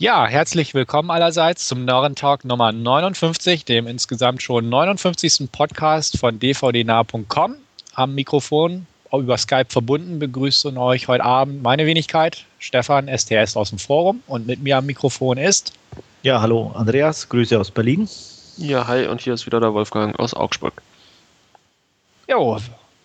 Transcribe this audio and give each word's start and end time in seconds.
Ja, 0.00 0.28
herzlich 0.28 0.74
willkommen 0.74 1.10
allerseits 1.10 1.66
zum 1.66 1.84
Nörren 1.84 2.14
Talk 2.14 2.44
Nummer 2.44 2.70
59, 2.70 3.64
dem 3.64 3.88
insgesamt 3.88 4.40
schon 4.40 4.68
59. 4.68 5.50
Podcast 5.50 6.18
von 6.18 6.38
dvdnah.com. 6.38 7.56
Am 7.94 8.14
Mikrofon 8.14 8.86
über 9.12 9.36
Skype 9.36 9.66
verbunden 9.70 10.20
begrüßt 10.20 10.66
euch 10.66 11.08
heute 11.08 11.24
Abend 11.24 11.64
meine 11.64 11.84
Wenigkeit, 11.84 12.44
Stefan 12.60 13.08
STS 13.08 13.56
aus 13.56 13.70
dem 13.70 13.80
Forum 13.80 14.22
und 14.28 14.46
mit 14.46 14.62
mir 14.62 14.76
am 14.76 14.86
Mikrofon 14.86 15.36
ist. 15.36 15.72
Ja, 16.22 16.40
hallo 16.40 16.70
Andreas, 16.76 17.28
Grüße 17.28 17.58
aus 17.58 17.72
Berlin. 17.72 18.08
Ja, 18.56 18.86
hi 18.86 19.08
und 19.08 19.20
hier 19.20 19.34
ist 19.34 19.46
wieder 19.46 19.58
der 19.58 19.74
Wolfgang 19.74 20.16
aus 20.20 20.32
Augsburg. 20.32 20.80
Jo, 22.30 22.58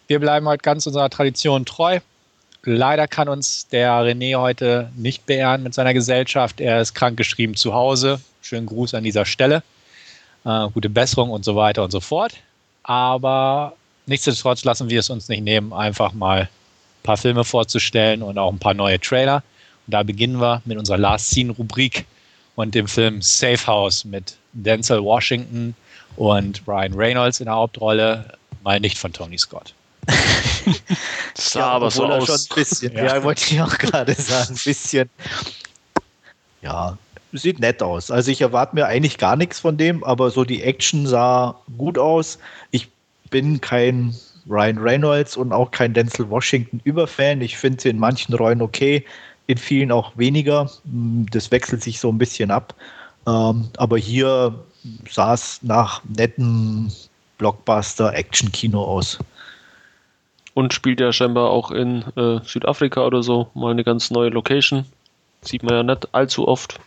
wir 0.06 0.20
bleiben 0.20 0.48
heute 0.48 0.62
ganz 0.62 0.86
unserer 0.86 1.10
Tradition 1.10 1.66
treu. 1.66 2.02
Leider 2.66 3.08
kann 3.10 3.28
uns 3.28 3.68
der 3.68 3.92
René 3.92 4.38
heute 4.38 4.90
nicht 4.96 5.26
beehren 5.26 5.64
mit 5.64 5.74
seiner 5.74 5.94
Gesellschaft. 5.94 6.62
Er 6.62 6.80
ist 6.80 6.94
krankgeschrieben 6.94 7.56
zu 7.56 7.74
Hause. 7.74 8.22
Schönen 8.42 8.68
Gruß 8.68 8.94
an 8.94 9.04
dieser 9.04 9.26
Stelle. 9.26 9.64
Äh, 10.46 10.70
gute 10.70 10.90
Besserung 10.90 11.30
und 11.30 11.44
so 11.44 11.58
weiter 11.58 11.84
und 11.84 11.92
so 11.92 12.00
fort. 12.00 12.36
Aber 12.84 13.74
nichtsdestotrotz 14.06 14.64
lassen 14.64 14.90
wir 14.90 15.02
es 15.02 15.10
uns 15.10 15.28
nicht 15.28 15.44
nehmen, 15.44 15.74
einfach 15.74 16.14
mal 16.14 16.42
ein 16.44 16.50
paar 17.04 17.18
Filme 17.18 17.44
vorzustellen 17.44 18.22
und 18.22 18.38
auch 18.38 18.52
ein 18.52 18.60
paar 18.60 18.74
neue 18.74 19.00
Trailer. 19.00 19.44
Und 19.86 19.94
da 19.94 20.04
beginnen 20.04 20.40
wir 20.40 20.62
mit 20.64 20.78
unserer 20.78 20.98
Last 20.98 21.32
Scene 21.32 21.52
Rubrik 21.52 22.06
und 22.56 22.76
dem 22.76 22.88
Film 22.88 23.22
Safe 23.22 23.68
House 23.68 24.06
mit 24.06 24.38
Denzel 24.54 25.04
Washington 25.04 25.76
und 26.16 26.66
Ryan 26.66 26.94
Reynolds 26.94 27.42
in 27.42 27.48
der 27.48 27.56
Hauptrolle, 27.56 28.38
mal 28.64 28.80
nicht 28.80 28.98
von 28.98 29.12
Tony 29.12 29.38
Scott. 29.38 29.74
sah 31.36 31.60
ja, 31.60 31.68
aber 31.68 31.92
so 31.92 32.06
aus. 32.06 32.26
Schon 32.26 32.36
ein 32.36 32.64
bisschen, 32.64 32.94
ja. 32.96 33.06
ja, 33.06 33.24
wollte 33.24 33.44
ich 33.54 33.62
auch 33.62 33.78
gerade 33.78 34.14
sagen, 34.14 34.54
ein 34.54 34.62
bisschen. 34.64 35.10
Ja, 36.62 36.98
sieht 37.34 37.60
nett 37.60 37.82
aus. 37.82 38.12
Also 38.12 38.32
ich 38.32 38.42
erwarte 38.42 38.76
mir 38.76 38.86
eigentlich 38.86 39.18
gar 39.18 39.36
nichts 39.36 39.60
von 39.60 39.78
dem, 39.78 40.04
aber 40.04 40.30
so 40.30 40.44
die 40.44 40.62
Action 40.62 41.08
sah 41.08 41.60
gut 41.78 41.98
aus. 41.98 42.38
Ich 42.72 42.90
bin 43.30 43.60
kein 43.60 44.16
Ryan 44.50 44.78
Reynolds 44.78 45.38
und 45.38 45.52
auch 45.52 45.72
kein 45.72 45.94
Denzel 45.94 46.30
Washington 46.30 46.82
Überfan. 46.84 47.42
Ich 47.42 47.58
finde 47.58 47.82
sie 47.82 47.90
in 47.90 48.00
manchen 48.00 48.34
Rollen 48.36 48.62
okay, 48.62 49.06
in 49.48 49.58
vielen 49.58 49.92
auch 49.92 50.12
weniger. 50.18 50.70
Das 50.84 51.52
wechselt 51.52 51.84
sich 51.84 52.00
so 52.00 52.10
ein 52.10 52.18
bisschen 52.18 52.52
ab. 52.52 52.76
Ähm, 53.26 53.70
aber 53.78 53.98
hier 53.98 54.54
sah 55.10 55.34
es 55.34 55.60
nach 55.64 56.02
netten 56.18 56.92
Blockbuster-Action-Kino 57.38 58.82
aus. 58.82 59.20
Und 60.54 60.74
spielt 60.74 61.00
ja 61.00 61.12
scheinbar 61.12 61.50
auch 61.50 61.72
in 61.72 62.04
äh, 62.16 62.40
Südafrika 62.44 63.06
oder 63.06 63.24
so 63.24 63.50
mal 63.54 63.72
eine 63.72 63.84
ganz 63.84 64.12
neue 64.12 64.30
Location. 64.30 64.86
Sieht 65.42 65.64
man 65.64 65.74
ja 65.74 65.84
nicht 65.84 66.14
allzu 66.14 66.48
oft. 66.48 66.80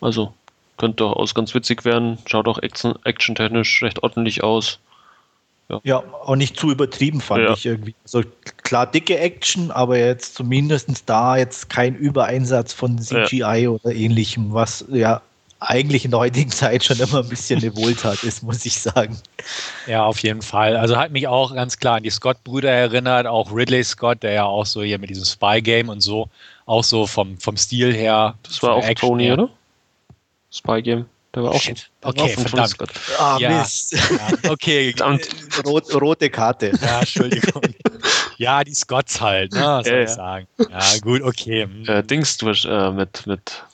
Also 0.00 0.34
könnte 0.76 0.96
durchaus 0.96 1.34
ganz 1.34 1.54
witzig 1.54 1.84
werden. 1.84 2.18
Schaut 2.26 2.48
auch 2.48 2.58
action-technisch 2.58 3.82
recht 3.82 4.02
ordentlich 4.02 4.42
aus. 4.42 4.80
Ja. 5.68 5.80
ja. 5.82 6.04
auch 6.24 6.36
nicht 6.36 6.58
zu 6.58 6.70
übertrieben, 6.70 7.20
fand 7.20 7.44
ja. 7.44 7.52
ich 7.52 7.64
irgendwie. 7.64 7.94
Also 8.02 8.22
klar 8.62 8.86
dicke 8.86 9.18
Action, 9.18 9.70
aber 9.70 9.96
jetzt 9.98 10.34
zumindest 10.34 11.08
da 11.08 11.36
jetzt 11.36 11.70
kein 11.70 11.94
Übereinsatz 11.94 12.72
von 12.72 12.98
CGI 12.98 13.62
ja. 13.62 13.70
oder 13.70 13.94
ähnlichem, 13.94 14.52
was 14.52 14.84
ja 14.90 15.22
eigentlich 15.68 16.04
in 16.04 16.10
der 16.10 16.20
heutigen 16.20 16.50
Zeit 16.50 16.84
schon 16.84 16.98
immer 16.98 17.20
ein 17.20 17.28
bisschen 17.28 17.60
eine 17.60 17.74
Wohltat 17.76 18.22
ist, 18.22 18.42
muss 18.42 18.64
ich 18.64 18.80
sagen. 18.80 19.18
Ja, 19.86 20.04
auf 20.04 20.18
jeden 20.20 20.42
Fall. 20.42 20.76
Also 20.76 20.96
hat 20.96 21.10
mich 21.10 21.26
auch 21.26 21.54
ganz 21.54 21.76
klar 21.76 21.96
an 21.96 22.02
die 22.02 22.10
Scott-Brüder 22.10 22.70
erinnert, 22.70 23.26
auch 23.26 23.54
Ridley 23.54 23.84
Scott, 23.84 24.22
der 24.22 24.32
ja 24.32 24.44
auch 24.44 24.66
so 24.66 24.82
hier 24.82 24.98
mit 24.98 25.10
diesem 25.10 25.24
Spy-Game 25.24 25.88
und 25.88 26.00
so, 26.00 26.28
auch 26.66 26.84
so 26.84 27.06
vom, 27.06 27.38
vom 27.38 27.56
Stil 27.56 27.94
her. 27.94 28.34
Das 28.42 28.62
war 28.62 28.74
auch 28.74 28.84
Action 28.84 29.08
Tony, 29.08 29.24
her. 29.24 29.34
oder? 29.34 29.50
Spy-Game. 30.50 31.06
Der 31.34 31.42
war 31.42 31.50
auch, 31.50 31.60
Shit. 31.60 31.90
okay, 32.02 32.28
von 32.28 32.46
verdammt. 32.46 32.70
Scott. 32.70 32.90
Ah, 33.18 33.38
ja. 33.40 33.58
Mist. 33.58 33.92
Ja, 33.92 34.50
okay, 34.50 34.94
Rot, 35.66 35.92
rote 36.00 36.30
Karte. 36.30 36.72
Ja, 36.80 37.00
Entschuldigung. 37.00 37.62
ja, 38.38 38.62
die 38.62 38.74
Scotts 38.74 39.20
halt, 39.20 39.52
ne, 39.52 39.60
was 39.60 39.86
soll 39.86 39.96
ja, 39.96 40.02
ich 40.02 40.10
sagen. 40.10 40.46
Ja, 40.58 40.98
gut, 41.02 41.22
okay. 41.22 41.66
Äh, 41.86 42.04
Dings 42.04 42.36
durch, 42.36 42.64
äh, 42.64 42.90
mit, 42.92 43.26
mit 43.26 43.64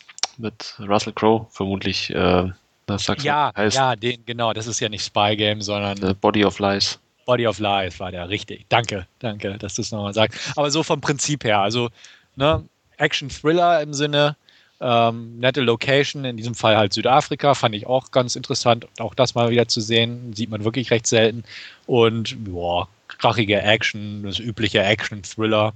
mit 0.41 0.75
Russell 0.81 1.13
Crowe 1.13 1.47
vermutlich. 1.51 2.11
Äh, 2.11 2.51
das 2.87 3.07
ja, 3.23 3.53
heißt. 3.57 3.77
ja, 3.77 3.95
den, 3.95 4.25
genau. 4.27 4.53
Das 4.53 4.67
ist 4.67 4.81
ja 4.81 4.89
nicht 4.89 5.05
Spy 5.05 5.37
Game, 5.37 5.63
sondern 5.63 6.17
Body 6.17 6.45
of 6.45 6.59
Lies. 6.59 6.99
Body 7.25 7.47
of 7.47 7.59
Lies 7.61 8.01
war 8.01 8.11
der 8.11 8.29
richtig. 8.29 8.67
Danke, 8.69 9.07
danke, 9.21 9.57
dass 9.59 9.75
du 9.75 9.83
es 9.83 9.93
nochmal 9.93 10.15
sagst. 10.15 10.53
Aber 10.57 10.71
so 10.71 10.83
vom 10.83 11.01
Prinzip 11.01 11.45
her, 11.45 11.61
also 11.61 11.89
ne, 12.35 12.65
Action-Thriller 12.97 13.81
im 13.83 13.95
Sinne, 13.95 14.37
ähm, 14.81 15.39
nette 15.39 15.61
Location, 15.61 16.25
in 16.25 16.37
diesem 16.37 16.55
Fall 16.55 16.77
halt 16.77 16.93
Südafrika, 16.93 17.55
fand 17.55 17.75
ich 17.75 17.87
auch 17.87 18.11
ganz 18.11 18.35
interessant. 18.35 18.89
Auch 18.99 19.15
das 19.15 19.35
mal 19.35 19.51
wieder 19.51 19.69
zu 19.69 19.81
sehen, 19.81 20.33
sieht 20.35 20.51
man 20.51 20.65
wirklich 20.65 20.91
recht 20.91 21.07
selten. 21.07 21.45
Und 21.87 22.45
boah, 22.45 22.89
krachige 23.07 23.61
Action, 23.61 24.23
das 24.25 24.39
übliche 24.39 24.83
Action-Thriller. 24.83 25.75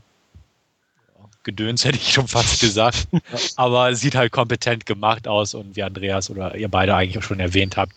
Gedöns, 1.44 1.84
hätte 1.84 1.99
ich 1.99 2.12
schon 2.12 2.28
fast 2.28 2.60
gesagt. 2.60 3.06
Aber 3.56 3.94
sieht 3.94 4.15
halt 4.15 4.32
kompetent 4.32 4.87
gemacht 4.87 5.28
aus 5.28 5.55
und 5.55 5.77
wie 5.77 5.82
Andreas 5.82 6.31
oder 6.31 6.55
ihr 6.56 6.69
beide 6.69 6.94
eigentlich 6.94 7.19
auch 7.19 7.22
schon 7.22 7.41
erwähnt 7.41 7.77
habt, 7.77 7.93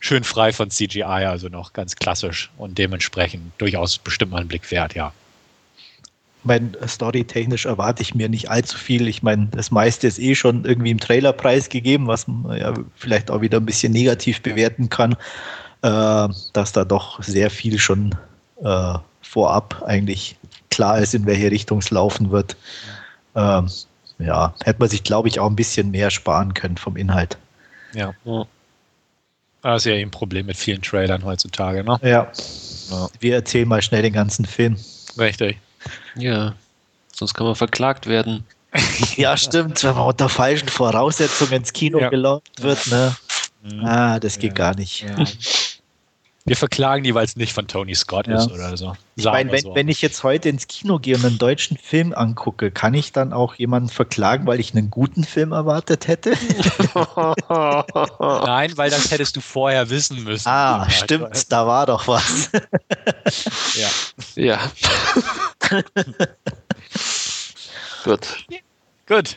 schön 0.00 0.24
frei 0.24 0.52
von 0.52 0.70
CGI, 0.70 1.02
also 1.02 1.48
noch 1.48 1.72
ganz 1.72 1.96
klassisch 1.96 2.50
und 2.56 2.78
dementsprechend 2.78 3.52
durchaus 3.58 3.98
bestimmt 3.98 4.32
mal 4.32 4.38
einen 4.38 4.48
Blick 4.48 4.70
wert, 4.70 4.94
ja. 4.94 5.12
Mein 6.44 6.76
Story-technisch 6.86 7.66
erwarte 7.66 8.02
ich 8.02 8.14
mir 8.14 8.28
nicht 8.28 8.50
allzu 8.50 8.78
viel. 8.78 9.08
Ich 9.08 9.20
meine, 9.24 9.48
das 9.50 9.72
meiste 9.72 10.06
ist 10.06 10.20
eh 10.20 10.36
schon 10.36 10.64
irgendwie 10.64 10.92
im 10.92 11.00
Trailer 11.00 11.32
preisgegeben, 11.32 12.06
was 12.06 12.28
man 12.28 12.56
ja 12.56 12.72
vielleicht 12.94 13.32
auch 13.32 13.40
wieder 13.40 13.58
ein 13.58 13.66
bisschen 13.66 13.92
negativ 13.92 14.42
bewerten 14.42 14.88
kann, 14.88 15.16
äh, 15.82 16.28
dass 16.52 16.72
da 16.72 16.84
doch 16.84 17.20
sehr 17.20 17.50
viel 17.50 17.80
schon 17.80 18.14
äh, 18.62 18.94
vorab 19.22 19.82
eigentlich 19.84 20.36
klar 20.70 20.98
ist, 20.98 21.14
in 21.14 21.26
welche 21.26 21.50
Richtung 21.50 21.78
es 21.78 21.90
laufen 21.90 22.30
wird. 22.30 22.56
Ähm, 23.34 23.68
ja, 24.18 24.54
hätte 24.64 24.80
man 24.80 24.88
sich, 24.88 25.02
glaube 25.02 25.28
ich, 25.28 25.40
auch 25.40 25.48
ein 25.48 25.56
bisschen 25.56 25.90
mehr 25.90 26.10
sparen 26.10 26.54
können 26.54 26.76
vom 26.76 26.96
Inhalt. 26.96 27.36
Ja. 27.92 28.14
Das 29.62 29.84
ist 29.84 29.90
ja 29.90 29.94
ein 29.94 30.10
Problem 30.10 30.46
mit 30.46 30.56
vielen 30.56 30.82
Trailern 30.82 31.24
heutzutage, 31.24 31.84
ne? 31.84 31.98
Ja. 32.02 32.30
ja. 32.90 33.08
Wir 33.20 33.34
erzählen 33.34 33.68
mal 33.68 33.82
schnell 33.82 34.02
den 34.02 34.12
ganzen 34.12 34.44
Film. 34.44 34.76
Richtig. 35.18 35.58
Ja. 36.14 36.54
Sonst 37.12 37.34
kann 37.34 37.46
man 37.46 37.56
verklagt 37.56 38.06
werden. 38.06 38.44
ja, 39.16 39.36
stimmt. 39.36 39.82
Wenn 39.82 39.94
man 39.94 40.06
unter 40.06 40.28
falschen 40.28 40.68
Voraussetzungen 40.68 41.52
ins 41.52 41.72
Kino 41.72 41.98
ja. 41.98 42.10
gelockt 42.10 42.62
wird, 42.62 42.86
ne? 42.88 43.16
Mhm. 43.62 43.84
Ah, 43.84 44.20
das 44.20 44.38
geht 44.38 44.52
ja. 44.52 44.54
gar 44.54 44.76
nicht. 44.76 45.02
Ja. 45.02 45.24
Wir 46.46 46.56
verklagen 46.56 47.02
die, 47.02 47.12
weil 47.12 47.24
es 47.24 47.34
nicht 47.34 47.52
von 47.52 47.66
Tony 47.66 47.96
Scott 47.96 48.28
ja. 48.28 48.36
ist 48.36 48.52
oder 48.52 48.76
so. 48.76 48.96
ich 49.16 49.24
meine, 49.24 49.50
wenn, 49.50 49.62
so. 49.62 49.74
wenn 49.74 49.88
ich 49.88 50.00
jetzt 50.00 50.22
heute 50.22 50.48
ins 50.48 50.68
Kino 50.68 51.00
gehe 51.00 51.16
und 51.16 51.24
einen 51.24 51.38
deutschen 51.38 51.76
Film 51.76 52.14
angucke, 52.14 52.70
kann 52.70 52.94
ich 52.94 53.10
dann 53.10 53.32
auch 53.32 53.56
jemanden 53.56 53.88
verklagen, 53.88 54.46
weil 54.46 54.60
ich 54.60 54.72
einen 54.72 54.88
guten 54.88 55.24
Film 55.24 55.50
erwartet 55.50 56.06
hätte? 56.06 56.30
Nein, 57.48 58.76
weil 58.76 58.90
das 58.90 59.10
hättest 59.10 59.34
du 59.34 59.40
vorher 59.40 59.90
wissen 59.90 60.22
müssen. 60.22 60.48
Ah, 60.48 60.88
stimmt, 60.88 61.50
da 61.50 61.66
war 61.66 61.86
doch 61.86 62.06
was. 62.06 62.48
ja. 63.74 63.88
Ja. 64.36 64.70
Gut. 68.04 68.46
Gut. 69.08 69.36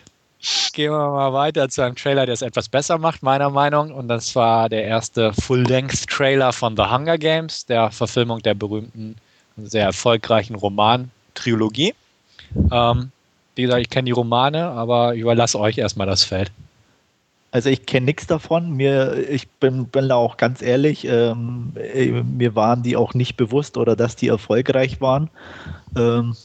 Gehen 0.73 0.93
wir 0.93 1.09
mal 1.09 1.33
weiter 1.33 1.67
zu 1.67 1.81
einem 1.81 1.95
Trailer, 1.95 2.25
der 2.25 2.33
es 2.33 2.41
etwas 2.41 2.69
besser 2.69 2.97
macht, 2.97 3.23
meiner 3.23 3.49
Meinung. 3.49 3.91
Und 3.91 4.07
das 4.07 4.33
war 4.35 4.69
der 4.69 4.85
erste 4.85 5.33
Full-Length-Trailer 5.33 6.53
von 6.53 6.77
The 6.77 6.83
Hunger 6.83 7.17
Games, 7.17 7.65
der 7.65 7.91
Verfilmung 7.91 8.41
der 8.41 8.53
berühmten, 8.53 9.15
sehr 9.57 9.83
erfolgreichen 9.83 10.55
Roman-Trilogie. 10.55 11.93
Ähm, 12.71 13.11
wie 13.55 13.63
gesagt, 13.63 13.81
ich 13.81 13.89
kenne 13.89 14.05
die 14.05 14.11
Romane, 14.13 14.67
aber 14.67 15.15
ich 15.15 15.21
überlasse 15.21 15.59
euch 15.59 15.77
erstmal 15.77 16.07
das 16.07 16.23
Feld. 16.23 16.51
Also 17.51 17.69
ich 17.69 17.85
kenne 17.85 18.05
nichts 18.05 18.27
davon. 18.27 18.71
Mir, 18.71 19.27
ich 19.29 19.49
bin, 19.49 19.87
bin 19.87 20.07
da 20.07 20.15
auch 20.15 20.37
ganz 20.37 20.61
ehrlich, 20.61 21.03
ähm, 21.05 21.73
mir 22.37 22.55
waren 22.55 22.83
die 22.83 22.95
auch 22.95 23.13
nicht 23.13 23.35
bewusst 23.35 23.75
oder 23.75 23.97
dass 23.97 24.15
die 24.15 24.27
erfolgreich 24.27 25.01
waren. 25.01 25.29
Ähm, 25.97 26.37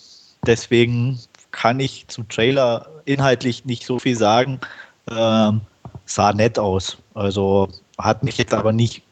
deswegen 0.45 1.21
kann 1.53 1.79
ich 1.79 2.09
zum 2.09 2.29
Trailer 2.29 2.89
inhaltlich 3.05 3.65
nicht 3.65 3.87
so 3.87 3.99
viel 3.99 4.17
sagen. 4.17 4.61
Ähm, 5.11 5.61
sah 6.07 6.33
nett 6.33 6.59
aus. 6.59 6.97
Also 7.15 7.69
hat 7.99 8.23
mich 8.23 8.39
jetzt 8.39 8.55
aber 8.55 8.73
nicht 8.73 9.03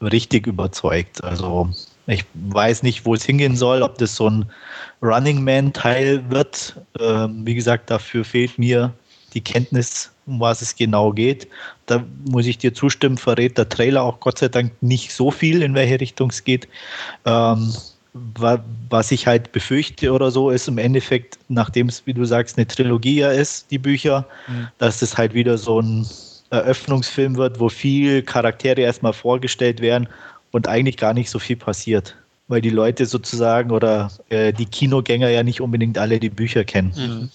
richtig 0.00 0.46
überzeugt. 0.46 1.22
Also 1.22 1.68
ich 2.06 2.24
weiß 2.34 2.82
nicht, 2.82 3.06
wo 3.06 3.14
es 3.14 3.24
hingehen 3.24 3.56
soll, 3.56 3.82
ob 3.82 3.98
das 3.98 4.16
so 4.16 4.28
ein 4.28 4.46
Running 5.02 5.42
Man-Teil 5.42 6.22
wird. 6.28 6.76
Ähm, 7.00 7.46
wie 7.46 7.54
gesagt, 7.54 7.90
dafür 7.90 8.24
fehlt 8.24 8.58
mir 8.58 8.92
die 9.32 9.40
Kenntnis, 9.40 10.12
um 10.26 10.40
was 10.40 10.62
es 10.62 10.76
genau 10.76 11.12
geht. 11.12 11.48
Da 11.86 12.04
muss 12.28 12.46
ich 12.46 12.58
dir 12.58 12.72
zustimmen, 12.74 13.18
verrät 13.18 13.58
der 13.58 13.68
Trailer 13.68 14.02
auch 14.02 14.20
Gott 14.20 14.38
sei 14.38 14.48
Dank 14.48 14.72
nicht 14.80 15.12
so 15.12 15.30
viel, 15.30 15.62
in 15.62 15.74
welche 15.74 16.00
Richtung 16.00 16.30
es 16.30 16.44
geht. 16.44 16.68
Ähm, 17.24 17.74
was 18.14 19.10
ich 19.10 19.26
halt 19.26 19.50
befürchte 19.50 20.12
oder 20.12 20.30
so, 20.30 20.50
ist 20.50 20.68
im 20.68 20.78
Endeffekt, 20.78 21.36
nachdem 21.48 21.88
es, 21.88 22.06
wie 22.06 22.14
du 22.14 22.24
sagst, 22.24 22.56
eine 22.56 22.66
Trilogie 22.66 23.16
ja 23.16 23.30
ist, 23.30 23.70
die 23.72 23.78
Bücher, 23.78 24.24
mhm. 24.46 24.68
dass 24.78 25.02
es 25.02 25.18
halt 25.18 25.34
wieder 25.34 25.58
so 25.58 25.80
ein 25.80 26.06
Eröffnungsfilm 26.50 27.36
wird, 27.36 27.58
wo 27.58 27.68
viel 27.68 28.22
Charaktere 28.22 28.80
erstmal 28.80 29.12
vorgestellt 29.12 29.80
werden 29.80 30.08
und 30.52 30.68
eigentlich 30.68 30.96
gar 30.96 31.12
nicht 31.12 31.28
so 31.28 31.40
viel 31.40 31.56
passiert. 31.56 32.14
Weil 32.46 32.60
die 32.60 32.70
Leute 32.70 33.06
sozusagen 33.06 33.72
oder 33.72 34.12
äh, 34.28 34.52
die 34.52 34.66
Kinogänger 34.66 35.30
ja 35.30 35.42
nicht 35.42 35.60
unbedingt 35.60 35.98
alle 35.98 36.20
die 36.20 36.30
Bücher 36.30 36.62
kennen. 36.62 36.92
Mhm. 36.96 37.30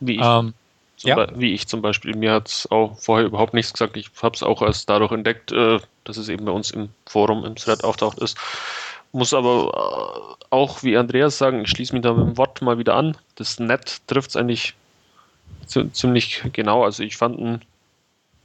Wie, 0.00 0.16
ich, 0.16 0.22
ähm, 0.22 0.52
ja. 0.98 1.28
wie 1.34 1.54
ich 1.54 1.66
zum 1.66 1.80
Beispiel. 1.80 2.14
Mir 2.14 2.32
hat 2.32 2.48
es 2.48 2.70
auch 2.70 2.98
vorher 2.98 3.26
überhaupt 3.26 3.54
nichts 3.54 3.72
gesagt. 3.72 3.96
Ich 3.96 4.10
habe 4.22 4.34
es 4.34 4.42
auch 4.42 4.60
erst 4.60 4.90
dadurch 4.90 5.12
entdeckt, 5.12 5.52
äh, 5.52 5.78
dass 6.04 6.18
es 6.18 6.28
eben 6.28 6.44
bei 6.44 6.52
uns 6.52 6.72
im 6.72 6.90
Forum, 7.06 7.44
im 7.44 7.56
Thread 7.56 7.84
auftaucht 7.84 8.18
ist. 8.18 8.36
Muss 9.12 9.32
aber 9.32 10.36
äh, 10.40 10.44
auch, 10.50 10.82
wie 10.82 10.96
Andreas 10.96 11.38
sagen, 11.38 11.62
ich 11.62 11.70
schließe 11.70 11.94
mich 11.94 12.02
da 12.02 12.12
mit 12.12 12.26
dem 12.26 12.36
Wort 12.36 12.62
mal 12.62 12.78
wieder 12.78 12.94
an. 12.94 13.16
Das 13.36 13.58
Net 13.58 14.00
trifft 14.06 14.30
es 14.30 14.36
eigentlich 14.36 14.74
ziemlich 15.66 16.42
genau. 16.52 16.84
Also 16.84 17.02
ich 17.02 17.16
fand 17.16 17.38
ihn 17.38 17.60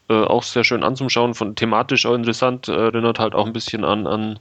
äh, 0.10 0.24
auch 0.24 0.44
sehr 0.44 0.64
schön 0.64 0.84
anzuschauen, 0.84 1.34
von 1.34 1.56
thematisch 1.56 2.06
auch 2.06 2.16
interessant, 2.16 2.68
erinnert 2.68 3.20
halt 3.20 3.36
auch 3.36 3.46
ein 3.46 3.54
bisschen 3.54 3.86
an, 3.86 4.08
an 4.08 4.40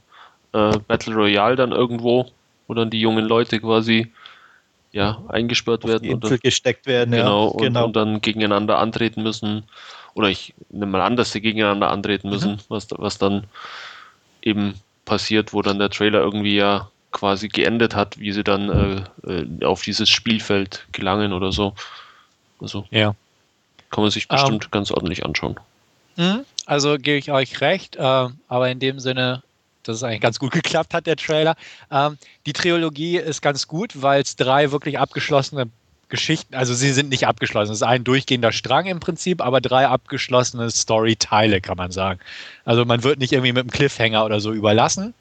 äh, 0.53 0.79
Battle 0.89 1.15
Royale 1.15 1.57
dann 1.57 1.73
irgendwo, 1.73 2.31
wo 2.67 2.75
dann 2.75 2.91
die 2.91 3.01
jungen 3.01 3.25
Leute 3.25 3.61
quasi 3.61 4.11
ja, 4.93 5.23
eingesperrt 5.29 5.85
werden. 5.85 6.03
Die 6.03 6.11
Insel 6.11 6.39
gesteckt 6.39 6.87
werden, 6.87 7.13
genau, 7.13 7.47
ja. 7.47 7.51
Und, 7.51 7.63
genau. 7.63 7.85
Und 7.87 7.97
dann 7.97 8.21
gegeneinander 8.21 8.79
antreten 8.79 9.23
müssen. 9.23 9.65
Oder 10.15 10.29
ich 10.29 10.53
nehme 10.69 10.93
mal 10.93 11.01
an, 11.01 11.17
dass 11.17 11.33
sie 11.33 11.41
gegeneinander 11.41 11.91
antreten 11.91 12.29
müssen, 12.29 12.53
mhm. 12.53 12.61
was, 12.69 12.89
was 12.91 13.17
dann 13.17 13.45
eben 14.43 14.75
passiert, 15.05 15.53
wo 15.53 15.63
dann 15.63 15.79
der 15.79 15.91
Trailer 15.91 16.21
irgendwie 16.21 16.57
ja 16.57 16.91
quasi 17.11 17.49
geendet 17.49 17.95
hat, 17.95 18.19
wie 18.19 18.33
sie 18.33 18.45
dann 18.45 19.07
äh, 19.27 19.31
äh 19.31 19.65
auf 19.65 19.83
dieses 19.83 20.09
Spielfeld 20.09 20.87
gelangen 20.93 21.33
oder 21.33 21.53
so. 21.53 21.75
Also 22.61 22.87
ja. 22.91 23.15
kann 23.91 24.03
man 24.03 24.11
sich 24.11 24.29
bestimmt 24.29 24.65
um, 24.65 24.69
ähm. 24.69 24.71
ganz 24.71 24.91
ordentlich 24.91 25.25
anschauen. 25.25 25.59
Mhm. 26.17 26.45
Also 26.67 26.97
gebe 26.97 27.19
ich 27.19 27.33
euch 27.33 27.61
recht, 27.61 27.97
äh, 27.97 28.29
aber 28.49 28.71
in 28.71 28.79
dem 28.79 29.01
Sinne 29.01 29.43
dass 29.85 29.97
es 29.97 30.03
eigentlich 30.03 30.21
ganz 30.21 30.39
gut 30.39 30.53
geklappt 30.53 30.95
hat, 30.95 31.07
der 31.07 31.17
Trailer. 31.17 31.57
Ähm, 31.91 32.19
die 32.47 32.53
Trilogie 32.53 33.19
ist 33.19 33.43
ganz 33.43 33.67
gut, 33.67 34.01
weil 34.01 34.23
es 34.23 34.37
drei 34.37 34.71
wirklich 34.73 34.99
abgeschlossene 34.99 35.69
Geschichten, 36.13 36.55
also 36.55 36.75
sie 36.75 36.93
sind 36.93 37.09
nicht 37.09 37.27
abgeschlossen, 37.27 37.73
es 37.73 37.79
ist 37.79 37.83
ein 37.83 38.05
durchgehender 38.05 38.53
Strang 38.53 38.85
im 38.85 39.01
Prinzip, 39.01 39.41
aber 39.41 39.63
drei 39.63 39.89
abgeschlossene 39.89 40.71
Story-Teile, 40.71 41.63
kann 41.63 41.79
man 41.79 41.91
sagen. 41.91 42.21
Also 42.67 42.85
man 42.85 43.03
wird 43.03 43.19
nicht 43.19 43.33
irgendwie 43.33 43.55
mit 43.55 43.63
einem 43.63 43.71
Cliffhanger 43.71 44.23
oder 44.23 44.39
so 44.39 44.53
überlassen, 44.53 45.15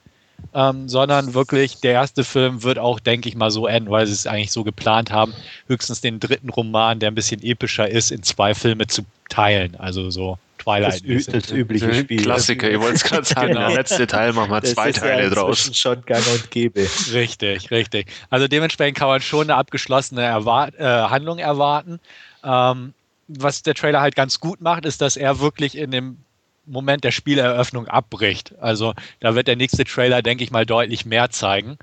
ähm, 0.54 0.90
sondern 0.90 1.34
wirklich 1.34 1.78
der 1.78 1.94
erste 1.94 2.26
Film 2.26 2.64
wird 2.64 2.78
auch, 2.78 3.00
denke 3.00 3.30
ich 3.30 3.36
mal, 3.36 3.52
so 3.52 3.68
enden, 3.68 3.90
weil 3.90 4.06
sie 4.06 4.12
es 4.12 4.28
eigentlich 4.28 4.52
so 4.52 4.66
geplant 4.66 5.12
haben, 5.12 5.34
höchstens 5.68 6.02
den 6.02 6.20
dritten 6.20 6.50
Roman, 6.50 7.00
der 7.00 7.10
ein 7.10 7.16
bisschen 7.16 7.42
epischer 7.42 7.90
ist, 7.90 8.12
in 8.12 8.22
zwei 8.22 8.54
Filme 8.54 8.86
zu 8.88 9.04
teilen. 9.30 9.78
Also 9.78 10.10
so 10.10 10.40
Twilight. 10.62 11.04
Das, 11.08 11.26
das 11.26 11.52
übliche 11.52 11.94
Spiel. 11.94 12.22
Klassiker, 12.22 12.70
ihr 12.70 12.82
wollt 12.82 12.96
es 12.96 13.04
gerade 13.04 13.26
sagen, 13.26 13.50
genau. 13.50 13.68
der 13.68 13.78
letzte 13.78 14.08
Teil 14.08 14.34
machen 14.34 14.52
wir 14.52 14.64
zwei 14.64 14.92
Teile 14.92 15.24
ja 15.24 15.30
draus. 15.30 15.72
schon 15.78 16.02
gang 16.06 16.26
und 16.28 16.52
gäbe. 16.52 16.88
Richtig, 17.12 17.72
richtig. 17.72 18.08
Also 18.30 18.48
dementsprechend 18.48 18.98
kann 18.98 19.08
man 19.08 19.22
schon 19.22 19.44
eine 19.44 19.56
abgeschlossene 19.56 20.22
Erwart 20.22 20.76
äh, 20.78 20.84
Handlung 20.84 21.40
erwarten. 21.40 22.00
Ähm, 22.44 22.94
was 23.28 23.64
der 23.64 23.76
Trailer 23.76 24.02
halt 24.02 24.16
ganz 24.16 24.40
gut 24.40 24.62
macht, 24.62 24.86
ist, 24.86 25.02
dass 25.02 25.16
er 25.16 25.40
wirklich 25.40 25.78
in 25.78 25.92
dem 25.92 26.18
Moment 26.66 27.04
der 27.04 27.12
Spieleröffnung 27.12 27.88
abbricht. 27.88 28.54
Also 28.60 28.94
da 29.20 29.36
wird 29.36 29.48
der 29.48 29.56
nächste 29.56 29.84
Trailer, 29.84 30.22
denke 30.22 30.44
ich 30.44 30.52
mal, 30.52 30.66
deutlich 30.66 31.06
mehr 31.06 31.30
zeigen, 31.30 31.78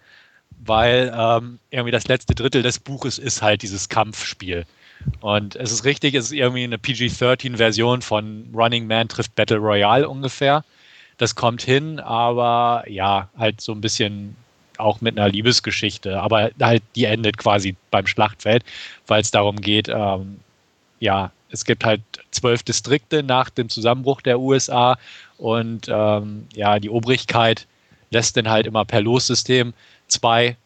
weil 0.50 1.12
ähm, 1.16 1.58
irgendwie 1.70 1.90
das 1.90 2.06
letzte 2.06 2.34
Drittel 2.34 2.62
des 2.62 2.78
Buches 2.78 3.18
ist 3.18 3.42
halt 3.42 3.62
dieses 3.62 3.88
Kampfspiel. 3.88 4.66
Und 5.20 5.56
es 5.56 5.72
ist 5.72 5.84
richtig, 5.84 6.14
es 6.14 6.26
ist 6.26 6.32
irgendwie 6.32 6.64
eine 6.64 6.78
PG-13-Version 6.78 8.02
von 8.02 8.48
Running 8.54 8.86
Man 8.86 9.08
trifft 9.08 9.34
Battle 9.34 9.58
Royale 9.58 10.08
ungefähr. 10.08 10.64
Das 11.16 11.34
kommt 11.34 11.62
hin, 11.62 11.98
aber 11.98 12.84
ja, 12.88 13.28
halt 13.36 13.60
so 13.60 13.72
ein 13.72 13.80
bisschen 13.80 14.36
auch 14.76 15.00
mit 15.00 15.18
einer 15.18 15.28
Liebesgeschichte. 15.28 16.20
Aber 16.20 16.50
halt, 16.60 16.82
die 16.94 17.04
endet 17.04 17.36
quasi 17.36 17.76
beim 17.90 18.06
Schlachtfeld, 18.06 18.64
weil 19.06 19.20
es 19.20 19.30
darum 19.30 19.60
geht, 19.60 19.88
ähm, 19.88 20.38
ja, 21.00 21.32
es 21.50 21.64
gibt 21.64 21.84
halt 21.84 22.02
zwölf 22.30 22.62
Distrikte 22.62 23.22
nach 23.22 23.50
dem 23.50 23.68
Zusammenbruch 23.68 24.20
der 24.20 24.38
USA 24.38 24.98
und 25.38 25.86
ähm, 25.88 26.46
ja, 26.54 26.78
die 26.78 26.90
Obrigkeit 26.90 27.66
lässt 28.10 28.36
dann 28.36 28.48
halt 28.48 28.66
immer 28.66 28.84
per 28.84 29.00
Lossystem 29.00 29.72
zwei 30.08 30.56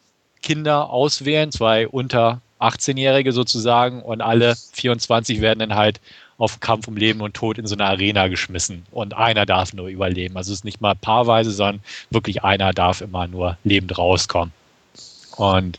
Kinder 0.42 0.90
auswählen, 0.90 1.52
zwei 1.52 1.86
unter 1.86 2.40
18-Jährige 2.62 3.32
sozusagen 3.32 4.02
und 4.02 4.20
alle 4.20 4.54
24 4.72 5.40
werden 5.40 5.60
dann 5.60 5.74
halt 5.74 6.00
auf 6.38 6.60
Kampf 6.60 6.88
um 6.88 6.96
Leben 6.96 7.20
und 7.20 7.34
Tod 7.34 7.58
in 7.58 7.66
so 7.66 7.74
eine 7.74 7.84
Arena 7.84 8.28
geschmissen 8.28 8.84
und 8.90 9.14
einer 9.14 9.46
darf 9.46 9.72
nur 9.72 9.88
überleben. 9.88 10.36
Also 10.36 10.52
es 10.52 10.60
ist 10.60 10.64
nicht 10.64 10.80
mal 10.80 10.94
paarweise, 10.94 11.52
sondern 11.52 11.82
wirklich 12.10 12.42
einer 12.42 12.72
darf 12.72 13.00
immer 13.00 13.26
nur 13.28 13.58
lebend 13.64 13.96
rauskommen. 13.96 14.52
Und 15.36 15.78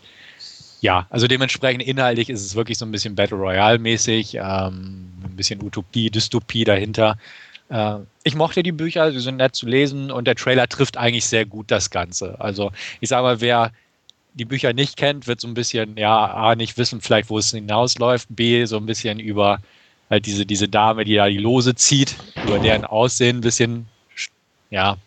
ja, 0.82 1.08
also 1.10 1.28
dementsprechend 1.28 1.84
inhaltlich 1.84 2.30
ist 2.30 2.46
es 2.46 2.56
wirklich 2.56 2.78
so 2.78 2.86
ein 2.86 2.92
bisschen 2.92 3.16
Battle 3.16 3.38
Royale-mäßig, 3.38 4.36
ähm, 4.36 5.12
ein 5.24 5.36
bisschen 5.36 5.62
Utopie, 5.64 6.10
Dystopie 6.10 6.66
dahinter. 6.66 7.18
Äh, 7.70 7.98
ich 8.24 8.36
mochte 8.36 8.64
die 8.64 8.72
Bücher, 8.72 9.12
sie 9.12 9.20
sind 9.20 9.38
nett 9.38 9.56
zu 9.56 9.66
lesen 9.66 10.12
und 10.12 10.28
der 10.28 10.36
Trailer 10.36 10.68
trifft 10.68 10.98
eigentlich 10.98 11.26
sehr 11.26 11.46
gut 11.46 11.72
das 11.72 11.90
Ganze. 11.90 12.40
Also 12.40 12.72
ich 13.00 13.10
sage 13.10 13.24
mal, 13.24 13.42
wer 13.42 13.72
die 14.34 14.46
Bücher 14.46 14.74
nicht 14.74 14.98
kennt, 14.98 15.28
wird 15.28 15.42
so 15.42 15.48
ein 15.48 15.54
bisschen, 15.54 15.98
ja, 15.98 16.26
A, 16.34 16.56
nicht 16.56 16.78
wissen 16.78 17.02
vielleicht, 17.02 17.30
wo 17.30 17.38
es 17.38 17.52
hinausläuft, 17.52 18.28
B, 18.30 18.66
so 18.66 18.78
ein 18.78 18.86
bisschen 18.86 19.20
über 19.20 19.60
halt 20.10 20.26
diese, 20.26 20.46
diese 20.46 20.68
Dame, 20.68 21.06
die 21.06 21.16
da 21.16 21.28
die 21.28 21.38
Lose 21.38 21.76
zieht, 21.76 22.16
über 22.46 22.60
deren 22.60 22.86
Aussehen 22.86 23.38
ein 23.38 23.42
bisschen, 23.42 23.88
ja, 24.70 24.98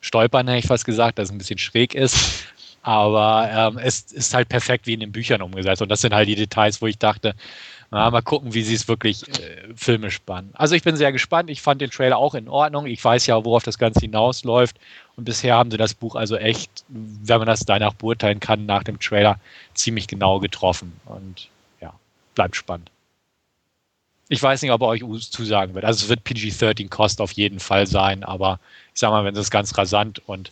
stolpern, 0.00 0.46
hätte 0.48 0.58
ich 0.58 0.66
fast 0.66 0.84
gesagt, 0.84 1.18
dass 1.18 1.28
es 1.28 1.32
ein 1.32 1.38
bisschen 1.38 1.58
schräg 1.58 1.94
ist. 1.94 2.44
Aber 2.82 3.48
ähm, 3.50 3.78
es 3.78 4.12
ist 4.12 4.34
halt 4.34 4.50
perfekt 4.50 4.86
wie 4.86 4.92
in 4.92 5.00
den 5.00 5.12
Büchern 5.12 5.40
umgesetzt. 5.40 5.80
Und 5.80 5.88
das 5.88 6.02
sind 6.02 6.12
halt 6.12 6.28
die 6.28 6.34
Details, 6.34 6.82
wo 6.82 6.86
ich 6.86 6.98
dachte, 6.98 7.34
na, 7.94 8.10
mal 8.10 8.22
gucken, 8.22 8.54
wie 8.54 8.62
sie 8.62 8.74
es 8.74 8.88
wirklich 8.88 9.22
äh, 9.38 9.68
filmisch 9.76 10.16
spannen. 10.16 10.50
Also 10.54 10.74
ich 10.74 10.82
bin 10.82 10.96
sehr 10.96 11.12
gespannt. 11.12 11.48
Ich 11.48 11.62
fand 11.62 11.80
den 11.80 11.90
Trailer 11.90 12.18
auch 12.18 12.34
in 12.34 12.48
Ordnung. 12.48 12.86
Ich 12.86 13.02
weiß 13.04 13.26
ja, 13.26 13.44
worauf 13.44 13.62
das 13.62 13.78
Ganze 13.78 14.00
hinausläuft. 14.00 14.76
Und 15.14 15.24
bisher 15.24 15.54
haben 15.54 15.70
sie 15.70 15.76
das 15.76 15.94
Buch 15.94 16.16
also 16.16 16.36
echt, 16.36 16.84
wenn 16.88 17.38
man 17.38 17.46
das 17.46 17.60
danach 17.60 17.94
beurteilen 17.94 18.40
kann, 18.40 18.66
nach 18.66 18.82
dem 18.82 18.98
Trailer 18.98 19.38
ziemlich 19.74 20.08
genau 20.08 20.40
getroffen. 20.40 20.92
Und 21.04 21.48
ja, 21.80 21.94
bleibt 22.34 22.56
spannend. 22.56 22.90
Ich 24.28 24.42
weiß 24.42 24.62
nicht, 24.62 24.72
ob 24.72 24.80
er 24.82 24.88
euch 24.88 25.04
zusagen 25.30 25.74
wird. 25.76 25.84
Also 25.84 26.02
es 26.02 26.08
wird 26.08 26.24
PG-13 26.24 26.88
Kost 26.88 27.20
auf 27.20 27.30
jeden 27.30 27.60
Fall 27.60 27.86
sein, 27.86 28.24
aber 28.24 28.58
ich 28.92 28.98
sag 28.98 29.10
mal, 29.10 29.24
wenn 29.24 29.36
sie 29.36 29.40
es 29.40 29.52
ganz 29.52 29.78
rasant 29.78 30.20
und 30.26 30.50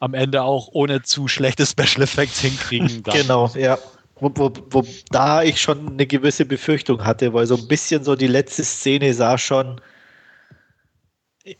am 0.00 0.14
Ende 0.14 0.42
auch 0.42 0.70
ohne 0.72 1.02
zu 1.02 1.28
schlechte 1.28 1.64
Special 1.64 2.02
Effects 2.02 2.40
hinkriegen. 2.40 3.04
Dann 3.04 3.14
genau, 3.22 3.48
ja. 3.54 3.78
Wo, 4.22 4.30
wo, 4.36 4.52
wo 4.70 4.86
da 5.10 5.42
ich 5.42 5.60
schon 5.60 5.88
eine 5.88 6.06
gewisse 6.06 6.44
Befürchtung 6.44 7.04
hatte, 7.04 7.34
weil 7.34 7.44
so 7.44 7.56
ein 7.56 7.66
bisschen 7.66 8.04
so 8.04 8.14
die 8.14 8.28
letzte 8.28 8.62
Szene 8.62 9.12
sah 9.14 9.36
schon 9.36 9.80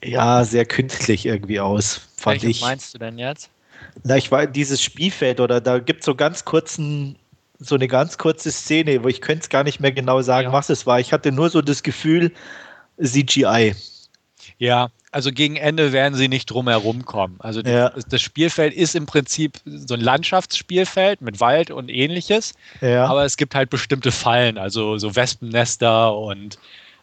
ja 0.00 0.45
sehr 0.45 0.64
künstlich 0.64 1.26
irgendwie 1.26 1.59
aus, 1.59 2.09
fand 2.16 2.42
Welche 2.42 2.50
ich. 2.50 2.61
meinst 2.61 2.95
du 2.95 2.99
denn 2.99 3.19
jetzt? 3.19 3.50
Na, 4.04 4.16
ich 4.16 4.31
war 4.31 4.47
dieses 4.47 4.81
Spielfeld 4.81 5.40
oder 5.40 5.61
da 5.61 5.81
gibt 5.81 6.00
es 6.00 6.07
so 6.07 6.14
ganz 6.14 6.45
kurzen, 6.45 7.16
so 7.59 7.75
eine 7.75 7.88
ganz 7.88 8.16
kurze 8.16 8.52
Szene, 8.52 9.02
wo 9.02 9.09
ich 9.09 9.21
könnte 9.21 9.42
es 9.42 9.49
gar 9.49 9.64
nicht 9.64 9.81
mehr 9.81 9.90
genau 9.90 10.23
sagen, 10.23 10.49
ja. 10.49 10.52
was 10.52 10.71
es 10.71 10.87
war. 10.87 11.00
Ich 11.00 11.12
hatte 11.12 11.33
nur 11.33 11.50
so 11.50 11.62
das 11.62 11.83
Gefühl, 11.83 12.31
CGI. 13.02 13.75
Ja, 14.59 14.88
also 15.12 15.31
gegen 15.31 15.57
Ende 15.57 15.92
werden 15.92 16.14
sie 16.14 16.28
nicht 16.28 16.47
drum 16.47 16.69
herum 16.69 17.04
kommen. 17.04 17.37
Also 17.38 17.61
ja. 17.61 17.90
das, 17.90 18.07
das, 18.07 18.23
Spielfeld 18.23 18.75
ist 18.75 18.95
im 18.95 19.07
Prinzip 19.07 19.59
so 19.64 19.95
ein 19.95 20.00
Landschaftsspielfeld 20.00 21.21
mit 21.21 21.38
Wald 21.38 21.71
und 21.71 21.90
ähnliches. 21.90 22.54
Ja. 22.81 23.07
Aber 23.07 23.25
es 23.25 23.37
gibt 23.37 23.54
halt 23.54 23.71
bestimmte 23.71 24.11
Fallen, 24.11 24.59
also 24.59 24.99
so 24.99 25.14
Wespennester 25.14 26.16
und 26.16 26.59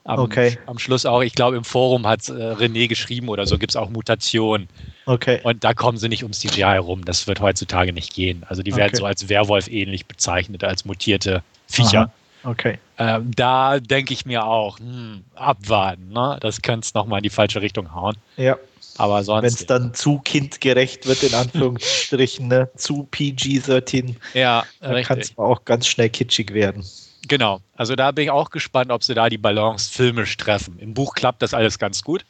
am, 0.06 0.20
okay. 0.20 0.58
am 0.66 0.80
Schluss 0.80 1.06
auch, 1.06 1.22
ich 1.22 1.36
glaube, 1.36 1.58
im 1.58 1.64
Forum 1.64 2.08
hat 2.08 2.28
äh, 2.30 2.32
René 2.32 2.88
geschrieben 2.88 3.30
oder 3.30 3.46
so, 3.46 3.60
gibt 3.60 3.72
es 3.72 3.76
auch 3.76 3.90
Mutationen. 3.90 4.68
Okay. 5.06 5.40
Und 5.44 5.64
da 5.64 5.74
kommen 5.74 6.00
sie 6.00 6.10
nicht 6.10 6.24
ums 6.24 6.40
CGI 6.40 6.62
herum. 6.62 7.06
Das 7.06 7.28
wird 7.28 7.42
heutzutage 7.42 7.94
nicht 7.94 8.14
gehen. 8.14 8.44
Also 8.48 8.64
die 8.64 8.76
werden 8.76 8.90
okay. 8.90 8.98
so 8.98 9.06
als 9.06 9.30
Werwolf 9.30 9.68
ähnlich 9.68 10.08
bezeichnet, 10.08 10.64
als 10.64 10.84
mutierte 10.84 11.44
Viecher. 11.68 12.02
Aha. 12.02 12.14
Okay. 12.44 12.80
Ähm, 12.98 13.32
da 13.36 13.80
denke 13.80 14.14
ich 14.14 14.26
mir 14.26 14.46
auch, 14.46 14.80
hm, 14.80 15.24
abwarten, 15.36 16.10
ne? 16.10 16.38
Das 16.42 16.62
könnte 16.62 16.86
es 16.86 16.94
nochmal 16.94 17.20
in 17.20 17.24
die 17.24 17.30
falsche 17.30 17.62
Richtung 17.62 17.94
hauen. 17.94 18.16
Ja. 18.38 18.58
Aber 18.98 19.24
sonst. 19.24 19.44
Wenn 19.44 19.54
es 19.54 19.66
dann 19.66 19.94
zu 19.94 20.20
kindgerecht 20.20 21.06
wird, 21.06 21.24
in 21.24 21.34
Anführungsstrichen, 21.36 22.48
ne? 22.48 22.70
zu 22.76 23.08
PG-13, 23.12 24.16
ja, 24.34 24.66
dann 24.82 25.04
kann 25.04 25.20
es 25.20 25.38
auch 25.38 25.64
ganz 25.66 25.88
schnell 25.88 26.10
kitschig 26.10 26.54
werden. 26.54 26.86
Genau. 27.28 27.62
Also 27.76 27.96
da 27.96 28.12
bin 28.12 28.26
ich 28.26 28.32
auch 28.32 28.50
gespannt, 28.50 28.92
ob 28.92 29.04
sie 29.04 29.14
da 29.14 29.30
die 29.30 29.38
Balance 29.38 29.92
filmisch 29.92 30.36
treffen. 30.38 30.80
Im 30.80 30.94
Buch 30.94 31.14
klappt 31.14 31.42
das 31.42 31.54
alles 31.54 31.78
ganz 31.78 32.04
gut, 32.04 32.26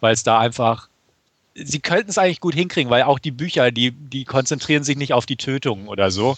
weil 0.00 0.12
es 0.12 0.22
da 0.22 0.38
einfach 0.38 0.88
sie 1.54 1.80
könnten 1.80 2.10
es 2.10 2.18
eigentlich 2.18 2.40
gut 2.40 2.54
hinkriegen, 2.54 2.90
weil 2.90 3.04
auch 3.04 3.18
die 3.18 3.30
Bücher, 3.30 3.70
die, 3.70 3.92
die 3.92 4.24
konzentrieren 4.24 4.84
sich 4.84 4.96
nicht 4.96 5.12
auf 5.12 5.26
die 5.26 5.36
Tötungen 5.36 5.88
oder 5.88 6.10
so, 6.10 6.36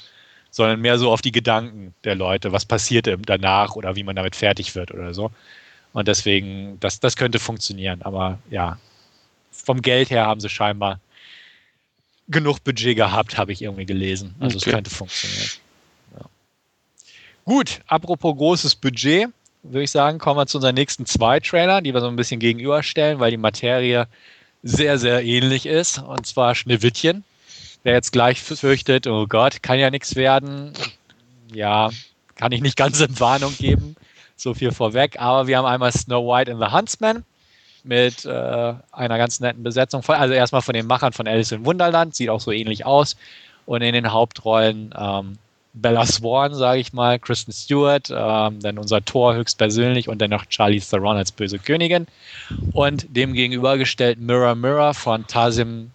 sondern 0.56 0.80
mehr 0.80 0.98
so 0.98 1.12
auf 1.12 1.20
die 1.20 1.32
Gedanken 1.32 1.92
der 2.04 2.14
Leute, 2.14 2.50
was 2.50 2.64
passiert 2.64 3.06
danach 3.26 3.76
oder 3.76 3.94
wie 3.94 4.04
man 4.04 4.16
damit 4.16 4.34
fertig 4.34 4.74
wird 4.74 4.90
oder 4.90 5.12
so. 5.12 5.30
Und 5.92 6.08
deswegen, 6.08 6.80
das, 6.80 6.98
das 6.98 7.16
könnte 7.16 7.38
funktionieren. 7.38 8.00
Aber 8.00 8.38
ja, 8.48 8.78
vom 9.52 9.82
Geld 9.82 10.08
her 10.08 10.24
haben 10.24 10.40
sie 10.40 10.48
scheinbar 10.48 10.98
genug 12.28 12.64
Budget 12.64 12.96
gehabt, 12.96 13.36
habe 13.36 13.52
ich 13.52 13.60
irgendwie 13.60 13.84
gelesen. 13.84 14.34
Also 14.40 14.56
okay. 14.56 14.66
es 14.66 14.74
könnte 14.74 14.90
funktionieren. 14.90 15.50
Ja. 16.18 16.24
Gut, 17.44 17.82
apropos 17.86 18.34
großes 18.34 18.76
Budget, 18.76 19.28
würde 19.62 19.82
ich 19.82 19.90
sagen, 19.90 20.18
kommen 20.18 20.40
wir 20.40 20.46
zu 20.46 20.56
unseren 20.56 20.74
nächsten 20.74 21.04
zwei 21.04 21.38
Trailern, 21.38 21.84
die 21.84 21.92
wir 21.92 22.00
so 22.00 22.08
ein 22.08 22.16
bisschen 22.16 22.40
gegenüberstellen, 22.40 23.20
weil 23.20 23.30
die 23.30 23.36
Materie 23.36 24.08
sehr, 24.62 24.96
sehr 24.96 25.22
ähnlich 25.22 25.66
ist. 25.66 25.98
Und 25.98 26.26
zwar 26.26 26.54
Schneewittchen. 26.54 27.24
Wer 27.86 27.92
jetzt 27.92 28.10
gleich 28.10 28.42
fürchtet, 28.42 29.06
oh 29.06 29.28
Gott, 29.28 29.62
kann 29.62 29.78
ja 29.78 29.90
nichts 29.90 30.16
werden. 30.16 30.72
Ja, 31.54 31.90
kann 32.34 32.50
ich 32.50 32.60
nicht 32.60 32.76
ganz 32.76 32.98
in 32.98 33.20
Warnung 33.20 33.56
geben. 33.56 33.94
So 34.34 34.54
viel 34.54 34.72
vorweg. 34.72 35.20
Aber 35.20 35.46
wir 35.46 35.56
haben 35.56 35.66
einmal 35.66 35.92
Snow 35.92 36.26
White 36.26 36.50
and 36.50 36.60
the 36.60 36.76
Huntsman 36.76 37.24
mit 37.84 38.24
äh, 38.24 38.74
einer 38.90 39.18
ganz 39.18 39.38
netten 39.38 39.62
Besetzung. 39.62 40.02
Also 40.08 40.34
erstmal 40.34 40.62
von 40.62 40.74
den 40.74 40.88
Machern 40.88 41.12
von 41.12 41.28
Alice 41.28 41.52
in 41.52 41.64
Wunderland. 41.64 42.16
Sieht 42.16 42.28
auch 42.28 42.40
so 42.40 42.50
ähnlich 42.50 42.84
aus. 42.84 43.14
Und 43.66 43.82
in 43.82 43.92
den 43.92 44.10
Hauptrollen 44.10 44.92
ähm, 44.98 45.38
Bella 45.72 46.06
Swan, 46.06 46.54
sage 46.54 46.80
ich 46.80 46.92
mal, 46.92 47.20
Kristen 47.20 47.52
Stewart, 47.52 48.10
ähm, 48.10 48.58
dann 48.62 48.78
unser 48.78 49.04
Tor 49.04 49.36
höchstpersönlich 49.36 50.08
und 50.08 50.20
dann 50.20 50.30
noch 50.30 50.46
Charlie 50.46 50.80
Theron 50.80 51.18
als 51.18 51.30
böse 51.30 51.60
Königin. 51.60 52.08
Und 52.72 53.06
dem 53.10 53.32
gegenübergestellt 53.32 54.18
Mirror 54.18 54.56
Mirror 54.56 54.92
von 54.92 55.24
Tazim 55.28 55.92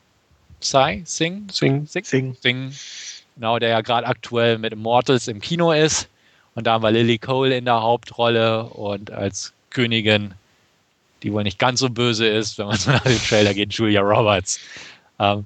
Sai, 0.61 1.01
Singh? 1.05 1.49
Sing. 1.51 1.87
Sing. 1.87 2.03
Sing. 2.05 2.37
Sing. 2.39 2.73
Genau, 3.35 3.59
der 3.59 3.69
ja 3.69 3.81
gerade 3.81 4.05
aktuell 4.07 4.57
mit 4.57 4.73
Immortals 4.73 5.27
im 5.27 5.41
Kino 5.41 5.71
ist. 5.71 6.07
Und 6.53 6.67
da 6.67 6.73
haben 6.73 6.83
wir 6.83 6.91
Lily 6.91 7.17
Cole 7.17 7.55
in 7.55 7.65
der 7.65 7.81
Hauptrolle 7.81 8.65
und 8.65 9.09
als 9.11 9.53
Königin, 9.69 10.33
die 11.23 11.31
wohl 11.31 11.43
nicht 11.43 11.59
ganz 11.59 11.79
so 11.79 11.89
böse 11.89 12.27
ist, 12.27 12.57
wenn 12.57 12.67
man 12.67 12.77
so 12.77 12.91
nach 12.91 13.03
dem 13.03 13.19
Trailer 13.19 13.53
geht, 13.53 13.73
Julia 13.73 14.01
Roberts. 14.01 14.59
Ähm, 15.17 15.45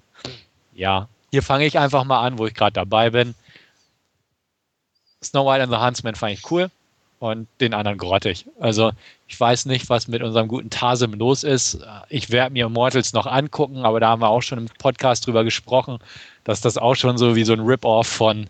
ja, 0.74 1.08
hier 1.32 1.44
fange 1.44 1.66
ich 1.66 1.78
einfach 1.78 2.04
mal 2.04 2.26
an, 2.26 2.38
wo 2.38 2.48
ich 2.48 2.54
gerade 2.54 2.74
dabei 2.74 3.10
bin. 3.10 3.36
Snow 5.24 5.46
White 5.46 5.64
and 5.64 5.72
the 5.72 5.80
Huntsman 5.80 6.16
fand 6.16 6.34
ich 6.34 6.52
cool 6.52 6.70
und 7.20 7.48
den 7.62 7.74
anderen 7.74 7.98
grottig. 7.98 8.46
Also 8.60 8.92
ich 9.28 9.40
weiß 9.40 9.66
nicht, 9.66 9.90
was 9.90 10.08
mit 10.08 10.22
unserem 10.22 10.48
guten 10.48 10.70
Tasem 10.70 11.14
los 11.14 11.44
ist. 11.44 11.80
Ich 12.10 12.30
werde 12.30 12.54
mir 12.54 12.66
Immortals 12.66 13.14
noch 13.14 13.26
angucken, 13.26 13.80
aber 13.80 14.00
da 14.00 14.10
haben 14.10 14.22
wir 14.22 14.30
auch 14.30 14.42
schon 14.42 14.60
im 14.60 14.68
Podcast 14.78 15.26
drüber 15.26 15.44
gesprochen, 15.44 16.00
dass 16.44 16.62
das 16.62 16.78
auch 16.78 16.96
schon 16.96 17.18
so 17.18 17.36
wie 17.36 17.44
so 17.44 17.54
ein 17.54 17.62
Rip-Off 17.62 18.08
von 18.08 18.48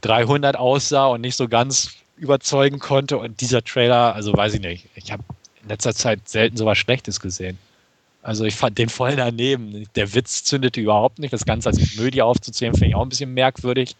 300 0.00 0.56
aussah 0.56 1.06
und 1.06 1.20
nicht 1.20 1.36
so 1.36 1.48
ganz 1.48 1.92
überzeugen 2.16 2.78
konnte. 2.78 3.18
Und 3.18 3.40
dieser 3.40 3.62
Trailer, 3.62 4.14
also 4.14 4.32
weiß 4.32 4.54
ich 4.54 4.60
nicht, 4.60 4.88
ich 4.94 5.12
habe 5.12 5.22
in 5.62 5.68
letzter 5.68 5.94
Zeit 5.94 6.28
selten 6.28 6.56
so 6.56 6.66
was 6.66 6.78
Schlechtes 6.78 7.20
gesehen. 7.20 7.58
Also 8.22 8.44
ich 8.44 8.56
fand 8.56 8.78
den 8.78 8.88
voll 8.88 9.16
daneben. 9.16 9.86
Der 9.94 10.12
Witz 10.14 10.44
zündete 10.44 10.80
überhaupt 10.80 11.18
nicht. 11.18 11.32
Das 11.32 11.44
Ganze 11.44 11.68
als 11.68 11.96
Komödie 11.96 12.22
aufzuzählen, 12.22 12.74
finde 12.74 12.88
ich 12.88 12.94
auch 12.94 13.02
ein 13.02 13.08
bisschen 13.08 13.32
merkwürdig. 13.32 13.96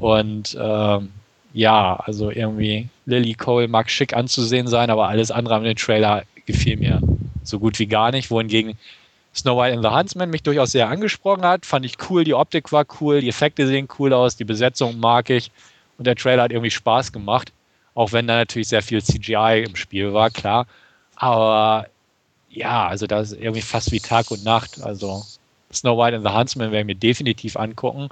Und 0.00 0.56
ähm, 0.60 1.10
ja, 1.52 1.96
also 1.96 2.30
irgendwie 2.30 2.88
Lily 3.06 3.34
Cole 3.34 3.68
mag 3.68 3.90
schick 3.90 4.14
anzusehen 4.14 4.68
sein, 4.68 4.90
aber 4.90 5.08
alles 5.08 5.30
andere 5.30 5.56
an 5.56 5.64
dem 5.64 5.76
Trailer 5.76 6.24
gefiel 6.46 6.76
mir 6.76 7.00
so 7.42 7.58
gut 7.58 7.78
wie 7.78 7.86
gar 7.86 8.12
nicht. 8.12 8.30
Wohingegen 8.30 8.76
Snow 9.34 9.58
White 9.58 9.74
and 9.74 9.84
the 9.84 9.90
Huntsman 9.90 10.30
mich 10.30 10.42
durchaus 10.42 10.72
sehr 10.72 10.88
angesprochen 10.88 11.42
hat. 11.42 11.66
Fand 11.66 11.84
ich 11.84 11.96
cool, 12.08 12.24
die 12.24 12.34
Optik 12.34 12.70
war 12.72 12.84
cool, 13.00 13.20
die 13.20 13.28
Effekte 13.28 13.66
sehen 13.66 13.88
cool 13.98 14.12
aus, 14.12 14.36
die 14.36 14.44
Besetzung 14.44 15.00
mag 15.00 15.30
ich 15.30 15.50
und 15.98 16.06
der 16.06 16.16
Trailer 16.16 16.44
hat 16.44 16.52
irgendwie 16.52 16.70
Spaß 16.70 17.12
gemacht. 17.12 17.52
Auch 17.94 18.12
wenn 18.12 18.26
da 18.26 18.36
natürlich 18.36 18.68
sehr 18.68 18.82
viel 18.82 19.02
CGI 19.02 19.64
im 19.66 19.76
Spiel 19.76 20.12
war, 20.12 20.30
klar. 20.30 20.66
Aber 21.16 21.88
ja, 22.50 22.86
also 22.86 23.06
das 23.06 23.32
ist 23.32 23.40
irgendwie 23.40 23.62
fast 23.62 23.92
wie 23.92 24.00
Tag 24.00 24.30
und 24.30 24.44
Nacht. 24.44 24.82
Also 24.82 25.24
Snow 25.72 25.98
White 25.98 26.16
and 26.16 26.26
the 26.26 26.32
Huntsman 26.32 26.70
werde 26.70 26.80
ich 26.80 26.86
mir 26.86 27.00
definitiv 27.00 27.56
angucken 27.56 28.08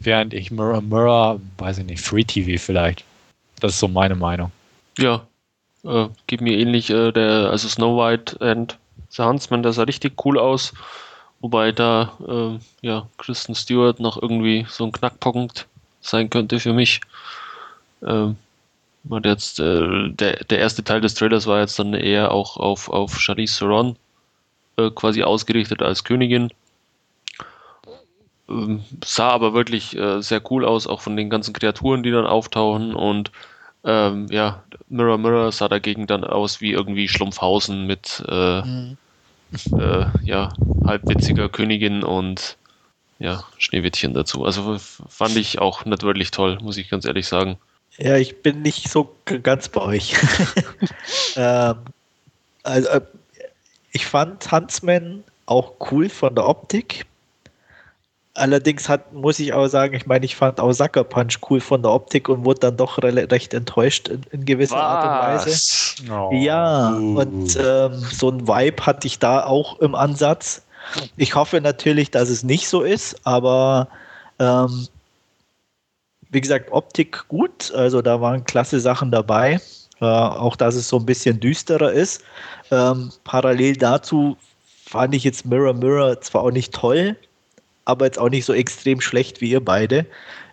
während 0.00 0.34
ich 0.34 0.50
Mirror 0.50 0.80
Mirror, 0.80 1.40
weiß 1.58 1.78
ich 1.78 1.84
nicht, 1.84 2.00
Free 2.00 2.24
TV 2.24 2.60
vielleicht. 2.60 3.04
Das 3.60 3.72
ist 3.72 3.80
so 3.80 3.88
meine 3.88 4.14
Meinung. 4.14 4.50
Ja, 4.98 5.26
äh, 5.84 6.08
geht 6.26 6.40
mir 6.40 6.58
ähnlich. 6.58 6.90
Äh, 6.90 7.12
der, 7.12 7.50
also 7.50 7.68
Snow 7.68 7.96
White 7.96 8.40
and 8.40 8.78
The 9.10 9.22
Huntsman, 9.22 9.62
der 9.62 9.72
sah 9.72 9.84
richtig 9.84 10.24
cool 10.24 10.38
aus. 10.38 10.72
Wobei 11.40 11.72
da, 11.72 12.12
äh, 12.26 12.86
ja, 12.86 13.06
Kristen 13.16 13.54
Stewart 13.54 13.98
noch 13.98 14.20
irgendwie 14.20 14.66
so 14.68 14.84
ein 14.84 14.92
Knackpunkt 14.92 15.66
sein 16.00 16.28
könnte 16.28 16.60
für 16.60 16.72
mich. 16.72 17.00
Ähm, 18.06 18.36
jetzt, 19.24 19.58
äh, 19.58 20.10
der, 20.10 20.44
der 20.44 20.58
erste 20.58 20.84
Teil 20.84 21.00
des 21.00 21.14
Trailers 21.14 21.46
war 21.46 21.60
jetzt 21.60 21.78
dann 21.78 21.94
eher 21.94 22.32
auch 22.32 22.56
auf, 22.56 22.88
auf 22.90 23.18
Charlize 23.18 23.58
Theron 23.58 23.96
äh, 24.76 24.90
quasi 24.90 25.22
ausgerichtet 25.22 25.82
als 25.82 26.04
Königin. 26.04 26.50
Ähm, 28.48 28.84
sah 29.04 29.30
aber 29.30 29.54
wirklich 29.54 29.96
äh, 29.96 30.20
sehr 30.20 30.42
cool 30.50 30.64
aus, 30.66 30.86
auch 30.86 31.00
von 31.00 31.16
den 31.16 31.30
ganzen 31.30 31.54
Kreaturen, 31.54 32.02
die 32.02 32.10
dann 32.10 32.26
auftauchen. 32.26 32.94
Und 32.94 33.30
ähm, 33.84 34.26
ja, 34.30 34.62
Mirror 34.88 35.18
Mirror 35.18 35.52
sah 35.52 35.68
dagegen 35.68 36.06
dann 36.06 36.24
aus 36.24 36.60
wie 36.60 36.72
irgendwie 36.72 37.08
Schlumpfhausen 37.08 37.86
mit 37.86 38.22
äh, 38.28 38.62
mhm. 38.62 38.96
äh, 39.78 40.06
ja, 40.24 40.50
halbwitziger 40.84 41.48
Königin 41.48 42.02
und 42.02 42.56
ja, 43.18 43.44
Schneewittchen 43.58 44.14
dazu. 44.14 44.44
Also 44.44 44.78
fand 44.78 45.36
ich 45.36 45.58
auch 45.58 45.84
nicht 45.84 46.02
wirklich 46.02 46.30
toll, 46.30 46.58
muss 46.62 46.76
ich 46.76 46.88
ganz 46.88 47.04
ehrlich 47.04 47.26
sagen. 47.26 47.58
Ja, 47.98 48.16
ich 48.16 48.42
bin 48.42 48.62
nicht 48.62 48.88
so 48.88 49.14
ganz 49.42 49.68
bei 49.68 49.82
euch. 49.82 50.14
ähm, 51.36 51.76
also, 52.62 52.88
äh, 52.88 53.00
ich 53.92 54.06
fand 54.06 54.50
Huntsman 54.50 55.24
auch 55.46 55.74
cool 55.90 56.08
von 56.08 56.34
der 56.34 56.48
Optik. 56.48 57.06
Allerdings 58.40 58.88
hat, 58.88 59.12
muss 59.12 59.38
ich 59.38 59.52
auch 59.52 59.66
sagen, 59.66 59.94
ich 59.94 60.06
meine, 60.06 60.24
ich 60.24 60.34
fand 60.34 60.60
auch 60.60 60.72
Sucker 60.72 61.04
Punch 61.04 61.38
cool 61.50 61.60
von 61.60 61.82
der 61.82 61.92
Optik 61.92 62.28
und 62.30 62.44
wurde 62.44 62.60
dann 62.60 62.76
doch 62.78 62.96
recht 63.02 63.52
enttäuscht 63.52 64.08
in, 64.08 64.22
in 64.32 64.44
gewisser 64.46 64.76
Was? 64.76 64.82
Art 64.82 65.04
und 65.04 65.46
Weise. 65.46 66.10
Oh. 66.10 66.30
Ja, 66.32 66.88
und 66.94 67.56
ähm, 67.56 67.92
so 68.10 68.30
ein 68.30 68.48
Vibe 68.48 68.86
hatte 68.86 69.06
ich 69.06 69.18
da 69.18 69.44
auch 69.44 69.78
im 69.80 69.94
Ansatz. 69.94 70.62
Ich 71.18 71.34
hoffe 71.34 71.60
natürlich, 71.60 72.10
dass 72.10 72.30
es 72.30 72.42
nicht 72.42 72.66
so 72.66 72.80
ist, 72.80 73.14
aber 73.24 73.88
ähm, 74.38 74.88
wie 76.30 76.40
gesagt, 76.40 76.72
Optik 76.72 77.28
gut, 77.28 77.72
also 77.74 78.00
da 78.00 78.22
waren 78.22 78.44
klasse 78.44 78.80
Sachen 78.80 79.10
dabei. 79.10 79.60
Äh, 80.00 80.06
auch 80.06 80.56
dass 80.56 80.76
es 80.76 80.88
so 80.88 80.96
ein 80.96 81.04
bisschen 81.04 81.40
düsterer 81.40 81.92
ist. 81.92 82.22
Ähm, 82.70 83.12
parallel 83.24 83.76
dazu 83.76 84.38
fand 84.86 85.14
ich 85.14 85.24
jetzt 85.24 85.44
Mirror 85.44 85.74
Mirror 85.74 86.22
zwar 86.22 86.42
auch 86.44 86.50
nicht 86.50 86.72
toll, 86.72 87.16
aber 87.90 88.06
jetzt 88.06 88.18
auch 88.18 88.30
nicht 88.30 88.44
so 88.44 88.52
extrem 88.52 89.00
schlecht 89.00 89.40
wie 89.40 89.50
ihr 89.50 89.64
beide. 89.64 90.06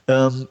Ähm, 0.08 0.48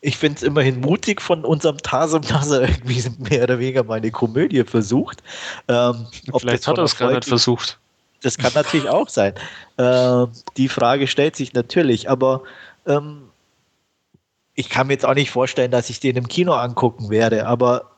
ich 0.00 0.16
finde 0.16 0.36
es 0.36 0.42
immerhin 0.42 0.80
mutig 0.80 1.20
von 1.20 1.44
unserem 1.44 1.78
Tasem, 1.78 2.22
dass 2.22 2.50
er 2.50 2.62
irgendwie 2.62 3.02
mehr 3.18 3.44
oder 3.44 3.58
weniger 3.58 3.84
mal 3.84 3.98
eine 3.98 4.10
Komödie 4.10 4.64
versucht. 4.64 5.22
Ähm, 5.68 6.06
Vielleicht 6.38 6.66
hat 6.66 6.78
er 6.78 6.84
es 6.84 6.96
gar 6.96 7.12
nicht 7.12 7.26
versucht. 7.26 7.78
Das 8.22 8.36
kann 8.36 8.52
natürlich 8.54 8.88
auch 8.88 9.08
sein. 9.08 9.34
Ähm, 9.78 10.28
die 10.56 10.68
Frage 10.68 11.06
stellt 11.06 11.36
sich 11.36 11.54
natürlich, 11.54 12.10
aber 12.10 12.42
ähm, 12.86 13.22
ich 14.54 14.68
kann 14.68 14.88
mir 14.88 14.94
jetzt 14.94 15.06
auch 15.06 15.14
nicht 15.14 15.30
vorstellen, 15.30 15.70
dass 15.70 15.88
ich 15.88 16.00
den 16.00 16.16
im 16.16 16.28
Kino 16.28 16.52
angucken 16.52 17.08
werde, 17.08 17.46
aber 17.46 17.90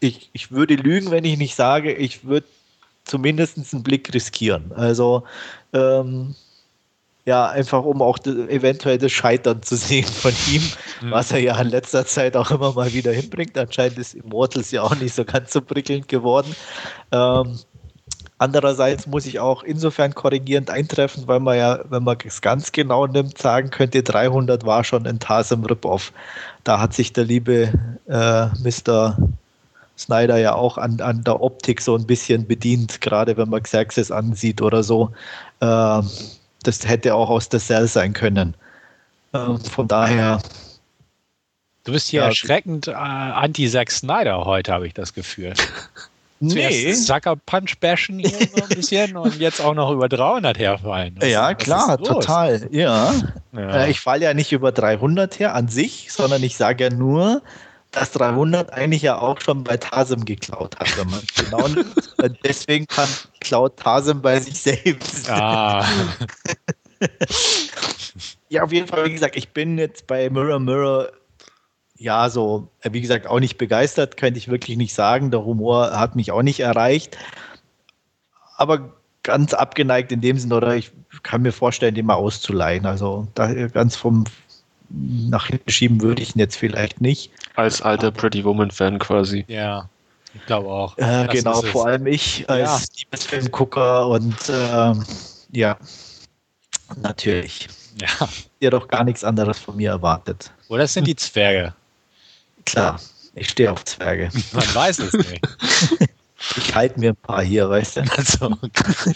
ich, 0.00 0.30
ich 0.32 0.50
würde 0.50 0.74
lügen, 0.74 1.10
wenn 1.10 1.24
ich 1.24 1.38
nicht 1.38 1.54
sage, 1.54 1.92
ich 1.92 2.24
würde 2.24 2.46
zumindest 3.04 3.58
einen 3.72 3.82
Blick 3.82 4.12
riskieren. 4.12 4.72
Also 4.74 5.24
ähm, 5.72 6.34
ja, 7.28 7.46
einfach 7.46 7.84
um 7.84 8.00
auch 8.00 8.18
eventuell 8.24 8.96
das 8.96 9.12
Scheitern 9.12 9.62
zu 9.62 9.76
sehen 9.76 10.06
von 10.06 10.32
ihm, 10.50 10.62
mhm. 11.02 11.10
was 11.10 11.30
er 11.30 11.40
ja 11.40 11.60
in 11.60 11.68
letzter 11.68 12.06
Zeit 12.06 12.34
auch 12.38 12.50
immer 12.50 12.72
mal 12.72 12.90
wieder 12.94 13.12
hinbringt. 13.12 13.58
Anscheinend 13.58 13.98
ist 13.98 14.14
Immortals 14.14 14.70
ja 14.70 14.80
auch 14.80 14.96
nicht 14.96 15.14
so 15.14 15.26
ganz 15.26 15.52
so 15.52 15.60
prickelnd 15.60 16.08
geworden. 16.08 16.56
Ähm, 17.12 17.58
andererseits 18.38 19.06
muss 19.06 19.26
ich 19.26 19.40
auch 19.40 19.62
insofern 19.62 20.14
korrigierend 20.14 20.70
eintreffen, 20.70 21.24
weil 21.26 21.38
man 21.38 21.58
ja, 21.58 21.80
wenn 21.90 22.02
man 22.02 22.16
es 22.24 22.40
ganz 22.40 22.72
genau 22.72 23.06
nimmt, 23.06 23.36
sagen 23.36 23.68
könnte, 23.68 24.02
300 24.02 24.64
war 24.64 24.82
schon 24.82 25.06
ein 25.06 25.18
Tasem 25.18 25.66
Rip-Off. 25.66 26.14
Da 26.64 26.80
hat 26.80 26.94
sich 26.94 27.12
der 27.12 27.24
liebe 27.26 27.70
äh, 28.08 28.46
Mr. 28.64 29.18
Snyder 29.98 30.38
ja 30.38 30.54
auch 30.54 30.78
an, 30.78 31.02
an 31.02 31.24
der 31.24 31.42
Optik 31.42 31.82
so 31.82 31.94
ein 31.94 32.06
bisschen 32.06 32.46
bedient, 32.46 33.02
gerade 33.02 33.36
wenn 33.36 33.50
man 33.50 33.62
Xerxes 33.62 34.10
ansieht 34.10 34.62
oder 34.62 34.82
so. 34.82 35.10
Ähm, 35.60 36.08
das 36.62 36.86
hätte 36.86 37.14
auch 37.14 37.30
aus 37.30 37.48
der 37.48 37.60
Cell 37.60 37.86
sein 37.86 38.12
können. 38.12 38.54
Ähm, 39.32 39.58
von 39.60 39.88
daher. 39.88 40.40
Du 41.84 41.92
bist 41.92 42.08
hier 42.08 42.20
ja, 42.20 42.26
erschreckend 42.26 42.88
äh, 42.88 42.92
anti-Zack 42.92 43.90
Snyder 43.90 44.44
heute, 44.44 44.72
habe 44.72 44.86
ich 44.86 44.94
das 44.94 45.14
Gefühl. 45.14 45.54
Nee. 46.40 46.92
Sucker 46.92 47.34
Punch 47.34 47.80
bashen 47.80 48.20
hier 48.20 48.30
so 48.30 48.62
ein 48.62 48.68
bisschen 48.68 49.16
und 49.16 49.38
jetzt 49.38 49.60
auch 49.60 49.74
noch 49.74 49.90
über 49.90 50.08
300 50.08 50.56
herfallen. 50.56 51.16
Was, 51.18 51.28
ja, 51.28 51.52
klar, 51.54 51.98
total. 51.98 52.68
Ja. 52.70 53.12
ja. 53.52 53.84
Äh, 53.84 53.90
ich 53.90 54.00
falle 54.00 54.24
ja 54.24 54.34
nicht 54.34 54.52
über 54.52 54.70
300 54.70 55.40
her 55.40 55.54
an 55.54 55.66
sich, 55.66 56.12
sondern 56.12 56.42
ich 56.44 56.56
sage 56.56 56.84
ja 56.84 56.90
nur, 56.90 57.42
dass 57.98 58.12
300 58.12 58.72
eigentlich 58.72 59.02
ja 59.02 59.18
auch 59.18 59.40
schon 59.40 59.64
bei 59.64 59.76
Tasem 59.76 60.24
geklaut 60.24 60.78
hat, 60.78 60.96
wenn 60.96 61.10
man 61.10 61.20
genau 61.36 61.68
nimmt. 61.68 61.94
Deswegen 62.44 62.86
kann 62.86 63.08
klaut 63.40 63.76
Tasem 63.76 64.22
bei 64.22 64.38
sich 64.40 64.60
selbst. 64.60 65.28
Ah. 65.30 65.84
ja, 68.48 68.62
auf 68.62 68.72
jeden 68.72 68.86
Fall, 68.86 69.06
wie 69.06 69.12
gesagt, 69.12 69.36
ich 69.36 69.50
bin 69.50 69.78
jetzt 69.78 70.06
bei 70.06 70.30
Mirror 70.30 70.60
Mirror 70.60 71.08
ja, 71.98 72.30
so, 72.30 72.68
äh, 72.80 72.92
wie 72.92 73.00
gesagt, 73.00 73.26
auch 73.26 73.40
nicht 73.40 73.58
begeistert, 73.58 74.16
könnte 74.16 74.38
ich 74.38 74.48
wirklich 74.48 74.76
nicht 74.76 74.94
sagen. 74.94 75.32
Der 75.32 75.44
Humor 75.44 75.98
hat 75.98 76.14
mich 76.14 76.30
auch 76.30 76.42
nicht 76.42 76.60
erreicht. 76.60 77.18
Aber 78.56 78.94
ganz 79.24 79.52
abgeneigt 79.52 80.12
in 80.12 80.20
dem 80.20 80.38
Sinne, 80.38 80.54
oder 80.54 80.76
ich 80.76 80.92
kann 81.24 81.42
mir 81.42 81.52
vorstellen, 81.52 81.96
den 81.96 82.06
mal 82.06 82.14
auszuleihen. 82.14 82.86
Also 82.86 83.26
da 83.34 83.52
ganz 83.68 83.96
vom 83.96 84.24
nach 84.90 85.46
hinten 85.46 85.70
schieben 85.70 86.00
würde 86.00 86.22
ich 86.22 86.34
ihn 86.34 86.38
jetzt 86.38 86.56
vielleicht 86.56 87.00
nicht. 87.00 87.30
Als 87.56 87.82
alter 87.82 88.10
Pretty 88.10 88.44
Woman-Fan 88.44 88.98
quasi. 88.98 89.44
Ja, 89.48 89.88
ich 90.34 90.44
glaube 90.46 90.68
auch. 90.68 90.96
Äh, 90.98 91.26
genau, 91.30 91.62
vor 91.62 91.86
allem 91.86 92.06
ich 92.06 92.48
als 92.48 92.88
ja. 92.88 92.94
Liebesfilmgucker 92.98 94.08
und 94.08 94.48
äh, 94.48 94.94
ja, 95.52 95.76
natürlich. 96.96 97.68
Ja. 98.00 98.28
Ihr 98.60 98.70
doch 98.70 98.88
gar 98.88 99.04
nichts 99.04 99.24
anderes 99.24 99.58
von 99.58 99.76
mir 99.76 99.90
erwartet. 99.90 100.52
Oder 100.68 100.86
sind 100.86 101.06
die 101.06 101.16
Zwerge? 101.16 101.74
Klar, 102.64 103.00
ich 103.34 103.48
stehe 103.50 103.72
auf 103.72 103.84
Zwerge. 103.84 104.30
Man 104.52 104.74
weiß 104.74 104.98
es 105.00 105.12
nicht. 105.12 105.40
Ich 106.56 106.72
halte 106.72 107.00
mir 107.00 107.10
ein 107.10 107.16
paar 107.16 107.42
hier, 107.42 107.68
weißt 107.68 107.96
du. 107.96 108.00
Also, 108.16 108.46
okay. 108.62 109.12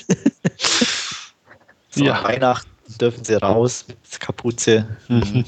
so, 1.91 2.05
ja. 2.05 2.23
Weihnachten 2.25 2.72
dürfen 2.99 3.25
sie 3.25 3.35
raus 3.35 3.85
mit 3.89 4.21
Kapuze. 4.21 4.87
Mhm. 5.09 5.45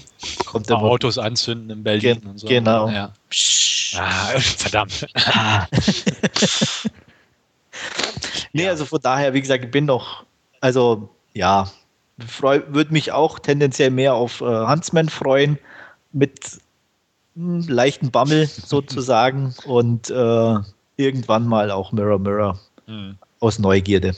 Kommt 0.46 0.68
immer 0.68 0.82
Autos 0.82 1.18
anzünden 1.18 1.70
in 1.70 1.82
Berlin 1.82 2.20
Ge 2.20 2.28
und 2.28 2.38
so. 2.38 2.46
Genau. 2.46 2.88
Ja. 2.88 3.12
Ah, 3.96 4.26
verdammt. 4.38 5.06
nee, 8.52 8.68
also 8.68 8.84
von 8.84 9.00
daher, 9.00 9.34
wie 9.34 9.40
gesagt, 9.40 9.64
ich 9.64 9.70
bin 9.70 9.84
noch, 9.84 10.24
also 10.60 11.08
ja, 11.32 11.70
würde 12.16 12.92
mich 12.92 13.12
auch 13.12 13.38
tendenziell 13.38 13.90
mehr 13.90 14.14
auf 14.14 14.40
äh, 14.40 14.66
Huntsman 14.66 15.08
freuen 15.08 15.58
mit 16.12 16.58
leichten 17.34 18.10
Bammel 18.10 18.46
sozusagen 18.66 19.54
und 19.66 20.10
äh, 20.10 20.56
irgendwann 20.96 21.46
mal 21.46 21.70
auch 21.70 21.92
Mirror 21.92 22.18
Mirror 22.18 22.60
mhm. 22.86 23.18
aus 23.40 23.58
Neugierde. 23.58 24.14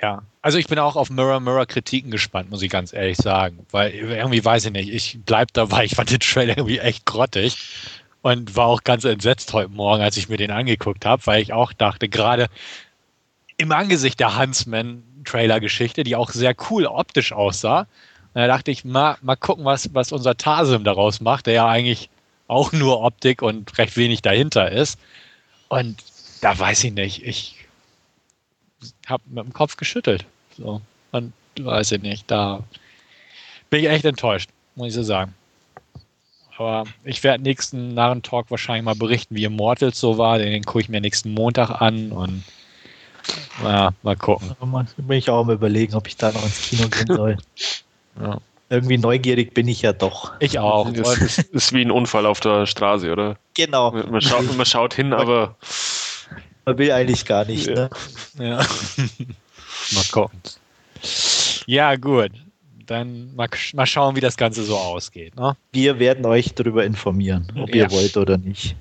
Ja, 0.00 0.22
also 0.46 0.58
ich 0.58 0.68
bin 0.68 0.78
auch 0.78 0.94
auf 0.94 1.10
Mirror 1.10 1.40
Mirror 1.40 1.66
Kritiken 1.66 2.12
gespannt, 2.12 2.50
muss 2.50 2.62
ich 2.62 2.70
ganz 2.70 2.92
ehrlich 2.92 3.16
sagen, 3.16 3.66
weil 3.72 3.90
irgendwie 3.90 4.44
weiß 4.44 4.66
ich 4.66 4.70
nicht, 4.70 4.88
ich 4.90 5.18
bleib 5.26 5.52
dabei, 5.54 5.84
ich 5.84 5.96
fand 5.96 6.12
den 6.12 6.20
Trailer 6.20 6.56
irgendwie 6.56 6.78
echt 6.78 7.04
grottig 7.04 7.58
und 8.22 8.54
war 8.54 8.66
auch 8.66 8.84
ganz 8.84 9.02
entsetzt 9.02 9.52
heute 9.54 9.72
Morgen, 9.72 10.04
als 10.04 10.16
ich 10.16 10.28
mir 10.28 10.36
den 10.36 10.52
angeguckt 10.52 11.04
habe, 11.04 11.20
weil 11.26 11.42
ich 11.42 11.52
auch 11.52 11.72
dachte, 11.72 12.08
gerade 12.08 12.46
im 13.56 13.72
Angesicht 13.72 14.20
der 14.20 14.38
Huntsman 14.38 15.02
Trailer 15.24 15.58
Geschichte, 15.58 16.04
die 16.04 16.14
auch 16.14 16.30
sehr 16.30 16.54
cool 16.70 16.86
optisch 16.86 17.32
aussah, 17.32 17.88
da 18.32 18.46
dachte 18.46 18.70
ich, 18.70 18.84
mal, 18.84 19.16
mal 19.22 19.34
gucken, 19.34 19.64
was, 19.64 19.94
was 19.94 20.12
unser 20.12 20.36
Tasim 20.36 20.84
daraus 20.84 21.20
macht, 21.20 21.46
der 21.46 21.54
ja 21.54 21.66
eigentlich 21.66 22.08
auch 22.46 22.70
nur 22.70 23.02
Optik 23.02 23.42
und 23.42 23.76
recht 23.78 23.96
wenig 23.96 24.22
dahinter 24.22 24.70
ist. 24.70 24.96
Und 25.66 26.04
da 26.40 26.56
weiß 26.56 26.84
ich 26.84 26.92
nicht, 26.92 27.26
ich 27.26 27.66
habe 29.08 29.24
mit 29.26 29.44
dem 29.44 29.52
Kopf 29.52 29.76
geschüttelt. 29.76 30.24
So. 30.56 30.80
Und 31.12 31.32
weiß 31.58 31.92
ich 31.92 32.02
nicht, 32.02 32.30
da 32.30 32.62
bin 33.70 33.80
ich 33.80 33.88
echt 33.88 34.04
enttäuscht, 34.04 34.50
muss 34.74 34.88
ich 34.88 34.94
so 34.94 35.02
sagen. 35.02 35.34
Aber 36.58 36.84
ich 37.04 37.22
werde 37.22 37.42
nächsten 37.42 37.94
Narren-Talk 37.94 38.50
wahrscheinlich 38.50 38.84
mal 38.84 38.94
berichten, 38.94 39.34
wie 39.34 39.44
Immortals 39.44 40.00
so 40.00 40.16
war. 40.16 40.38
Den 40.38 40.64
gucke 40.64 40.80
ich 40.80 40.88
mir 40.88 41.00
nächsten 41.00 41.32
Montag 41.32 41.82
an 41.82 42.12
und 42.12 42.44
ja, 43.62 43.90
mal 44.02 44.16
gucken. 44.16 44.56
Da 44.58 44.86
bin 44.96 45.18
ich 45.18 45.28
auch 45.28 45.40
am 45.40 45.50
überlegen, 45.50 45.94
ob 45.94 46.06
ich 46.06 46.16
da 46.16 46.32
noch 46.32 46.42
ins 46.42 46.62
Kino 46.62 46.88
gehen 46.88 47.14
soll. 47.14 47.36
ja 48.20 48.38
irgendwie 48.68 48.98
neugierig 48.98 49.54
bin 49.54 49.68
ich 49.68 49.82
ja 49.82 49.92
doch. 49.92 50.32
Ich 50.40 50.58
auch. 50.58 50.90
Das 50.92 51.18
ist, 51.18 51.38
ist 51.38 51.72
wie 51.72 51.82
ein 51.82 51.90
Unfall 51.90 52.26
auf 52.26 52.40
der 52.40 52.66
Straße, 52.66 53.10
oder? 53.10 53.36
Genau. 53.54 53.92
Man 53.92 54.20
schaut, 54.20 54.56
man 54.56 54.66
schaut 54.66 54.94
hin, 54.94 55.12
aber. 55.12 55.56
Man 56.64 56.78
will 56.78 56.90
eigentlich 56.90 57.24
gar 57.24 57.44
nicht, 57.44 57.68
ne? 57.68 57.90
Ja. 58.38 58.66
mal 59.92 60.04
gucken. 60.10 60.40
Ja, 61.66 61.96
gut. 61.96 62.32
Dann 62.86 63.34
mal, 63.34 63.48
mal 63.74 63.86
schauen, 63.86 64.14
wie 64.16 64.20
das 64.20 64.36
Ganze 64.36 64.62
so 64.62 64.76
ausgeht. 64.76 65.34
Ne? 65.36 65.56
Wir 65.72 65.98
werden 65.98 66.24
euch 66.24 66.54
darüber 66.54 66.84
informieren, 66.84 67.52
ob 67.60 67.74
ja. 67.74 67.84
ihr 67.84 67.90
wollt 67.90 68.16
oder 68.16 68.38
nicht. 68.38 68.76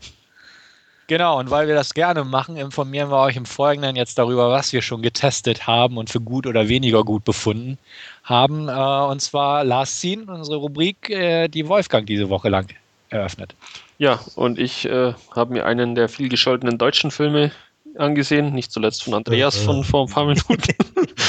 Genau, 1.07 1.37
und 1.39 1.51
weil 1.51 1.67
wir 1.67 1.75
das 1.75 1.93
gerne 1.93 2.23
machen, 2.23 2.57
informieren 2.57 3.11
wir 3.11 3.19
euch 3.19 3.35
im 3.35 3.45
Folgenden 3.45 3.95
jetzt 3.95 4.17
darüber, 4.17 4.49
was 4.49 4.73
wir 4.73 4.81
schon 4.81 5.03
getestet 5.03 5.67
haben 5.67 5.97
und 5.97 6.09
für 6.09 6.19
gut 6.19 6.47
oder 6.47 6.67
weniger 6.67 7.03
gut 7.03 7.23
befunden 7.23 7.77
haben. 8.23 8.69
Äh, 8.69 9.11
und 9.11 9.21
zwar 9.21 9.63
Last 9.63 9.99
Scene, 9.99 10.23
unsere 10.27 10.57
Rubrik, 10.57 11.09
äh, 11.11 11.47
die 11.47 11.67
Wolfgang 11.67 12.07
diese 12.07 12.29
Woche 12.29 12.49
lang 12.49 12.67
eröffnet. 13.09 13.55
Ja, 13.99 14.19
und 14.35 14.57
ich 14.57 14.85
äh, 14.85 15.13
habe 15.35 15.53
mir 15.53 15.65
einen 15.65 15.93
der 15.93 16.09
viel 16.09 16.27
gescholtenen 16.27 16.79
deutschen 16.79 17.11
Filme 17.11 17.51
angesehen, 17.97 18.53
nicht 18.53 18.71
zuletzt 18.71 19.03
von 19.03 19.13
Andreas 19.13 19.57
von 19.57 19.83
vor 19.83 20.05
ein 20.05 20.13
paar 20.13 20.25
Minuten. 20.25 20.75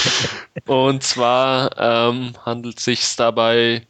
und 0.67 1.03
zwar 1.03 1.71
ähm, 1.79 2.33
handelt 2.45 2.79
es 2.79 2.85
sich 2.85 3.17
dabei 3.17 3.87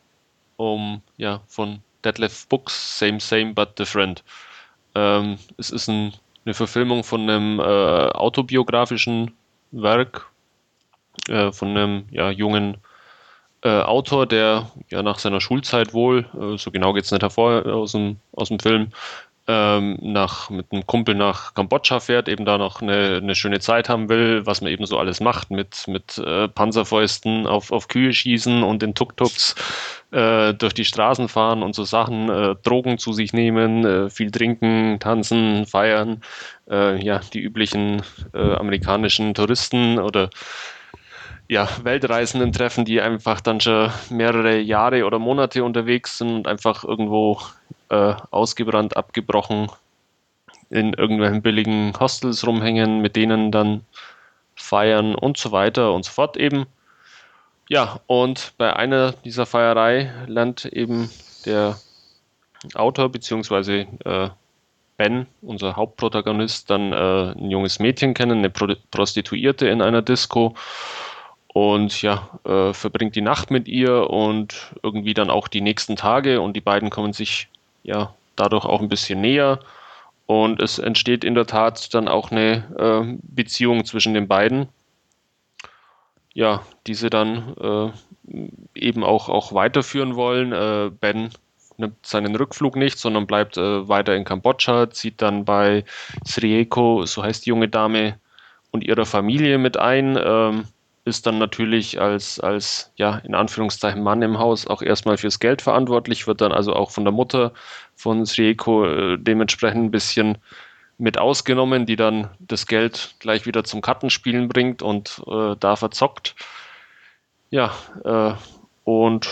um, 0.56 1.02
ja, 1.16 1.40
von 1.46 1.80
Detlef 2.04 2.46
Books, 2.48 2.98
Same, 2.98 3.20
Same, 3.20 3.54
but 3.54 3.78
Different. 3.78 4.22
Ähm, 4.94 5.38
es 5.58 5.70
ist 5.70 5.88
ein, 5.88 6.14
eine 6.44 6.54
Verfilmung 6.54 7.04
von 7.04 7.22
einem 7.22 7.60
äh, 7.60 7.62
autobiografischen 7.62 9.32
Werk 9.72 10.26
äh, 11.28 11.52
von 11.52 11.68
einem 11.70 12.04
ja, 12.10 12.30
jungen 12.30 12.78
äh, 13.62 13.80
Autor, 13.80 14.26
der 14.26 14.70
ja 14.90 15.02
nach 15.02 15.18
seiner 15.18 15.40
Schulzeit 15.40 15.92
wohl, 15.92 16.26
äh, 16.40 16.56
so 16.56 16.70
genau 16.70 16.92
geht 16.92 17.04
es 17.04 17.10
nicht 17.10 17.22
hervor 17.22 17.66
aus 17.66 17.92
dem, 17.92 18.16
aus 18.32 18.48
dem 18.48 18.60
Film, 18.60 18.92
ähm, 19.48 19.96
nach, 20.00 20.50
mit 20.50 20.72
einem 20.72 20.86
Kumpel 20.86 21.14
nach 21.14 21.54
Kambodscha 21.54 22.00
fährt, 22.00 22.28
eben 22.28 22.44
da 22.44 22.58
noch 22.58 22.82
eine, 22.82 23.20
eine 23.22 23.34
schöne 23.34 23.60
Zeit 23.60 23.88
haben 23.88 24.08
will, 24.08 24.44
was 24.44 24.60
man 24.60 24.72
eben 24.72 24.86
so 24.86 24.98
alles 24.98 25.20
macht, 25.20 25.50
mit, 25.50 25.86
mit 25.86 26.18
äh, 26.18 26.48
Panzerfäusten 26.48 27.46
auf, 27.46 27.70
auf 27.70 27.88
Kühe 27.88 28.12
schießen 28.12 28.62
und 28.62 28.82
in 28.82 28.94
Tuk-Tuks 28.94 29.54
äh, 30.10 30.52
durch 30.54 30.74
die 30.74 30.84
Straßen 30.84 31.28
fahren 31.28 31.62
und 31.62 31.74
so 31.74 31.84
Sachen, 31.84 32.28
äh, 32.28 32.54
Drogen 32.62 32.98
zu 32.98 33.12
sich 33.12 33.32
nehmen, 33.32 33.84
äh, 33.84 34.10
viel 34.10 34.30
trinken, 34.30 34.98
tanzen, 34.98 35.66
feiern, 35.66 36.22
äh, 36.68 37.02
ja, 37.04 37.20
die 37.32 37.40
üblichen 37.40 38.02
äh, 38.34 38.54
amerikanischen 38.54 39.34
Touristen 39.34 39.98
oder 39.98 40.30
ja, 41.48 41.68
Weltreisenden 41.84 42.52
treffen, 42.52 42.84
die 42.84 43.00
einfach 43.00 43.40
dann 43.40 43.60
schon 43.60 43.92
mehrere 44.10 44.58
Jahre 44.58 45.04
oder 45.04 45.20
Monate 45.20 45.62
unterwegs 45.62 46.18
sind 46.18 46.30
und 46.34 46.48
einfach 46.48 46.82
irgendwo 46.82 47.40
äh, 47.88 48.14
ausgebrannt, 48.30 48.96
abgebrochen 48.96 49.68
in 50.70 50.92
irgendwelchen 50.94 51.42
billigen 51.42 51.92
Hostels 51.98 52.46
rumhängen, 52.46 53.00
mit 53.00 53.16
denen 53.16 53.52
dann 53.52 53.82
feiern 54.54 55.14
und 55.14 55.36
so 55.36 55.52
weiter 55.52 55.92
und 55.92 56.04
so 56.04 56.12
fort 56.12 56.36
eben. 56.36 56.66
Ja, 57.68 58.00
und 58.06 58.52
bei 58.58 58.74
einer 58.74 59.12
dieser 59.12 59.46
Feierei 59.46 60.12
lernt 60.26 60.64
eben 60.64 61.10
der 61.44 61.78
Autor 62.74 63.10
bzw. 63.10 63.86
Äh, 64.04 64.30
Ben, 64.96 65.26
unser 65.42 65.76
Hauptprotagonist, 65.76 66.70
dann 66.70 66.92
äh, 66.92 67.32
ein 67.38 67.50
junges 67.50 67.78
Mädchen 67.78 68.14
kennen, 68.14 68.38
eine 68.38 68.48
Pro 68.48 68.74
Prostituierte 68.90 69.68
in 69.68 69.82
einer 69.82 70.00
Disco 70.00 70.54
und 71.48 72.00
ja, 72.00 72.30
äh, 72.44 72.72
verbringt 72.72 73.14
die 73.14 73.20
Nacht 73.20 73.50
mit 73.50 73.68
ihr 73.68 74.08
und 74.08 74.74
irgendwie 74.82 75.12
dann 75.12 75.28
auch 75.28 75.48
die 75.48 75.60
nächsten 75.60 75.96
Tage 75.96 76.40
und 76.40 76.54
die 76.54 76.62
beiden 76.62 76.88
kommen 76.88 77.12
sich 77.12 77.48
ja 77.86 78.14
dadurch 78.34 78.64
auch 78.64 78.80
ein 78.80 78.88
bisschen 78.88 79.20
näher 79.20 79.60
und 80.26 80.60
es 80.60 80.78
entsteht 80.78 81.24
in 81.24 81.34
der 81.34 81.46
Tat 81.46 81.94
dann 81.94 82.08
auch 82.08 82.30
eine 82.30 82.64
äh, 82.78 83.18
Beziehung 83.22 83.84
zwischen 83.84 84.12
den 84.12 84.28
beiden. 84.28 84.68
Ja, 86.34 86.62
diese 86.86 87.08
dann 87.08 87.54
äh, 87.58 87.90
eben 88.74 89.04
auch, 89.04 89.28
auch 89.28 89.54
weiterführen 89.54 90.16
wollen. 90.16 90.52
Äh, 90.52 90.90
ben 90.90 91.30
nimmt 91.78 92.04
seinen 92.04 92.34
Rückflug 92.34 92.76
nicht, 92.76 92.98
sondern 92.98 93.26
bleibt 93.26 93.56
äh, 93.56 93.88
weiter 93.88 94.14
in 94.16 94.24
Kambodscha, 94.24 94.90
zieht 94.90 95.22
dann 95.22 95.44
bei 95.44 95.84
Srieko, 96.26 97.06
so 97.06 97.22
heißt 97.22 97.46
die 97.46 97.50
junge 97.50 97.68
Dame, 97.68 98.18
und 98.70 98.84
ihrer 98.84 99.06
Familie 99.06 99.58
mit 99.58 99.76
ein. 99.78 100.18
Ähm, 100.22 100.64
ist 101.06 101.24
dann 101.24 101.38
natürlich 101.38 102.00
als, 102.00 102.40
als, 102.40 102.92
ja, 102.96 103.18
in 103.18 103.36
Anführungszeichen 103.36 104.02
Mann 104.02 104.22
im 104.22 104.40
Haus 104.40 104.66
auch 104.66 104.82
erstmal 104.82 105.16
fürs 105.16 105.38
Geld 105.38 105.62
verantwortlich, 105.62 106.26
wird 106.26 106.40
dann 106.40 106.50
also 106.50 106.74
auch 106.74 106.90
von 106.90 107.04
der 107.04 107.12
Mutter 107.12 107.52
von 107.94 108.26
Srieko 108.26 108.86
äh, 108.86 109.16
dementsprechend 109.16 109.84
ein 109.84 109.90
bisschen 109.92 110.38
mit 110.98 111.16
ausgenommen, 111.16 111.86
die 111.86 111.94
dann 111.94 112.30
das 112.40 112.66
Geld 112.66 113.14
gleich 113.20 113.46
wieder 113.46 113.62
zum 113.62 113.82
Kartenspielen 113.82 114.48
bringt 114.48 114.82
und 114.82 115.22
äh, 115.28 115.54
da 115.60 115.76
verzockt. 115.76 116.34
Ja, 117.50 117.72
äh, 118.04 118.34
und 118.82 119.28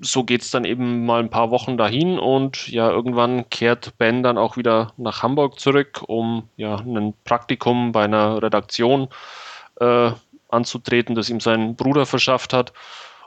so 0.00 0.24
geht 0.24 0.42
es 0.42 0.50
dann 0.50 0.66
eben 0.66 1.06
mal 1.06 1.20
ein 1.20 1.30
paar 1.30 1.50
Wochen 1.50 1.78
dahin 1.78 2.18
und 2.18 2.68
ja, 2.68 2.90
irgendwann 2.90 3.48
kehrt 3.48 3.96
Ben 3.96 4.22
dann 4.22 4.36
auch 4.36 4.58
wieder 4.58 4.92
nach 4.98 5.22
Hamburg 5.22 5.58
zurück, 5.58 6.02
um 6.06 6.50
ja 6.56 6.76
ein 6.76 7.14
Praktikum 7.24 7.92
bei 7.92 8.04
einer 8.04 8.42
Redaktion 8.42 9.08
äh, 9.80 10.10
anzutreten, 10.48 11.14
das 11.14 11.30
ihm 11.30 11.40
sein 11.40 11.76
Bruder 11.76 12.06
verschafft 12.06 12.52
hat. 12.52 12.72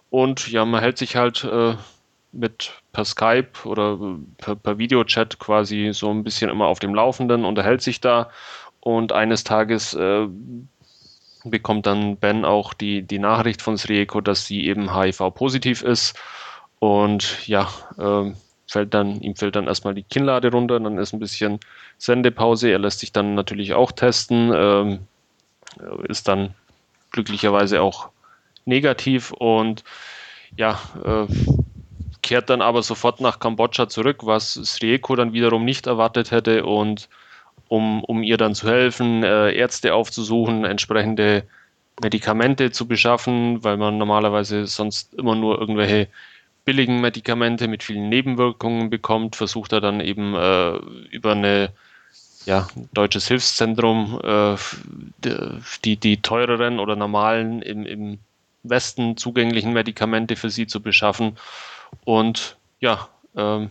Und 0.10 0.50
ja, 0.50 0.66
man 0.66 0.82
hält 0.82 0.98
sich 0.98 1.16
halt 1.16 1.44
äh, 1.44 1.76
mit 2.32 2.72
per 2.92 3.06
Skype 3.06 3.50
oder 3.66 3.98
per, 4.38 4.56
per 4.56 4.78
Videochat 4.78 5.40
quasi 5.40 5.92
so 5.94 6.10
ein 6.10 6.24
bisschen 6.24 6.50
immer 6.50 6.68
auf 6.68 6.80
dem 6.80 6.96
Laufenden, 6.96 7.46
unterhält 7.46 7.82
sich 7.82 8.02
da. 8.02 8.30
Und 8.80 9.12
eines 9.12 9.44
Tages 9.44 9.94
äh, 9.94 10.28
bekommt 11.44 11.86
dann 11.86 12.18
Ben 12.18 12.46
auch 12.46 12.74
die, 12.74 13.02
die 13.02 13.20
Nachricht 13.20 13.62
von 13.62 13.78
Srieko, 13.78 14.22
dass 14.22 14.46
sie 14.46 14.66
eben 14.66 14.96
HIV-positiv 14.96 15.84
ist. 15.84 16.18
Und 16.80 17.48
ja, 17.48 17.68
äh, 17.98 18.32
fällt 18.68 18.94
dann, 18.94 19.20
ihm 19.22 19.36
fällt 19.36 19.56
dann 19.56 19.68
erstmal 19.68 19.96
die 19.96 20.04
Kinnlade 20.04 20.52
runter, 20.52 20.80
dann 20.80 20.98
ist 20.98 21.14
ein 21.14 21.20
bisschen 21.20 21.60
Sendepause, 21.98 22.70
er 22.70 22.80
lässt 22.80 23.00
sich 23.00 23.12
dann 23.12 23.36
natürlich 23.36 23.74
auch 23.74 23.92
testen, 23.92 24.54
äh, 24.54 25.00
ist 26.08 26.28
dann 26.28 26.54
glücklicherweise 27.12 27.82
auch 27.82 28.10
negativ 28.66 29.32
und 29.32 29.84
ja, 30.56 30.80
äh, 31.04 31.28
kehrt 32.22 32.50
dann 32.50 32.62
aber 32.62 32.84
sofort 32.84 33.22
nach 33.22 33.40
Kambodscha 33.40 33.90
zurück, 33.90 34.20
was 34.24 34.54
Srieko 34.54 35.16
dann 35.16 35.34
wiederum 35.34 35.66
nicht 35.66 35.88
erwartet 35.88 36.32
hätte 36.32 36.66
und 36.66 37.10
um, 37.68 38.04
um 38.04 38.24
ihr 38.24 38.38
dann 38.38 38.56
zu 38.56 38.68
helfen, 38.68 39.24
äh, 39.24 39.52
Ärzte 39.54 39.94
aufzusuchen, 39.94 40.66
entsprechende 40.66 41.48
Medikamente 42.02 42.72
zu 42.72 42.88
beschaffen, 42.88 43.64
weil 43.64 43.78
man 43.78 43.98
normalerweise 43.98 44.66
sonst 44.68 45.14
immer 45.14 45.36
nur 45.36 45.60
irgendwelche 45.60 46.08
billigen 46.66 47.02
Medikamente 47.02 47.68
mit 47.68 47.84
vielen 47.84 48.10
Nebenwirkungen 48.10 48.90
bekommt, 48.90 49.36
versucht 49.36 49.74
er 49.74 49.82
dann 49.82 50.00
eben 50.02 50.36
äh, 50.36 50.78
über 51.12 51.32
eine 51.32 51.72
ja, 52.46 52.68
deutsches 52.94 53.28
Hilfszentrum 53.28 54.20
äh, 54.24 54.56
die, 55.84 55.98
die 55.98 56.22
teureren 56.22 56.80
oder 56.80 56.96
normalen 56.96 57.62
im, 57.62 57.86
im 57.86 58.20
Westen 58.64 59.18
zugänglichen 59.18 59.74
Medikamente 59.74 60.36
für 60.36 60.50
sie 60.50 60.68
zu 60.68 60.82
beschaffen 60.82 61.38
und 62.06 62.58
ja, 62.80 63.10
ähm, 63.36 63.70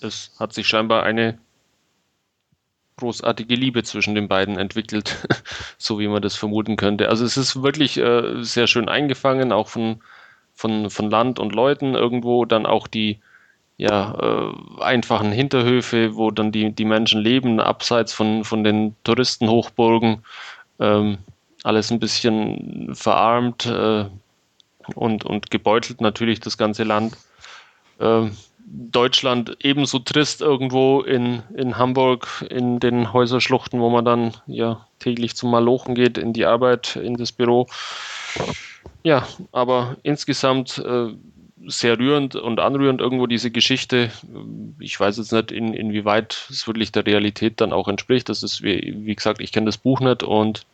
es 0.00 0.32
hat 0.38 0.52
sich 0.52 0.66
scheinbar 0.66 1.04
eine 1.04 1.38
großartige 2.96 3.54
Liebe 3.54 3.82
zwischen 3.82 4.14
den 4.14 4.28
beiden 4.28 4.58
entwickelt, 4.58 5.26
so 5.78 5.98
wie 5.98 6.08
man 6.08 6.22
das 6.22 6.36
vermuten 6.36 6.76
könnte. 6.76 7.08
Also 7.08 7.24
es 7.24 7.36
ist 7.36 7.62
wirklich 7.62 7.98
äh, 7.98 8.42
sehr 8.42 8.66
schön 8.66 8.88
eingefangen, 8.88 9.52
auch 9.52 9.68
von, 9.68 10.00
von, 10.54 10.90
von 10.90 11.10
Land 11.10 11.38
und 11.38 11.54
Leuten 11.54 11.94
irgendwo, 11.94 12.44
dann 12.44 12.66
auch 12.66 12.86
die 12.86 13.20
ja, 13.82 14.14
äh, 14.20 14.82
einfachen 14.82 15.32
Hinterhöfe, 15.32 16.14
wo 16.14 16.30
dann 16.30 16.52
die, 16.52 16.72
die 16.72 16.84
Menschen 16.84 17.20
leben, 17.20 17.58
abseits 17.58 18.12
von, 18.12 18.44
von 18.44 18.62
den 18.62 18.94
Touristenhochburgen. 19.02 20.22
Ähm, 20.78 21.18
alles 21.64 21.90
ein 21.90 21.98
bisschen 21.98 22.94
verarmt, 22.94 23.66
äh, 23.66 24.04
und, 24.94 25.24
und 25.24 25.50
gebeutelt 25.50 26.00
natürlich 26.00 26.40
das 26.40 26.58
ganze 26.58 26.84
Land. 26.84 27.16
Ähm, 28.00 28.36
Deutschland 28.64 29.56
ebenso 29.60 29.98
trist 29.98 30.40
irgendwo 30.40 31.00
in, 31.00 31.42
in 31.54 31.76
Hamburg, 31.76 32.44
in 32.48 32.78
den 32.80 33.12
Häuserschluchten, 33.12 33.80
wo 33.80 33.90
man 33.90 34.04
dann 34.04 34.32
ja 34.46 34.86
täglich 34.98 35.34
zum 35.36 35.50
Malochen 35.50 35.94
geht, 35.94 36.16
in 36.16 36.32
die 36.32 36.46
Arbeit, 36.46 36.96
in 36.96 37.16
das 37.16 37.32
Büro. 37.32 37.66
Ja, 39.02 39.26
aber 39.50 39.96
insgesamt 40.04 40.78
äh, 40.78 41.08
sehr 41.66 41.98
rührend 41.98 42.34
und 42.34 42.60
anrührend 42.60 43.00
irgendwo 43.00 43.26
diese 43.26 43.50
Geschichte. 43.50 44.10
Ich 44.80 44.98
weiß 44.98 45.18
jetzt 45.18 45.32
nicht, 45.32 45.52
in, 45.52 45.74
inwieweit 45.74 46.46
es 46.50 46.66
wirklich 46.66 46.92
der 46.92 47.06
Realität 47.06 47.60
dann 47.60 47.72
auch 47.72 47.88
entspricht. 47.88 48.28
Das 48.28 48.42
ist, 48.42 48.62
wie, 48.62 48.94
wie 49.04 49.14
gesagt, 49.14 49.40
ich 49.40 49.52
kenne 49.52 49.66
das 49.66 49.78
Buch 49.78 50.00
nicht 50.00 50.22
und 50.22 50.64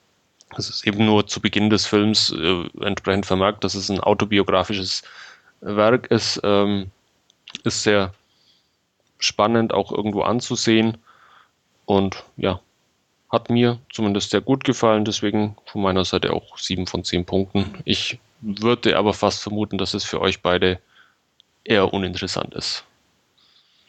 es 0.57 0.71
ist 0.71 0.87
eben 0.87 1.05
nur 1.05 1.27
zu 1.27 1.41
Beginn 1.41 1.71
des 1.71 1.87
Films 1.87 2.33
äh, 2.33 2.65
entsprechend 2.81 3.27
vermerkt, 3.27 3.65
dass 3.65 3.75
es 3.75 3.91
ein 3.91 4.01
autobiografisches 4.01 5.03
Werk 5.61 6.07
ist. 6.11 6.41
Ähm, 6.43 6.91
ist 7.65 7.83
sehr 7.83 8.15
spannend 9.19 9.73
auch 9.73 9.93
irgendwo 9.93 10.23
anzusehen 10.23 10.99
und 11.87 12.23
ja, 12.37 12.61
hat 13.31 13.51
mir 13.51 13.79
zumindest 13.93 14.31
sehr 14.31 14.41
gut 14.41 14.65
gefallen, 14.65 15.05
deswegen 15.05 15.57
von 15.67 15.83
meiner 15.83 16.05
Seite 16.05 16.33
auch 16.33 16.57
sieben 16.59 16.87
von 16.87 17.05
zehn 17.05 17.25
Punkten. 17.25 17.75
Ich 17.85 18.19
würde 18.41 18.97
aber 18.97 19.15
fast 19.15 19.43
vermuten, 19.43 19.79
dass 19.79 19.95
es 19.95 20.05
für 20.05 20.21
euch 20.21 20.43
beide 20.43 20.79
eher 21.65 21.93
uninteressant 21.93 22.55
ist. 22.55 22.85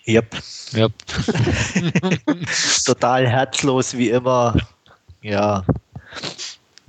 Yep. 0.07 0.35
yep. 0.73 0.93
Total 2.85 3.27
herzlos 3.27 3.95
wie 3.95 4.09
immer. 4.09 4.55
Ja, 5.21 5.63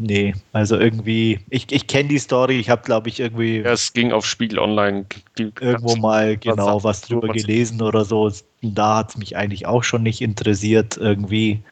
Nee, 0.02 0.34
also 0.54 0.78
irgendwie, 0.78 1.40
ich, 1.50 1.70
ich 1.70 1.86
kenne 1.86 2.08
die 2.08 2.18
Story, 2.18 2.58
ich 2.58 2.70
habe, 2.70 2.80
glaube 2.80 3.10
ich, 3.10 3.20
irgendwie. 3.20 3.58
Ja, 3.58 3.72
es 3.72 3.92
ging 3.92 4.12
auf 4.12 4.24
Spiegel 4.24 4.58
Online. 4.58 5.04
Irgendwo 5.36 5.94
mal 5.96 6.38
genau 6.38 6.76
was, 6.76 6.84
was 6.84 7.00
drüber 7.02 7.28
gelesen 7.28 7.82
oder 7.82 8.06
so. 8.06 8.32
Da 8.62 8.96
hat 8.96 9.10
es 9.10 9.18
mich 9.18 9.36
eigentlich 9.36 9.66
auch 9.66 9.84
schon 9.84 10.02
nicht 10.02 10.22
interessiert, 10.22 10.96
irgendwie. 10.96 11.62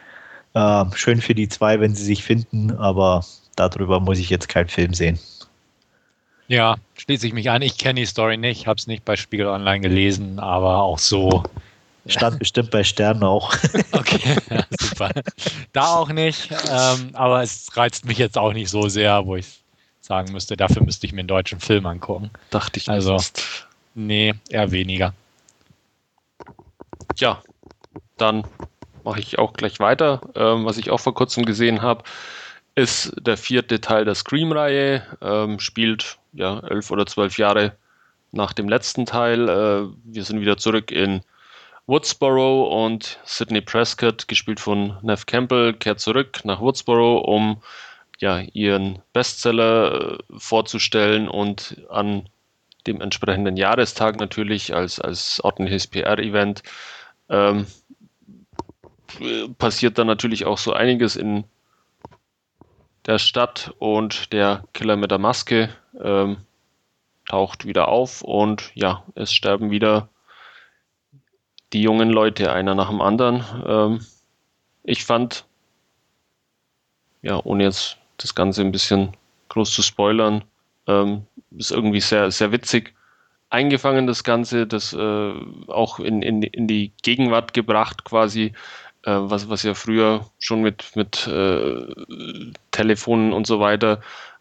Äh, 0.53 0.85
schön 0.95 1.23
für 1.23 1.35
die 1.35 1.49
zwei, 1.49 1.81
wenn 1.81 1.95
sie 1.95 2.05
sich 2.05 2.23
finden, 2.23 2.71
aber 2.73 3.25
darüber 3.57 3.99
muss 3.99 4.19
ich 4.19 4.29
jetzt 4.29 4.51
keinen 4.51 4.69
Film 4.69 4.93
sehen. 4.93 5.19
Ja, 6.49 6.77
schließe 6.97 7.27
ich 7.27 7.35
mich 7.35 7.51
an. 7.51 7.61
Ich 7.61 7.77
kenne 7.77 8.01
die 8.01 8.07
Story 8.07 8.39
nicht, 8.39 8.67
habe 8.67 8.79
es 8.79 8.87
nicht 8.87 9.05
bei 9.05 9.17
Spiegel 9.17 9.47
Online 9.47 9.81
gelesen, 9.81 10.39
aber 10.39 10.83
auch 10.83 10.99
so 10.99 11.45
Stand 12.07 12.39
bestimmt 12.39 12.71
bei 12.71 12.83
Sternen 12.85 13.23
auch. 13.23 13.55
Okay, 13.93 14.37
ja, 14.51 14.65
super. 14.81 15.11
Da 15.73 15.97
auch 15.97 16.09
nicht, 16.09 16.51
ähm, 16.71 17.11
aber 17.13 17.43
es 17.43 17.77
reizt 17.77 18.07
mich 18.07 18.17
jetzt 18.17 18.39
auch 18.39 18.53
nicht 18.53 18.71
so 18.71 18.89
sehr, 18.89 19.27
wo 19.27 19.37
ich 19.37 19.61
sagen 20.01 20.33
müsste, 20.33 20.57
dafür 20.57 20.83
müsste 20.83 21.07
ich 21.07 21.13
mir 21.13 21.21
einen 21.21 21.29
deutschen 21.29 21.61
Film 21.61 21.85
angucken. 21.85 22.31
Dachte 22.51 22.79
ich. 22.79 22.89
Also, 22.89 23.19
nee, 23.95 24.35
eher 24.49 24.71
weniger. 24.71 25.13
Ja, 27.19 27.43
dann 28.17 28.45
mache 29.05 29.21
ich 29.21 29.39
auch 29.39 29.53
gleich 29.53 29.81
weiter. 29.81 30.23
Ähm, 30.35 30.65
was 30.65 30.79
ich 30.79 30.91
auch 30.91 31.01
vor 31.01 31.15
kurzem 31.15 31.45
gesehen 31.45 31.83
habe, 31.83 32.05
ist 32.79 33.13
der 33.21 33.37
vierte 33.37 33.81
Teil 33.81 34.05
der 34.05 34.15
Scream-Reihe. 34.15 35.03
Ähm, 35.21 35.59
spielt 35.59 36.19
ja 36.33 36.61
elf 36.61 36.91
oder 36.93 37.07
zwölf 37.07 37.37
Jahre 37.37 37.77
nach 38.31 38.53
dem 38.53 38.69
letzten 38.69 39.05
Teil. 39.05 39.49
Äh, 39.49 39.89
wir 40.05 40.25
sind 40.25 40.41
wieder 40.41 40.57
zurück 40.57 40.93
in 40.93 41.23
Woodsboro 41.87 42.85
und 42.85 43.19
Sidney 43.25 43.63
Prescott, 43.63 44.29
gespielt 44.29 44.61
von 44.61 44.97
Nev 45.03 45.27
Campbell, 45.27 45.73
kehrt 45.73 45.99
zurück 45.99 46.41
nach 46.45 46.61
Woodsboro, 46.61 47.19
um 47.19 47.61
ja, 48.21 48.41
ihren 48.53 49.01
Bestseller 49.13 50.13
äh, 50.13 50.19
vorzustellen 50.39 51.29
und 51.29 51.83
an 51.91 52.29
dem 52.87 53.01
entsprechenden 53.01 53.57
Jahrestag 53.57 54.21
natürlich 54.21 54.75
als, 54.75 55.01
als 55.01 55.41
ordentliches 55.43 55.89
PR-Event 55.89 56.63
ähm, 57.29 57.67
passiert 59.59 59.99
dann 59.99 60.07
natürlich 60.07 60.45
auch 60.45 60.59
so 60.59 60.73
einiges 60.73 61.17
in 61.17 61.45
der 63.09 63.19
Stadt 63.19 63.75
und 63.79 64.33
der 64.35 64.65
Killer 64.75 64.97
mit 64.97 65.11
der 65.11 65.19
Maske 65.19 65.71
ähm, 66.01 66.37
taucht 67.29 67.65
wieder 67.65 67.89
auf 67.89 68.23
und 68.23 68.71
ja, 68.75 69.03
es 69.15 69.33
sterben 69.33 69.71
wieder 69.71 70.09
die 71.73 71.83
jungen 71.83 72.11
Leute, 72.11 72.53
einer 72.53 72.75
nach 72.75 72.91
dem 72.91 73.01
anderen. 73.01 73.45
Ähm, 73.67 74.07
ich 74.85 75.05
fand, 75.05 75.47
ja, 77.23 77.41
ohne 77.43 77.65
jetzt 77.65 77.97
das 78.19 78.35
Ganze 78.35 78.61
ein 78.61 78.73
bisschen 78.73 79.17
groß 79.49 79.73
zu 79.73 79.83
spoilern, 79.83 80.45
ähm, 80.87 81.27
ist 81.57 81.73
irgendwie 81.73 82.01
sehr, 82.01 82.31
sehr 82.31 82.53
witzig 82.53 82.95
eingefangen, 83.51 84.07
das 84.07 84.23
Ganze, 84.23 84.67
das 84.67 84.93
äh, 84.93 85.33
auch 85.69 85.99
in, 85.99 86.21
in, 86.21 86.43
in 86.43 86.67
die 86.67 86.93
Gegenwart 87.03 87.55
gebracht 87.55 88.05
quasi, 88.05 88.53
was, 89.05 89.49
was 89.49 89.63
ja 89.63 89.75
früher 89.75 90.27
schon 90.39 90.63
mit, 90.63 90.97
mit 90.97 91.27
äh, 91.27 91.87
Telefonen 92.71 93.33
und 93.33 93.47
so 93.47 93.61
weiter 93.61 94.01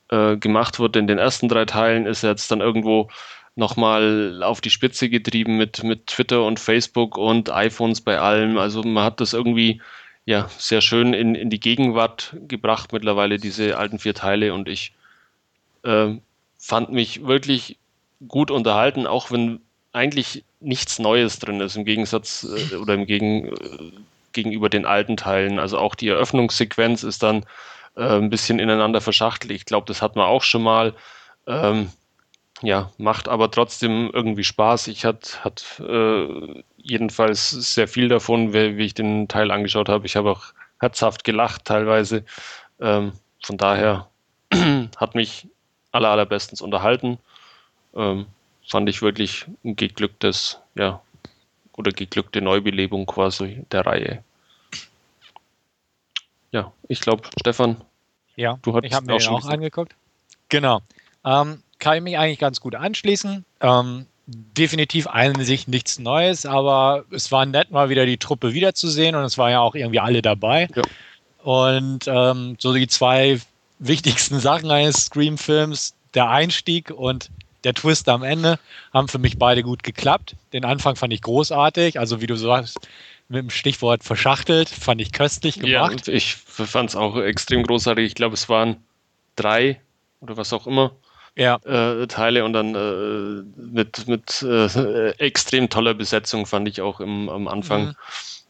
äh, 0.10 0.38
gemacht 0.38 0.80
wurde. 0.80 1.00
In 1.00 1.08
den 1.08 1.18
ersten 1.18 1.50
drei 1.50 1.66
Teilen 1.66 2.06
ist 2.06 2.24
jetzt 2.24 2.52
dann 2.52 2.62
irgendwo 2.62 3.10
nochmal 3.56 4.44
auf 4.44 4.62
die 4.62 4.70
Spitze 4.70 5.10
getrieben 5.10 5.58
mit, 5.58 5.84
mit 5.84 6.08
Twitter 6.08 6.44
und 6.46 6.60
Facebook 6.60 7.18
und 7.18 7.50
iPhones 7.50 8.02
bei 8.02 8.20
allem. 8.20 8.58
Also 8.58 8.84
man 8.84 9.04
hat 9.04 9.20
das 9.20 9.34
irgendwie 9.34 9.82
ja 10.26 10.48
sehr 10.58 10.82
schön 10.82 11.14
in, 11.14 11.36
in 11.36 11.50
die 11.50 11.60
Gegenwart 11.60 12.36
gebracht 12.48 12.94
mittlerweile, 12.94 13.38
diese 13.38 13.78
alten 13.78 13.98
vier 13.98 14.14
Teile. 14.14 14.54
Und 14.54 14.70
ich 14.70 14.94
äh, 15.84 16.14
fand 16.60 16.92
mich 16.92 17.26
wirklich 17.26 17.78
gut 18.28 18.52
unterhalten, 18.52 19.08
auch 19.08 19.32
wenn 19.32 19.60
eigentlich 19.92 20.44
nichts 20.60 21.00
Neues 21.00 21.40
drin 21.40 21.62
ist, 21.62 21.76
im 21.76 21.86
Gegensatz 21.86 22.48
äh, 22.72 22.76
oder 22.76 22.94
im 22.94 23.06
Gegen, 23.06 23.48
äh, 23.48 23.92
gegenüber 24.38 24.70
den 24.70 24.86
alten 24.86 25.18
Teilen. 25.18 25.58
Also 25.58 25.80
auch 25.80 25.96
die 25.96 26.10
Eröffnungssequenz 26.10 27.04
ist 27.04 27.24
dann 27.24 27.44
äh, 27.96 28.18
ein 28.18 28.30
bisschen 28.30 28.60
ineinander 28.60 29.02
verschachtelt. 29.02 29.52
Ich 29.52 29.66
glaube, 29.66 29.88
das 29.88 30.02
hat 30.04 30.16
man 30.16 30.26
auch 30.28 30.44
schon 30.44 30.62
mal. 30.62 30.94
Ähm, 31.48 31.90
ja, 32.62 32.92
macht 32.98 33.28
aber 33.28 33.50
trotzdem 33.52 34.12
irgendwie 34.14 34.44
Spaß. 34.44 34.88
Ich 34.88 35.06
hatte 35.06 35.44
hat, 35.44 35.80
äh, 35.80 36.64
jedenfalls 36.78 37.50
sehr 37.50 37.88
viel 37.88 38.10
davon, 38.10 38.54
wie, 38.54 38.78
wie, 38.78 38.86
ich 38.86 38.94
den 38.94 39.28
Teil 39.28 39.52
angeschaut 39.52 39.90
habe. 39.90 40.06
Ich 40.06 40.16
habe 40.16 40.32
auch 40.32 40.54
herzhaft 40.80 41.24
gelacht 41.24 41.66
teilweise. 41.66 42.24
Ähm, 42.80 43.14
von 43.44 43.58
daher 43.58 44.08
hat 44.98 45.16
mich 45.16 45.48
aller, 45.92 46.10
allerbestens 46.10 46.62
unterhalten. 46.62 47.18
Ähm, 47.96 48.28
fand 48.68 48.90
ich 48.90 49.02
wirklich 49.02 49.46
ein 49.64 49.76
geglücktes, 49.76 50.60
ja, 50.76 51.02
oder 51.74 51.92
geglückte 51.92 52.42
Neubelebung 52.42 53.06
quasi 53.06 53.64
der 53.72 53.86
Reihe. 53.86 54.24
Ja, 56.58 56.74
ich 56.88 57.02
glaube, 57.02 57.22
Stefan. 57.40 57.78
Ja, 58.36 58.58
du 58.64 58.80
ich 58.82 58.94
habe 58.94 59.06
mir 59.06 59.14
auch, 59.14 59.20
den 59.20 59.30
auch 59.30 59.46
angeguckt. 59.46 59.94
Genau. 60.50 60.82
Ähm, 61.24 61.62
kann 61.78 61.98
ich 61.98 62.02
mich 62.02 62.18
eigentlich 62.18 62.40
ganz 62.40 62.60
gut 62.60 62.74
anschließen. 62.74 63.46
Ähm, 63.62 64.08
definitiv 64.26 65.06
an 65.06 65.40
sich 65.46 65.68
nichts 65.68 66.00
Neues, 66.00 66.48
aber 66.48 67.06
es 67.12 67.32
war 67.32 67.46
nett, 67.46 67.70
mal 67.70 67.90
wieder 67.90 68.08
die 68.08 68.18
Truppe 68.18 68.56
wiederzusehen 68.56 69.16
und 69.16 69.24
es 69.24 69.38
waren 69.38 69.52
ja 69.52 69.60
auch 69.60 69.76
irgendwie 69.76 70.00
alle 70.00 70.24
dabei. 70.24 70.68
Ja. 70.76 70.84
Und 71.44 72.08
ähm, 72.08 72.56
so 72.58 72.74
die 72.74 72.88
zwei 72.88 73.40
wichtigsten 73.78 74.40
Sachen 74.40 74.72
eines 74.72 75.06
Scream-Films, 75.06 75.94
der 76.16 76.28
Einstieg 76.30 76.90
und 76.90 77.30
der 77.66 77.76
Twist 77.76 78.10
am 78.10 78.24
Ende, 78.24 78.58
haben 78.92 79.10
für 79.10 79.20
mich 79.20 79.38
beide 79.38 79.62
gut 79.62 79.84
geklappt. 79.84 80.36
Den 80.54 80.66
Anfang 80.66 80.96
fand 80.96 81.14
ich 81.14 81.22
großartig, 81.22 82.00
also 82.00 82.20
wie 82.20 82.28
du 82.28 82.36
sagst, 82.36 82.80
mit 83.30 83.42
dem 83.42 83.50
Stichwort 83.50 84.04
verschachtelt, 84.04 84.70
fand 84.70 85.02
ich 85.02 85.12
köstlich 85.12 85.60
gemacht. 85.60 86.08
Ja, 86.08 86.14
ich 86.14 86.36
fand 86.36 86.90
es 86.90 86.96
auch 86.96 87.18
extrem 87.18 87.64
großartig. 87.64 88.06
Ich 88.06 88.16
glaube, 88.16 88.36
es 88.36 88.48
waren 88.48 88.78
drei 89.36 89.82
oder 90.22 90.38
was 90.38 90.54
auch 90.54 90.66
immer 90.66 90.94
ja. 91.38 91.56
äh, 91.66 92.08
Teile 92.08 92.44
und 92.44 92.54
dann 92.54 92.76
äh, 92.76 93.62
mit, 93.62 94.08
mit 94.08 94.42
äh, 94.42 95.10
extrem 95.20 95.70
toller 95.70 95.94
Besetzung 95.94 96.46
fand 96.46 96.68
ich 96.68 96.82
auch 96.82 97.00
im, 97.00 97.30
am 97.30 97.48
Anfang. 97.48 97.88
Mhm. 97.88 97.96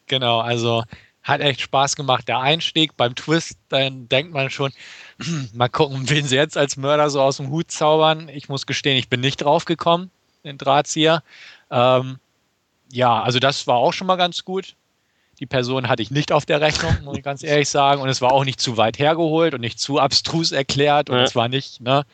Genau, 0.07 0.39
also 0.39 0.83
hat 1.21 1.41
echt 1.41 1.59
Spaß 1.59 1.97
gemacht. 1.97 2.27
Der 2.29 2.39
Einstieg 2.39 2.95
beim 2.95 3.13
Twist, 3.13 3.57
dann 3.67 4.07
denkt 4.07 4.33
man 4.33 4.49
schon, 4.49 4.71
mal 5.53 5.67
gucken, 5.67 6.09
wen 6.09 6.25
sie 6.25 6.37
jetzt 6.37 6.57
als 6.57 6.77
Mörder 6.77 7.09
so 7.09 7.21
aus 7.21 7.37
dem 7.37 7.49
Hut 7.49 7.69
zaubern. 7.69 8.29
Ich 8.29 8.47
muss 8.47 8.65
gestehen, 8.65 8.97
ich 8.97 9.09
bin 9.09 9.19
nicht 9.19 9.37
drauf 9.37 9.65
gekommen, 9.65 10.09
den 10.45 10.57
Drahtzieher. 10.57 11.21
Ähm, 11.69 12.19
ja, 12.91 13.21
also 13.21 13.39
das 13.39 13.67
war 13.67 13.75
auch 13.75 13.93
schon 13.93 14.07
mal 14.07 14.15
ganz 14.15 14.45
gut. 14.45 14.75
Die 15.39 15.45
Person 15.45 15.87
hatte 15.87 16.01
ich 16.01 16.09
nicht 16.09 16.31
auf 16.31 16.45
der 16.45 16.61
Rechnung, 16.61 16.95
muss 17.03 17.17
ich 17.17 17.23
ganz 17.23 17.43
ehrlich 17.43 17.69
sagen. 17.69 18.01
Und 18.01 18.09
es 18.09 18.21
war 18.21 18.31
auch 18.31 18.43
nicht 18.43 18.59
zu 18.59 18.77
weit 18.77 18.97
hergeholt 18.97 19.53
und 19.53 19.61
nicht 19.61 19.79
zu 19.79 19.99
abstrus 19.99 20.51
erklärt. 20.51 21.09
Und 21.09 21.17
ja. 21.17 21.23
es 21.23 21.35
war 21.35 21.47
nicht 21.47 21.79
ne, 21.79 22.05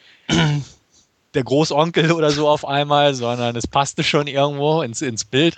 der 1.33 1.43
Großonkel 1.43 2.11
oder 2.11 2.31
so 2.31 2.49
auf 2.49 2.67
einmal, 2.67 3.13
sondern 3.13 3.55
es 3.55 3.67
passte 3.67 4.03
schon 4.03 4.27
irgendwo 4.27 4.81
ins, 4.81 5.01
ins 5.01 5.23
Bild. 5.23 5.57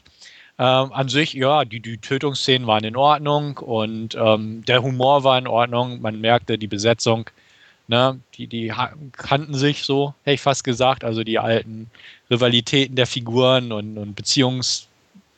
Ähm, 0.57 0.93
an 0.93 1.09
sich, 1.09 1.33
ja, 1.33 1.65
die, 1.65 1.81
die 1.81 1.97
Tötungsszenen 1.97 2.65
waren 2.65 2.85
in 2.85 2.95
Ordnung 2.95 3.57
und 3.57 4.15
ähm, 4.15 4.63
der 4.65 4.83
Humor 4.83 5.23
war 5.25 5.37
in 5.37 5.47
Ordnung. 5.47 6.01
Man 6.01 6.21
merkte 6.21 6.57
die 6.57 6.67
Besetzung, 6.67 7.29
ne, 7.87 8.19
die, 8.35 8.47
die 8.47 8.71
kannten 9.11 9.53
sich 9.53 9.83
so, 9.83 10.13
hätte 10.23 10.35
ich 10.35 10.41
fast 10.41 10.63
gesagt. 10.63 11.03
Also 11.03 11.23
die 11.23 11.39
alten 11.39 11.89
Rivalitäten 12.29 12.95
der 12.95 13.07
Figuren 13.07 13.71
und, 13.71 13.97
und 13.97 14.17
Beziehungs- 14.17 14.85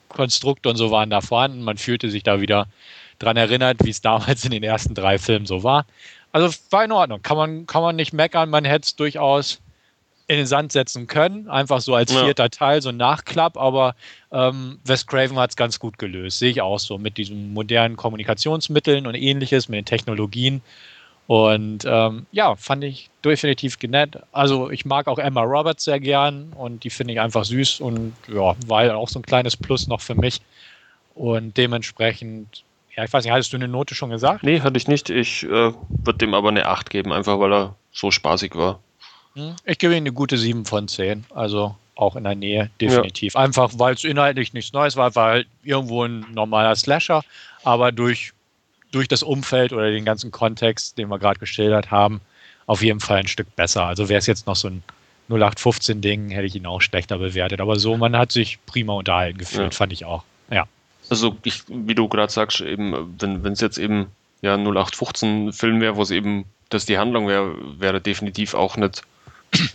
Konstrukte 0.08 0.68
und 0.68 0.76
so 0.76 0.90
waren 0.90 1.10
da 1.10 1.20
vorhanden. 1.20 1.62
Man 1.62 1.78
fühlte 1.78 2.10
sich 2.10 2.22
da 2.22 2.40
wieder 2.40 2.66
dran 3.18 3.36
erinnert, 3.36 3.78
wie 3.84 3.90
es 3.90 4.00
damals 4.00 4.44
in 4.44 4.50
den 4.50 4.62
ersten 4.62 4.94
drei 4.94 5.18
Filmen 5.18 5.46
so 5.46 5.62
war. 5.62 5.86
Also 6.32 6.54
war 6.70 6.84
in 6.84 6.92
Ordnung. 6.92 7.22
Kann 7.22 7.36
man, 7.36 7.66
kann 7.66 7.82
man 7.82 7.96
nicht 7.96 8.12
meckern. 8.12 8.50
Man 8.50 8.64
hätte 8.64 8.86
es 8.86 8.96
durchaus 8.96 9.60
in 10.26 10.36
den 10.36 10.46
Sand 10.46 10.72
setzen 10.72 11.06
können. 11.06 11.48
Einfach 11.48 11.80
so 11.80 11.94
als 11.94 12.12
vierter 12.12 12.44
ja. 12.44 12.48
Teil, 12.50 12.82
so 12.82 12.90
ein 12.90 12.98
Nachklapp. 12.98 13.56
Aber 13.56 13.94
ähm, 14.30 14.78
Wes 14.84 15.06
Craven 15.06 15.38
hat 15.38 15.50
es 15.50 15.56
ganz 15.56 15.78
gut 15.80 15.98
gelöst. 15.98 16.38
Sehe 16.38 16.50
ich 16.50 16.60
auch 16.60 16.78
so 16.78 16.98
mit 16.98 17.16
diesen 17.16 17.54
modernen 17.54 17.96
Kommunikationsmitteln 17.96 19.06
und 19.06 19.14
ähnliches, 19.14 19.68
mit 19.68 19.78
den 19.78 19.84
Technologien. 19.86 20.60
Und 21.28 21.84
ähm, 21.86 22.24
ja, 22.32 22.56
fand 22.56 22.82
ich 22.84 23.10
definitiv 23.22 23.76
nett. 23.82 24.18
Also 24.32 24.70
ich 24.70 24.86
mag 24.86 25.08
auch 25.08 25.18
Emma 25.18 25.42
Roberts 25.42 25.84
sehr 25.84 26.00
gern 26.00 26.54
und 26.56 26.84
die 26.84 26.90
finde 26.90 27.12
ich 27.12 27.20
einfach 27.20 27.44
süß 27.44 27.80
und 27.80 28.14
ja, 28.28 28.56
war 28.66 28.96
auch 28.96 29.10
so 29.10 29.18
ein 29.18 29.26
kleines 29.26 29.54
Plus 29.54 29.88
noch 29.88 30.00
für 30.00 30.14
mich. 30.14 30.40
Und 31.14 31.58
dementsprechend, 31.58 32.64
ja, 32.96 33.04
ich 33.04 33.12
weiß 33.12 33.24
nicht, 33.24 33.32
hattest 33.34 33.52
du 33.52 33.58
eine 33.58 33.68
Note 33.68 33.94
schon 33.94 34.08
gesagt? 34.08 34.42
Nee, 34.42 34.62
hatte 34.62 34.78
ich 34.78 34.88
nicht. 34.88 35.10
Ich 35.10 35.42
äh, 35.42 35.48
würde 35.48 36.18
dem 36.18 36.32
aber 36.32 36.48
eine 36.48 36.64
8 36.64 36.88
geben, 36.88 37.12
einfach 37.12 37.38
weil 37.38 37.52
er 37.52 37.74
so 37.92 38.10
spaßig 38.10 38.54
war. 38.54 38.80
Hm, 39.34 39.54
ich 39.66 39.76
gebe 39.76 39.92
ihm 39.92 39.98
eine 39.98 40.12
gute 40.12 40.38
7 40.38 40.64
von 40.64 40.88
10. 40.88 41.26
Also 41.34 41.76
auch 41.94 42.16
in 42.16 42.24
der 42.24 42.36
Nähe, 42.36 42.70
definitiv. 42.80 43.34
Ja. 43.34 43.40
Einfach, 43.40 43.72
weil 43.74 43.92
es 43.92 44.04
inhaltlich 44.04 44.54
nichts 44.54 44.72
Neues 44.72 44.96
war, 44.96 45.14
war 45.14 45.30
halt 45.32 45.46
irgendwo 45.62 46.04
ein 46.04 46.24
normaler 46.32 46.74
Slasher, 46.74 47.22
aber 47.64 47.92
durch 47.92 48.32
durch 48.92 49.08
das 49.08 49.22
Umfeld 49.22 49.72
oder 49.72 49.90
den 49.90 50.04
ganzen 50.04 50.30
Kontext, 50.30 50.98
den 50.98 51.08
wir 51.08 51.18
gerade 51.18 51.38
geschildert 51.38 51.90
haben, 51.90 52.20
auf 52.66 52.82
jeden 52.82 53.00
Fall 53.00 53.18
ein 53.18 53.28
Stück 53.28 53.54
besser. 53.56 53.84
Also 53.84 54.08
wäre 54.08 54.18
es 54.18 54.26
jetzt 54.26 54.46
noch 54.46 54.56
so 54.56 54.68
ein 54.68 54.82
0815-Ding, 55.30 56.30
hätte 56.30 56.46
ich 56.46 56.54
ihn 56.54 56.66
auch 56.66 56.80
schlechter 56.80 57.18
bewertet. 57.18 57.60
Aber 57.60 57.78
so, 57.78 57.96
man 57.96 58.16
hat 58.16 58.32
sich 58.32 58.58
prima 58.66 58.94
unterhalten 58.94 59.38
gefühlt, 59.38 59.72
ja. 59.72 59.76
fand 59.76 59.92
ich 59.92 60.04
auch. 60.04 60.24
Ja. 60.50 60.66
Also, 61.10 61.36
ich, 61.44 61.62
wie 61.68 61.94
du 61.94 62.08
gerade 62.08 62.32
sagst, 62.32 62.60
eben, 62.60 63.14
wenn 63.20 63.52
es 63.52 63.60
jetzt 63.60 63.78
eben 63.78 64.06
ja 64.42 64.54
0815-Film 64.54 65.80
wäre, 65.80 65.96
wo 65.96 66.02
es 66.02 66.10
eben, 66.10 66.44
dass 66.68 66.86
die 66.86 66.98
Handlung 66.98 67.28
wäre, 67.28 67.54
wäre 67.78 68.00
definitiv 68.00 68.54
auch 68.54 68.76
nicht 68.76 69.02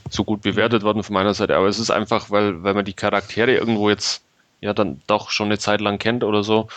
so 0.10 0.24
gut 0.24 0.42
bewertet 0.42 0.84
worden 0.84 1.04
von 1.04 1.14
meiner 1.14 1.34
Seite. 1.34 1.56
Aber 1.56 1.68
es 1.68 1.80
ist 1.80 1.90
einfach, 1.90 2.30
weil, 2.30 2.64
weil 2.64 2.74
man 2.74 2.86
die 2.86 2.94
Charaktere 2.94 3.54
irgendwo 3.54 3.90
jetzt 3.90 4.22
ja 4.62 4.74
dann 4.74 5.02
doch 5.08 5.32
schon 5.32 5.48
eine 5.48 5.58
Zeit 5.58 5.82
lang 5.82 5.98
kennt 6.00 6.24
oder 6.24 6.44
so. 6.44 6.68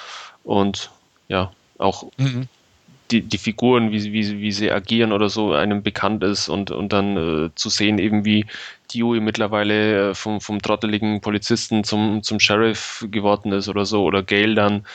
Und 0.44 0.90
ja, 1.28 1.52
auch 1.78 2.04
mhm. 2.16 2.48
die, 3.10 3.22
die 3.22 3.38
Figuren, 3.38 3.92
wie, 3.92 4.12
wie, 4.12 4.40
wie 4.40 4.52
sie 4.52 4.70
agieren 4.70 5.12
oder 5.12 5.28
so, 5.28 5.52
einem 5.52 5.82
bekannt 5.82 6.22
ist 6.24 6.48
und, 6.48 6.70
und 6.70 6.92
dann 6.92 7.16
äh, 7.16 7.50
zu 7.54 7.68
sehen, 7.68 7.98
eben 7.98 8.24
wie 8.24 8.46
Dewey 8.92 9.20
mittlerweile 9.20 10.10
äh, 10.10 10.14
vom, 10.14 10.40
vom 10.40 10.60
trotteligen 10.60 11.20
Polizisten 11.20 11.84
zum, 11.84 12.22
zum 12.22 12.40
Sheriff 12.40 13.06
geworden 13.10 13.52
ist 13.52 13.68
oder 13.68 13.84
so, 13.84 14.04
oder 14.04 14.22
Gail 14.22 14.54
dann, 14.54 14.86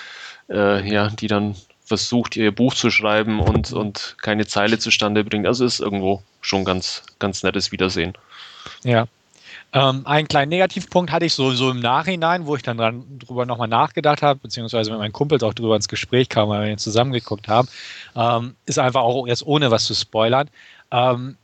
äh, 0.50 0.88
ja, 0.90 1.10
die 1.10 1.28
dann 1.28 1.56
versucht, 1.86 2.38
ihr 2.38 2.54
Buch 2.54 2.74
zu 2.74 2.90
schreiben 2.90 3.42
und, 3.42 3.74
und 3.74 4.16
keine 4.22 4.48
Zeile 4.48 4.80
zustande 4.80 5.26
bringt. 5.26 5.46
Also 5.46 5.66
ist 5.66 5.82
irgendwo 5.82 6.24
schon 6.40 6.64
ganz, 6.64 7.04
ganz 7.20 7.44
nettes 7.44 7.74
Wiedersehen. 7.74 8.14
Ja, 8.84 9.08
ähm, 9.74 10.06
einen 10.06 10.28
kleinen 10.28 10.50
Negativpunkt 10.50 11.12
hatte 11.12 11.26
ich 11.26 11.34
so, 11.34 11.52
so 11.52 11.72
im 11.72 11.80
Nachhinein, 11.80 12.46
wo 12.46 12.56
ich 12.56 12.62
dann 12.62 12.78
dran, 12.78 13.20
drüber 13.20 13.46
nochmal 13.46 13.70
nachgedacht 13.70 14.22
habe, 14.22 14.40
beziehungsweise 14.40 14.92
mit 14.92 15.00
meinen 15.00 15.14
Kumpels 15.14 15.44
auch 15.44 15.54
drüber 15.54 15.76
ins 15.76 15.88
Gespräch 15.88 16.28
kam, 16.28 16.50
weil 16.50 16.68
wir 16.68 16.78
zusammengeguckt 16.78 17.48
haben, 17.48 17.70
ähm, 18.16 18.56
ist 18.66 18.80
einfach 18.80 19.02
auch 19.02 19.28
jetzt 19.28 19.46
ohne 19.46 19.72
was 19.72 19.86
zu 19.86 19.94
spoilern. 19.94 20.50
Ähm, 20.92 21.38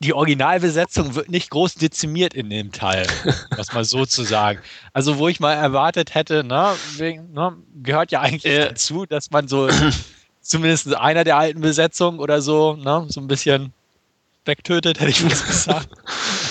die 0.00 0.12
Originalbesetzung 0.12 1.14
wird 1.14 1.28
nicht 1.28 1.50
groß 1.50 1.74
dezimiert 1.74 2.34
in 2.34 2.50
dem 2.50 2.70
Teil, 2.70 3.06
was 3.56 3.72
mal 3.72 3.84
so 3.84 4.04
zu 4.04 4.22
sagen. 4.24 4.60
Also, 4.92 5.18
wo 5.18 5.28
ich 5.28 5.40
mal 5.40 5.54
erwartet 5.54 6.14
hätte, 6.14 6.44
ne, 6.44 6.74
wegen, 6.96 7.32
ne 7.32 7.56
gehört 7.82 8.12
ja 8.12 8.20
eigentlich 8.20 8.44
äh. 8.44 8.68
dazu, 8.68 9.06
dass 9.06 9.30
man 9.30 9.48
so 9.48 9.68
zumindest 10.40 10.94
einer 10.94 11.24
der 11.24 11.38
alten 11.38 11.62
Besetzungen 11.62 12.20
oder 12.20 12.42
so, 12.42 12.76
ne, 12.76 13.06
so 13.08 13.20
ein 13.20 13.26
bisschen 13.26 13.72
wegtötet, 14.48 14.98
hätte 14.98 15.10
ich 15.10 15.20
fast 15.20 15.46
gesagt. 15.46 15.88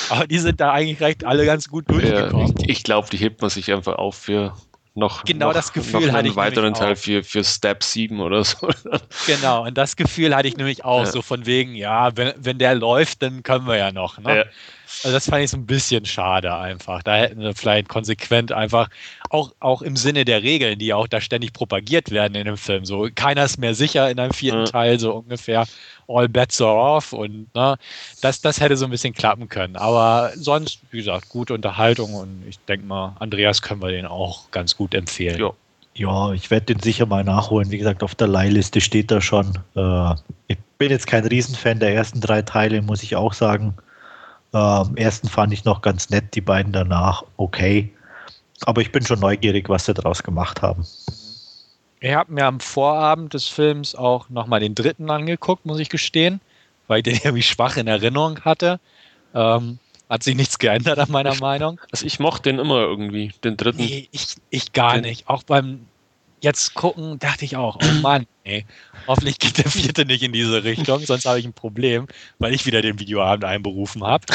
Aber 0.09 0.25
die 0.25 0.39
sind 0.39 0.61
da 0.61 0.71
eigentlich 0.71 1.01
recht 1.01 1.25
alle 1.25 1.45
ganz 1.45 1.67
gut 1.67 1.91
durchgekommen. 1.91 2.47
Ja, 2.47 2.53
ich, 2.61 2.69
ich 2.69 2.83
glaube, 2.83 3.09
die 3.11 3.17
hebt 3.17 3.41
man 3.41 3.49
sich 3.49 3.73
einfach 3.73 3.95
auf 3.95 4.15
für 4.15 4.53
noch, 4.97 5.23
genau 5.25 5.47
noch, 5.47 5.53
das 5.53 5.73
Gefühl 5.73 6.07
noch 6.07 6.15
einen 6.15 6.35
weiteren 6.35 6.73
Teil 6.73 6.95
für, 6.95 7.23
für 7.23 7.43
Step 7.43 7.83
7 7.83 8.19
oder 8.19 8.43
so. 8.43 8.67
Genau, 9.27 9.65
und 9.65 9.77
das 9.77 9.95
Gefühl 9.95 10.35
hatte 10.35 10.47
ich 10.47 10.57
nämlich 10.57 10.83
auch, 10.83 11.05
ja. 11.05 11.11
so 11.11 11.21
von 11.21 11.45
wegen, 11.45 11.75
ja, 11.75 12.17
wenn, 12.17 12.33
wenn 12.37 12.57
der 12.57 12.73
läuft, 12.73 13.21
dann 13.21 13.43
können 13.43 13.67
wir 13.67 13.77
ja 13.77 13.91
noch. 13.91 14.17
Ne? 14.17 14.37
Ja. 14.37 14.43
Also 15.03 15.11
das 15.11 15.29
fand 15.29 15.43
ich 15.43 15.51
so 15.51 15.57
ein 15.57 15.67
bisschen 15.67 16.05
schade 16.05 16.55
einfach. 16.55 17.03
Da 17.03 17.15
hätten 17.15 17.41
wir 17.41 17.53
vielleicht 17.53 17.89
konsequent 17.89 18.51
einfach, 18.51 18.89
auch, 19.29 19.51
auch 19.59 19.83
im 19.83 19.95
Sinne 19.95 20.25
der 20.25 20.41
Regeln, 20.41 20.79
die 20.79 20.93
auch 20.93 21.07
da 21.07 21.21
ständig 21.21 21.53
propagiert 21.53 22.09
werden 22.09 22.33
in 22.33 22.45
dem 22.45 22.57
Film, 22.57 22.83
so 22.83 23.07
keiner 23.13 23.45
ist 23.45 23.59
mehr 23.59 23.75
sicher 23.75 24.09
in 24.09 24.19
einem 24.19 24.33
vierten 24.33 24.61
ja. 24.61 24.65
Teil, 24.65 24.99
so 24.99 25.13
ungefähr 25.13 25.67
all 26.07 26.27
bets 26.27 26.61
are 26.61 26.75
off 26.75 27.13
und 27.13 27.53
ne, 27.53 27.77
das, 28.21 28.41
das 28.41 28.59
hätte 28.59 28.77
so 28.77 28.85
ein 28.85 28.91
bisschen 28.91 29.13
klappen 29.13 29.49
können. 29.49 29.75
Aber 29.75 30.31
sonst, 30.35 30.79
wie 30.91 30.97
gesagt, 30.97 31.29
gute 31.29 31.53
Unterhaltung 31.53 32.13
und 32.13 32.43
ich 32.47 32.59
denke 32.59 32.85
mal, 32.85 33.15
Andreas 33.19 33.61
können 33.61 33.81
wir 33.81 33.89
den 33.89 34.05
auch 34.05 34.49
ganz 34.51 34.75
gut 34.75 34.93
empfehlen. 34.93 35.39
Ja. 35.39 35.51
Ja, 35.93 36.31
ich 36.31 36.51
werde 36.51 36.67
den 36.67 36.79
sicher 36.79 37.07
mal 37.07 37.23
nachholen. 37.23 37.71
Wie 37.71 37.77
gesagt, 37.79 38.03
auf 38.03 38.13
der 38.13 38.27
Leihliste 38.27 38.81
steht 38.81 39.09
er 39.09 39.19
schon. 39.19 39.57
Äh, 39.75 40.13
ich 40.45 40.57
bin 40.77 40.91
jetzt 40.91 41.07
kein 41.07 41.25
Riesenfan 41.25 41.79
der 41.79 41.95
ersten 41.95 42.21
drei 42.21 42.43
Teile, 42.43 42.83
muss 42.83 43.01
ich 43.01 43.15
auch 43.15 43.33
sagen. 43.33 43.73
Ähm, 44.53 44.95
ersten 44.95 45.27
fand 45.27 45.53
ich 45.53 45.65
noch 45.65 45.81
ganz 45.81 46.11
nett, 46.11 46.35
die 46.35 46.41
beiden 46.41 46.71
danach 46.71 47.23
okay. 47.37 47.91
Aber 48.61 48.81
ich 48.81 48.91
bin 48.91 49.03
schon 49.03 49.19
neugierig, 49.19 49.69
was 49.69 49.85
sie 49.85 49.95
daraus 49.95 50.21
gemacht 50.21 50.61
haben. 50.61 50.85
Ich 51.99 52.13
habe 52.13 52.31
mir 52.31 52.45
am 52.45 52.59
Vorabend 52.59 53.33
des 53.33 53.47
Films 53.47 53.95
auch 53.95 54.29
nochmal 54.29 54.59
den 54.59 54.75
dritten 54.75 55.09
angeguckt, 55.09 55.65
muss 55.65 55.79
ich 55.79 55.89
gestehen, 55.89 56.41
weil 56.87 56.99
ich 56.99 57.03
den 57.03 57.15
irgendwie 57.23 57.43
schwach 57.43 57.77
in 57.77 57.87
Erinnerung 57.87 58.41
hatte. 58.41 58.79
Ähm, 59.33 59.79
hat 60.09 60.23
sich 60.23 60.35
nichts 60.35 60.57
geändert 60.57 60.99
an 60.99 61.11
meiner 61.11 61.33
ich, 61.33 61.41
Meinung. 61.41 61.81
Also 61.91 62.05
ich 62.05 62.19
mochte 62.19 62.49
den 62.49 62.59
immer 62.59 62.79
irgendwie, 62.79 63.33
den 63.43 63.57
dritten. 63.57 63.79
Nee, 63.79 64.07
ich, 64.11 64.35
ich 64.49 64.71
gar 64.71 64.93
den, 64.93 65.01
nicht. 65.01 65.27
Auch 65.27 65.43
beim 65.43 65.85
jetzt 66.39 66.73
gucken, 66.75 67.19
dachte 67.19 67.45
ich 67.45 67.55
auch, 67.55 67.77
oh 67.81 68.01
Mann, 68.01 68.27
ey, 68.43 68.65
hoffentlich 69.07 69.39
geht 69.39 69.57
der 69.57 69.69
vierte 69.69 70.05
nicht 70.05 70.23
in 70.23 70.31
diese 70.31 70.63
Richtung, 70.63 70.99
sonst 70.99 71.25
habe 71.25 71.39
ich 71.39 71.45
ein 71.45 71.53
Problem, 71.53 72.07
weil 72.39 72.53
ich 72.53 72.65
wieder 72.65 72.81
den 72.81 72.99
Videoabend 72.99 73.45
einberufen 73.45 74.03
habe. 74.03 74.25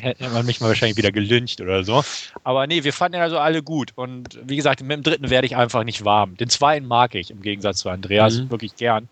Hätte 0.00 0.28
man 0.28 0.46
mich 0.46 0.60
mal 0.60 0.68
wahrscheinlich 0.68 0.96
wieder 0.96 1.12
gelüncht 1.12 1.60
oder 1.60 1.84
so. 1.84 2.04
Aber 2.44 2.66
nee, 2.66 2.84
wir 2.84 2.92
fanden 2.92 3.16
ihn 3.16 3.22
also 3.22 3.38
alle 3.38 3.62
gut. 3.62 3.92
Und 3.96 4.38
wie 4.44 4.56
gesagt, 4.56 4.80
mit 4.82 4.90
dem 4.90 5.02
dritten 5.02 5.30
werde 5.30 5.46
ich 5.46 5.56
einfach 5.56 5.84
nicht 5.84 6.04
warm. 6.04 6.36
Den 6.36 6.48
zweiten 6.48 6.86
mag 6.86 7.14
ich 7.14 7.30
im 7.30 7.42
Gegensatz 7.42 7.78
zu 7.78 7.88
Andreas 7.88 8.38
mhm. 8.38 8.50
wirklich 8.50 8.76
gern. 8.76 9.08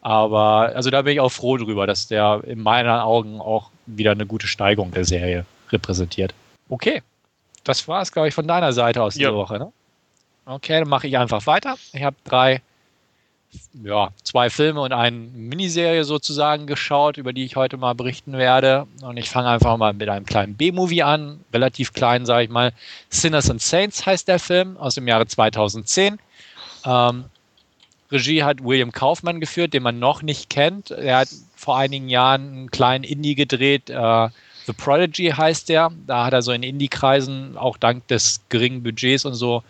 Aber 0.00 0.72
also 0.74 0.90
da 0.90 1.02
bin 1.02 1.14
ich 1.14 1.20
auch 1.20 1.32
froh 1.32 1.56
drüber, 1.56 1.86
dass 1.86 2.06
der 2.06 2.42
in 2.46 2.60
meinen 2.60 2.88
Augen 2.88 3.40
auch 3.40 3.70
wieder 3.86 4.12
eine 4.12 4.26
gute 4.26 4.46
Steigung 4.46 4.92
der 4.92 5.04
Serie 5.04 5.46
repräsentiert. 5.70 6.32
Okay, 6.68 7.02
das 7.64 7.88
war 7.88 8.02
es, 8.02 8.12
glaube 8.12 8.28
ich, 8.28 8.34
von 8.34 8.46
deiner 8.46 8.72
Seite 8.72 9.02
aus 9.02 9.14
diese 9.14 9.24
ja. 9.24 9.34
Woche. 9.34 9.58
Ne? 9.58 9.72
Okay, 10.48 10.78
dann 10.78 10.88
mache 10.88 11.08
ich 11.08 11.18
einfach 11.18 11.44
weiter. 11.48 11.76
Ich 11.92 12.04
habe 12.04 12.14
drei, 12.22 12.62
ja, 13.82 14.10
zwei 14.22 14.48
Filme 14.48 14.80
und 14.80 14.92
eine 14.92 15.16
Miniserie 15.16 16.04
sozusagen 16.04 16.68
geschaut, 16.68 17.16
über 17.16 17.32
die 17.32 17.44
ich 17.44 17.56
heute 17.56 17.76
mal 17.76 17.96
berichten 17.96 18.32
werde. 18.34 18.86
Und 19.02 19.16
ich 19.16 19.28
fange 19.28 19.48
einfach 19.48 19.76
mal 19.76 19.92
mit 19.92 20.08
einem 20.08 20.24
kleinen 20.24 20.54
B-Movie 20.54 21.02
an, 21.02 21.40
relativ 21.52 21.92
klein, 21.92 22.24
sage 22.26 22.44
ich 22.44 22.50
mal. 22.50 22.72
Sinners 23.10 23.50
and 23.50 23.60
Saints 23.60 24.06
heißt 24.06 24.28
der 24.28 24.38
Film 24.38 24.76
aus 24.76 24.94
dem 24.94 25.08
Jahre 25.08 25.26
2010. 25.26 26.20
Ähm, 26.84 27.24
Regie 28.12 28.44
hat 28.44 28.62
William 28.62 28.92
Kaufmann 28.92 29.40
geführt, 29.40 29.74
den 29.74 29.82
man 29.82 29.98
noch 29.98 30.22
nicht 30.22 30.48
kennt. 30.48 30.92
Er 30.92 31.18
hat 31.18 31.28
vor 31.56 31.76
einigen 31.76 32.08
Jahren 32.08 32.52
einen 32.52 32.70
kleinen 32.70 33.02
Indie 33.02 33.34
gedreht. 33.34 33.90
Äh, 33.90 34.28
The 34.66 34.72
Prodigy 34.72 35.30
heißt 35.30 35.68
der. 35.70 35.90
Da 36.06 36.26
hat 36.26 36.32
er 36.32 36.42
so 36.42 36.52
in 36.52 36.62
Indie-Kreisen 36.62 37.58
auch 37.58 37.76
dank 37.76 38.06
des 38.06 38.42
geringen 38.48 38.84
Budgets 38.84 39.24
und 39.24 39.34
so 39.34 39.64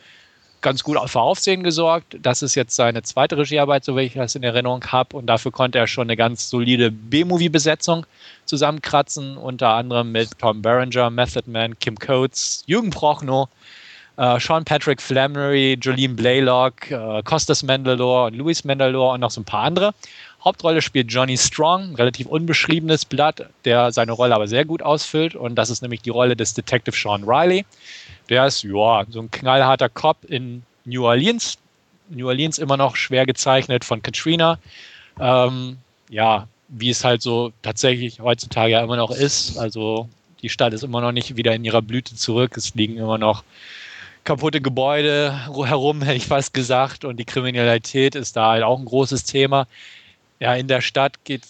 ganz 0.67 0.83
gut 0.83 0.99
für 1.09 1.21
Aufsehen 1.21 1.63
gesorgt. 1.63 2.17
Das 2.21 2.43
ist 2.43 2.57
jetzt 2.57 2.75
seine 2.75 3.05
zweite 3.05 3.39
Regiearbeit, 3.39 3.85
so 3.85 3.97
wie 3.97 4.01
ich 4.01 4.15
das 4.15 4.35
in 4.35 4.43
Erinnerung 4.43 4.85
habe. 4.87 5.17
Und 5.17 5.27
dafür 5.27 5.53
konnte 5.53 5.79
er 5.79 5.87
schon 5.87 6.09
eine 6.09 6.17
ganz 6.17 6.51
solide 6.51 6.91
B-Movie-Besetzung 6.91 8.05
zusammenkratzen, 8.47 9.37
unter 9.37 9.69
anderem 9.69 10.11
mit 10.11 10.37
Tom 10.41 10.63
Berenger, 10.63 11.09
Method 11.11 11.49
Man, 11.49 11.79
Kim 11.79 11.97
Coates, 11.97 12.65
Jürgen 12.67 12.91
Prochnow, 12.91 13.49
äh, 14.17 14.41
Sean 14.41 14.65
Patrick 14.65 15.01
Flamery, 15.01 15.79
Jolene 15.81 16.15
Blaylock, 16.15 16.91
äh, 16.91 17.23
Costas 17.23 17.63
Mandalore 17.63 18.27
und 18.27 18.35
Louis 18.35 18.65
Mandalore 18.65 19.15
und 19.15 19.21
noch 19.21 19.31
so 19.31 19.43
ein 19.43 19.45
paar 19.45 19.63
andere. 19.63 19.95
Hauptrolle 20.45 20.83
spielt 20.83 21.13
Johnny 21.13 21.37
Strong, 21.37 21.95
relativ 21.95 22.27
unbeschriebenes 22.27 23.05
Blatt, 23.05 23.51
der 23.65 23.93
seine 23.93 24.11
Rolle 24.11 24.35
aber 24.35 24.49
sehr 24.49 24.65
gut 24.65 24.83
ausfüllt. 24.83 25.37
Und 25.37 25.55
das 25.55 25.71
ist 25.71 25.83
nämlich 25.83 26.03
die 26.03 26.11
Rolle 26.11 26.35
des 26.35 26.55
Detective 26.55 26.97
Sean 26.97 27.23
Riley. 27.23 27.65
Der 28.29 28.47
ist, 28.47 28.63
ja, 28.65 29.05
so 29.09 29.21
ein 29.21 29.31
knallharter 29.31 29.89
Cop 29.89 30.25
in 30.25 30.63
New 30.85 31.05
Orleans. 31.05 31.59
New 32.09 32.27
Orleans 32.27 32.59
immer 32.59 32.77
noch 32.77 32.97
schwer 32.97 33.27
gezeichnet 33.27 33.85
von 33.85 34.03
Katrina. 34.03 34.59
Ähm, 35.21 35.79
ja, 36.09 36.49
wie 36.69 36.91
es 36.91 37.05
halt 37.05 37.23
so 37.23 37.53
tatsächlich 37.63 38.21
heutzutage 38.21 38.73
ja 38.73 38.83
immer 38.83 38.97
noch 38.97 39.11
ist. 39.11 39.59
Also 39.59 40.09
die 40.43 40.49
Stadt 40.49 40.73
ist 40.73 40.83
immer 40.83 41.01
noch 41.01 41.13
nicht 41.13 41.37
wieder 41.37 41.55
in 41.55 41.65
ihrer 41.65 41.83
Blüte 41.83 42.15
zurück. 42.15 42.57
Es 42.57 42.75
liegen 42.75 42.97
immer 42.97 43.19
noch 43.19 43.45
kaputte 44.25 44.61
Gebäude 44.61 45.33
herum, 45.47 46.03
hätte 46.03 46.17
ich 46.17 46.27
fast 46.27 46.53
gesagt. 46.53 47.05
Und 47.05 47.19
die 47.19 47.25
Kriminalität 47.25 48.15
ist 48.15 48.37
da 48.37 48.51
halt 48.51 48.63
auch 48.65 48.79
ein 48.79 48.85
großes 48.85 49.25
Thema. 49.25 49.67
Ja, 50.41 50.55
in 50.55 50.69
der 50.69 50.81
Stadt 50.81 51.25
geht, 51.25 51.43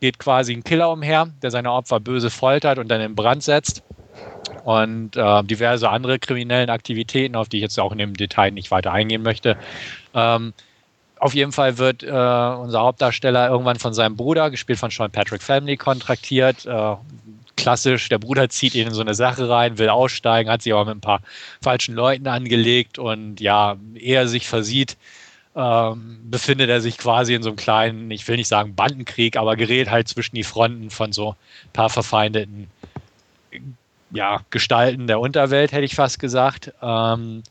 geht 0.00 0.18
quasi 0.18 0.52
ein 0.52 0.64
Killer 0.64 0.90
umher, 0.90 1.30
der 1.42 1.50
seine 1.50 1.72
Opfer 1.72 2.00
böse 2.00 2.30
foltert 2.30 2.78
und 2.78 2.88
dann 2.88 3.00
in 3.00 3.14
Brand 3.14 3.42
setzt 3.42 3.82
und 4.64 5.16
äh, 5.16 5.42
diverse 5.44 5.88
andere 5.88 6.18
kriminellen 6.18 6.70
Aktivitäten, 6.70 7.36
auf 7.36 7.48
die 7.48 7.58
ich 7.58 7.62
jetzt 7.62 7.78
auch 7.78 7.92
in 7.92 7.98
dem 7.98 8.14
Detail 8.14 8.50
nicht 8.50 8.70
weiter 8.70 8.92
eingehen 8.92 9.22
möchte. 9.22 9.56
Ähm, 10.14 10.52
auf 11.18 11.34
jeden 11.34 11.52
Fall 11.52 11.76
wird 11.76 12.02
äh, 12.02 12.06
unser 12.06 12.80
Hauptdarsteller 12.80 13.50
irgendwann 13.50 13.78
von 13.78 13.92
seinem 13.92 14.16
Bruder, 14.16 14.50
gespielt 14.50 14.78
von 14.78 14.90
Sean 14.90 15.10
Patrick 15.10 15.42
Family, 15.42 15.76
kontraktiert. 15.76 16.64
Äh, 16.64 16.96
klassisch, 17.56 18.08
der 18.08 18.18
Bruder 18.18 18.48
zieht 18.48 18.74
ihn 18.74 18.88
in 18.88 18.94
so 18.94 19.02
eine 19.02 19.14
Sache 19.14 19.48
rein, 19.48 19.76
will 19.78 19.90
aussteigen, 19.90 20.50
hat 20.50 20.62
sich 20.62 20.72
aber 20.72 20.86
mit 20.86 20.96
ein 20.96 21.00
paar 21.02 21.20
falschen 21.60 21.94
Leuten 21.94 22.26
angelegt 22.26 22.98
und 22.98 23.38
ja, 23.38 23.76
ehe 23.94 24.16
er 24.16 24.28
sich 24.28 24.48
versieht, 24.48 24.96
ähm, 25.54 26.20
befindet 26.30 26.70
er 26.70 26.80
sich 26.80 26.96
quasi 26.96 27.34
in 27.34 27.42
so 27.42 27.50
einem 27.50 27.56
kleinen, 27.56 28.10
ich 28.10 28.26
will 28.26 28.36
nicht 28.36 28.48
sagen 28.48 28.74
Bandenkrieg, 28.74 29.36
aber 29.36 29.56
gerät 29.56 29.90
halt 29.90 30.08
zwischen 30.08 30.36
die 30.36 30.44
Fronten 30.44 30.88
von 30.88 31.12
so 31.12 31.30
ein 31.30 31.72
paar 31.74 31.90
verfeindeten 31.90 32.68
ja, 34.12 34.40
Gestalten 34.50 35.06
der 35.06 35.20
Unterwelt, 35.20 35.72
hätte 35.72 35.84
ich 35.84 35.94
fast 35.94 36.18
gesagt. 36.18 36.72
Ähm, 36.82 37.42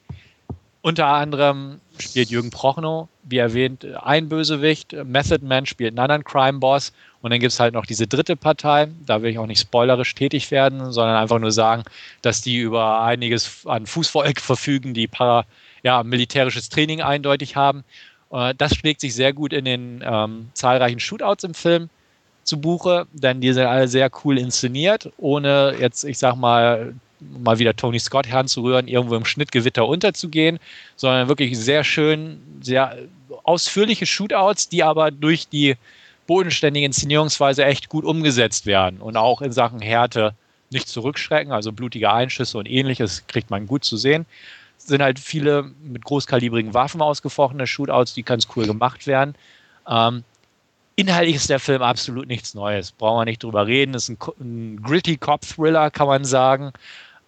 unter 0.82 1.08
anderem 1.08 1.82
spielt 2.00 2.30
Jürgen 2.30 2.52
Prochnow, 2.52 3.10
wie 3.24 3.38
erwähnt, 3.38 3.86
ein 4.02 4.30
Bösewicht. 4.30 4.93
Method 5.04 5.45
Man 5.45 5.65
spielt 5.65 5.91
einen 5.91 6.00
anderen 6.00 6.24
Crime-Boss. 6.24 6.93
Und 7.22 7.32
dann 7.32 7.41
gibt 7.41 7.52
es 7.52 7.60
halt 7.60 7.74
noch 7.74 7.86
diese 7.86 8.08
dritte 8.08 8.38
Partei. 8.38 8.88
Da 9.06 9.22
will 9.22 9.32
ich 9.32 9.39
auch 9.39 9.45
nicht 9.45 9.60
spoilerisch 9.60 10.15
tätig 10.15 10.52
werden, 10.52 10.93
sondern 10.93 11.17
einfach 11.17 11.39
nur 11.39 11.52
sagen, 11.52 11.84
dass 12.22 12.41
die 12.41 12.58
über 12.58 13.02
einiges 13.02 13.65
an 13.65 13.86
Fußvolk 13.86 14.39
verfügen, 14.41 14.93
die 14.93 15.08
para, 15.08 15.45
ja, 15.84 16.02
militärisches 16.04 16.69
Training 16.69 17.02
eindeutig 17.02 17.58
haben. 17.58 17.84
Äh, 18.32 18.56
das 18.58 18.74
schlägt 18.76 19.02
sich 19.02 19.13
sehr 19.13 19.34
gut 19.34 19.52
in 19.52 19.65
den 19.65 20.02
ähm, 20.02 20.50
zahlreichen 20.54 21.02
Shootouts 21.02 21.43
im 21.43 21.54
Film 21.54 21.89
zu 22.50 22.60
Buche, 22.60 23.08
denn 23.14 23.42
die 23.42 23.54
sind 23.54 23.66
alle 23.66 23.88
sehr 23.88 24.10
cool 24.24 24.38
inszeniert, 24.38 25.12
ohne 25.18 25.76
jetzt, 25.80 26.04
ich 26.04 26.18
sag 26.18 26.36
mal, 26.36 26.94
mal 27.20 27.60
wieder 27.60 27.76
Tony 27.76 28.00
Scott 28.00 28.28
heranzurühren, 28.28 28.88
irgendwo 28.88 29.16
im 29.16 29.26
Schnittgewitter 29.26 29.88
unterzugehen, 29.88 30.60
sondern 30.96 31.28
wirklich 31.28 31.58
sehr 31.58 31.84
schön, 31.84 32.42
sehr 32.62 32.98
ausführliche 33.44 34.06
Shootouts, 34.06 34.70
die 34.70 34.84
aber 34.84 35.12
durch 35.12 35.48
die 35.48 35.76
bodenständige 36.28 36.86
Inszenierungsweise 36.86 37.66
echt 37.66 37.90
gut 37.90 38.06
umgesetzt 38.06 38.66
werden 38.66 39.00
und 39.02 39.18
auch 39.18 39.42
in 39.42 39.52
Sachen 39.52 39.80
Härte 39.80 40.34
nicht 40.72 40.88
zurückschrecken, 40.88 41.52
also 41.52 41.72
blutige 41.72 42.12
Einschüsse 42.12 42.58
und 42.58 42.70
ähnliches 42.70 43.26
kriegt 43.28 43.50
man 43.50 43.66
gut 43.66 43.84
zu 43.84 43.98
sehen. 43.98 44.26
Es 44.78 44.88
sind 44.88 45.02
halt 45.02 45.20
viele 45.20 45.72
mit 45.84 46.06
großkalibrigen 46.06 46.74
Waffen 46.74 47.02
ausgefochtene 47.02 47.68
Shootouts, 47.68 48.14
die 48.14 48.24
ganz 48.24 48.48
cool 48.56 48.66
gemacht 48.66 49.08
werden. 49.08 49.36
Ähm, 49.88 50.24
Inhaltlich 51.00 51.38
ist 51.38 51.50
der 51.50 51.60
Film 51.60 51.82
absolut 51.82 52.28
nichts 52.28 52.54
Neues. 52.54 52.92
Brauchen 52.92 53.22
wir 53.22 53.26
nicht 53.26 53.42
drüber 53.42 53.66
reden. 53.66 53.94
Ist 53.94 54.10
ein, 54.10 54.18
ein 54.40 54.82
gritty 54.84 55.16
Cop-Thriller, 55.16 55.92
kann 55.92 56.08
man 56.08 56.26
sagen. 56.26 56.74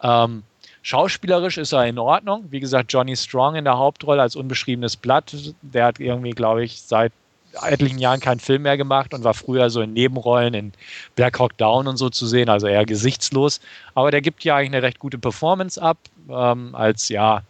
Ähm, 0.03 0.43
schauspielerisch 0.81 1.57
ist 1.57 1.71
er 1.71 1.85
in 1.85 1.97
Ordnung. 1.97 2.43
Wie 2.49 2.59
gesagt, 2.59 2.91
Johnny 2.91 3.15
Strong 3.15 3.55
in 3.55 3.63
der 3.63 3.77
Hauptrolle 3.77 4.21
als 4.21 4.35
unbeschriebenes 4.35 4.97
Blatt. 4.97 5.33
Der 5.61 5.85
hat 5.85 6.01
irgendwie, 6.01 6.31
glaube 6.31 6.65
ich, 6.65 6.81
seit 6.81 7.13
etlichen 7.61 7.99
Jahren 7.99 8.19
keinen 8.19 8.41
Film 8.41 8.63
mehr 8.63 8.75
gemacht 8.75 9.13
und 9.13 9.23
war 9.23 9.33
früher 9.33 9.69
so 9.69 9.81
in 9.81 9.93
Nebenrollen 9.93 10.53
in 10.53 10.73
Black 11.15 11.39
Hawk 11.39 11.57
Down 11.57 11.87
und 11.87 11.95
so 11.95 12.09
zu 12.09 12.27
sehen, 12.27 12.49
also 12.49 12.67
eher 12.67 12.85
gesichtslos. 12.85 13.61
Aber 13.95 14.11
der 14.11 14.21
gibt 14.21 14.43
ja 14.43 14.57
eigentlich 14.57 14.73
eine 14.73 14.83
recht 14.83 14.99
gute 14.99 15.17
Performance 15.17 15.81
ab, 15.81 15.97
ähm, 16.29 16.75
als 16.75 17.07
ja 17.07 17.43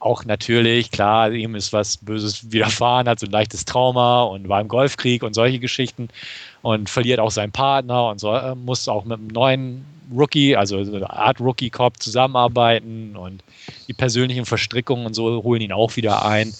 auch 0.00 0.24
natürlich, 0.24 0.90
klar, 0.90 1.30
ihm 1.30 1.54
ist 1.54 1.72
was 1.72 1.98
Böses 1.98 2.50
widerfahren, 2.50 3.08
hat 3.08 3.20
so 3.20 3.26
ein 3.26 3.32
leichtes 3.32 3.64
Trauma 3.64 4.22
und 4.22 4.48
war 4.48 4.60
im 4.60 4.68
Golfkrieg 4.68 5.22
und 5.22 5.34
solche 5.34 5.58
Geschichten 5.58 6.08
und 6.62 6.88
verliert 6.88 7.20
auch 7.20 7.30
seinen 7.30 7.52
Partner 7.52 8.08
und 8.08 8.18
so, 8.18 8.34
äh, 8.34 8.54
muss 8.54 8.88
auch 8.88 9.04
mit 9.04 9.18
einem 9.18 9.28
neuen 9.28 9.84
Rookie, 10.12 10.56
also 10.56 10.78
eine 10.78 11.08
Art 11.10 11.38
Rookie-Cop 11.40 12.02
zusammenarbeiten 12.02 13.14
und 13.14 13.44
die 13.86 13.92
persönlichen 13.92 14.46
Verstrickungen 14.46 15.06
und 15.06 15.14
so 15.14 15.42
holen 15.42 15.60
ihn 15.60 15.72
auch 15.72 15.94
wieder 15.96 16.24
ein. 16.24 16.52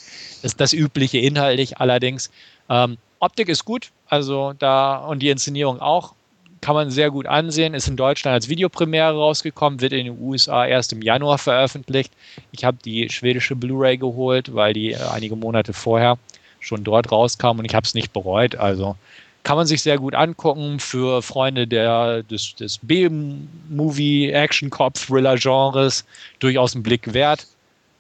Ist 0.42 0.61
das 0.61 0.72
übliche 0.72 1.18
inhaltlich 1.18 1.79
allerdings. 1.79 2.31
Ähm, 2.68 2.98
Optik 3.18 3.48
ist 3.48 3.64
gut, 3.64 3.90
also 4.09 4.53
da 4.59 4.96
und 4.96 5.20
die 5.20 5.29
Inszenierung 5.29 5.81
auch 5.81 6.14
kann 6.61 6.75
man 6.75 6.90
sehr 6.90 7.11
gut 7.11 7.27
ansehen, 7.27 7.75
ist 7.75 7.88
in 7.88 7.96
Deutschland 7.96 8.35
als 8.35 8.49
Videopremiere 8.49 9.12
rausgekommen, 9.12 9.81
wird 9.81 9.92
in 9.92 10.07
den 10.07 10.20
USA 10.20 10.67
erst 10.67 10.92
im 10.92 11.02
Januar 11.02 11.38
veröffentlicht. 11.38 12.13
Ich 12.52 12.65
habe 12.65 12.79
die 12.85 13.08
schwedische 13.08 13.56
Blu-ray 13.56 13.96
geholt, 13.96 14.54
weil 14.54 14.75
die 14.75 14.92
äh, 14.92 14.98
einige 15.13 15.37
Monate 15.37 15.73
vorher 15.73 16.19
schon 16.61 16.85
dort 16.85 17.11
rauskam 17.11 17.58
und 17.58 17.65
ich 17.65 17.75
habe 17.75 17.87
es 17.87 17.94
nicht 17.94 18.13
bereut. 18.13 18.56
Also 18.56 18.96
kann 19.42 19.56
man 19.56 19.67
sich 19.67 19.83
sehr 19.83 19.98
gut 19.98 20.15
angucken 20.15 20.79
für 20.81 21.23
Freunde 21.23 21.67
der, 21.67 22.23
des, 22.25 22.54
des 22.56 22.79
B-Movie, 22.83 24.31
Action-Cop-Thriller-Genres. 24.31 26.04
Durchaus 26.40 26.75
ein 26.75 26.83
Blick 26.83 27.15
wert. 27.15 27.46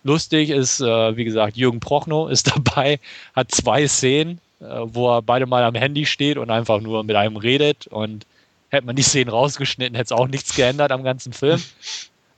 Lustig 0.04 0.50
ist, 0.50 0.80
äh, 0.80 1.16
wie 1.16 1.24
gesagt, 1.24 1.56
Jürgen 1.56 1.80
Prochnow 1.80 2.30
ist 2.30 2.54
dabei, 2.56 2.98
hat 3.34 3.50
zwei 3.52 3.86
Szenen, 3.88 4.38
äh, 4.60 4.64
wo 4.84 5.08
er 5.10 5.22
beide 5.22 5.46
mal 5.46 5.64
am 5.64 5.74
Handy 5.74 6.04
steht 6.04 6.36
und 6.36 6.50
einfach 6.50 6.80
nur 6.80 7.04
mit 7.04 7.16
einem 7.16 7.36
redet 7.36 7.86
und 7.86 8.26
Hätte 8.70 8.86
man 8.86 8.96
die 8.96 9.02
Szenen 9.02 9.30
rausgeschnitten, 9.30 9.94
hätte 9.94 10.14
es 10.14 10.18
auch 10.18 10.28
nichts 10.28 10.54
geändert 10.54 10.92
am 10.92 11.02
ganzen 11.02 11.32
Film. 11.32 11.60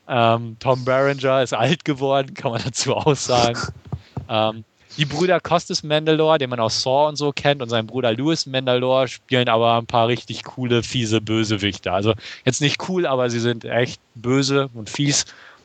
Ähm, 0.08 0.56
Tom 0.58 0.84
Berenger 0.84 1.42
ist 1.42 1.54
alt 1.54 1.84
geworden, 1.84 2.34
kann 2.34 2.52
man 2.52 2.62
dazu 2.64 2.96
auch 2.96 3.14
sagen. 3.14 3.58
ähm, 4.28 4.64
die 4.98 5.04
Brüder 5.06 5.40
Costas 5.40 5.82
Mandalore, 5.82 6.38
den 6.38 6.50
man 6.50 6.60
aus 6.60 6.82
Saw 6.82 7.08
und 7.08 7.16
so 7.16 7.32
kennt, 7.32 7.62
und 7.62 7.68
sein 7.68 7.86
Bruder 7.86 8.12
Louis 8.12 8.44
Mandalore 8.46 9.08
spielen 9.08 9.48
aber 9.48 9.78
ein 9.78 9.86
paar 9.86 10.08
richtig 10.08 10.44
coole, 10.44 10.82
fiese 10.82 11.20
Bösewichte. 11.20 11.92
Also 11.92 12.14
jetzt 12.44 12.60
nicht 12.60 12.88
cool, 12.88 13.06
aber 13.06 13.30
sie 13.30 13.40
sind 13.40 13.64
echt 13.64 14.00
böse 14.14 14.68
und 14.74 14.90
fies. 14.90 15.24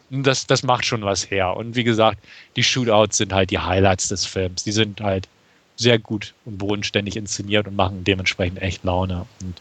Und 0.09 0.25
das, 0.25 0.47
das 0.47 0.63
macht 0.63 0.85
schon 0.85 1.01
was 1.01 1.29
her. 1.29 1.57
Und 1.57 1.75
wie 1.75 1.83
gesagt, 1.83 2.19
die 2.55 2.63
Shootouts 2.63 3.17
sind 3.17 3.33
halt 3.33 3.51
die 3.51 3.59
Highlights 3.59 4.07
des 4.07 4.25
Films. 4.25 4.63
Die 4.63 4.71
sind 4.71 5.01
halt 5.01 5.27
sehr 5.75 5.99
gut 5.99 6.33
und 6.45 6.57
bodenständig 6.57 7.17
inszeniert 7.17 7.67
und 7.67 7.75
machen 7.75 8.05
dementsprechend 8.05 8.61
echt 8.61 8.85
Laune. 8.85 9.25
Und 9.41 9.55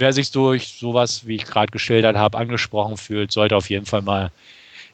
wer 0.00 0.12
sich 0.12 0.30
durch 0.30 0.76
sowas, 0.78 1.26
wie 1.26 1.36
ich 1.36 1.44
gerade 1.44 1.70
geschildert 1.70 2.16
habe, 2.16 2.38
angesprochen 2.38 2.96
fühlt, 2.96 3.32
sollte 3.32 3.56
auf 3.56 3.70
jeden 3.70 3.86
Fall 3.86 4.02
mal 4.02 4.30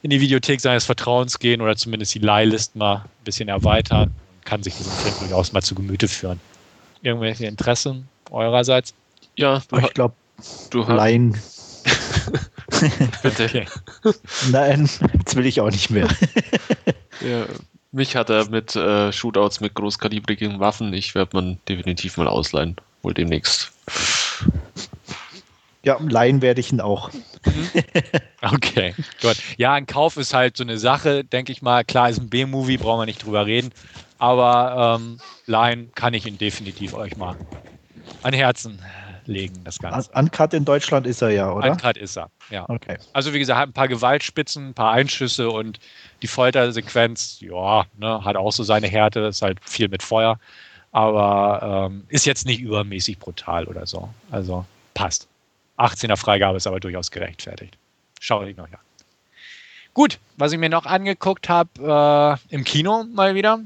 in 0.01 0.09
die 0.09 0.21
Videothek 0.21 0.61
seines 0.61 0.85
Vertrauens 0.85 1.39
gehen 1.39 1.61
oder 1.61 1.75
zumindest 1.75 2.13
die 2.13 2.19
Leihlist 2.19 2.75
mal 2.75 2.97
ein 2.97 3.23
bisschen 3.23 3.49
erweitern 3.49 4.09
und 4.35 4.45
kann 4.45 4.61
sich 4.63 4.75
diesen 4.75 4.91
Film 4.91 5.15
durchaus 5.19 5.53
mal 5.53 5.61
zu 5.61 5.75
Gemüte 5.75 6.07
führen. 6.07 6.39
Irgendwelche 7.01 7.45
Interessen 7.45 8.07
eurerseits? 8.29 8.93
Ja, 9.35 9.61
du 9.69 9.77
ich 9.77 9.93
glaube, 9.93 10.15
du. 10.69 10.81
Laien. 10.83 11.37
Bitte. 13.23 13.45
Okay. 13.45 13.65
Nein, 14.51 14.89
jetzt 15.13 15.35
will 15.35 15.45
ich 15.45 15.61
auch 15.61 15.71
nicht 15.71 15.89
mehr. 15.89 16.07
ja, 17.21 17.45
mich 17.91 18.15
hat 18.15 18.29
er 18.29 18.49
mit 18.49 18.75
äh, 18.75 19.11
Shootouts 19.11 19.61
mit 19.61 19.73
großkalibrigen 19.73 20.59
Waffen. 20.59 20.93
Ich 20.93 21.15
werde 21.15 21.31
man 21.33 21.57
definitiv 21.67 22.17
mal 22.17 22.27
ausleihen. 22.27 22.75
Wohl 23.03 23.13
demnächst. 23.13 23.71
Ja, 25.87 25.97
leihen 26.01 26.41
werde 26.41 26.59
ich 26.59 26.73
ihn 26.73 26.81
auch. 26.81 27.13
Mhm. 27.13 27.69
okay, 28.41 28.93
gut. 29.21 29.37
Ja, 29.55 29.71
ein 29.71 29.85
Kauf 29.85 30.17
ist 30.17 30.33
halt 30.33 30.57
so 30.57 30.63
eine 30.63 30.77
Sache, 30.77 31.23
denke 31.23 31.53
ich 31.53 31.61
mal. 31.61 31.85
Klar, 31.85 32.09
ist 32.09 32.19
ein 32.19 32.29
B-Movie, 32.29 32.75
brauchen 32.75 32.99
wir 32.99 33.05
nicht 33.05 33.23
drüber 33.23 33.45
reden. 33.45 33.69
Aber 34.17 34.99
ähm, 34.99 35.21
leihen 35.45 35.93
kann 35.95 36.13
ich 36.13 36.25
ihn 36.25 36.37
definitiv 36.37 36.93
euch 36.93 37.15
mal 37.15 37.37
an 38.21 38.33
Herzen 38.33 38.81
legen, 39.27 39.63
das 39.63 39.79
Ganze. 39.79 40.11
Uncut 40.11 40.53
in 40.53 40.65
Deutschland 40.65 41.07
ist 41.07 41.21
er 41.21 41.29
ja, 41.29 41.53
oder? 41.53 41.71
Uncut 41.71 41.95
ist 41.95 42.17
er, 42.17 42.31
ja. 42.49 42.65
Okay. 42.67 42.97
Also 43.13 43.33
wie 43.33 43.39
gesagt, 43.39 43.61
ein 43.61 43.73
paar 43.73 43.87
Gewaltspitzen, 43.87 44.69
ein 44.69 44.73
paar 44.73 44.91
Einschüsse 44.91 45.49
und 45.49 45.79
die 46.21 46.27
Foltersequenz, 46.27 47.37
ja, 47.39 47.85
ne, 47.97 48.25
hat 48.25 48.35
auch 48.35 48.51
so 48.51 48.63
seine 48.63 48.87
Härte, 48.87 49.21
ist 49.21 49.41
halt 49.41 49.59
viel 49.63 49.87
mit 49.87 50.03
Feuer. 50.03 50.37
Aber 50.91 51.87
ähm, 51.89 52.03
ist 52.09 52.25
jetzt 52.25 52.45
nicht 52.45 52.59
übermäßig 52.59 53.19
brutal 53.19 53.67
oder 53.67 53.85
so. 53.85 54.09
Also 54.31 54.65
passt. 54.93 55.29
18er 55.77 56.17
Freigabe 56.17 56.57
ist 56.57 56.67
aber 56.67 56.79
durchaus 56.79 57.11
gerechtfertigt. 57.11 57.77
Schau 58.19 58.43
ich 58.43 58.57
noch 58.57 58.65
an. 58.65 58.79
Gut, 59.93 60.19
was 60.37 60.51
ich 60.51 60.59
mir 60.59 60.69
noch 60.69 60.85
angeguckt 60.85 61.49
habe, 61.49 62.37
äh, 62.51 62.53
im 62.53 62.63
Kino 62.63 63.03
mal 63.03 63.35
wieder, 63.35 63.59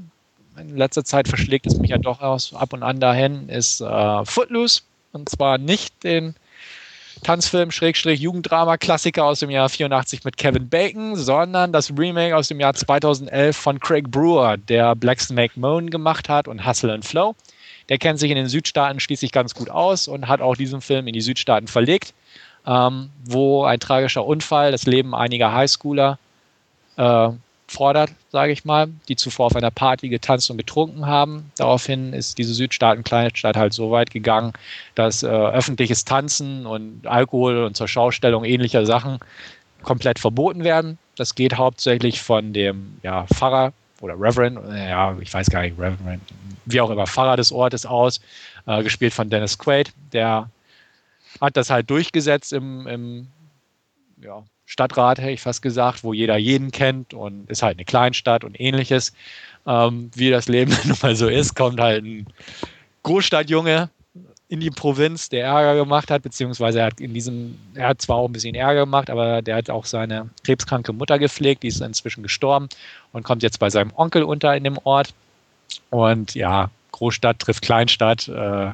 in 0.57 0.77
letzter 0.77 1.03
Zeit 1.03 1.27
verschlägt 1.27 1.67
es 1.67 1.77
mich 1.77 1.89
ja 1.89 1.97
doch 1.97 2.21
aus, 2.21 2.53
ab 2.53 2.73
und 2.73 2.83
an 2.83 2.99
dahin, 2.99 3.49
ist 3.49 3.81
äh, 3.81 4.25
Footloose. 4.25 4.81
Und 5.13 5.27
zwar 5.27 5.57
nicht 5.57 6.03
den 6.03 6.35
Tanzfilm 7.23 7.69
Schrägstrich 7.69 8.19
Jugenddrama 8.19 8.77
Klassiker 8.77 9.25
aus 9.25 9.41
dem 9.41 9.49
Jahr 9.49 9.69
84 9.69 10.23
mit 10.23 10.37
Kevin 10.37 10.69
Bacon, 10.69 11.15
sondern 11.15 11.71
das 11.71 11.91
Remake 11.95 12.35
aus 12.35 12.47
dem 12.47 12.59
Jahr 12.59 12.73
2011 12.73 13.55
von 13.55 13.79
Craig 13.79 14.09
Brewer, 14.09 14.57
der 14.57 14.95
Black 14.95 15.19
Snake 15.21 15.59
Moan 15.59 15.89
gemacht 15.89 16.29
hat 16.29 16.47
und 16.47 16.65
Hustle 16.65 16.93
and 16.93 17.05
Flow. 17.05 17.35
Der 17.91 17.97
kennt 17.97 18.19
sich 18.19 18.31
in 18.31 18.37
den 18.37 18.47
Südstaaten 18.47 19.01
schließlich 19.01 19.33
ganz 19.33 19.53
gut 19.53 19.69
aus 19.69 20.07
und 20.07 20.29
hat 20.29 20.39
auch 20.39 20.55
diesen 20.55 20.79
Film 20.79 21.07
in 21.07 21.13
die 21.13 21.19
Südstaaten 21.19 21.67
verlegt, 21.67 22.13
ähm, 22.65 23.09
wo 23.25 23.65
ein 23.65 23.81
tragischer 23.81 24.25
Unfall 24.25 24.71
das 24.71 24.85
Leben 24.85 25.13
einiger 25.13 25.51
Highschooler 25.51 26.17
äh, 26.95 27.29
fordert, 27.67 28.11
sage 28.31 28.53
ich 28.53 28.63
mal, 28.63 28.87
die 29.09 29.17
zuvor 29.17 29.47
auf 29.47 29.57
einer 29.57 29.71
Party 29.71 30.07
getanzt 30.07 30.49
und 30.49 30.55
getrunken 30.55 31.05
haben. 31.05 31.51
Daraufhin 31.57 32.13
ist 32.13 32.37
diese 32.37 32.53
Südstaaten-Kleinstadt 32.53 33.57
halt 33.57 33.73
so 33.73 33.91
weit 33.91 34.09
gegangen, 34.11 34.53
dass 34.95 35.23
äh, 35.23 35.27
öffentliches 35.27 36.05
Tanzen 36.05 36.65
und 36.65 37.05
Alkohol 37.05 37.65
und 37.65 37.75
zur 37.75 37.89
Schaustellung 37.89 38.45
ähnlicher 38.45 38.85
Sachen 38.85 39.19
komplett 39.83 40.17
verboten 40.17 40.63
werden. 40.63 40.97
Das 41.17 41.35
geht 41.35 41.57
hauptsächlich 41.57 42.21
von 42.21 42.53
dem 42.53 42.99
ja, 43.03 43.25
Pfarrer 43.27 43.73
oder 43.99 44.13
Reverend, 44.17 44.59
ja, 44.73 45.13
ich 45.19 45.33
weiß 45.33 45.49
gar 45.49 45.61
nicht, 45.61 45.77
Reverend, 45.77 46.21
wie 46.65 46.81
auch 46.81 46.89
immer, 46.89 47.07
Pfarrer 47.07 47.37
des 47.37 47.51
Ortes 47.51 47.85
aus, 47.85 48.21
äh, 48.67 48.83
gespielt 48.83 49.13
von 49.13 49.29
Dennis 49.29 49.57
Quaid. 49.57 49.91
Der 50.13 50.49
hat 51.39 51.57
das 51.57 51.69
halt 51.69 51.89
durchgesetzt 51.89 52.53
im, 52.53 52.87
im 52.87 53.27
ja, 54.21 54.43
Stadtrat, 54.65 55.19
hätte 55.19 55.31
ich 55.31 55.41
fast 55.41 55.61
gesagt, 55.61 56.03
wo 56.03 56.13
jeder 56.13 56.37
jeden 56.37 56.71
kennt 56.71 57.13
und 57.13 57.49
ist 57.49 57.63
halt 57.63 57.77
eine 57.77 57.85
Kleinstadt 57.85 58.43
und 58.43 58.59
ähnliches. 58.59 59.13
Ähm, 59.67 60.11
wie 60.15 60.29
das 60.29 60.47
Leben 60.47 60.75
nun 60.85 60.97
mal 61.01 61.15
so 61.15 61.27
ist, 61.27 61.55
kommt 61.55 61.79
halt 61.79 62.03
ein 62.03 62.25
Großstadtjunge 63.03 63.89
in 64.51 64.59
die 64.59 64.69
Provinz, 64.69 65.29
der 65.29 65.45
Ärger 65.45 65.75
gemacht 65.75 66.11
hat, 66.11 66.23
beziehungsweise 66.23 66.79
er 66.79 66.87
hat 66.87 66.99
in 66.99 67.13
diesem, 67.13 67.57
er 67.73 67.87
hat 67.87 68.01
zwar 68.01 68.17
auch 68.17 68.27
ein 68.27 68.33
bisschen 68.33 68.53
Ärger 68.53 68.81
gemacht, 68.81 69.09
aber 69.09 69.41
der 69.41 69.55
hat 69.55 69.69
auch 69.69 69.85
seine 69.85 70.29
krebskranke 70.43 70.91
Mutter 70.91 71.19
gepflegt, 71.19 71.63
die 71.63 71.69
ist 71.69 71.79
inzwischen 71.79 72.21
gestorben 72.21 72.67
und 73.13 73.23
kommt 73.23 73.43
jetzt 73.43 73.59
bei 73.59 73.69
seinem 73.69 73.93
Onkel 73.95 74.23
unter 74.23 74.53
in 74.55 74.65
dem 74.65 74.77
Ort. 74.83 75.13
Und 75.89 76.35
ja, 76.35 76.69
Großstadt 76.91 77.39
trifft 77.39 77.61
Kleinstadt, 77.61 78.27
äh, 78.27 78.71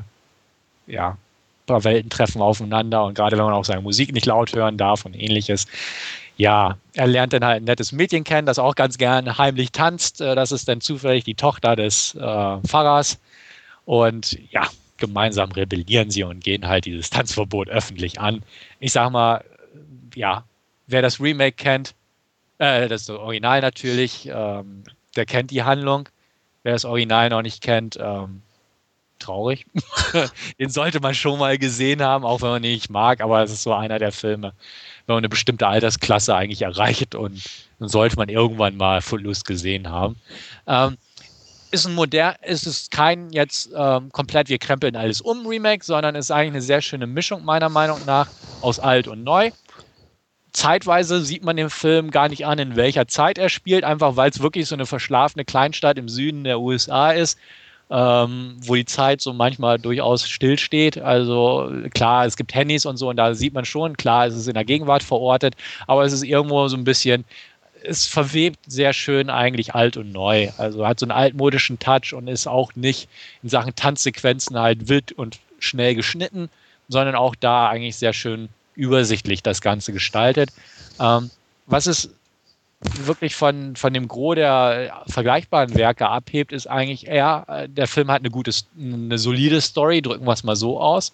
ja, 0.88 1.10
ein 1.10 1.66
paar 1.66 1.84
Welten 1.84 2.10
treffen 2.10 2.42
aufeinander 2.42 3.06
und 3.06 3.14
gerade 3.14 3.38
wenn 3.38 3.46
man 3.46 3.54
auch 3.54 3.66
seine 3.66 3.82
Musik 3.82 4.14
nicht 4.14 4.26
laut 4.26 4.54
hören 4.56 4.78
darf 4.78 5.06
und 5.06 5.14
ähnliches. 5.14 5.68
Ja, 6.38 6.78
er 6.94 7.08
lernt 7.08 7.34
dann 7.34 7.44
halt 7.44 7.62
ein 7.62 7.66
nettes 7.66 7.92
Mädchen 7.92 8.24
kennen, 8.24 8.46
das 8.46 8.60
auch 8.60 8.76
ganz 8.76 8.98
gern 8.98 9.38
heimlich 9.38 9.72
tanzt. 9.72 10.22
Äh, 10.22 10.36
das 10.36 10.52
ist 10.52 10.68
dann 10.68 10.82
zufällig 10.82 11.24
die 11.24 11.36
Tochter 11.36 11.76
des 11.76 12.16
äh, 12.16 12.58
Pfarrers. 12.68 13.20
Und 13.86 14.38
ja, 14.52 14.68
gemeinsam 14.98 15.52
rebellieren 15.52 16.12
sie 16.12 16.24
und 16.24 16.44
gehen 16.44 16.68
halt 16.68 16.86
dieses 16.86 17.10
Tanzverbot 17.10 17.70
öffentlich 17.70 18.20
an. 18.20 18.44
Ich 18.80 18.92
sag 18.92 19.12
mal, 19.12 19.44
ja, 20.14 20.44
wer 20.88 21.02
das 21.02 21.20
Remake 21.20 21.54
kennt, 21.54 21.96
äh, 22.60 22.88
das 22.88 23.10
Original 23.10 23.62
natürlich, 23.62 24.30
ähm, 24.32 24.84
der 25.16 25.26
kennt 25.26 25.52
die 25.52 25.64
Handlung. 25.64 26.10
Wer 26.68 26.74
das 26.74 26.84
Original 26.84 27.30
noch 27.30 27.44
nicht 27.44 27.62
kennt, 27.62 27.98
ähm, 27.98 28.42
traurig. 29.20 29.66
Den 30.60 30.70
sollte 30.70 31.00
man 31.00 31.16
schon 31.16 31.40
mal 31.40 31.58
gesehen 31.58 32.02
haben, 32.02 32.26
auch 32.26 32.42
wenn 32.42 32.50
man 32.50 32.62
ihn 32.62 32.74
nicht 32.74 32.90
mag, 32.90 33.22
aber 33.22 33.42
es 33.42 33.52
ist 33.54 33.64
so 33.64 33.74
einer 33.74 34.00
der 34.00 34.12
Filme, 34.12 34.52
wenn 35.06 35.14
man 35.14 35.20
eine 35.20 35.30
bestimmte 35.30 35.66
Altersklasse 35.66 36.36
eigentlich 36.36 36.64
erreicht 36.64 37.16
und 37.16 37.42
dann 37.80 37.88
sollte 37.88 38.18
man 38.18 38.28
irgendwann 38.28 38.76
mal 38.76 39.00
Footloose 39.00 39.44
gesehen 39.46 39.90
haben. 39.90 40.18
Ähm, 40.68 40.98
ist 41.72 41.88
ein 41.88 41.96
modern, 41.96 42.36
ist 42.42 42.68
es 42.68 42.90
kein 42.90 43.30
jetzt 43.30 43.70
ähm, 43.74 44.12
komplett 44.12 44.50
wir 44.50 44.58
krempeln 44.58 44.98
alles 44.98 45.22
um 45.22 45.48
Remake, 45.48 45.86
sondern 45.86 46.16
ist 46.16 46.32
eigentlich 46.32 46.52
eine 46.52 46.62
sehr 46.62 46.82
schöne 46.82 47.08
Mischung 47.08 47.46
meiner 47.46 47.70
Meinung 47.70 48.02
nach 48.06 48.28
aus 48.60 48.78
alt 48.78 49.08
und 49.08 49.24
neu. 49.24 49.52
Zeitweise 50.58 51.22
sieht 51.22 51.44
man 51.44 51.56
den 51.56 51.70
Film 51.70 52.10
gar 52.10 52.30
nicht 52.30 52.48
an, 52.48 52.58
in 52.58 52.76
welcher 52.76 53.08
Zeit 53.08 53.38
er 53.38 53.48
spielt, 53.48 53.84
einfach 53.84 54.16
weil 54.16 54.32
es 54.32 54.42
wirklich 54.42 54.68
so 54.68 54.74
eine 54.74 54.88
verschlafene 54.88 55.46
Kleinstadt 55.46 56.00
im 56.00 56.10
Süden 56.10 56.44
der 56.44 56.60
USA 56.60 57.12
ist, 57.12 57.38
ähm, 57.92 58.56
wo 58.62 58.74
die 58.74 58.86
Zeit 58.86 59.22
so 59.22 59.34
manchmal 59.34 59.78
durchaus 59.78 60.28
stillsteht. 60.28 60.98
Also 60.98 61.72
klar, 61.94 62.26
es 62.26 62.38
gibt 62.38 62.56
Handys 62.56 62.88
und 62.88 62.98
so 62.98 63.08
und 63.10 63.18
da 63.18 63.36
sieht 63.36 63.54
man 63.54 63.66
schon, 63.66 63.98
klar, 63.98 64.26
es 64.26 64.36
ist 64.36 64.48
in 64.48 64.56
der 64.56 64.66
Gegenwart 64.66 65.04
verortet, 65.04 65.54
aber 65.86 66.06
es 66.06 66.12
ist 66.12 66.24
irgendwo 66.24 66.68
so 66.70 66.76
ein 66.76 66.84
bisschen 66.84 67.24
es 67.84 68.08
verwebt 68.08 68.58
sehr 68.66 68.94
schön 68.94 69.30
eigentlich 69.30 69.76
alt 69.76 69.96
und 69.96 70.12
neu. 70.12 70.50
Also 70.58 70.88
hat 70.88 71.00
so 71.00 71.06
einen 71.06 71.12
altmodischen 71.12 71.78
Touch 71.78 72.14
und 72.14 72.28
ist 72.28 72.48
auch 72.48 72.74
nicht 72.74 73.08
in 73.44 73.50
Sachen 73.50 73.76
Tanzsequenzen 73.76 74.58
halt 74.58 74.90
wild 74.90 75.12
und 75.12 75.38
schnell 75.60 75.94
geschnitten, 75.94 76.50
sondern 76.90 77.14
auch 77.14 77.36
da 77.36 77.70
eigentlich 77.70 77.96
sehr 77.96 78.14
schön 78.14 78.50
übersichtlich 78.78 79.44
das 79.44 79.60
Ganze 79.60 79.92
gestaltet. 79.92 80.52
Ähm, 81.00 81.30
was 81.66 81.88
es 81.88 82.10
wirklich 82.80 83.36
von, 83.36 83.76
von 83.76 83.94
dem 83.94 84.08
Gros 84.08 84.36
der 84.36 85.04
vergleichbaren 85.08 85.76
Werke 85.76 86.08
abhebt, 86.08 86.52
ist 86.52 86.68
eigentlich 86.68 87.08
eher, 87.08 87.68
der 87.68 87.88
Film 87.88 88.10
hat 88.12 88.22
eine 88.22 88.30
gute, 88.30 88.52
eine 88.80 89.18
solide 89.18 89.62
Story, 89.62 90.02
drücken 90.02 90.26
wir 90.26 90.34
es 90.34 90.44
mal 90.44 90.56
so 90.56 90.80
aus. 90.80 91.12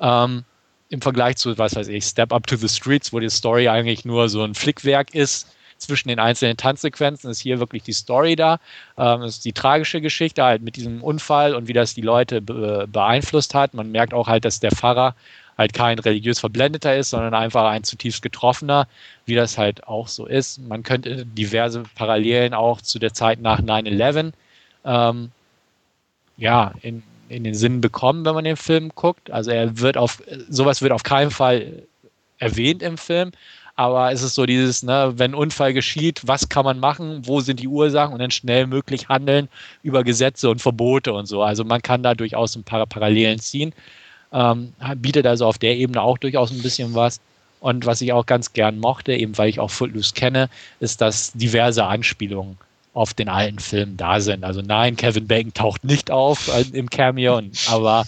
Ähm, 0.00 0.44
Im 0.88 1.02
Vergleich 1.02 1.36
zu, 1.36 1.58
was 1.58 1.74
weiß 1.74 1.88
ich, 1.88 2.04
Step 2.04 2.32
Up 2.32 2.46
to 2.46 2.56
the 2.56 2.68
Streets, 2.68 3.12
wo 3.12 3.18
die 3.18 3.30
Story 3.30 3.68
eigentlich 3.68 4.04
nur 4.04 4.28
so 4.28 4.42
ein 4.42 4.54
Flickwerk 4.54 5.14
ist, 5.14 5.48
zwischen 5.82 6.08
den 6.08 6.20
einzelnen 6.20 6.56
Tanzsequenzen 6.56 7.30
ist 7.30 7.40
hier 7.40 7.58
wirklich 7.58 7.82
die 7.82 7.92
Story 7.92 8.36
da. 8.36 8.58
Ähm, 8.96 9.22
ist 9.22 9.44
die 9.44 9.52
tragische 9.52 10.00
Geschichte 10.00 10.42
halt 10.42 10.62
mit 10.62 10.76
diesem 10.76 11.02
Unfall 11.02 11.54
und 11.54 11.68
wie 11.68 11.72
das 11.72 11.94
die 11.94 12.02
Leute 12.02 12.40
be 12.40 12.86
beeinflusst 12.90 13.54
hat. 13.54 13.74
Man 13.74 13.90
merkt 13.90 14.14
auch 14.14 14.28
halt, 14.28 14.44
dass 14.44 14.60
der 14.60 14.70
Pfarrer 14.70 15.14
halt 15.58 15.74
kein 15.74 15.98
religiös 15.98 16.40
Verblendeter 16.40 16.96
ist, 16.96 17.10
sondern 17.10 17.34
einfach 17.34 17.64
ein 17.70 17.84
zutiefst 17.84 18.22
Getroffener, 18.22 18.88
wie 19.26 19.34
das 19.34 19.58
halt 19.58 19.86
auch 19.86 20.08
so 20.08 20.26
ist. 20.26 20.58
Man 20.60 20.82
könnte 20.82 21.26
diverse 21.26 21.84
Parallelen 21.94 22.54
auch 22.54 22.80
zu 22.80 22.98
der 22.98 23.12
Zeit 23.12 23.40
nach 23.40 23.60
9-11 23.60 24.32
ähm, 24.84 25.30
ja, 26.36 26.72
in, 26.82 27.02
in 27.28 27.44
den 27.44 27.54
Sinn 27.54 27.80
bekommen, 27.80 28.24
wenn 28.24 28.34
man 28.34 28.44
den 28.44 28.56
Film 28.56 28.90
guckt. 28.94 29.30
Also 29.30 29.50
er 29.50 29.78
wird 29.78 29.96
auf, 29.96 30.22
sowas 30.48 30.82
wird 30.82 30.92
auf 30.92 31.02
keinen 31.02 31.30
Fall 31.30 31.84
erwähnt 32.38 32.82
im 32.82 32.98
Film, 32.98 33.30
Aber 33.74 34.12
es 34.12 34.22
ist 34.22 34.34
so 34.34 34.44
dieses, 34.46 34.82
ne, 34.82 35.12
wenn 35.16 35.32
ein 35.32 35.34
Unfall 35.34 35.72
geschieht, 35.72 36.20
was 36.26 36.48
kann 36.48 36.64
man 36.64 36.78
machen, 36.78 37.26
wo 37.26 37.40
sind 37.40 37.60
die 37.60 37.68
Ursachen 37.68 38.12
und 38.12 38.18
dann 38.20 38.30
schnell 38.30 38.66
möglich 38.66 39.08
handeln 39.08 39.48
über 39.82 40.04
Gesetze 40.04 40.50
und 40.50 40.60
Verbote 40.60 41.12
und 41.14 41.26
so. 41.26 41.42
Also 41.42 41.64
man 41.64 41.82
kann 41.82 42.02
da 42.02 42.14
durchaus 42.14 42.54
ein 42.56 42.64
paar 42.64 42.86
Parallelen 42.86 43.38
ziehen. 43.38 43.72
Ähm, 44.32 44.72
bietet 44.96 45.26
also 45.26 45.46
auf 45.46 45.58
der 45.58 45.76
Ebene 45.76 46.02
auch 46.02 46.18
durchaus 46.18 46.50
ein 46.50 46.62
bisschen 46.62 46.94
was. 46.94 47.20
Und 47.60 47.86
was 47.86 48.00
ich 48.00 48.12
auch 48.12 48.26
ganz 48.26 48.52
gern 48.52 48.78
mochte, 48.78 49.12
eben 49.12 49.38
weil 49.38 49.48
ich 49.48 49.60
auch 49.60 49.70
Footloose 49.70 50.14
kenne, 50.14 50.48
ist, 50.80 51.00
dass 51.00 51.32
diverse 51.32 51.84
Anspielungen 51.84 52.58
auf 52.94 53.14
den 53.14 53.28
alten 53.28 53.58
Film 53.58 53.96
da 53.96 54.20
sind. 54.20 54.44
Also 54.44 54.62
nein, 54.62 54.96
Kevin 54.96 55.26
Bacon 55.26 55.54
taucht 55.54 55.84
nicht 55.84 56.10
auf 56.10 56.50
im 56.72 56.90
Cameo, 56.90 57.40
aber 57.70 58.04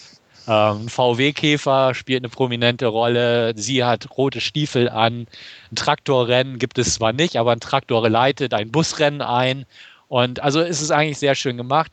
ähm, 0.47 0.89
VW-Käfer 0.89 1.95
spielt 1.95 2.23
eine 2.23 2.29
prominente 2.29 2.87
Rolle. 2.87 3.55
Sie 3.57 3.85
hat 3.85 4.09
rote 4.17 4.41
Stiefel 4.41 4.89
an. 4.89 5.27
Ein 5.71 5.77
Traktorrennen 5.77 6.59
gibt 6.59 6.79
es 6.79 6.95
zwar 6.95 7.13
nicht, 7.13 7.37
aber 7.37 7.53
ein 7.53 7.61
Traktor 7.61 8.09
leitet 8.09 8.53
ein 8.53 8.71
Busrennen 8.71 9.23
ein. 9.23 9.65
Und 10.09 10.41
also 10.43 10.61
ist 10.61 10.83
es 10.83 10.91
eigentlich 10.91 11.19
sehr 11.19 11.35
schön 11.35 11.57
gemacht. 11.57 11.93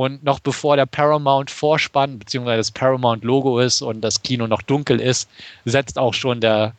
Und 0.00 0.24
noch 0.24 0.40
bevor 0.40 0.76
der 0.76 0.86
Paramount 0.86 1.50
Vorspann 1.50 2.18
beziehungsweise 2.18 2.56
das 2.56 2.70
Paramount 2.70 3.22
Logo 3.22 3.58
ist 3.60 3.82
und 3.82 4.00
das 4.00 4.22
Kino 4.22 4.46
noch 4.46 4.62
dunkel 4.62 4.98
ist, 4.98 5.28
setzt 5.66 5.98
auch 5.98 6.14
schon 6.14 6.40
der 6.40 6.72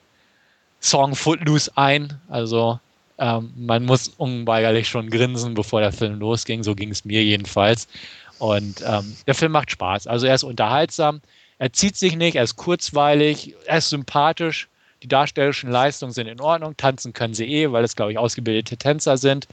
Song 0.82 1.14
Footloose 1.14 1.72
ein. 1.76 2.20
Also 2.30 2.80
ähm, 3.20 3.54
man 3.56 3.86
muss 3.86 4.08
unweigerlich 4.18 4.88
schon 4.88 5.12
grinsen, 5.12 5.54
bevor 5.54 5.82
der 5.82 5.92
Film 5.92 6.18
losging. 6.18 6.64
So 6.64 6.74
ging 6.74 6.90
es 6.90 7.06
mir 7.06 7.24
jedenfalls. 7.24 7.88
Und 8.40 8.84
ähm, 8.84 9.16
der 9.28 9.36
Film 9.36 9.52
macht 9.52 9.70
Spaß. 9.70 10.08
Also 10.08 10.26
er 10.26 10.34
ist 10.34 10.44
unterhaltsam, 10.44 11.22
er 11.60 11.72
zieht 11.72 11.98
sich 11.98 12.16
nicht, 12.16 12.38
er 12.38 12.44
ist 12.44 12.56
kurzweilig, 12.56 13.54
er 13.68 13.78
ist 13.78 13.90
sympathisch. 13.90 14.68
Die 15.04 15.08
darstellerischen 15.08 15.70
Leistungen 15.70 16.12
sind 16.12 16.26
in 16.26 16.42
Ordnung. 16.42 16.76
Tanzen 16.76 17.14
können 17.14 17.36
sie 17.36 17.46
eh, 17.46 17.72
weil 17.72 17.84
es, 17.84 17.96
glaube 17.96 18.14
ich, 18.14 18.18
ausgebildete 18.18 18.78
Tänzer 18.78 19.18
sind. 19.18 19.48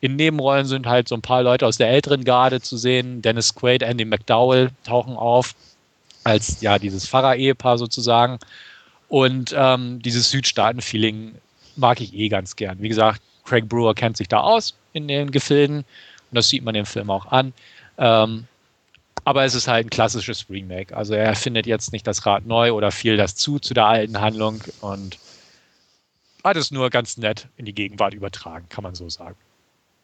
In 0.00 0.16
Nebenrollen 0.16 0.66
sind 0.66 0.86
halt 0.86 1.08
so 1.08 1.14
ein 1.14 1.22
paar 1.22 1.42
Leute 1.42 1.66
aus 1.66 1.76
der 1.76 1.90
älteren 1.90 2.24
Garde 2.24 2.60
zu 2.60 2.76
sehen. 2.76 3.20
Dennis 3.20 3.54
Quaid, 3.54 3.82
Andy 3.82 4.04
McDowell 4.04 4.70
tauchen 4.84 5.16
auf 5.16 5.54
als 6.24 6.60
ja 6.60 6.78
dieses 6.78 7.06
Pfarrer-Ehepaar 7.06 7.78
sozusagen. 7.78 8.38
Und 9.08 9.54
ähm, 9.56 10.00
dieses 10.02 10.30
Südstaaten-Feeling 10.30 11.34
mag 11.76 12.00
ich 12.00 12.14
eh 12.14 12.28
ganz 12.28 12.56
gern. 12.56 12.80
Wie 12.80 12.88
gesagt, 12.88 13.20
Craig 13.44 13.68
Brewer 13.68 13.94
kennt 13.94 14.16
sich 14.16 14.28
da 14.28 14.40
aus 14.40 14.74
in 14.92 15.08
den 15.08 15.30
Gefilden 15.30 15.78
und 15.78 16.34
das 16.34 16.48
sieht 16.48 16.62
man 16.62 16.74
im 16.74 16.86
Film 16.86 17.10
auch 17.10 17.26
an. 17.26 17.52
Ähm, 17.98 18.46
aber 19.24 19.44
es 19.44 19.54
ist 19.54 19.68
halt 19.68 19.86
ein 19.86 19.90
klassisches 19.90 20.48
Remake. 20.48 20.96
Also 20.96 21.14
er 21.14 21.34
findet 21.34 21.66
jetzt 21.66 21.92
nicht 21.92 22.06
das 22.06 22.24
Rad 22.24 22.46
neu 22.46 22.72
oder 22.72 22.90
viel 22.90 23.16
das 23.16 23.34
zu 23.34 23.58
zu 23.58 23.74
der 23.74 23.86
alten 23.86 24.20
Handlung 24.20 24.62
und 24.80 25.18
hat 26.42 26.56
es 26.56 26.70
nur 26.70 26.88
ganz 26.90 27.16
nett 27.16 27.48
in 27.56 27.66
die 27.66 27.74
Gegenwart 27.74 28.14
übertragen, 28.14 28.66
kann 28.68 28.84
man 28.84 28.94
so 28.94 29.08
sagen. 29.10 29.36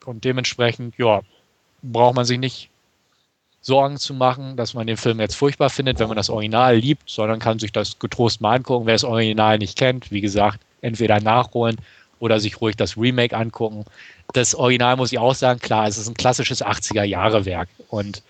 Und 0.06 0.24
dementsprechend, 0.24 0.96
ja, 0.98 1.20
braucht 1.82 2.16
man 2.16 2.24
sich 2.24 2.38
nicht 2.38 2.70
Sorgen 3.60 3.96
zu 3.96 4.14
machen, 4.14 4.56
dass 4.56 4.74
man 4.74 4.86
den 4.86 4.96
Film 4.96 5.18
jetzt 5.18 5.34
furchtbar 5.34 5.70
findet, 5.70 5.98
wenn 5.98 6.06
man 6.06 6.16
das 6.16 6.30
Original 6.30 6.76
liebt, 6.76 7.10
sondern 7.10 7.40
kann 7.40 7.58
sich 7.58 7.72
das 7.72 7.98
getrost 7.98 8.40
mal 8.40 8.54
angucken. 8.54 8.86
Wer 8.86 8.94
das 8.94 9.02
Original 9.02 9.58
nicht 9.58 9.76
kennt, 9.76 10.12
wie 10.12 10.20
gesagt, 10.20 10.60
entweder 10.82 11.20
nachholen 11.20 11.76
oder 12.20 12.38
sich 12.38 12.60
ruhig 12.60 12.76
das 12.76 12.96
Remake 12.96 13.36
angucken. 13.36 13.84
Das 14.32 14.54
Original 14.54 14.96
muss 14.96 15.12
ich 15.12 15.18
auch 15.18 15.34
sagen, 15.34 15.60
klar, 15.60 15.88
es 15.88 15.98
ist 15.98 16.08
ein 16.08 16.14
klassisches 16.14 16.64
80er-Jahre-Werk 16.64 17.68
und 17.88 18.22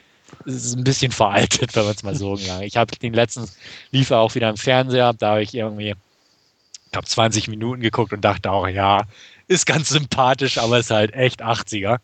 es 0.46 0.54
ist 0.54 0.76
ein 0.76 0.84
bisschen 0.84 1.12
veraltet, 1.12 1.76
wenn 1.76 1.84
man 1.84 1.94
es 1.94 2.02
mal 2.02 2.16
so 2.16 2.36
sagen. 2.36 2.62
Ich 2.62 2.76
habe 2.76 2.96
den 2.96 3.12
letzten, 3.12 3.46
lief 3.90 4.10
auch 4.10 4.34
wieder 4.34 4.48
im 4.48 4.56
Fernseher, 4.56 5.12
da 5.12 5.32
habe 5.32 5.42
ich 5.42 5.54
irgendwie, 5.54 5.90
ich 5.90 6.92
glaube, 6.92 7.06
20 7.06 7.48
Minuten 7.48 7.82
geguckt 7.82 8.12
und 8.14 8.22
dachte 8.24 8.50
auch, 8.50 8.66
ja, 8.68 9.04
ist 9.48 9.66
ganz 9.66 9.88
sympathisch, 9.90 10.58
aber 10.58 10.78
ist 10.78 10.90
halt 10.90 11.14
echt 11.14 11.42
80er. 11.42 11.98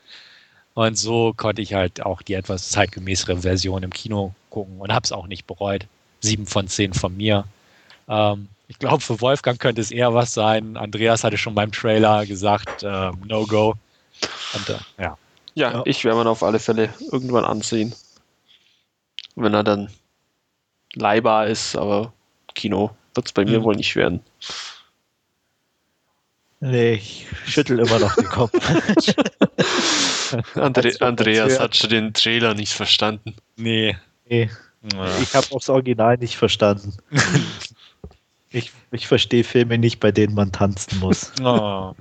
Und 0.75 0.97
so 0.97 1.35
konnte 1.37 1.61
ich 1.61 1.75
halt 1.75 2.05
auch 2.05 2.23
die 2.23 2.35
etwas 2.35 2.71
zeitgemäßere 2.71 3.39
Version 3.39 3.83
im 3.83 3.93
Kino 3.93 4.35
gucken 4.51 4.81
und 4.81 4.93
habe 4.93 5.05
es 5.05 5.13
auch 5.13 5.27
nicht 5.27 5.47
bereut. 5.47 5.87
Sieben 6.21 6.47
von 6.47 6.69
zehn 6.69 6.95
von 6.95 7.17
mir. 7.17 7.45
Ähm, 8.09 8.49
ich 8.69 8.79
glaube, 8.79 9.01
für 9.01 9.21
Wolfgang 9.21 9.59
könnte 9.59 9.81
es 9.81 9.91
eher 9.91 10.15
was 10.15 10.33
sein. 10.33 10.77
Andreas 10.77 11.25
hatte 11.25 11.37
schon 11.37 11.55
beim 11.55 11.73
Trailer 11.73 12.25
gesagt, 12.25 12.83
äh, 12.83 13.11
no 13.27 13.47
go. 13.47 13.75
Und, 14.55 14.69
äh, 14.69 14.79
ja. 14.99 15.19
ja. 15.55 15.73
ja, 15.73 15.83
ich 15.85 16.05
werde 16.05 16.19
man 16.19 16.27
auf 16.27 16.43
alle 16.43 16.59
Fälle 16.59 16.89
irgendwann 17.11 17.45
ansehen. 17.45 17.95
Wenn 19.35 19.53
er 19.53 19.65
dann 19.65 19.91
leihbar 20.95 21.49
ist, 21.49 21.77
aber 21.77 22.13
Kino 22.55 22.91
wird 23.15 23.27
es 23.27 23.33
bei 23.33 23.45
mir 23.45 23.61
mhm. 23.61 23.65
wohl 23.65 23.77
nicht 23.77 23.95
werden. 23.97 24.21
Nee, 26.65 26.93
ich 26.93 27.27
schüttel 27.45 27.81
immer 27.81 27.99
noch 27.99 28.15
den 28.15 28.27
Kopf. 28.27 28.53
Andre 30.55 30.93
Andreas 31.01 31.59
hat 31.59 31.75
schon 31.75 31.91
den 31.91 32.15
Trailer 32.15 32.55
nicht 32.55 32.73
verstanden. 32.73 33.35
Nee. 33.57 33.97
nee. 34.29 34.49
Ich 35.21 35.35
habe 35.35 35.47
auch 35.51 35.59
das 35.59 35.69
Original 35.69 36.17
nicht 36.19 36.37
verstanden. 36.37 36.97
Ich, 38.55 38.71
ich 38.91 39.07
verstehe 39.07 39.45
Filme 39.45 39.79
nicht, 39.79 39.99
bei 39.99 40.13
denen 40.13 40.35
man 40.35 40.53
tanzen 40.53 40.99
muss. 40.99 41.33
Oh. 41.43 41.95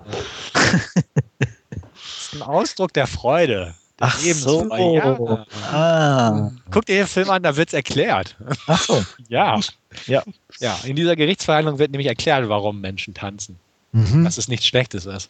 das 0.51 1.53
ist 2.19 2.33
ein 2.33 2.41
Ausdruck 2.41 2.91
der 2.91 3.07
Freude. 3.07 3.73
Ach 4.01 4.19
so. 4.19 4.67
Ja. 4.75 5.45
Ah. 5.71 6.51
Guck 6.69 6.87
dir 6.87 6.95
den 6.95 7.07
Film 7.07 7.29
an, 7.29 7.41
da 7.41 7.55
wird 7.55 7.69
es 7.69 7.73
erklärt. 7.73 8.35
Ach 8.67 8.81
so. 8.81 9.01
Ja. 9.29 9.61
ja. 10.07 10.23
Ja, 10.59 10.77
in 10.83 10.97
dieser 10.97 11.15
Gerichtsverhandlung 11.15 11.79
wird 11.79 11.91
nämlich 11.91 12.07
erklärt, 12.07 12.49
warum 12.49 12.81
Menschen 12.81 13.13
tanzen. 13.13 13.57
Mhm. 13.91 14.23
Dass 14.23 14.37
es 14.37 14.47
nichts 14.47 14.65
Schlechtes 14.65 15.05
ist. 15.05 15.29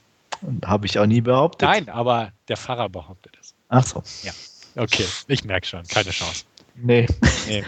Habe 0.66 0.86
ich 0.86 0.98
auch 0.98 1.06
nie 1.06 1.22
behauptet. 1.22 1.68
Nein, 1.68 1.90
aber 1.90 2.32
der 2.48 2.58
Pfarrer 2.58 2.90
behauptet 2.90 3.38
es. 3.40 3.54
Ach 3.70 3.86
so. 3.86 4.04
Ja. 4.24 4.32
Okay, 4.76 5.06
ich 5.28 5.44
merke 5.44 5.68
schon, 5.68 5.84
keine 5.84 6.12
Chance. 6.12 6.46
Nee. 6.76 7.08
nee. 7.48 7.64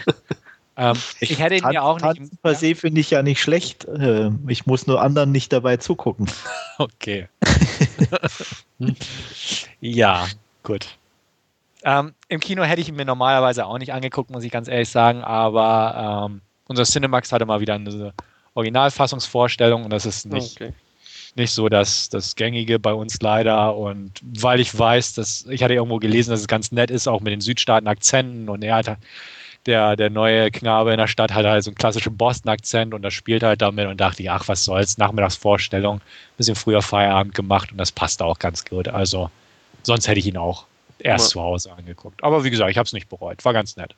Ähm, 0.76 0.98
ich, 1.20 1.32
ich, 1.32 1.40
hätte 1.40 1.56
ihn 1.56 1.72
ja 1.72 1.84
auch 1.84 2.00
nicht. 2.00 2.18
Tanzen 2.18 2.38
per 2.42 2.56
se 2.56 2.74
finde 2.74 3.02
ich 3.02 3.12
ja 3.12 3.22
nicht 3.22 3.42
schlecht. 3.42 3.86
Ähm, 3.96 4.44
ich 4.48 4.66
muss 4.66 4.88
nur 4.88 5.02
anderen 5.02 5.32
nicht 5.32 5.54
dabei 5.54 5.78
zugucken. 5.78 6.30
Okay. 6.80 7.28
ja, 9.80 10.26
gut. 10.64 10.98
Ähm, 11.84 12.16
Im 12.30 12.40
Kino 12.40 12.64
hätte 12.64 12.82
ich 12.82 12.90
ihn 12.90 12.96
mir 12.96 13.06
normalerweise 13.06 13.68
auch 13.68 13.78
nicht 13.78 13.94
angeguckt, 13.94 14.32
muss 14.32 14.44
ich 14.44 14.52
ganz 14.52 14.68
ehrlich 14.68 14.90
sagen, 14.90 15.24
aber 15.24 16.30
ähm, 16.32 16.42
unser 16.68 16.86
Cinemax 16.86 17.32
hatte 17.32 17.46
mal 17.46 17.60
wieder 17.60 17.76
eine 17.76 18.14
Originalfassungsvorstellung 18.56 19.84
und 19.84 19.92
das 19.92 20.08
ist 20.08 20.26
nicht, 20.26 20.60
okay. 20.60 20.74
Nicht 21.36 21.52
so 21.52 21.70
das, 21.70 22.10
das 22.10 22.36
Gängige 22.36 22.80
bei 22.80 22.94
uns 22.94 23.22
leider. 23.22 23.76
Und 23.76 24.12
weil 24.22 24.60
ich 24.60 24.78
weiß, 24.78 25.14
dass 25.14 25.46
ich 25.48 25.64
hatte 25.64 25.74
irgendwo 25.74 25.98
gelesen, 25.98 26.32
dass 26.32 26.42
es 26.42 26.48
ganz 26.48 26.72
nett 26.72 26.92
ist, 26.92 27.08
auch 27.08 27.22
mit 27.22 27.34
den 27.34 27.42
Südstaaten-Akzenten 27.42 28.50
und 28.50 28.64
er 28.64 28.76
hat 28.76 28.98
der, 29.66 29.96
der 29.96 30.10
neue 30.10 30.52
Knabe 30.52 30.92
in 30.92 30.98
der 30.98 31.08
Stadt 31.08 31.34
hat 31.34 31.46
halt 31.46 31.64
so 31.64 31.70
einen 31.70 31.76
klassischen 31.76 32.18
Boston-Akzent 32.18 32.94
und 32.94 33.02
das 33.02 33.14
spielt 33.14 33.44
halt 33.44 33.62
damit 33.62 33.88
und 33.88 34.00
dachte 34.00 34.22
ich, 34.22 34.30
ach, 34.30 34.48
was 34.48 34.66
soll's, 34.66 34.98
Nachmittagsvorstellung, 34.98 36.02
bisschen 36.38 36.56
früher 36.56 36.82
Feierabend 36.82 37.34
gemacht 37.34 37.72
und 37.72 37.78
das 37.78 37.92
passt 37.92 38.22
auch 38.22 38.40
ganz 38.40 38.66
gut. 38.66 38.88
Also, 38.88 39.30
sonst 39.84 40.08
hätte 40.08 40.20
ich 40.20 40.28
ihn 40.28 40.38
auch 40.38 40.66
erst 41.00 41.28
ja. 41.28 41.30
zu 41.30 41.42
Hause 41.42 41.72
angeguckt. 41.72 42.24
Aber 42.24 42.44
wie 42.44 42.50
gesagt, 42.50 42.72
ich 42.72 42.78
habe 42.78 42.86
es 42.86 42.94
nicht 42.94 43.10
bereut, 43.10 43.44
war 43.46 43.54
ganz 43.54 43.78
nett. 43.78 43.96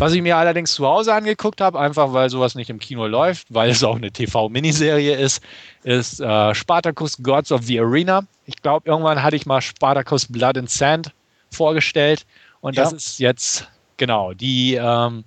Was 0.00 0.14
ich 0.14 0.22
mir 0.22 0.36
allerdings 0.36 0.72
zu 0.72 0.86
Hause 0.86 1.12
angeguckt 1.12 1.60
habe, 1.60 1.78
einfach 1.78 2.12
weil 2.12 2.30
sowas 2.30 2.54
nicht 2.54 2.70
im 2.70 2.78
Kino 2.78 3.06
läuft, 3.06 3.46
weil 3.50 3.70
es 3.70 3.84
auch 3.84 3.96
eine 3.96 4.10
TV-Miniserie 4.10 5.14
ist, 5.14 5.42
ist 5.82 6.20
äh, 6.20 6.54
Spartacus 6.54 7.22
Gods 7.22 7.52
of 7.52 7.64
the 7.64 7.78
Arena. 7.80 8.22
Ich 8.46 8.56
glaube, 8.62 8.88
irgendwann 8.88 9.22
hatte 9.22 9.36
ich 9.36 9.44
mal 9.44 9.60
Spartacus 9.60 10.26
Blood 10.26 10.56
and 10.56 10.70
Sand 10.70 11.12
vorgestellt 11.50 12.24
und 12.62 12.76
ja. 12.76 12.84
das 12.84 12.92
ist 12.94 13.18
jetzt 13.18 13.68
Genau, 14.00 14.32
die 14.32 14.76
ähm, 14.76 15.24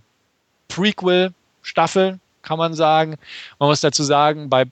Prequel-Staffel, 0.67 2.19
kann 2.41 2.57
man 2.57 2.73
sagen. 2.73 3.17
Man 3.59 3.69
muss 3.69 3.81
dazu 3.81 4.01
sagen, 4.01 4.49
bei 4.49 4.65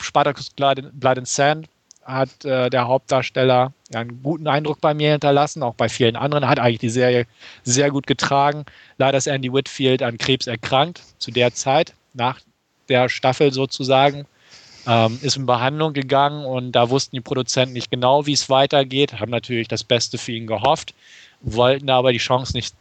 Spartacus 0.00 0.48
Blood, 0.48 0.90
Blood 0.94 1.18
and 1.18 1.28
Sand 1.28 1.68
hat 2.04 2.44
äh, 2.44 2.70
der 2.70 2.88
Hauptdarsteller 2.88 3.72
einen 3.94 4.22
guten 4.22 4.48
Eindruck 4.48 4.80
bei 4.80 4.94
mir 4.94 5.12
hinterlassen, 5.12 5.62
auch 5.62 5.74
bei 5.74 5.88
vielen 5.88 6.16
anderen. 6.16 6.48
Hat 6.48 6.58
eigentlich 6.58 6.80
die 6.80 6.88
Serie 6.88 7.26
sehr 7.62 7.90
gut 7.90 8.06
getragen. 8.06 8.64
Leider 8.98 9.18
ist 9.18 9.26
Andy 9.26 9.52
Whitfield 9.52 10.02
an 10.02 10.18
Krebs 10.18 10.46
erkrankt, 10.46 11.02
zu 11.18 11.30
der 11.30 11.54
Zeit, 11.54 11.94
nach 12.14 12.40
der 12.88 13.08
Staffel 13.08 13.52
sozusagen. 13.52 14.26
Ähm, 14.84 15.20
ist 15.22 15.36
in 15.36 15.46
Behandlung 15.46 15.92
gegangen 15.92 16.44
und 16.44 16.72
da 16.72 16.90
wussten 16.90 17.14
die 17.14 17.20
Produzenten 17.20 17.72
nicht 17.72 17.90
genau, 17.92 18.26
wie 18.26 18.32
es 18.32 18.50
weitergeht, 18.50 19.20
haben 19.20 19.30
natürlich 19.30 19.68
das 19.68 19.84
Beste 19.84 20.18
für 20.18 20.32
ihn 20.32 20.48
gehofft, 20.48 20.92
wollten 21.40 21.88
aber 21.88 22.12
die 22.12 22.18
Chance 22.18 22.56
nicht 22.56 22.74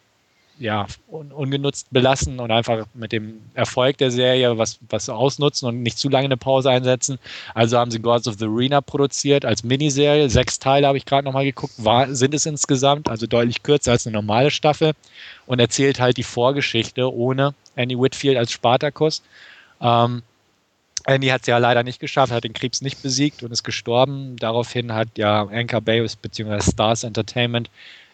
ja, 0.60 0.86
un 1.08 1.32
ungenutzt 1.32 1.88
belassen 1.91 2.39
und 2.39 2.52
einfach 2.52 2.86
mit 2.93 3.12
dem 3.12 3.41
Erfolg 3.54 3.97
der 3.97 4.12
Serie 4.12 4.58
was, 4.58 4.78
was 4.89 5.10
ausnutzen 5.10 5.68
und 5.68 5.82
nicht 5.82 5.97
zu 5.97 6.10
lange 6.10 6.26
eine 6.26 6.38
Pause 6.38 6.70
einsetzen. 6.70 7.20
Also 7.56 7.78
haben 7.78 7.91
sie 7.91 7.99
Gods 7.99 8.28
of 8.28 8.36
the 8.38 8.45
Arena 8.45 8.82
produziert 8.82 9.43
als 9.43 9.64
Miniserie. 9.64 10.30
Sechs 10.30 10.60
Teile 10.60 10.88
habe 10.88 10.97
ich 10.97 11.06
gerade 11.06 11.26
nochmal 11.26 11.45
geguckt, 11.45 11.74
war, 11.78 12.14
sind 12.14 12.34
es 12.34 12.45
insgesamt, 12.45 13.10
also 13.10 13.26
deutlich 13.28 13.64
kürzer 13.64 13.91
als 13.91 14.06
eine 14.06 14.16
normale 14.16 14.52
Staffel 14.52 14.93
und 15.47 15.60
erzählt 15.60 15.99
halt 15.99 16.18
die 16.18 16.24
Vorgeschichte 16.24 17.12
ohne 17.12 17.54
Annie 17.76 17.99
Whitfield 17.99 18.38
als 18.38 18.52
Spartacus. 18.52 19.24
Ähm, 19.82 20.22
Andy 21.06 21.28
hat 21.28 21.41
es 21.41 21.47
ja 21.47 21.58
leider 21.58 21.84
nicht 21.84 21.99
geschafft, 21.99 22.32
hat 22.32 22.43
den 22.43 22.54
Krebs 22.54 22.82
nicht 22.82 23.02
besiegt 23.02 23.41
und 23.43 23.52
ist 23.52 23.64
gestorben. 23.64 24.36
Daraufhin 24.38 24.93
hat 24.93 25.08
ja 25.18 25.43
Anchor 25.43 25.82
Bay 25.82 26.06
bzw. 26.22 26.62
Stars 26.62 27.04
Entertainment 27.04 27.70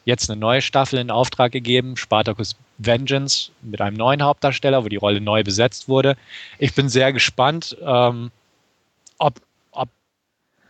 jetzt 0.08 0.32
eine 0.32 0.40
neue 0.40 0.62
Staffel 0.62 1.00
in 1.00 1.12
Auftrag 1.12 1.52
gegeben, 1.52 1.98
Spartacus 1.98 2.56
Vengeance, 2.78 3.52
mit 3.62 3.82
einem 3.82 3.98
neuen 3.98 4.24
Hauptdarsteller, 4.24 4.86
wo 4.86 4.88
die 4.88 4.96
Rolle 4.96 5.20
neu 5.20 5.44
besetzt 5.44 5.90
wurde. 5.90 6.16
Ich 6.60 6.74
bin 6.74 6.88
sehr 6.88 7.12
gespannt, 7.12 7.76
ähm, 7.82 8.32
ob, 9.18 9.42
ob 9.72 9.90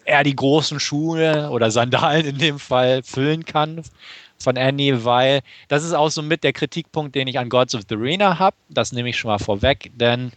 er 0.05 0.23
die 0.23 0.35
großen 0.35 0.79
Schuhe 0.79 1.51
oder 1.51 1.69
Sandalen 1.69 2.25
in 2.25 2.39
dem 2.39 2.57
Fall 2.57 3.03
füllen 3.03 3.45
kann 3.45 3.83
von 4.39 4.55
Andy, 4.55 5.05
weil 5.05 5.41
das 5.67 5.83
ist 5.83 5.93
auch 5.93 6.09
so 6.09 6.23
mit 6.23 6.43
der 6.43 6.53
Kritikpunkt, 6.53 7.13
den 7.13 7.27
ich 7.27 7.37
an 7.37 7.49
Gods 7.49 7.75
of 7.75 7.83
the 7.87 7.95
Arena 7.95 8.39
habe. 8.39 8.55
Das 8.69 8.91
nehme 8.91 9.09
ich 9.09 9.19
schon 9.19 9.29
mal 9.29 9.37
vorweg, 9.37 9.91
denn 9.93 10.31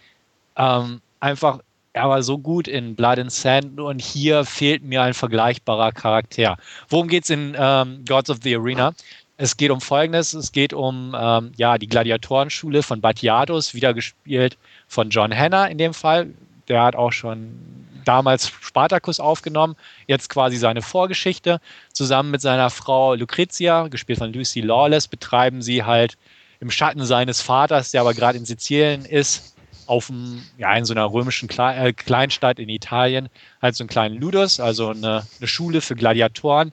ähm, 0.56 1.00
einfach 1.20 1.60
er 1.92 2.08
war 2.08 2.22
so 2.22 2.38
gut 2.38 2.68
in 2.68 2.94
Blood 2.94 3.18
and 3.18 3.32
Sand 3.32 3.80
und 3.80 4.00
hier 4.00 4.44
fehlt 4.44 4.82
mir 4.82 5.02
ein 5.02 5.14
vergleichbarer 5.14 5.92
Charakter. 5.92 6.56
Worum 6.88 7.08
geht 7.08 7.24
es 7.24 7.30
in 7.30 7.56
ähm, 7.58 8.04
Gods 8.06 8.30
of 8.30 8.38
the 8.42 8.54
Arena? 8.56 8.92
Es 9.36 9.56
geht 9.56 9.70
um 9.70 9.80
Folgendes: 9.80 10.34
Es 10.34 10.52
geht 10.52 10.72
um 10.72 11.16
ähm, 11.18 11.52
ja, 11.56 11.78
die 11.78 11.88
Gladiatorenschule 11.88 12.82
von 12.82 13.00
Batiados, 13.00 13.74
wieder 13.74 13.94
gespielt 13.94 14.56
von 14.86 15.10
John 15.10 15.34
Hanna 15.34 15.66
in 15.66 15.78
dem 15.78 15.94
Fall. 15.94 16.28
Der 16.68 16.82
hat 16.82 16.94
auch 16.94 17.12
schon 17.12 17.58
damals 18.04 18.48
Spartacus 18.48 19.18
aufgenommen, 19.18 19.76
jetzt 20.06 20.30
quasi 20.30 20.56
seine 20.56 20.82
Vorgeschichte. 20.82 21.60
Zusammen 21.92 22.30
mit 22.30 22.40
seiner 22.40 22.70
Frau 22.70 23.14
Lucrezia, 23.14 23.88
gespielt 23.88 24.18
von 24.18 24.32
Lucy 24.32 24.60
Lawless, 24.60 25.08
betreiben 25.08 25.60
sie 25.62 25.84
halt 25.84 26.16
im 26.60 26.70
Schatten 26.70 27.04
seines 27.04 27.40
Vaters, 27.40 27.90
der 27.90 28.02
aber 28.02 28.14
gerade 28.14 28.38
in 28.38 28.44
Sizilien 28.44 29.04
ist, 29.04 29.56
auf 29.90 30.06
dem, 30.06 30.40
ja, 30.56 30.72
in 30.76 30.84
so 30.84 30.94
einer 30.94 31.12
römischen 31.12 31.48
Kle 31.48 31.74
äh, 31.74 31.92
Kleinstadt 31.92 32.60
in 32.60 32.68
Italien 32.68 33.28
halt 33.60 33.74
so 33.74 33.82
einen 33.82 33.88
kleinen 33.88 34.20
Ludus, 34.20 34.60
also 34.60 34.90
eine, 34.90 35.26
eine 35.38 35.48
Schule 35.48 35.80
für 35.80 35.96
Gladiatoren. 35.96 36.70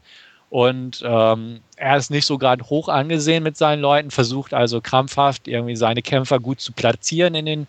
Und 0.51 1.03
ähm, 1.03 1.61
er 1.76 1.97
ist 1.97 2.11
nicht 2.11 2.26
so 2.26 2.38
gerade 2.38 2.63
hoch 2.65 2.89
angesehen 2.89 3.43
mit 3.43 3.57
seinen 3.57 3.82
Leuten, 3.82 4.11
versucht 4.11 4.53
also 4.53 4.82
krampfhaft 4.82 5.47
irgendwie 5.47 5.76
seine 5.76 6.03
Kämpfer 6.03 6.39
gut 6.39 6.61
zu 6.61 6.72
platzieren 6.72 7.34
in 7.34 7.47
den 7.47 7.68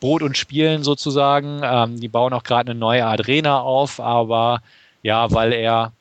Brot 0.00 0.22
und 0.22 0.36
Spielen 0.36 0.82
sozusagen. 0.82 1.60
Ähm, 1.62 2.00
die 2.00 2.08
bauen 2.08 2.32
auch 2.32 2.42
gerade 2.42 2.72
eine 2.72 2.78
neue 2.78 3.06
Arena 3.06 3.60
auf, 3.60 4.00
aber 4.00 4.62
ja, 5.02 5.30
weil 5.30 5.52
er 5.52 5.92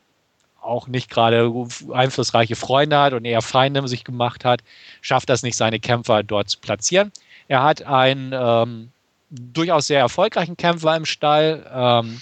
auch 0.60 0.88
nicht 0.88 1.10
gerade 1.10 1.54
einflussreiche 1.94 2.56
Freunde 2.56 2.98
hat 2.98 3.14
und 3.14 3.26
eher 3.26 3.44
Feinde 3.44 3.88
sich 3.88 4.04
gemacht 4.04 4.44
hat, 4.44 4.62
schafft 5.02 5.30
das 5.30 5.44
nicht, 5.44 5.56
seine 5.56 5.80
Kämpfer 5.80 6.24
dort 6.24 6.50
zu 6.50 6.60
platzieren. 6.60 7.12
Er 7.48 7.64
hat 7.64 7.84
einen 7.84 8.34
ähm, 8.34 8.90
durchaus 9.30 9.88
sehr 9.88 10.00
erfolgreichen 10.00 10.58
Kämpfer 10.58 10.96
im 10.96 11.06
Stall. 11.06 11.66
Ähm, 11.74 12.22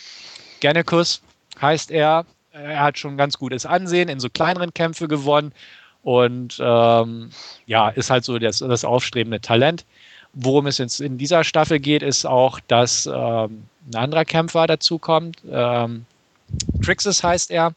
Gennekus 0.59 1.21
heißt 1.61 1.91
er. 1.91 2.25
Er 2.51 2.81
hat 2.81 2.97
schon 2.97 3.17
ganz 3.17 3.37
gutes 3.37 3.65
Ansehen, 3.65 4.07
in 4.07 4.19
so 4.19 4.29
kleineren 4.29 4.73
Kämpfe 4.73 5.09
gewonnen 5.09 5.51
und 6.03 6.57
ähm, 6.61 7.31
ja, 7.65 7.89
ist 7.89 8.11
halt 8.11 8.23
so 8.23 8.37
das, 8.37 8.59
das 8.59 8.85
aufstrebende 8.85 9.41
Talent. 9.41 9.85
Worum 10.33 10.67
es 10.67 10.77
jetzt 10.77 11.01
in 11.01 11.17
dieser 11.17 11.43
Staffel 11.43 11.79
geht, 11.79 12.03
ist 12.03 12.25
auch, 12.25 12.59
dass 12.67 13.07
ähm, 13.07 13.63
ein 13.87 13.95
anderer 13.95 14.23
Kämpfer 14.23 14.67
dazukommt. 14.67 15.37
Ähm, 15.49 16.05
Trixis 16.83 17.23
heißt 17.23 17.51
er. 17.51 17.73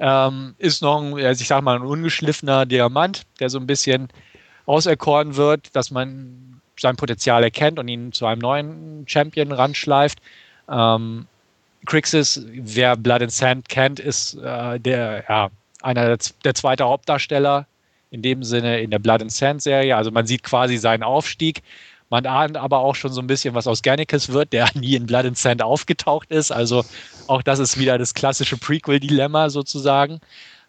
Ähm, 0.00 0.54
ist 0.58 0.82
noch 0.82 1.00
ein, 1.02 1.16
ich 1.18 1.46
sag 1.46 1.62
mal, 1.62 1.76
ein 1.76 1.82
ungeschliffener 1.82 2.66
Diamant, 2.66 3.26
der 3.40 3.48
so 3.48 3.58
ein 3.58 3.66
bisschen 3.66 4.08
auserkoren 4.66 5.36
wird, 5.36 5.74
dass 5.74 5.90
man 5.90 6.57
sein 6.80 6.96
Potenzial 6.96 7.42
erkennt 7.42 7.78
und 7.78 7.88
ihn 7.88 8.12
zu 8.12 8.26
einem 8.26 8.40
neuen 8.40 9.04
Champion 9.06 9.52
ranschleift. 9.52 10.18
Ähm, 10.68 11.26
Crixus, 11.86 12.44
wer 12.46 12.96
Blood 12.96 13.22
and 13.22 13.32
Sand 13.32 13.68
kennt, 13.68 14.00
ist 14.00 14.34
äh, 14.34 14.78
der, 14.78 15.24
ja, 15.28 15.50
einer 15.82 16.06
der, 16.06 16.18
der 16.44 16.54
zweite 16.54 16.84
Hauptdarsteller 16.84 17.66
in 18.10 18.22
dem 18.22 18.42
Sinne 18.42 18.80
in 18.80 18.90
der 18.90 18.98
Blood 18.98 19.22
and 19.22 19.32
Sand 19.32 19.62
Serie. 19.62 19.96
Also 19.96 20.10
man 20.10 20.26
sieht 20.26 20.42
quasi 20.42 20.76
seinen 20.76 21.02
Aufstieg. 21.02 21.62
Man 22.10 22.24
ahnt 22.24 22.56
aber 22.56 22.78
auch 22.78 22.94
schon 22.94 23.12
so 23.12 23.20
ein 23.20 23.26
bisschen, 23.26 23.54
was 23.54 23.66
aus 23.66 23.82
Gannicus 23.82 24.30
wird, 24.30 24.52
der 24.52 24.68
nie 24.74 24.94
in 24.94 25.06
Blood 25.06 25.26
and 25.26 25.38
Sand 25.38 25.62
aufgetaucht 25.62 26.30
ist. 26.30 26.50
Also 26.50 26.84
auch 27.26 27.42
das 27.42 27.58
ist 27.58 27.78
wieder 27.78 27.98
das 27.98 28.14
klassische 28.14 28.56
Prequel-Dilemma 28.56 29.50
sozusagen. 29.50 30.20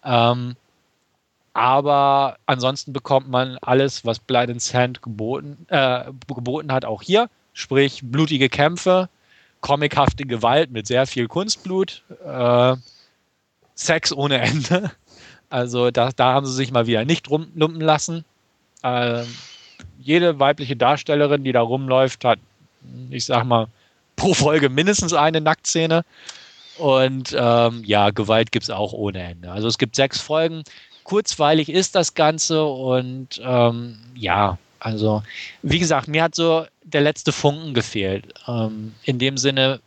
Ähm, 0.04 0.56
aber 1.60 2.38
ansonsten 2.46 2.94
bekommt 2.94 3.28
man 3.28 3.58
alles, 3.60 4.06
was 4.06 4.18
Blood 4.18 4.50
and 4.50 4.62
Sand 4.62 5.02
geboten, 5.02 5.66
äh, 5.68 6.06
geboten 6.26 6.72
hat, 6.72 6.86
auch 6.86 7.02
hier. 7.02 7.30
Sprich, 7.52 8.00
blutige 8.02 8.48
Kämpfe, 8.48 9.10
comichafte 9.60 10.24
Gewalt 10.24 10.72
mit 10.72 10.88
sehr 10.88 11.06
viel 11.06 11.28
Kunstblut, 11.28 12.04
äh, 12.26 12.78
Sex 13.76 14.14
ohne 14.14 14.40
Ende. 14.40 14.92
Also 15.52 15.90
da, 15.90 16.12
da 16.16 16.34
haben 16.34 16.46
sie 16.46 16.54
sich 16.54 16.72
mal 16.72 16.86
wieder 16.86 17.06
nicht 17.06 17.28
lumpen 17.28 17.82
lassen. 17.82 18.24
Äh, 18.84 19.24
jede 20.00 20.40
weibliche 20.40 20.76
Darstellerin, 20.76 21.44
die 21.44 21.52
da 21.52 21.62
rumläuft, 21.62 22.24
hat, 22.24 22.38
ich 23.10 23.26
sag 23.26 23.46
mal, 23.46 23.66
pro 24.16 24.36
Folge 24.36 24.70
mindestens 24.70 25.12
eine 25.14 25.42
Nacktszene. 25.42 26.06
Und 26.78 27.36
ähm, 27.36 27.82
ja, 27.84 28.12
Gewalt 28.12 28.52
gibt 28.52 28.66
es 28.66 28.70
auch 28.70 28.94
ohne 28.94 29.24
Ende. 29.24 29.52
Also 29.52 29.68
es 29.68 29.80
gibt 29.80 29.96
sechs 29.96 30.22
Folgen 30.22 30.64
kurzweilig 31.10 31.70
ist 31.70 31.96
das 31.96 32.14
Ganze 32.14 32.64
und 32.64 33.42
ähm, 33.44 33.98
ja, 34.14 34.60
also 34.80 35.24
wie 35.64 35.80
gesagt, 35.80 36.08
mir 36.08 36.22
hat 36.22 36.36
so 36.36 36.68
der 36.84 37.02
letzte 37.02 37.32
Funken 37.32 37.74
gefehlt. 37.74 38.32
Ähm, 38.48 38.94
in 39.06 39.18
dem 39.18 39.38
Sinne, 39.38 39.80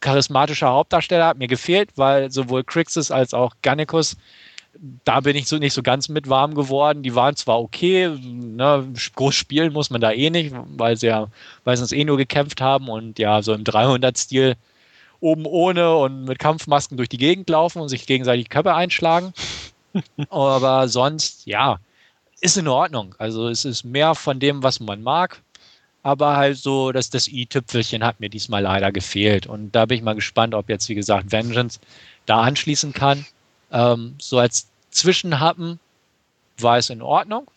charismatischer 0.00 0.68
Hauptdarsteller 0.68 1.26
hat 1.26 1.36
mir 1.36 1.46
gefehlt, 1.46 1.90
weil 1.96 2.30
sowohl 2.30 2.64
Crixus 2.64 3.10
als 3.10 3.34
auch 3.34 3.52
Gannicus, 3.60 4.16
da 5.04 5.20
bin 5.20 5.36
ich 5.36 5.46
so 5.46 5.58
nicht 5.58 5.74
so 5.74 5.82
ganz 5.82 6.08
mit 6.08 6.26
warm 6.26 6.54
geworden. 6.54 7.02
Die 7.02 7.14
waren 7.14 7.36
zwar 7.36 7.60
okay, 7.60 8.08
ne, 8.08 8.88
groß 9.14 9.34
spielen 9.34 9.74
muss 9.74 9.90
man 9.90 10.00
da 10.00 10.10
eh 10.10 10.30
nicht, 10.30 10.54
weil 10.68 10.96
sie 10.96 11.08
ja 11.08 11.26
meistens 11.66 11.92
eh 11.92 12.04
nur 12.04 12.16
gekämpft 12.16 12.62
haben 12.62 12.88
und 12.88 13.18
ja, 13.18 13.42
so 13.42 13.52
im 13.52 13.62
300-Stil 13.62 14.56
oben 15.20 15.44
ohne 15.44 15.94
und 15.96 16.24
mit 16.24 16.38
Kampfmasken 16.38 16.96
durch 16.96 17.10
die 17.10 17.18
Gegend 17.18 17.50
laufen 17.50 17.82
und 17.82 17.90
sich 17.90 18.06
gegenseitig 18.06 18.48
Köpfe 18.48 18.74
einschlagen. 18.74 19.34
Aber 20.30 20.88
sonst, 20.88 21.46
ja, 21.46 21.78
ist 22.40 22.56
in 22.56 22.68
Ordnung. 22.68 23.14
Also 23.18 23.48
es 23.48 23.64
ist 23.64 23.84
mehr 23.84 24.14
von 24.14 24.38
dem, 24.40 24.62
was 24.62 24.80
man 24.80 25.02
mag. 25.02 25.40
Aber 26.02 26.36
halt 26.36 26.56
so, 26.56 26.92
dass 26.92 27.10
das 27.10 27.28
i-Tüpfelchen 27.28 28.04
hat 28.04 28.20
mir 28.20 28.28
diesmal 28.28 28.62
leider 28.62 28.92
gefehlt. 28.92 29.46
Und 29.46 29.72
da 29.72 29.84
bin 29.86 29.98
ich 29.98 30.04
mal 30.04 30.14
gespannt, 30.14 30.54
ob 30.54 30.68
jetzt, 30.68 30.88
wie 30.88 30.94
gesagt, 30.94 31.32
Vengeance 31.32 31.80
da 32.26 32.42
anschließen 32.42 32.92
kann. 32.92 33.26
Ähm, 33.72 34.14
so 34.18 34.38
als 34.38 34.68
Zwischenhappen 34.90 35.80
war 36.58 36.78
es 36.78 36.90
in 36.90 37.02
Ordnung. 37.02 37.50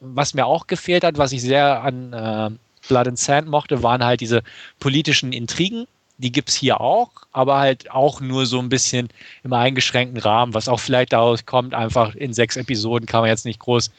Was 0.00 0.34
mir 0.34 0.46
auch 0.46 0.66
gefehlt 0.66 1.04
hat, 1.04 1.18
was 1.18 1.32
ich 1.32 1.42
sehr 1.42 1.82
an 1.82 2.12
äh, 2.12 2.50
Blood 2.88 3.08
and 3.08 3.18
Sand 3.18 3.48
mochte, 3.48 3.82
waren 3.82 4.04
halt 4.04 4.20
diese 4.20 4.42
politischen 4.80 5.32
Intrigen 5.32 5.86
die 6.18 6.32
gibt 6.32 6.50
es 6.50 6.56
hier 6.56 6.80
auch, 6.80 7.10
aber 7.32 7.58
halt 7.58 7.90
auch 7.90 8.20
nur 8.20 8.46
so 8.46 8.58
ein 8.58 8.68
bisschen 8.68 9.08
im 9.44 9.52
eingeschränkten 9.52 10.20
Rahmen, 10.20 10.54
was 10.54 10.68
auch 10.68 10.80
vielleicht 10.80 11.12
daraus 11.12 11.46
kommt, 11.46 11.74
einfach 11.74 12.14
in 12.14 12.32
sechs 12.32 12.56
Episoden 12.56 13.06
kann 13.06 13.20
man 13.22 13.30
jetzt 13.30 13.44
nicht 13.44 13.60
groß 13.60 13.90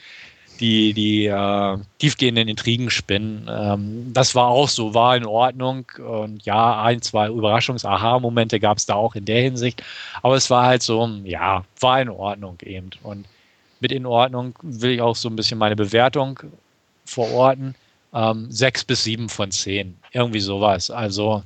die, 0.59 0.93
die 0.93 1.26
äh, 1.26 1.78
tiefgehenden 1.99 2.47
Intrigen 2.47 2.89
spinnen. 2.89 3.49
Ähm, 3.49 4.11
das 4.13 4.36
war 4.36 4.47
auch 4.47 4.67
so, 4.67 4.93
war 4.93 5.15
in 5.15 5.26
Ordnung. 5.26 5.86
Und 5.97 6.45
ja, 6.45 6.82
ein, 6.84 7.01
zwei 7.01 7.30
Überraschungs-Aha-Momente 7.30 8.59
gab 8.59 8.78
es 8.78 8.86
da 8.86 8.95
auch 8.95 9.15
in 9.15 9.26
der 9.26 9.41
Hinsicht. 9.41 9.84
Aber 10.22 10.36
es 10.36 10.49
war 10.49 10.65
halt 10.65 10.82
so, 10.82 11.07
ja, 11.24 11.63
war 11.80 12.01
in 12.01 12.09
Ordnung 12.09 12.57
eben. 12.63 12.89
Und 13.03 13.26
mit 13.80 13.91
in 13.91 14.05
Ordnung 14.05 14.53
will 14.61 14.91
ich 14.91 15.01
auch 15.01 15.15
so 15.15 15.30
ein 15.30 15.36
bisschen 15.36 15.57
meine 15.57 15.76
Bewertung 15.76 16.39
verorten. 17.05 17.76
Ähm, 18.13 18.51
sechs 18.51 18.84
bis 18.84 19.03
sieben 19.03 19.30
von 19.30 19.51
zehn. 19.51 19.97
Irgendwie 20.11 20.39
sowas. 20.39 20.91
Also 20.91 21.43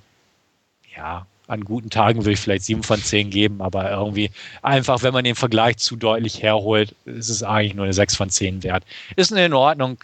ja, 0.96 1.26
an 1.48 1.66
guten 1.66 1.90
Tagen 1.90 2.20
würde 2.20 2.32
ich 2.32 2.40
vielleicht 2.40 2.64
sieben 2.64 2.84
von 2.84 3.02
zehn 3.02 3.30
geben, 3.30 3.62
aber 3.62 3.92
irgendwie 3.92 4.32
einfach, 4.62 5.04
wenn 5.04 5.14
man 5.14 5.24
den 5.24 5.36
Vergleich 5.36 5.78
zu 5.78 5.96
deutlich 5.96 6.42
herholt, 6.42 6.96
ist 7.06 7.30
es 7.30 7.44
eigentlich 7.44 7.76
nur 7.76 7.86
eine 7.86 7.94
sechs 7.94 8.16
von 8.16 8.30
zehn 8.30 8.64
wert. 8.64 8.84
Ist 9.16 9.32
in 9.32 9.54
Ordnung, 9.54 9.98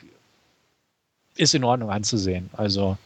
ist 1.38 1.56
in 1.56 1.64
Ordnung 1.64 1.90
anzusehen. 1.90 2.50
Also, 2.54 2.98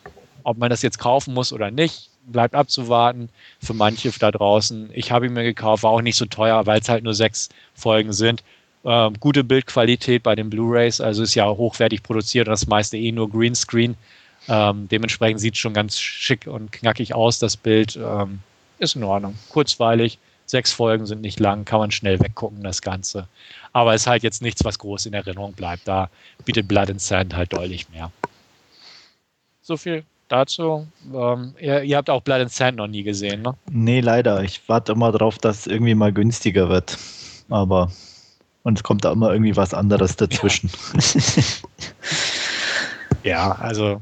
ob 0.43 0.57
man 0.57 0.69
das 0.69 0.81
jetzt 0.81 0.97
kaufen 0.97 1.33
muss 1.33 1.53
oder 1.53 1.69
nicht, 1.69 2.09
bleibt 2.25 2.55
abzuwarten. 2.55 3.29
Für 3.61 3.73
manche 3.73 4.11
da 4.17 4.31
draußen. 4.31 4.89
Ich 4.93 5.11
habe 5.11 5.27
ihn 5.27 5.33
mir 5.33 5.43
gekauft, 5.43 5.83
war 5.83 5.91
auch 5.91 6.01
nicht 6.01 6.17
so 6.17 6.25
teuer, 6.25 6.65
weil 6.65 6.81
es 6.81 6.89
halt 6.89 7.03
nur 7.03 7.13
sechs 7.13 7.49
Folgen 7.75 8.13
sind. 8.13 8.43
Ähm, 8.85 9.13
gute 9.19 9.43
Bildqualität 9.43 10.23
bei 10.23 10.35
den 10.35 10.49
Blu-rays, 10.49 10.99
also 10.99 11.23
ist 11.23 11.35
ja 11.35 11.47
hochwertig 11.47 12.03
produziert 12.03 12.47
und 12.47 12.51
das 12.51 12.67
meiste 12.67 12.97
eh 12.97 13.11
nur 13.11 13.29
Greenscreen. 13.29 13.95
Ähm, 14.47 14.87
dementsprechend 14.89 15.39
sieht 15.39 15.53
es 15.53 15.59
schon 15.59 15.73
ganz 15.73 15.99
schick 15.99 16.47
und 16.47 16.71
knackig 16.71 17.15
aus, 17.15 17.39
das 17.39 17.57
Bild. 17.57 17.95
Ähm, 17.95 18.39
ist 18.79 18.95
in 18.95 19.03
Ordnung. 19.03 19.35
Kurzweilig, 19.49 20.17
sechs 20.45 20.73
Folgen 20.73 21.05
sind 21.05 21.21
nicht 21.21 21.39
lang, 21.39 21.65
kann 21.65 21.79
man 21.79 21.91
schnell 21.91 22.19
weggucken, 22.19 22.63
das 22.63 22.81
Ganze. 22.81 23.27
Aber 23.71 23.95
ist 23.95 24.07
halt 24.07 24.23
jetzt 24.23 24.41
nichts, 24.41 24.63
was 24.63 24.79
groß 24.79 25.05
in 25.05 25.13
Erinnerung 25.13 25.53
bleibt. 25.53 25.87
Da 25.87 26.09
bietet 26.45 26.67
Blood 26.67 26.89
and 26.91 27.01
Sand 27.01 27.35
halt 27.35 27.53
deutlich 27.53 27.89
mehr. 27.89 28.11
So 29.61 29.77
viel 29.77 30.03
dazu. 30.27 30.87
Ähm, 31.13 31.55
ihr, 31.59 31.83
ihr, 31.83 31.97
habt 31.97 32.09
auch 32.09 32.21
Blood 32.21 32.41
and 32.41 32.51
Sand 32.51 32.77
noch 32.77 32.87
nie 32.87 33.03
gesehen, 33.03 33.41
ne? 33.41 33.55
Nee, 33.71 34.01
leider. 34.01 34.43
Ich 34.43 34.61
warte 34.67 34.91
immer 34.91 35.11
darauf, 35.11 35.37
dass 35.37 35.59
es 35.59 35.67
irgendwie 35.67 35.95
mal 35.95 36.11
günstiger 36.11 36.69
wird. 36.69 36.97
Aber 37.49 37.91
und 38.63 38.79
es 38.79 38.83
kommt 38.83 39.05
da 39.05 39.11
immer 39.11 39.31
irgendwie 39.31 39.55
was 39.55 39.73
anderes 39.73 40.15
dazwischen. 40.15 40.69
Ja, 43.23 43.51
ja 43.51 43.51
also 43.53 44.01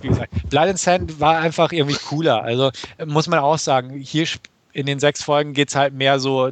wie 0.00 0.08
gesagt, 0.08 0.32
Blood 0.48 0.68
and 0.68 0.78
Sand 0.78 1.20
war 1.20 1.38
einfach 1.38 1.72
irgendwie 1.72 1.98
cooler. 2.08 2.42
Also 2.42 2.70
muss 3.04 3.28
man 3.28 3.38
auch 3.38 3.58
sagen, 3.58 3.98
hier 3.98 4.26
in 4.72 4.86
den 4.86 4.98
sechs 4.98 5.22
Folgen 5.22 5.54
geht 5.54 5.68
es 5.68 5.76
halt 5.76 5.94
mehr 5.94 6.20
so, 6.20 6.50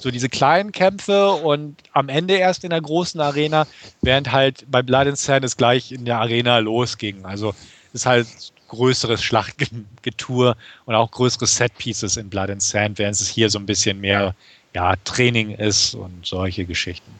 so 0.00 0.10
diese 0.10 0.28
kleinen 0.28 0.72
Kämpfe 0.72 1.32
und 1.32 1.76
am 1.92 2.08
Ende 2.08 2.34
erst 2.34 2.64
in 2.64 2.70
der 2.70 2.80
großen 2.80 3.20
Arena, 3.20 3.66
während 4.02 4.32
halt 4.32 4.64
bei 4.70 4.82
Blood 4.82 5.06
and 5.06 5.18
Sand 5.18 5.44
es 5.44 5.56
gleich 5.56 5.92
in 5.92 6.04
der 6.04 6.20
Arena 6.20 6.58
losging. 6.58 7.24
Also 7.24 7.54
es 7.88 8.00
ist 8.00 8.06
halt 8.06 8.26
größeres 8.68 9.22
Schlachtgetue 9.22 10.56
und 10.84 10.94
auch 10.94 11.10
größere 11.10 11.46
Setpieces 11.46 12.16
in 12.16 12.28
Blood 12.28 12.50
and 12.50 12.62
Sand, 12.62 12.98
während 12.98 13.14
es 13.14 13.28
hier 13.28 13.48
so 13.50 13.58
ein 13.58 13.66
bisschen 13.66 14.00
mehr 14.00 14.34
ja, 14.74 14.94
Training 15.04 15.52
ist 15.52 15.94
und 15.94 16.26
solche 16.26 16.64
Geschichten. 16.64 17.12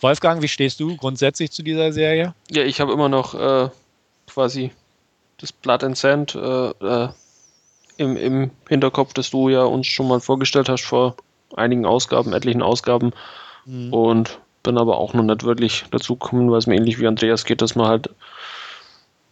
Wolfgang, 0.00 0.42
wie 0.42 0.48
stehst 0.48 0.80
du 0.80 0.96
grundsätzlich 0.96 1.52
zu 1.52 1.62
dieser 1.62 1.92
Serie? 1.92 2.34
Ja, 2.50 2.64
ich 2.64 2.80
habe 2.80 2.92
immer 2.92 3.08
noch 3.08 3.34
äh, 3.34 3.70
quasi 4.32 4.72
das 5.38 5.52
Blood 5.52 5.84
and 5.84 5.96
Sand 5.96 6.34
äh, 6.34 6.70
äh, 6.70 7.08
im, 7.96 8.16
im 8.16 8.50
Hinterkopf, 8.68 9.12
das 9.12 9.30
du 9.30 9.48
ja 9.48 9.64
uns 9.64 9.86
schon 9.86 10.08
mal 10.08 10.20
vorgestellt 10.20 10.68
hast 10.68 10.84
vor 10.84 11.16
einigen 11.54 11.84
Ausgaben, 11.84 12.32
etlichen 12.32 12.62
Ausgaben. 12.62 13.12
Mhm. 13.66 13.92
Und 13.92 14.38
bin 14.62 14.78
aber 14.78 14.98
auch 14.98 15.12
noch 15.14 15.24
nicht 15.24 15.44
wirklich 15.44 15.84
dazu 15.90 16.16
gekommen, 16.16 16.50
weil 16.50 16.58
es 16.58 16.66
mir 16.66 16.76
ähnlich 16.76 17.00
wie 17.00 17.06
Andreas 17.06 17.44
geht, 17.44 17.62
dass 17.62 17.74
man 17.74 17.88
halt 17.88 18.10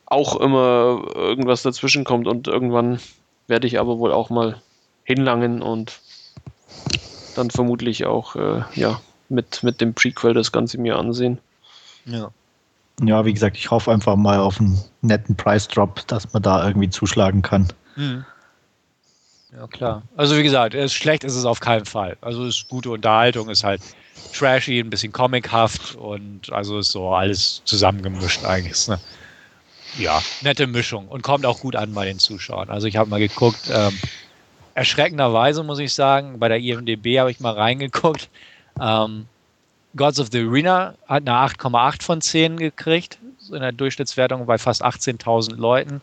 auch 0.07 0.37
immer 0.37 1.05
irgendwas 1.15 1.63
dazwischen 1.63 2.05
kommt 2.05 2.27
und 2.27 2.49
irgendwann 2.49 2.99
werde 3.47 3.69
ich 3.69 3.79
aber 3.79 3.99
wohl 3.99 4.13
auch 4.13 4.29
mal 4.29 4.61
hinlangen 5.05 5.63
und 5.63 6.01
dann 7.37 7.51
vermutlich 7.51 8.07
auch 8.07 8.35
äh, 8.35 8.63
ja, 8.75 9.01
mit, 9.29 9.63
mit 9.63 9.81
dem 9.81 9.95
Prequel 9.95 10.35
das 10.35 10.51
Ganze 10.51 10.79
mir 10.79 10.99
ansehen. 10.99 11.39
Ja. 12.07 12.33
Ja, 13.03 13.25
wie 13.25 13.33
gesagt, 13.33 13.57
ich 13.57 13.71
hoffe 13.71 13.91
einfach 13.93 14.17
mal 14.17 14.39
auf 14.39 14.61
einen 14.61 14.79
netten 15.01 15.37
Price 15.37 15.69
Drop, 15.69 16.07
dass 16.07 16.33
man 16.33 16.43
da 16.43 16.67
irgendwie 16.67 16.91
zuschlagen 16.91 17.43
kann. 17.43 17.69
Mhm. 17.97 18.25
Ja, 19.53 19.67
klar. 19.67 20.03
Also 20.17 20.37
wie 20.37 20.43
gesagt, 20.43 20.75
ist 20.75 20.93
schlecht 20.93 21.25
ist 21.25 21.35
es 21.35 21.45
auf 21.45 21.61
keinen 21.61 21.85
Fall. 21.85 22.17
Also 22.21 22.45
ist 22.45 22.69
gute 22.69 22.91
Unterhaltung, 22.91 23.49
ist 23.49 23.65
halt 23.65 23.81
trashy, 24.33 24.79
ein 24.79 24.91
bisschen 24.91 25.13
comichaft 25.13 25.97
und 25.97 26.53
also 26.53 26.79
ist 26.79 26.93
so 26.93 27.13
alles 27.13 27.63
zusammengemischt 27.65 28.45
eigentlich. 28.45 28.87
Ne? 28.87 29.01
Ja, 29.99 30.23
nette 30.43 30.69
Mischung 30.69 31.09
und 31.09 31.23
kommt 31.23 31.45
auch 31.47 31.59
gut 31.61 31.75
an 31.75 31.93
bei 31.95 32.05
den 32.05 32.21
Zuschauern. 32.21 32.71
Also 32.71 32.87
ich 32.87 32.97
habe 32.97 33.11
mal 33.11 33.19
geguckt, 33.19 33.69
ähm, 33.73 33.99
erschreckenderweise 34.75 35.65
muss 35.65 35.81
ich 35.81 35.93
sagen, 35.93 36.39
bei 36.39 36.49
der 36.49 36.59
IMDB 36.59 37.19
habe 37.19 37.33
ich 37.33 37.41
mal 37.41 37.55
reingeguckt. 37.55 38.29
Ähm, 38.81 39.27
Gods 39.97 40.21
of 40.21 40.29
the 40.31 40.41
Arena 40.41 40.95
hat 41.09 41.29
eine 41.29 41.33
8,8 41.33 42.03
von 42.03 42.21
10 42.21 42.57
gekriegt, 42.57 43.19
in 43.51 43.61
der 43.61 43.73
Durchschnittswertung 43.73 44.47
bei 44.47 44.59
fast 44.59 44.85
18.000 44.85 45.57
Leuten. 45.57 46.01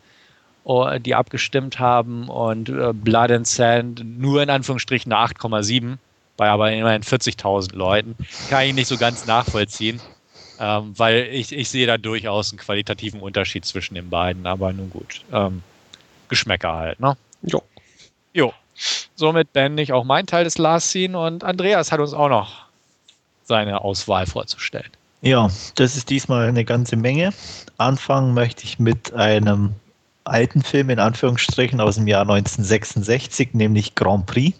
Oh, 0.63 0.85
die 0.99 1.15
abgestimmt 1.15 1.79
haben 1.79 2.27
und 2.27 2.67
äh, 2.67 2.91
Blood 2.91 3.31
and 3.31 3.47
Sand 3.47 4.03
nur 4.03 4.43
in 4.43 4.49
Anführungsstrichen 4.49 5.13
eine 5.13 5.33
8,7 5.33 5.97
bei 6.35 6.49
aber 6.49 6.71
immerhin 6.71 7.03
40.000 7.03 7.75
Leuten. 7.75 8.15
Kann 8.49 8.65
ich 8.65 8.73
nicht 8.73 8.87
so 8.87 8.97
ganz 8.97 9.25
nachvollziehen, 9.25 10.01
ähm, 10.59 10.93
weil 10.97 11.29
ich, 11.31 11.53
ich 11.53 11.69
sehe 11.69 11.87
da 11.87 11.97
durchaus 11.97 12.51
einen 12.51 12.59
qualitativen 12.59 13.21
Unterschied 13.21 13.65
zwischen 13.65 13.95
den 13.95 14.09
beiden, 14.09 14.45
aber 14.45 14.73
nun 14.73 14.89
gut. 14.89 15.21
Ähm, 15.31 15.63
Geschmäcker 16.29 16.73
halt, 16.73 16.99
ne? 16.99 17.15
Jo. 17.43 17.63
Jo. 18.33 18.53
Somit 19.15 19.53
beende 19.53 19.81
ich 19.81 19.93
auch 19.93 20.03
meinen 20.03 20.27
Teil 20.27 20.43
des 20.43 20.57
Last 20.57 20.91
Scene 20.91 21.17
und 21.17 21.43
Andreas 21.43 21.91
hat 21.91 21.99
uns 21.99 22.13
auch 22.13 22.29
noch 22.29 22.66
seine 23.47 23.81
Auswahl 23.81 24.25
vorzustellen. 24.25 24.91
Ja, 25.21 25.49
das 25.75 25.97
ist 25.97 26.09
diesmal 26.09 26.47
eine 26.47 26.63
ganze 26.63 26.95
Menge. 26.95 27.33
Anfangen 27.77 28.33
möchte 28.33 28.65
ich 28.65 28.77
mit 28.77 29.13
einem 29.13 29.73
alten 30.25 30.61
Film 30.61 30.89
in 30.89 30.99
Anführungsstrichen 30.99 31.81
aus 31.81 31.95
dem 31.95 32.07
Jahr 32.07 32.21
1966, 32.21 33.53
nämlich 33.53 33.95
Grand 33.95 34.25
Prix. 34.25 34.57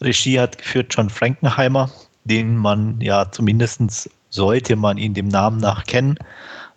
Regie 0.00 0.38
hat 0.38 0.58
geführt 0.58 0.94
John 0.96 1.10
Frankenheimer, 1.10 1.90
den 2.24 2.56
man 2.56 3.00
ja 3.00 3.30
zumindest 3.30 4.10
sollte 4.28 4.76
man 4.76 4.96
ihn 4.98 5.14
dem 5.14 5.28
Namen 5.28 5.58
nach 5.58 5.84
kennen. 5.84 6.16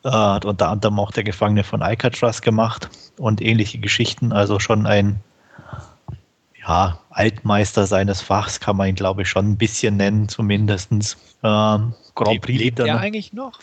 Äh, 0.04 0.10
hat 0.10 0.46
unter 0.46 0.70
anderem 0.70 1.00
auch 1.00 1.12
der 1.12 1.24
Gefangene 1.24 1.64
von 1.64 1.82
Alcatraz 1.82 2.42
gemacht 2.42 2.90
und 3.18 3.42
ähnliche 3.42 3.78
Geschichten. 3.78 4.32
Also 4.32 4.60
schon 4.60 4.86
ein 4.86 5.22
ja, 6.68 7.00
Altmeister 7.10 7.86
seines 7.86 8.22
Fachs 8.22 8.60
kann 8.60 8.78
man 8.78 8.90
ihn, 8.90 8.96
glaube 8.96 9.24
ich, 9.24 9.30
schon 9.30 9.52
ein 9.52 9.58
bisschen 9.58 9.98
nennen, 9.98 10.30
zumindest. 10.30 10.92
Ähm, 11.44 11.94
Grand 12.16 12.42
Prix 12.42 12.60
lebt 12.60 12.80
er 12.80 13.00
eigentlich 13.00 13.34
noch? 13.34 13.54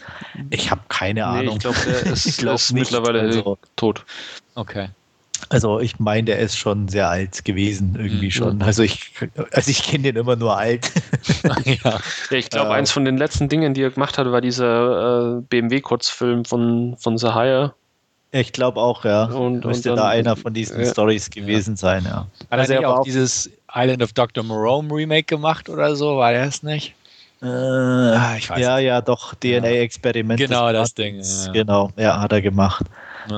Ich 0.51 0.70
habe 0.70 0.82
keine 0.88 1.20
nee, 1.20 1.48
Ahnung. 1.51 1.55
Ich 1.57 1.61
glaube, 1.61 1.78
der 1.86 2.07
ist, 2.12 2.38
glaub 2.38 2.55
ist 2.57 2.72
mittlerweile 2.72 3.20
also, 3.20 3.59
tot. 3.76 4.05
Okay. 4.55 4.88
Also 5.48 5.80
ich 5.80 5.98
meine, 5.98 6.24
der 6.24 6.38
ist 6.38 6.57
schon 6.57 6.88
sehr 6.88 7.09
alt 7.09 7.44
gewesen, 7.44 7.96
irgendwie 7.98 8.26
mhm. 8.26 8.30
schon. 8.30 8.62
Also 8.62 8.82
ich, 8.82 9.12
also 9.53 9.70
ich 9.70 9.82
kenne 9.82 10.05
den 10.05 10.16
immer 10.16 10.36
nur 10.36 10.57
alt. 10.57 10.90
ja. 11.64 11.74
ja. 11.82 12.01
ich 12.30 12.51
glaube, 12.51 12.70
äh, 12.70 12.74
eins 12.74 12.90
von 12.90 13.05
den 13.05 13.16
letzten 13.16 13.48
Dingen, 13.48 13.72
die 13.72 13.82
er 13.82 13.90
gemacht 13.90 14.18
hat, 14.18 14.30
war 14.30 14.42
dieser 14.42 15.38
äh, 15.38 15.40
BMW-Kurzfilm 15.48 16.44
von, 16.44 16.96
von 16.98 17.16
Sahaya. 17.16 17.74
Ich 18.33 18.53
glaube 18.53 18.81
auch, 18.81 19.05
ja. 19.05 19.24
Und, 19.24 19.64
Müsste 19.64 19.91
und 19.91 19.97
dann, 19.97 20.07
da 20.07 20.11
einer 20.11 20.37
von 20.37 20.55
diesen 20.55 20.81
ja, 20.81 20.91
Stories 20.91 21.31
gewesen 21.31 21.74
ja. 21.74 21.76
sein, 21.76 22.05
ja. 22.05 22.26
Hat 22.51 22.70
er 22.70 22.89
auch 22.89 23.03
dieses 23.03 23.51
Island 23.74 24.03
of 24.03 24.12
Dr. 24.12 24.45
Morome 24.45 24.95
Remake 24.95 25.24
gemacht 25.24 25.68
oder 25.68 25.97
so? 25.97 26.16
War 26.16 26.33
er 26.33 26.47
es 26.47 26.62
nicht? 26.62 26.95
Äh, 27.43 27.47
ah, 27.47 28.37
ja, 28.57 28.76
nicht. 28.76 28.87
ja, 28.87 29.01
doch, 29.01 29.35
DNA-Experiment. 29.35 30.39
Genau, 30.39 30.72
das 30.72 30.95
Ding. 30.95 31.20
Ja. 31.20 31.53
Genau, 31.53 31.91
ja, 31.97 32.20
hat 32.20 32.33
er 32.33 32.43
gemacht. 32.43 32.85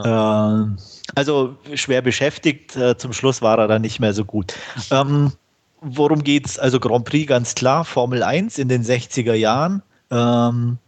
Ähm, 0.04 0.76
also 1.14 1.56
schwer 1.74 2.02
beschäftigt, 2.02 2.76
äh, 2.76 2.96
zum 2.96 3.12
Schluss 3.12 3.42
war 3.42 3.58
er 3.58 3.68
dann 3.68 3.82
nicht 3.82 4.00
mehr 4.00 4.12
so 4.12 4.24
gut. 4.24 4.54
ähm, 4.90 5.32
worum 5.80 6.22
geht's? 6.22 6.58
Also 6.58 6.80
Grand 6.80 7.04
Prix 7.04 7.28
ganz 7.28 7.54
klar, 7.54 7.84
Formel 7.84 8.22
1 8.22 8.58
in 8.58 8.68
den 8.68 8.82
60er 8.84 9.34
Jahren. 9.34 9.82
Ähm, 10.10 10.78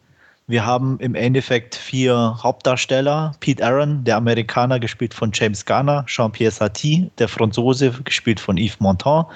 wir 0.47 0.67
haben 0.67 0.99
im 1.01 1.15
Endeffekt 1.15 1.75
vier 1.75 2.39
Hauptdarsteller. 2.43 3.33
Pete 3.41 3.65
Aaron, 3.65 4.05
der 4.05 4.17
Amerikaner, 4.17 4.79
gespielt 4.79 5.15
von 5.15 5.31
James 5.33 5.65
Garner. 5.65 6.05
Jean-Pierre 6.07 6.53
Satie, 6.53 7.11
der 7.19 7.29
Franzose, 7.29 7.91
gespielt 8.05 8.41
von 8.41 8.59
Yves 8.59 8.81
Montand. 8.81 9.27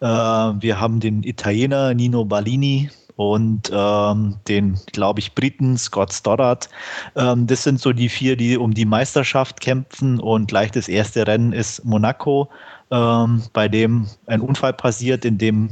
Äh, 0.00 0.06
wir 0.06 0.78
haben 0.78 1.00
den 1.00 1.22
Italiener 1.24 1.94
Nino 1.94 2.24
Ballini, 2.24 2.90
und 3.16 3.70
ähm, 3.72 4.36
den, 4.48 4.78
glaube 4.92 5.20
ich, 5.20 5.34
Briten 5.34 5.76
Scott 5.76 6.12
Stoddard. 6.12 6.68
Ähm, 7.14 7.46
das 7.46 7.62
sind 7.62 7.80
so 7.80 7.92
die 7.92 8.08
vier, 8.08 8.36
die 8.36 8.56
um 8.56 8.74
die 8.74 8.84
Meisterschaft 8.84 9.60
kämpfen 9.60 10.18
und 10.18 10.48
gleich 10.48 10.70
das 10.70 10.88
erste 10.88 11.26
Rennen 11.26 11.52
ist 11.52 11.84
Monaco, 11.84 12.48
ähm, 12.90 13.42
bei 13.52 13.68
dem 13.68 14.06
ein 14.26 14.40
Unfall 14.40 14.72
passiert, 14.72 15.24
in 15.24 15.38
dem 15.38 15.70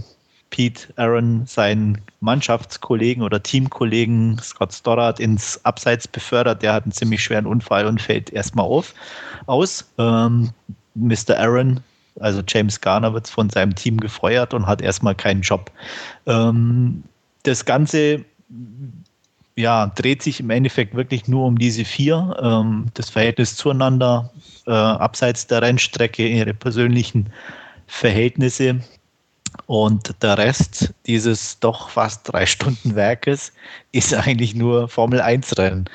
Pete 0.51 0.92
Aaron 0.96 1.46
seinen 1.46 1.98
Mannschaftskollegen 2.20 3.22
oder 3.22 3.42
Teamkollegen 3.42 4.38
Scott 4.42 4.72
Stoddard 4.72 5.20
ins 5.20 5.64
Abseits 5.64 6.07
befördert. 6.07 6.62
Der 6.62 6.72
hat 6.72 6.84
einen 6.84 6.92
ziemlich 6.92 7.22
schweren 7.22 7.46
Unfall 7.46 7.86
und 7.86 8.03
fällt 8.03 8.30
erstmal 8.30 8.66
auf, 8.66 8.94
aus. 9.46 9.88
Ähm, 9.98 10.51
Mr. 10.94 11.38
Aaron, 11.38 11.80
also 12.18 12.42
James 12.46 12.80
Garner, 12.80 13.14
wird 13.14 13.28
von 13.28 13.48
seinem 13.48 13.74
Team 13.74 13.98
gefeuert 13.98 14.53
und 14.53 14.66
hat 14.66 14.82
erstmal 14.82 15.14
keinen 15.14 15.42
Job. 15.42 15.70
Ähm, 16.26 17.05
das 17.44 17.64
Ganze 17.64 18.24
ja, 19.57 19.86
dreht 19.86 20.22
sich 20.22 20.40
im 20.40 20.51
Endeffekt 20.51 20.94
wirklich 20.94 21.28
nur 21.28 21.46
um 21.46 21.59
diese 21.59 21.84
vier. 21.84 22.36
Ähm, 22.42 22.86
das 22.94 23.11
Verhältnis 23.11 23.57
zueinander, 23.57 24.30
äh, 24.66 24.70
abseits 24.70 25.46
der 25.46 25.62
Rennstrecke, 25.62 26.26
ihre 26.26 26.55
persönlichen 26.55 27.30
Verhältnisse. 27.86 28.80
Und 29.70 30.20
der 30.20 30.36
Rest 30.36 30.92
dieses 31.06 31.60
doch 31.60 31.90
fast 31.90 32.22
drei 32.24 32.44
Stunden 32.44 32.96
Werkes 32.96 33.52
ist 33.92 34.12
eigentlich 34.12 34.56
nur 34.56 34.88
Formel 34.88 35.20
1 35.20 35.56
Rennen. 35.58 35.88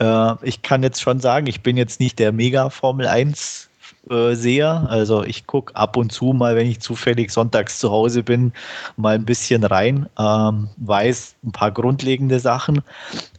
Äh, 0.00 0.34
ich 0.42 0.60
kann 0.60 0.82
jetzt 0.82 1.00
schon 1.00 1.18
sagen, 1.18 1.46
ich 1.46 1.62
bin 1.62 1.78
jetzt 1.78 1.98
nicht 1.98 2.18
der 2.18 2.30
Mega 2.30 2.68
Formel 2.68 3.06
1 3.06 3.70
äh, 4.10 4.34
Seher. 4.34 4.86
Also 4.90 5.24
ich 5.24 5.46
gucke 5.46 5.74
ab 5.74 5.96
und 5.96 6.12
zu 6.12 6.34
mal, 6.34 6.56
wenn 6.56 6.66
ich 6.66 6.80
zufällig 6.80 7.30
sonntags 7.30 7.78
zu 7.78 7.90
Hause 7.90 8.22
bin, 8.22 8.52
mal 8.98 9.14
ein 9.14 9.24
bisschen 9.24 9.64
rein, 9.64 10.10
ähm, 10.18 10.68
weiß 10.76 11.36
ein 11.42 11.52
paar 11.52 11.70
grundlegende 11.70 12.38
Sachen, 12.38 12.82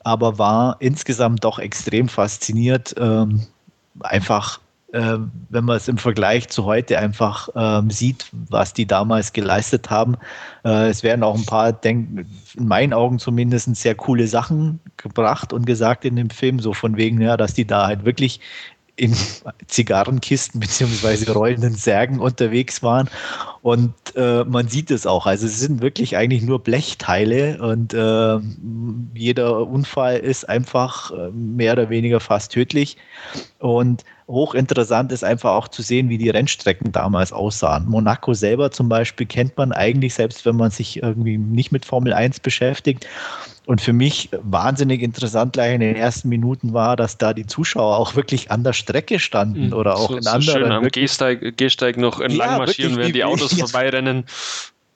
aber 0.03 0.39
war 0.39 0.77
insgesamt 0.79 1.43
doch 1.43 1.59
extrem 1.59 2.09
fasziniert. 2.09 2.95
Ähm, 2.97 3.45
einfach 3.99 4.59
äh, 4.93 5.17
wenn 5.49 5.65
man 5.65 5.77
es 5.77 5.87
im 5.87 5.97
Vergleich 5.97 6.47
zu 6.49 6.65
heute 6.65 6.99
einfach 6.99 7.49
ähm, 7.55 7.89
sieht, 7.89 8.27
was 8.31 8.73
die 8.73 8.85
damals 8.85 9.33
geleistet 9.33 9.89
haben. 9.89 10.15
Äh, 10.63 10.89
es 10.89 11.01
werden 11.01 11.23
auch 11.23 11.35
ein 11.35 11.45
paar, 11.45 11.73
denk, 11.73 12.27
in 12.55 12.67
meinen 12.67 12.93
Augen 12.93 13.17
zumindest, 13.17 13.75
sehr 13.75 13.95
coole 13.95 14.27
Sachen 14.27 14.79
gebracht 14.97 15.51
und 15.51 15.65
gesagt 15.65 16.05
in 16.05 16.15
dem 16.15 16.29
Film, 16.29 16.59
so 16.59 16.73
von 16.73 16.95
wegen, 16.95 17.19
ja, 17.21 17.37
dass 17.37 17.55
die 17.55 17.65
da 17.65 17.87
halt 17.87 18.05
wirklich 18.05 18.39
in 18.95 19.15
Zigarrenkisten 19.67 20.59
bzw. 20.59 21.31
rollenden 21.31 21.75
Särgen 21.75 22.19
unterwegs 22.19 22.83
waren. 22.83 23.09
Und 23.61 23.93
äh, 24.15 24.43
man 24.43 24.67
sieht 24.67 24.91
es 24.91 25.07
auch. 25.07 25.25
Also 25.25 25.45
es 25.45 25.59
sind 25.59 25.81
wirklich 25.81 26.17
eigentlich 26.17 26.43
nur 26.43 26.59
Blechteile 26.59 27.61
und 27.61 27.93
äh, 27.93 28.39
jeder 29.13 29.67
Unfall 29.67 30.17
ist 30.17 30.49
einfach 30.49 31.11
äh, 31.11 31.31
mehr 31.31 31.73
oder 31.73 31.89
weniger 31.89 32.19
fast 32.19 32.51
tödlich. 32.51 32.97
Und 33.59 34.03
hochinteressant 34.27 35.11
ist 35.11 35.23
einfach 35.23 35.51
auch 35.51 35.67
zu 35.69 35.81
sehen, 35.81 36.09
wie 36.09 36.17
die 36.17 36.29
Rennstrecken 36.29 36.91
damals 36.91 37.31
aussahen. 37.31 37.87
Monaco 37.87 38.33
selber 38.33 38.71
zum 38.71 38.89
Beispiel 38.89 39.25
kennt 39.25 39.57
man 39.57 39.71
eigentlich, 39.71 40.13
selbst 40.13 40.45
wenn 40.45 40.57
man 40.57 40.71
sich 40.71 41.01
irgendwie 41.01 41.37
nicht 41.37 41.71
mit 41.71 41.85
Formel 41.85 42.13
1 42.13 42.41
beschäftigt. 42.41 43.07
Und 43.66 43.80
für 43.80 43.93
mich 43.93 44.30
wahnsinnig 44.41 45.01
interessant 45.01 45.53
gleich 45.53 45.74
in 45.74 45.80
den 45.80 45.95
ersten 45.95 46.28
Minuten 46.28 46.74
war, 46.74 46.97
dass 46.97 47.18
da 47.18 47.34
die 47.34 47.45
Zuschauer 47.45 47.97
auch 47.97 48.16
wirklich 48.16 48.51
an 48.51 48.64
der 48.64 48.74
Strecke 48.74 49.20
standen 49.20 49.68
mhm. 49.68 49.74
oder 49.74 49.95
auch 49.95 50.09
so, 50.09 50.18
in 50.18 50.24
so 50.24 50.30
anderen. 50.30 50.61
Schön 50.64 50.72
am 50.72 50.88
Gehsteig, 50.89 51.57
Gehsteig 51.57 51.97
noch 51.97 52.20
entlang 52.20 52.51
ja, 52.51 52.57
marschieren, 52.57 52.97
wenn 52.97 53.14
die 53.14 53.24
Autos 53.24 53.51
ja. 53.57 53.66
vorbeirennen. 53.66 54.26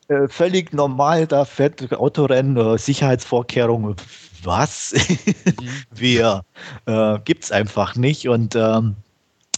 Äh, 0.09 0.27
völlig 0.27 0.73
normal, 0.73 1.27
da 1.27 1.45
fährt 1.45 1.93
Autorennen, 1.93 2.57
äh, 2.57 2.77
Sicherheitsvorkehrungen. 2.77 3.95
Was? 4.43 4.93
Mhm. 5.47 5.69
Wir 5.95 6.43
äh, 6.85 7.17
gibt 7.23 7.45
es 7.45 7.51
einfach 7.51 7.95
nicht. 7.95 8.27
Und 8.27 8.55
ähm, 8.55 8.97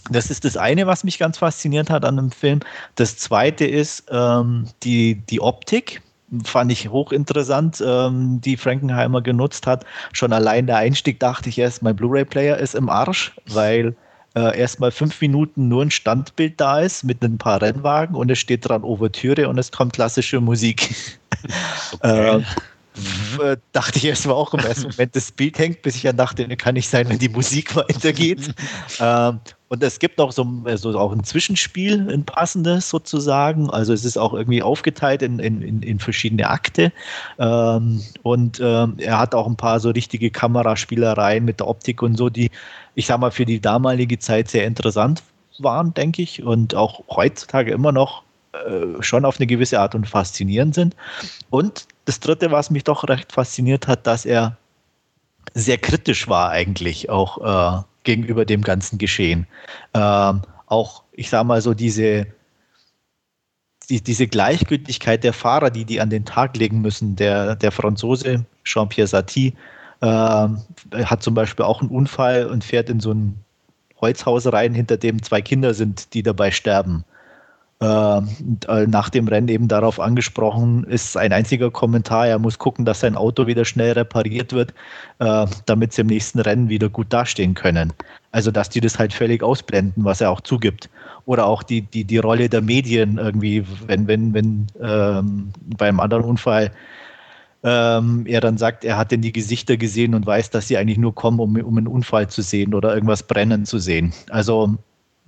das 0.08 0.30
ist 0.30 0.44
das 0.44 0.56
eine, 0.56 0.86
was 0.86 1.04
mich 1.04 1.18
ganz 1.18 1.38
fasziniert 1.38 1.90
hat 1.90 2.04
an 2.04 2.16
dem 2.16 2.30
Film. 2.30 2.60
Das 2.94 3.18
zweite 3.18 3.66
ist 3.66 4.04
ähm, 4.10 4.66
die, 4.82 5.16
die 5.16 5.40
Optik 5.40 6.00
fand 6.44 6.70
ich 6.72 6.88
hochinteressant, 6.88 7.82
ähm, 7.84 8.40
die 8.40 8.56
Frankenheimer 8.56 9.22
genutzt 9.22 9.66
hat. 9.66 9.84
Schon 10.12 10.32
allein 10.32 10.66
der 10.66 10.76
Einstieg 10.76 11.20
dachte 11.20 11.48
ich 11.48 11.58
erst, 11.58 11.82
mein 11.82 11.96
Blu-ray-Player 11.96 12.56
ist 12.58 12.74
im 12.74 12.88
Arsch, 12.88 13.32
weil 13.48 13.96
äh, 14.34 14.58
erstmal 14.58 14.92
fünf 14.92 15.20
Minuten 15.20 15.68
nur 15.68 15.82
ein 15.82 15.90
Standbild 15.90 16.60
da 16.60 16.80
ist 16.80 17.02
mit 17.02 17.22
ein 17.22 17.38
paar 17.38 17.60
Rennwagen 17.60 18.14
und 18.14 18.30
es 18.30 18.38
steht 18.38 18.68
dran 18.68 18.84
Ouvertüre 18.84 19.48
und 19.48 19.58
es 19.58 19.72
kommt 19.72 19.92
klassische 19.92 20.40
Musik. 20.40 20.94
Okay. 21.92 22.42
äh, 23.40 23.42
äh, 23.42 23.56
dachte 23.72 23.98
ich 23.98 24.04
erstmal 24.04 24.36
auch 24.36 24.52
im 24.52 24.60
ersten 24.60 24.90
Moment, 24.90 25.16
das 25.16 25.32
Bild 25.32 25.58
hängt, 25.58 25.80
bis 25.80 25.96
ich 25.96 26.02
ja 26.02 26.12
dachte, 26.12 26.46
kann 26.56 26.74
nicht 26.74 26.88
sein, 26.88 27.08
wenn 27.08 27.18
die 27.18 27.28
Musik 27.28 27.74
weitergeht. 27.76 28.52
ähm, 29.00 29.40
und 29.70 29.84
es 29.84 30.00
gibt 30.00 30.20
auch 30.20 30.32
so 30.32 30.44
also 30.64 30.98
auch 30.98 31.12
ein 31.12 31.22
Zwischenspiel, 31.22 32.10
ein 32.10 32.24
passendes 32.24 32.90
sozusagen. 32.90 33.70
Also 33.70 33.92
es 33.92 34.04
ist 34.04 34.16
auch 34.16 34.34
irgendwie 34.34 34.64
aufgeteilt 34.64 35.22
in, 35.22 35.38
in, 35.38 35.80
in 35.82 36.00
verschiedene 36.00 36.50
Akte. 36.50 36.92
Ähm, 37.38 38.02
und 38.24 38.58
ähm, 38.60 38.96
er 38.98 39.20
hat 39.20 39.32
auch 39.32 39.46
ein 39.46 39.56
paar 39.56 39.78
so 39.78 39.90
richtige 39.90 40.32
Kameraspielereien 40.32 41.44
mit 41.44 41.60
der 41.60 41.68
Optik 41.68 42.02
und 42.02 42.16
so, 42.16 42.28
die, 42.28 42.50
ich 42.96 43.06
sag 43.06 43.20
mal, 43.20 43.30
für 43.30 43.46
die 43.46 43.60
damalige 43.60 44.18
Zeit 44.18 44.48
sehr 44.48 44.66
interessant 44.66 45.22
waren, 45.60 45.94
denke 45.94 46.22
ich. 46.22 46.42
Und 46.42 46.74
auch 46.74 47.04
heutzutage 47.08 47.70
immer 47.70 47.92
noch 47.92 48.24
äh, 48.52 49.00
schon 49.04 49.24
auf 49.24 49.38
eine 49.38 49.46
gewisse 49.46 49.78
Art 49.78 49.94
und 49.94 50.08
faszinierend 50.08 50.74
sind. 50.74 50.96
Und 51.48 51.86
das 52.06 52.18
Dritte, 52.18 52.50
was 52.50 52.70
mich 52.70 52.82
doch 52.82 53.08
recht 53.08 53.30
fasziniert 53.30 53.86
hat, 53.86 54.04
dass 54.08 54.26
er 54.26 54.56
sehr 55.54 55.78
kritisch 55.78 56.26
war 56.26 56.50
eigentlich 56.50 57.08
auch 57.08 57.80
äh, 57.80 57.82
gegenüber 58.10 58.44
dem 58.44 58.62
ganzen 58.62 58.98
Geschehen. 58.98 59.46
Ähm, 59.94 60.42
auch, 60.66 61.04
ich 61.12 61.30
sage 61.30 61.46
mal 61.46 61.62
so, 61.62 61.74
diese, 61.74 62.26
die, 63.88 64.00
diese 64.02 64.26
Gleichgültigkeit 64.26 65.22
der 65.22 65.32
Fahrer, 65.32 65.70
die 65.70 65.84
die 65.84 66.00
an 66.00 66.10
den 66.10 66.24
Tag 66.24 66.56
legen 66.56 66.80
müssen. 66.80 67.14
Der, 67.14 67.54
der 67.54 67.70
Franzose 67.70 68.44
Jean-Pierre 68.64 69.06
Satie 69.06 69.54
äh, 70.00 70.06
hat 71.04 71.22
zum 71.22 71.34
Beispiel 71.34 71.64
auch 71.64 71.80
einen 71.80 71.90
Unfall 71.90 72.46
und 72.46 72.64
fährt 72.64 72.90
in 72.90 72.98
so 72.98 73.12
ein 73.12 73.44
Holzhaus 74.00 74.52
rein, 74.52 74.74
hinter 74.74 74.96
dem 74.96 75.22
zwei 75.22 75.40
Kinder 75.40 75.72
sind, 75.72 76.12
die 76.12 76.24
dabei 76.24 76.50
sterben. 76.50 77.04
Äh, 77.82 78.20
nach 78.88 79.08
dem 79.08 79.26
Rennen 79.26 79.48
eben 79.48 79.66
darauf 79.66 80.00
angesprochen, 80.00 80.84
ist 80.84 81.16
ein 81.16 81.32
einziger 81.32 81.70
Kommentar, 81.70 82.26
er 82.26 82.38
muss 82.38 82.58
gucken, 82.58 82.84
dass 82.84 83.00
sein 83.00 83.16
Auto 83.16 83.46
wieder 83.46 83.64
schnell 83.64 83.92
repariert 83.92 84.52
wird, 84.52 84.74
äh, 85.18 85.46
damit 85.64 85.94
sie 85.94 86.02
im 86.02 86.08
nächsten 86.08 86.40
Rennen 86.40 86.68
wieder 86.68 86.90
gut 86.90 87.06
dastehen 87.10 87.54
können. 87.54 87.94
Also 88.32 88.50
dass 88.50 88.68
die 88.68 88.82
das 88.82 88.98
halt 88.98 89.14
völlig 89.14 89.42
ausblenden, 89.42 90.04
was 90.04 90.20
er 90.20 90.30
auch 90.30 90.42
zugibt. 90.42 90.90
Oder 91.24 91.46
auch 91.46 91.62
die, 91.62 91.80
die, 91.80 92.04
die 92.04 92.18
Rolle 92.18 92.50
der 92.50 92.60
Medien 92.60 93.16
irgendwie, 93.16 93.64
wenn, 93.86 94.06
wenn, 94.06 94.34
wenn 94.34 94.66
ähm, 94.82 95.50
beim 95.78 96.00
anderen 96.00 96.24
Unfall 96.24 96.72
ähm, 97.62 98.26
er 98.26 98.42
dann 98.42 98.58
sagt, 98.58 98.84
er 98.84 98.98
hat 98.98 99.10
denn 99.10 99.22
die 99.22 99.32
Gesichter 99.32 99.78
gesehen 99.78 100.14
und 100.14 100.26
weiß, 100.26 100.50
dass 100.50 100.68
sie 100.68 100.76
eigentlich 100.76 100.98
nur 100.98 101.14
kommen, 101.14 101.40
um, 101.40 101.56
um 101.56 101.78
einen 101.78 101.86
Unfall 101.86 102.28
zu 102.28 102.42
sehen 102.42 102.74
oder 102.74 102.94
irgendwas 102.94 103.22
brennen 103.22 103.64
zu 103.64 103.78
sehen. 103.78 104.12
Also 104.28 104.76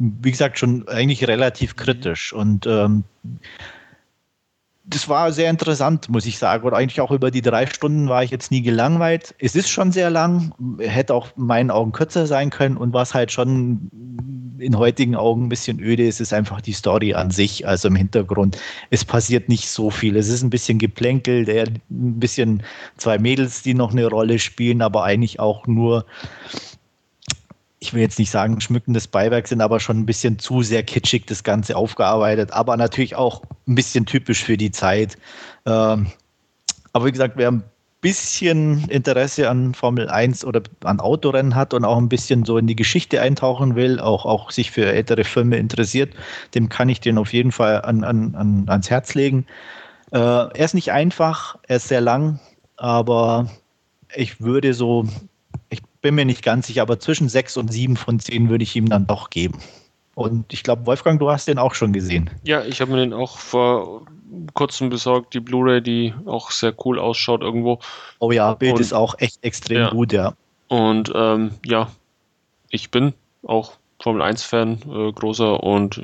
wie 0.02 0.30
gesagt, 0.30 0.58
schon 0.58 0.88
eigentlich 0.88 1.26
relativ 1.28 1.76
kritisch. 1.76 2.32
Und 2.32 2.66
ähm, 2.66 3.04
das 4.84 5.08
war 5.08 5.30
sehr 5.32 5.48
interessant, 5.48 6.08
muss 6.08 6.26
ich 6.26 6.38
sagen. 6.38 6.66
Und 6.66 6.74
eigentlich 6.74 7.00
auch 7.00 7.12
über 7.12 7.30
die 7.30 7.42
drei 7.42 7.66
Stunden 7.66 8.08
war 8.08 8.24
ich 8.24 8.30
jetzt 8.30 8.50
nie 8.50 8.62
gelangweilt. 8.62 9.34
Es 9.38 9.54
ist 9.54 9.68
schon 9.68 9.92
sehr 9.92 10.10
lang, 10.10 10.52
hätte 10.78 11.14
auch 11.14 11.28
in 11.36 11.46
meinen 11.46 11.70
Augen 11.70 11.92
kürzer 11.92 12.26
sein 12.26 12.50
können. 12.50 12.76
Und 12.76 12.92
was 12.92 13.14
halt 13.14 13.30
schon 13.30 13.90
in 14.58 14.76
heutigen 14.76 15.14
Augen 15.14 15.46
ein 15.46 15.48
bisschen 15.48 15.78
öde 15.80 16.06
ist, 16.06 16.20
ist 16.20 16.32
einfach 16.32 16.60
die 16.60 16.72
Story 16.72 17.14
an 17.14 17.30
sich, 17.30 17.66
also 17.66 17.88
im 17.88 17.96
Hintergrund. 17.96 18.58
Es 18.90 19.04
passiert 19.04 19.48
nicht 19.48 19.68
so 19.68 19.90
viel. 19.90 20.16
Es 20.16 20.28
ist 20.28 20.42
ein 20.42 20.50
bisschen 20.50 20.78
geplänkelt, 20.78 21.48
ein 21.48 21.80
bisschen 21.88 22.64
zwei 22.96 23.18
Mädels, 23.18 23.62
die 23.62 23.74
noch 23.74 23.92
eine 23.92 24.06
Rolle 24.06 24.40
spielen, 24.40 24.82
aber 24.82 25.04
eigentlich 25.04 25.38
auch 25.38 25.66
nur 25.68 26.06
ich 27.82 27.92
will 27.92 28.00
jetzt 28.00 28.20
nicht 28.20 28.30
sagen 28.30 28.60
schmückendes 28.60 29.08
Beiwerk 29.08 29.48
sind, 29.48 29.60
aber 29.60 29.80
schon 29.80 29.98
ein 29.98 30.06
bisschen 30.06 30.38
zu 30.38 30.62
sehr 30.62 30.84
kitschig 30.84 31.26
das 31.26 31.42
Ganze 31.42 31.76
aufgearbeitet, 31.76 32.52
aber 32.52 32.76
natürlich 32.76 33.16
auch 33.16 33.42
ein 33.66 33.74
bisschen 33.74 34.06
typisch 34.06 34.44
für 34.44 34.56
die 34.56 34.70
Zeit. 34.70 35.18
Ähm, 35.66 36.06
aber 36.92 37.06
wie 37.06 37.12
gesagt, 37.12 37.34
wer 37.36 37.50
ein 37.50 37.64
bisschen 38.00 38.88
Interesse 38.88 39.50
an 39.50 39.74
Formel 39.74 40.08
1 40.08 40.44
oder 40.44 40.62
an 40.84 41.00
Autorennen 41.00 41.56
hat 41.56 41.74
und 41.74 41.84
auch 41.84 41.98
ein 41.98 42.08
bisschen 42.08 42.44
so 42.44 42.56
in 42.56 42.68
die 42.68 42.76
Geschichte 42.76 43.20
eintauchen 43.20 43.74
will, 43.74 43.98
auch, 43.98 44.26
auch 44.26 44.52
sich 44.52 44.70
für 44.70 44.86
ältere 44.86 45.24
Filme 45.24 45.56
interessiert, 45.56 46.14
dem 46.54 46.68
kann 46.68 46.88
ich 46.88 47.00
den 47.00 47.18
auf 47.18 47.32
jeden 47.32 47.50
Fall 47.50 47.82
an, 47.82 48.04
an, 48.04 48.36
an, 48.36 48.64
ans 48.68 48.90
Herz 48.90 49.14
legen. 49.14 49.44
Äh, 50.12 50.18
er 50.18 50.54
ist 50.54 50.74
nicht 50.74 50.92
einfach, 50.92 51.58
er 51.66 51.76
ist 51.76 51.88
sehr 51.88 52.00
lang, 52.00 52.38
aber 52.76 53.50
ich 54.14 54.40
würde 54.40 54.72
so 54.72 55.08
bin 56.02 56.14
mir 56.14 56.24
nicht 56.24 56.42
ganz 56.42 56.66
sicher, 56.66 56.82
aber 56.82 57.00
zwischen 57.00 57.28
sechs 57.28 57.56
und 57.56 57.72
sieben 57.72 57.96
von 57.96 58.20
zehn 58.20 58.50
würde 58.50 58.64
ich 58.64 58.76
ihm 58.76 58.88
dann 58.88 59.06
doch 59.06 59.30
geben. 59.30 59.58
Und 60.14 60.52
ich 60.52 60.62
glaube, 60.62 60.84
Wolfgang, 60.84 61.18
du 61.18 61.30
hast 61.30 61.48
den 61.48 61.58
auch 61.58 61.74
schon 61.74 61.92
gesehen. 61.92 62.28
Ja, 62.44 62.62
ich 62.64 62.80
habe 62.82 62.92
mir 62.92 62.98
den 62.98 63.14
auch 63.14 63.38
vor 63.38 64.02
kurzem 64.52 64.90
besorgt, 64.90 65.32
die 65.32 65.40
Blu-ray, 65.40 65.80
die 65.80 66.14
auch 66.26 66.50
sehr 66.50 66.74
cool 66.84 66.98
ausschaut 66.98 67.40
irgendwo. 67.40 67.78
Oh 68.18 68.30
ja, 68.30 68.52
Bild 68.54 68.74
und, 68.74 68.80
ist 68.80 68.92
auch 68.92 69.14
echt 69.18 69.42
extrem 69.42 69.78
ja. 69.78 69.90
gut, 69.90 70.12
ja. 70.12 70.34
Und 70.68 71.12
ähm, 71.14 71.52
ja, 71.64 71.90
ich 72.68 72.90
bin 72.90 73.14
auch 73.42 73.72
Formel 74.00 74.22
1-Fan, 74.22 74.78
äh, 74.90 75.12
großer 75.12 75.62
und 75.62 76.02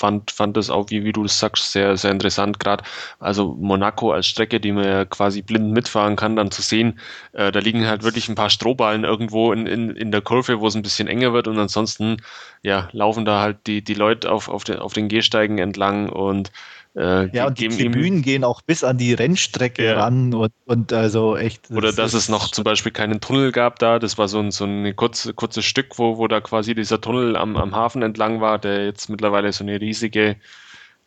fand, 0.00 0.30
fand 0.30 0.56
das 0.56 0.70
auch, 0.70 0.90
wie, 0.90 1.04
wie 1.04 1.12
du 1.12 1.28
sagst, 1.28 1.72
sehr, 1.72 1.96
sehr 1.96 2.10
interessant. 2.10 2.58
Gerade 2.58 2.82
also 3.18 3.54
Monaco 3.60 4.12
als 4.12 4.26
Strecke, 4.26 4.58
die 4.58 4.72
man 4.72 4.84
ja 4.84 5.04
quasi 5.04 5.42
blind 5.42 5.72
mitfahren 5.72 6.16
kann, 6.16 6.36
dann 6.36 6.50
zu 6.50 6.62
sehen, 6.62 6.98
äh, 7.32 7.52
da 7.52 7.60
liegen 7.60 7.86
halt 7.86 8.02
wirklich 8.02 8.28
ein 8.28 8.34
paar 8.34 8.50
Strohballen 8.50 9.04
irgendwo 9.04 9.52
in, 9.52 9.66
in, 9.66 9.90
in 9.90 10.10
der 10.10 10.22
Kurve, 10.22 10.60
wo 10.60 10.66
es 10.66 10.74
ein 10.74 10.82
bisschen 10.82 11.06
enger 11.06 11.32
wird 11.34 11.48
und 11.48 11.58
ansonsten 11.58 12.16
ja, 12.62 12.88
laufen 12.92 13.24
da 13.24 13.40
halt 13.42 13.66
die, 13.66 13.84
die 13.84 13.94
Leute 13.94 14.32
auf, 14.32 14.48
auf, 14.48 14.64
den, 14.64 14.78
auf 14.78 14.94
den 14.94 15.08
Gehsteigen 15.08 15.58
entlang 15.58 16.08
und 16.08 16.50
äh, 16.96 17.34
ja, 17.36 17.46
und 17.46 17.58
die 17.60 17.68
Tribünen 17.68 18.22
gehen 18.22 18.42
auch 18.42 18.62
bis 18.62 18.82
an 18.82 18.98
die 18.98 19.14
Rennstrecke 19.14 19.84
ja. 19.84 20.00
ran 20.00 20.34
und, 20.34 20.52
und 20.66 20.92
also 20.92 21.36
echt. 21.36 21.70
Das 21.70 21.76
Oder 21.76 21.92
dass 21.92 22.14
es 22.14 22.28
noch 22.28 22.50
zum 22.50 22.64
Beispiel 22.64 22.90
keinen 22.90 23.20
Tunnel 23.20 23.52
gab 23.52 23.78
da, 23.78 23.98
das 23.98 24.18
war 24.18 24.26
so 24.26 24.40
ein, 24.40 24.50
so 24.50 24.64
ein 24.64 24.96
kurz, 24.96 25.30
kurzes 25.36 25.64
Stück, 25.64 25.98
wo, 25.98 26.18
wo 26.18 26.26
da 26.26 26.40
quasi 26.40 26.74
dieser 26.74 27.00
Tunnel 27.00 27.36
am, 27.36 27.56
am 27.56 27.76
Hafen 27.76 28.02
entlang 28.02 28.40
war, 28.40 28.58
der 28.58 28.86
jetzt 28.86 29.08
mittlerweile 29.08 29.52
so 29.52 29.62
eine 29.62 29.80
riesige, 29.80 30.36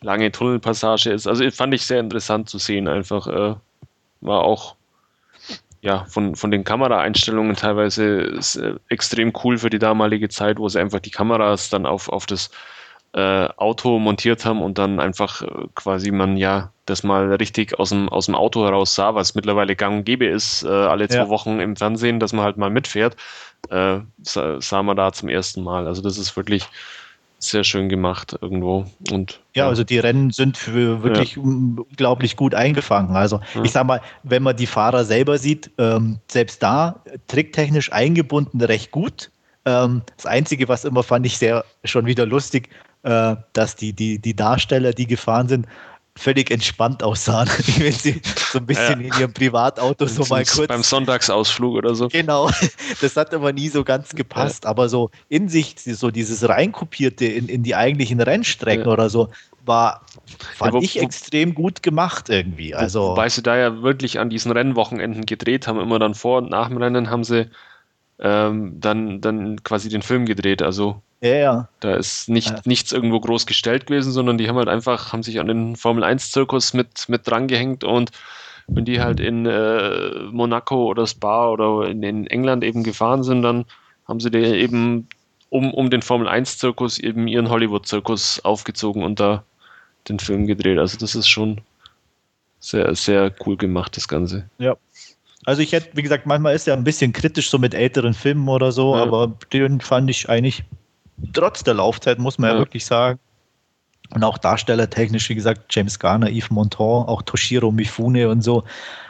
lange 0.01 0.31
Tunnelpassage 0.31 1.09
ist. 1.11 1.27
Also 1.27 1.49
fand 1.51 1.73
ich 1.73 1.86
sehr 1.86 1.99
interessant 1.99 2.49
zu 2.49 2.59
sehen, 2.59 2.88
einfach 2.88 3.27
äh, 3.27 3.55
war 4.21 4.43
auch 4.43 4.75
ja, 5.81 6.05
von, 6.05 6.36
von 6.38 6.49
den 6.49 6.63
Kameraeinstellungen 6.63 7.57
teilweise 7.57 8.39
äh, 8.57 8.75
extrem 8.88 9.34
cool 9.43 9.57
für 9.57 9.69
die 9.69 9.79
damalige 9.79 10.29
Zeit, 10.29 10.57
wo 10.57 10.69
sie 10.69 10.79
einfach 10.79 11.01
die 11.01 11.11
Kameras 11.11 11.69
dann 11.69 11.86
auf, 11.86 12.07
auf 12.07 12.25
das 12.25 12.51
äh, 13.14 13.47
Auto 13.57 13.99
montiert 13.99 14.43
haben 14.43 14.61
und 14.61 14.78
dann 14.78 14.99
einfach 14.99 15.41
äh, 15.41 15.47
quasi 15.76 16.11
man 16.11 16.36
ja 16.36 16.72
das 16.86 17.03
mal 17.03 17.34
richtig 17.36 17.80
aus 17.80 17.89
dem, 17.89 18.09
aus 18.09 18.26
dem 18.26 18.36
Auto 18.36 18.66
heraus 18.66 18.95
sah, 18.95 19.16
was 19.16 19.36
mittlerweile 19.36 19.76
gang 19.76 19.99
und 19.99 20.03
gäbe 20.03 20.26
ist, 20.26 20.64
äh, 20.64 20.68
alle 20.68 21.07
zwei 21.07 21.18
ja. 21.18 21.30
Wochen 21.30 21.59
im 21.59 21.76
Fernsehen, 21.76 22.20
dass 22.20 22.34
man 22.34 22.43
halt 22.43 22.57
mal 22.57 22.70
mitfährt, 22.70 23.16
äh, 23.70 23.99
sah, 24.22 24.59
sah 24.59 24.84
man 24.84 24.97
da 24.97 25.14
zum 25.14 25.30
ersten 25.30 25.64
Mal. 25.64 25.88
Also 25.88 26.01
das 26.01 26.18
ist 26.18 26.36
wirklich 26.36 26.68
sehr 27.38 27.64
schön 27.64 27.89
gemacht 27.89 28.36
irgendwo. 28.41 28.86
Und, 29.11 29.41
ja, 29.53 29.64
ja. 29.64 29.70
also 29.70 29.84
die 29.84 29.99
Rennen 29.99 30.32
sind 30.32 30.57
für 30.57 31.03
wirklich 31.03 31.36
ja. 31.36 31.41
unglaublich 31.43 32.36
gut 32.36 32.55
eingefangen. 32.55 33.16
Also 33.16 33.41
ich 33.64 33.72
sag 33.72 33.86
mal, 33.86 34.01
wenn 34.24 34.43
man 34.43 34.55
die 34.55 34.66
Fahrer 34.66 35.05
selber 35.05 35.38
sieht, 35.38 35.70
ähm, 35.78 36.20
selbst 36.30 36.64
da 36.64 37.01
tricktechnisch 37.28 37.91
eingebunden 37.91 38.61
recht 38.61 38.91
gut. 38.91 39.30
Ähm, 39.66 40.01
das 40.16 40.26
Einzige, 40.26 40.68
was 40.68 40.86
immer 40.86 41.03
fand 41.03 41.26
ich 41.26 41.38
sehr 41.38 41.64
schon 41.84 42.05
wieder 42.05 42.26
lustig, 42.26 42.70
äh, 43.03 43.35
dass 43.53 43.75
die, 43.75 43.93
die, 43.93 44.19
die 44.19 44.35
Darsteller, 44.35 44.93
die 44.93 45.07
gefahren 45.07 45.47
sind, 45.47 45.67
völlig 46.15 46.51
entspannt 46.51 47.01
aussahen, 47.01 47.47
wenn 47.77 47.91
sie 47.91 48.21
so 48.51 48.59
ein 48.59 48.65
bisschen 48.65 49.01
ja. 49.01 49.07
in 49.07 49.19
ihrem 49.19 49.33
Privatauto 49.33 50.05
so 50.05 50.23
mal 50.25 50.45
kurz. 50.45 50.67
Beim 50.67 50.83
Sonntagsausflug 50.83 51.75
oder 51.75 51.95
so. 51.95 52.07
Genau, 52.07 52.49
das 53.01 53.15
hat 53.15 53.33
aber 53.33 53.51
nie 53.51 53.69
so 53.69 53.83
ganz 53.83 54.09
gepasst. 54.09 54.63
Ja. 54.63 54.69
Aber 54.69 54.89
so 54.89 55.09
in 55.29 55.49
sich, 55.49 55.75
so 55.77 56.11
dieses 56.11 56.47
reinkopierte 56.47 57.25
in, 57.25 57.47
in 57.47 57.63
die 57.63 57.75
eigentlichen 57.75 58.21
Rennstrecken 58.21 58.85
ja. 58.85 58.91
oder 58.91 59.09
so, 59.09 59.29
war, 59.65 60.05
fand 60.55 60.73
ja, 60.73 60.79
wo, 60.79 60.83
ich 60.83 61.01
extrem 61.01 61.55
gut 61.55 61.81
gemacht 61.81 62.29
irgendwie. 62.29 62.75
Also, 62.75 63.15
weil 63.15 63.29
sie 63.29 63.41
da 63.41 63.57
ja 63.57 63.81
wirklich 63.81 64.19
an 64.19 64.29
diesen 64.29 64.51
Rennwochenenden 64.51 65.25
gedreht 65.25 65.67
haben, 65.67 65.79
immer 65.79 65.99
dann 65.99 66.13
vor 66.13 66.39
und 66.39 66.49
nach 66.49 66.67
dem 66.67 66.77
Rennen 66.77 67.09
haben 67.09 67.23
sie 67.23 67.49
ähm, 68.20 68.80
dann, 68.80 69.22
dann 69.22 69.64
quasi 69.64 69.89
den 69.89 70.01
Film 70.01 70.26
gedreht. 70.26 70.61
Also 70.61 71.01
ja, 71.24 71.36
ja. 71.36 71.70
Da 71.80 71.95
ist 71.95 72.28
nicht, 72.28 72.49
ja. 72.49 72.59
nichts 72.66 72.91
irgendwo 72.91 73.22
groß 73.22 73.45
gestellt 73.45 73.88
gewesen, 73.88 74.11
sondern 74.11 74.38
die 74.38 74.49
haben 74.49 74.57
halt 74.57 74.68
einfach, 74.68 75.14
haben 75.14 75.24
sich 75.24 75.39
an 75.39 75.47
den 75.47 75.78
Formel 75.78 76.03
1-Zirkus 76.03 76.74
mit, 76.74 77.07
mit 77.07 77.26
drangehängt 77.26 77.86
und 77.86 78.11
wenn 78.68 78.84
die 78.84 79.01
halt 79.01 79.22
in 79.22 79.45
äh, 79.45 80.11
Monaco 80.32 80.86
oder 80.86 81.07
Spa 81.07 81.49
oder 81.49 81.88
in, 81.88 82.03
in, 82.03 82.28
England 82.28 82.64
eben 82.64 82.84
gefahren 82.84 83.24
sind, 83.24 83.41
dann 83.41 83.66
haben 84.05 84.20
sie 84.20 84.30
eben 84.34 85.07
um, 85.49 85.74
um 85.74 85.89
den 85.89 86.01
Formel 86.01 86.28
1-Zirkus 86.28 86.99
eben 86.99 87.28
ihren 87.28 87.49
Hollywood-Zirkus 87.49 88.43
aufgezogen 88.43 89.03
und 89.03 89.22
da 89.22 89.43
den 90.09 90.20
Film 90.20 90.45
gedreht. 90.45 90.78
Also 90.78 90.97
das 90.97 91.16
ist 91.16 91.30
schon 91.30 91.61
sehr, 92.59 92.95
sehr 92.95 93.34
cool 93.45 93.55
gemacht, 93.55 93.95
das 93.95 94.09
Ganze. 94.09 94.49
Ja. 94.57 94.76
Also 95.45 95.61
ich 95.61 95.71
hätte, 95.71 95.89
wie 95.95 96.01
gesagt, 96.01 96.25
manchmal 96.25 96.55
ist 96.55 96.67
ja 96.67 96.73
ein 96.73 96.83
bisschen 96.83 97.13
kritisch 97.13 97.49
so 97.49 97.57
mit 97.57 97.73
älteren 97.73 98.13
Filmen 98.13 98.47
oder 98.47 98.71
so, 98.71 98.95
ja. 98.95 99.03
aber 99.03 99.33
den 99.51 99.81
fand 99.81 100.09
ich 100.09 100.29
eigentlich 100.29 100.63
trotz 101.33 101.63
der 101.63 101.75
Laufzeit, 101.75 102.19
muss 102.19 102.37
man 102.37 102.49
ja, 102.49 102.55
ja 102.55 102.61
wirklich 102.61 102.85
sagen. 102.85 103.19
Und 104.13 104.23
auch 104.23 104.37
darstellertechnisch, 104.37 105.29
wie 105.29 105.35
gesagt, 105.35 105.73
James 105.73 105.97
Garner, 105.97 106.29
Yves 106.29 106.51
Montand, 106.51 107.07
auch 107.07 107.21
Toshiro 107.23 107.71
Mifune 107.71 108.29
und 108.29 108.41
so. 108.41 108.63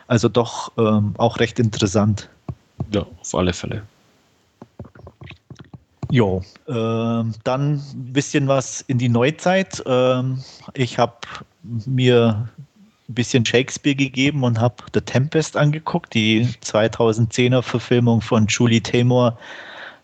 Also 0.08 0.30
doch 0.30 0.72
ähm, 0.78 1.14
auch 1.18 1.40
recht 1.40 1.60
interessant. 1.60 2.30
Ja, 2.92 3.06
auf 3.20 3.36
alle 3.36 3.54
Fälle. 3.54 3.84
Jo, 6.10 6.44
äh, 6.68 6.74
dann 6.74 7.32
ein 7.44 8.14
bisschen 8.14 8.48
was 8.48 8.82
in 8.82 8.98
die 8.98 9.10
Neuzeit. 9.10 9.82
Ähm, 9.86 10.44
ich 10.74 11.00
habe 11.00 11.16
mir 11.64 12.50
ein 13.14 13.16
bisschen 13.16 13.46
Shakespeare 13.46 13.96
gegeben 13.96 14.44
und 14.44 14.60
habe 14.60 14.76
The 14.94 15.02
Tempest 15.02 15.56
angeguckt, 15.56 16.14
die 16.14 16.48
2010er 16.64 17.62
Verfilmung 17.62 18.22
von 18.22 18.48
Julie 18.48 18.82
Taymor 18.82 19.38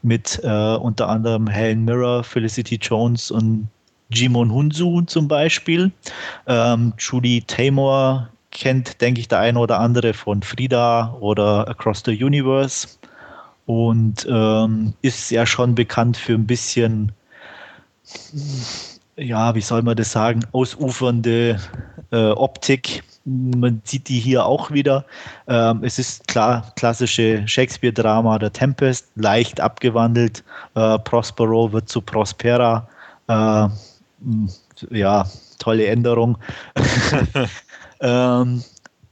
mit 0.03 0.39
äh, 0.43 0.76
unter 0.76 1.10
anderem 1.10 1.47
Helen 1.47 1.84
Mirror, 1.84 2.24
Felicity 2.24 2.76
Jones 2.76 3.32
und 3.32 3.68
Jimon 4.12 4.51
Hunsu 4.51 5.01
zum 5.01 5.28
Beispiel. 5.28 5.91
Ähm, 6.47 6.93
Julie 6.97 7.41
Taymor 7.41 8.30
kennt, 8.51 9.01
denke 9.01 9.22
ich, 9.22 9.28
der 9.28 9.39
eine 9.39 9.60
oder 9.60 9.80
andere 9.80 10.14
von 10.14 10.41
Frida 10.41 11.16
oder 11.20 11.68
Across 11.68 12.03
the 12.05 12.24
Universe 12.24 12.88
und 13.66 14.28
ähm, 14.30 14.93
ist 15.01 15.30
ja 15.32 15.45
schon 15.45 15.76
bekannt 15.76 16.18
für 16.18 16.34
ein 16.34 16.47
bisschen, 16.47 17.12
ja, 19.20 19.53
wie 19.55 19.61
soll 19.61 19.82
man 19.82 19.95
das 19.95 20.11
sagen, 20.11 20.45
ausufernde 20.51 21.59
äh, 22.11 22.32
Optik 22.32 23.03
man 23.30 23.82
sieht 23.84 24.09
die 24.09 24.20
hier 24.20 24.45
auch 24.45 24.72
wieder. 24.72 25.05
Ähm, 25.47 25.84
es 25.84 25.99
ist 25.99 26.28
klar 26.28 26.72
klassische 26.76 27.47
Shakespeare-Drama, 27.47 28.39
der 28.39 28.51
Tempest, 28.51 29.07
leicht 29.15 29.61
abgewandelt. 29.61 30.43
Äh, 30.76 30.99
Prospero 30.99 31.72
wird 31.72 31.89
zu 31.89 32.01
Prospera. 32.01 32.88
Äh, 33.28 33.67
ja, 34.89 35.26
tolle 35.59 35.88
Änderung. 35.88 36.38
ähm, 38.01 38.63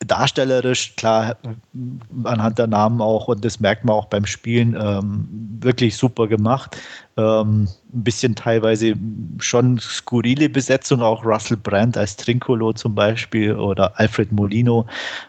darstellerisch, 0.06 0.96
klar, 0.96 1.38
anhand 2.24 2.60
der 2.60 2.68
Namen 2.68 3.02
auch, 3.02 3.28
und 3.28 3.44
das 3.44 3.60
merkt 3.60 3.84
man 3.84 3.96
auch 3.96 4.06
beim 4.06 4.26
Spielen, 4.26 4.78
ähm, 4.80 5.28
wirklich 5.60 5.98
super 5.98 6.28
gemacht. 6.28 6.78
Ähm, 7.18 7.68
ein 7.94 8.04
bisschen 8.04 8.36
teilweise 8.36 8.94
schon 9.40 9.80
skurrile 9.80 10.50
Besetzung, 10.50 11.02
auch 11.02 11.26
Russell 11.26 11.58
Brand 11.58 11.98
als 11.98 12.16
Trincolo 12.16 12.74
zum 12.74 12.94
Beispiel 12.94 13.56
oder 13.56 14.00
Alfred 14.00 14.32
Molino, 14.32 14.86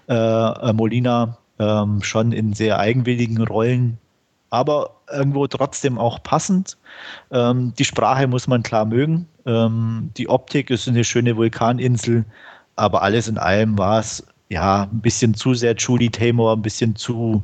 äh, 0.09 0.15
äh, 0.15 0.73
Molina, 0.73 1.39
ähm, 1.59 2.03
schon 2.03 2.33
in 2.33 2.53
sehr 2.53 2.79
eigenwilligen 2.79 3.43
Rollen, 3.43 3.99
aber 4.51 4.91
irgendwo 5.11 5.47
trotzdem 5.47 5.99
auch 5.99 6.23
passend. 6.23 6.77
Ähm, 7.31 7.73
die 7.79 7.85
Sprache 7.85 8.27
muss 8.27 8.47
man 8.47 8.63
klar 8.63 8.85
mögen. 8.85 9.27
Ähm, 9.47 10.11
die 10.19 10.29
Optik 10.29 10.69
ist 10.69 10.89
eine 10.89 11.05
schöne 11.05 11.37
Vulkaninsel, 11.37 12.27
aber 12.77 13.03
alles 13.03 13.29
in 13.29 13.39
allem 13.39 13.79
war 13.79 14.01
es 14.01 14.23
ja, 14.49 14.85
ein 14.85 15.01
bisschen 15.01 15.35
zu 15.35 15.55
sehr 15.55 15.75
Julie 15.77 16.11
Taymor, 16.11 16.55
ein 16.55 16.63
bisschen 16.63 16.97
zu 16.97 17.43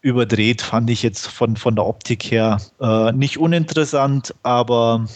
überdreht, 0.00 0.62
fand 0.62 0.90
ich 0.90 1.02
jetzt 1.02 1.26
von, 1.26 1.56
von 1.56 1.74
der 1.74 1.86
Optik 1.86 2.30
her. 2.30 2.60
Äh, 2.80 3.12
nicht 3.12 3.38
uninteressant, 3.38 4.34
aber 4.42 5.06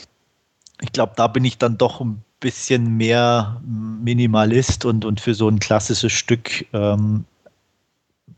ich 0.80 0.92
glaube, 0.92 1.12
da 1.16 1.28
bin 1.28 1.44
ich 1.44 1.58
dann 1.58 1.78
doch 1.78 2.00
ein 2.00 2.22
bisschen 2.40 2.96
mehr 2.96 3.60
Minimalist 3.64 4.84
und, 4.84 5.04
und 5.04 5.20
für 5.20 5.34
so 5.34 5.48
ein 5.48 5.60
klassisches 5.60 6.12
Stück 6.12 6.66
ähm, 6.72 7.24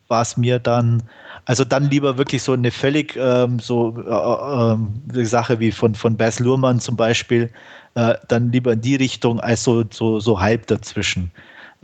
war 0.08 0.22
es 0.22 0.36
mir 0.36 0.58
dann, 0.58 1.02
also 1.46 1.64
dann 1.64 1.90
lieber 1.90 2.18
wirklich 2.18 2.42
so 2.42 2.52
eine 2.52 2.70
völlig 2.70 3.16
ähm, 3.16 3.58
so 3.58 3.96
äh, 3.96 5.20
äh, 5.20 5.24
Sache 5.24 5.58
wie 5.60 5.72
von, 5.72 5.94
von 5.94 6.16
Baz 6.16 6.38
Luhrmann 6.38 6.80
zum 6.80 6.96
Beispiel, 6.96 7.50
äh, 7.94 8.14
dann 8.28 8.52
lieber 8.52 8.74
in 8.74 8.82
die 8.82 8.96
Richtung 8.96 9.40
als 9.40 9.64
so, 9.64 9.84
so, 9.90 10.20
so 10.20 10.40
halb 10.40 10.66
dazwischen. 10.66 11.30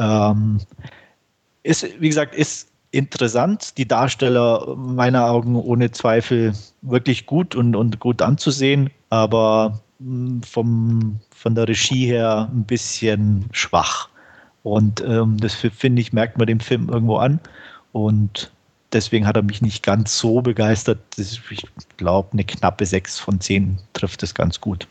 Ähm, 0.01 0.61
ist, 1.63 1.87
wie 2.01 2.09
gesagt, 2.09 2.35
ist 2.35 2.69
interessant. 2.91 3.77
Die 3.79 3.87
Darsteller 3.87 4.75
meiner 4.77 5.27
Augen 5.27 5.55
ohne 5.55 5.91
Zweifel 5.91 6.55
wirklich 6.83 7.27
gut 7.27 7.55
und, 7.55 7.77
und 7.77 8.01
gut 8.01 8.23
anzusehen, 8.23 8.91
aber 9.11 9.81
hm, 9.99 10.43
vom, 10.43 11.21
von 11.35 11.55
der 11.55 11.69
Regie 11.69 12.07
her 12.07 12.49
ein 12.53 12.65
bisschen 12.65 13.45
schwach. 13.53 14.09
Und 14.63 15.03
ähm, 15.07 15.37
das 15.39 15.55
finde 15.55 16.03
ich, 16.03 16.13
merkt 16.13 16.39
man 16.39 16.47
dem 16.47 16.61
Film 16.61 16.89
irgendwo 16.89 17.17
an. 17.17 17.41
Und 17.93 18.51
deswegen 18.93 19.27
hat 19.27 19.37
er 19.37 19.43
mich 19.43 19.63
nicht 19.63 19.83
ganz 19.83 20.19
so 20.19 20.43
begeistert. 20.43 20.99
Ist, 21.17 21.41
ich 21.51 21.65
glaube, 21.97 22.31
eine 22.33 22.45
knappe 22.45 22.85
6 22.85 23.19
von 23.19 23.41
10 23.41 23.79
trifft 23.93 24.23
es 24.23 24.35
ganz 24.35 24.61
gut. 24.61 24.87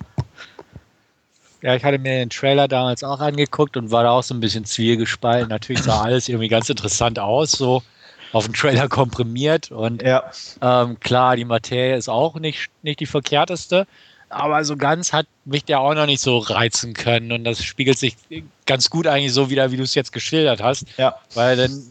Ja, 1.62 1.76
ich 1.76 1.84
hatte 1.84 2.00
mir 2.00 2.20
den 2.20 2.30
Trailer 2.30 2.68
damals 2.68 3.04
auch 3.04 3.20
angeguckt 3.20 3.76
und 3.76 3.92
war 3.92 4.04
da 4.04 4.12
auch 4.12 4.24
so 4.24 4.34
ein 4.34 4.40
bisschen 4.40 4.66
zwiegespalten. 4.66 5.50
Natürlich 5.50 5.84
sah 5.84 6.02
alles 6.02 6.30
irgendwie 6.30 6.48
ganz 6.48 6.70
interessant 6.70 7.20
aus, 7.20 7.52
so 7.52 7.84
auf 8.32 8.46
dem 8.46 8.54
Trailer 8.54 8.88
komprimiert. 8.90 9.72
Und 9.72 10.02
ja. 10.02 10.32
ähm, 10.62 11.00
klar, 11.00 11.36
die 11.36 11.46
Materie 11.46 11.98
ist 11.98 12.10
auch 12.10 12.36
nicht, 12.36 12.70
nicht 12.82 13.02
die 13.02 13.06
verkehrteste. 13.06 13.88
Aber 14.30 14.64
so 14.64 14.78
ganz 14.78 15.12
hat 15.12 15.26
mich 15.44 15.66
der 15.66 15.80
auch 15.80 15.96
noch 15.96 16.06
nicht 16.06 16.22
so 16.22 16.38
reizen 16.38 16.94
können. 16.94 17.32
Und 17.32 17.44
das 17.44 17.64
spiegelt 17.64 17.98
sich 17.98 18.16
ganz 18.66 18.90
gut 18.90 19.08
eigentlich 19.08 19.34
so 19.34 19.50
wieder, 19.50 19.72
wie 19.72 19.78
du 19.78 19.84
es 19.84 19.96
jetzt 19.96 20.14
geschildert 20.14 20.62
hast. 20.62 20.86
Ja. 20.98 21.16
Weil 21.34 21.58
dann 21.58 21.84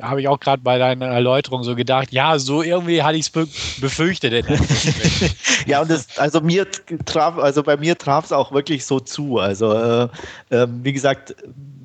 habe 0.00 0.20
ich 0.20 0.28
auch 0.28 0.40
gerade 0.40 0.62
bei 0.62 0.78
deiner 0.78 1.06
Erläuterung 1.06 1.62
so 1.64 1.74
gedacht, 1.74 2.12
ja, 2.12 2.38
so 2.38 2.62
irgendwie 2.62 3.02
hatte 3.02 3.16
ich 3.16 3.26
es 3.26 3.30
be 3.30 3.46
befürchtet. 3.80 4.44
ja, 5.66 5.80
und 5.82 5.90
das, 5.90 6.18
also 6.18 6.40
mir 6.40 6.66
traf, 7.04 7.38
also 7.38 7.62
bei 7.62 7.76
mir 7.76 7.96
traf 7.96 8.24
es 8.24 8.32
auch 8.32 8.52
wirklich 8.52 8.84
so 8.84 9.00
zu. 9.00 9.38
Also 9.38 9.72
äh, 9.72 10.08
äh, 10.50 10.66
wie 10.82 10.92
gesagt, 10.92 11.34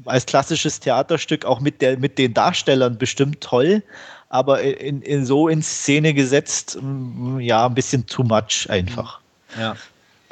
als 0.05 0.25
klassisches 0.25 0.79
Theaterstück 0.79 1.45
auch 1.45 1.59
mit, 1.59 1.81
der, 1.81 1.97
mit 1.97 2.17
den 2.17 2.33
Darstellern 2.33 2.97
bestimmt 2.97 3.41
toll, 3.41 3.83
aber 4.29 4.61
in, 4.61 5.01
in 5.01 5.25
so 5.25 5.47
in 5.47 5.61
Szene 5.61 6.13
gesetzt, 6.13 6.77
mm, 6.81 7.39
ja, 7.39 7.65
ein 7.65 7.73
bisschen 7.73 8.05
too 8.05 8.23
much 8.23 8.69
einfach. 8.69 9.19
Ja. 9.59 9.75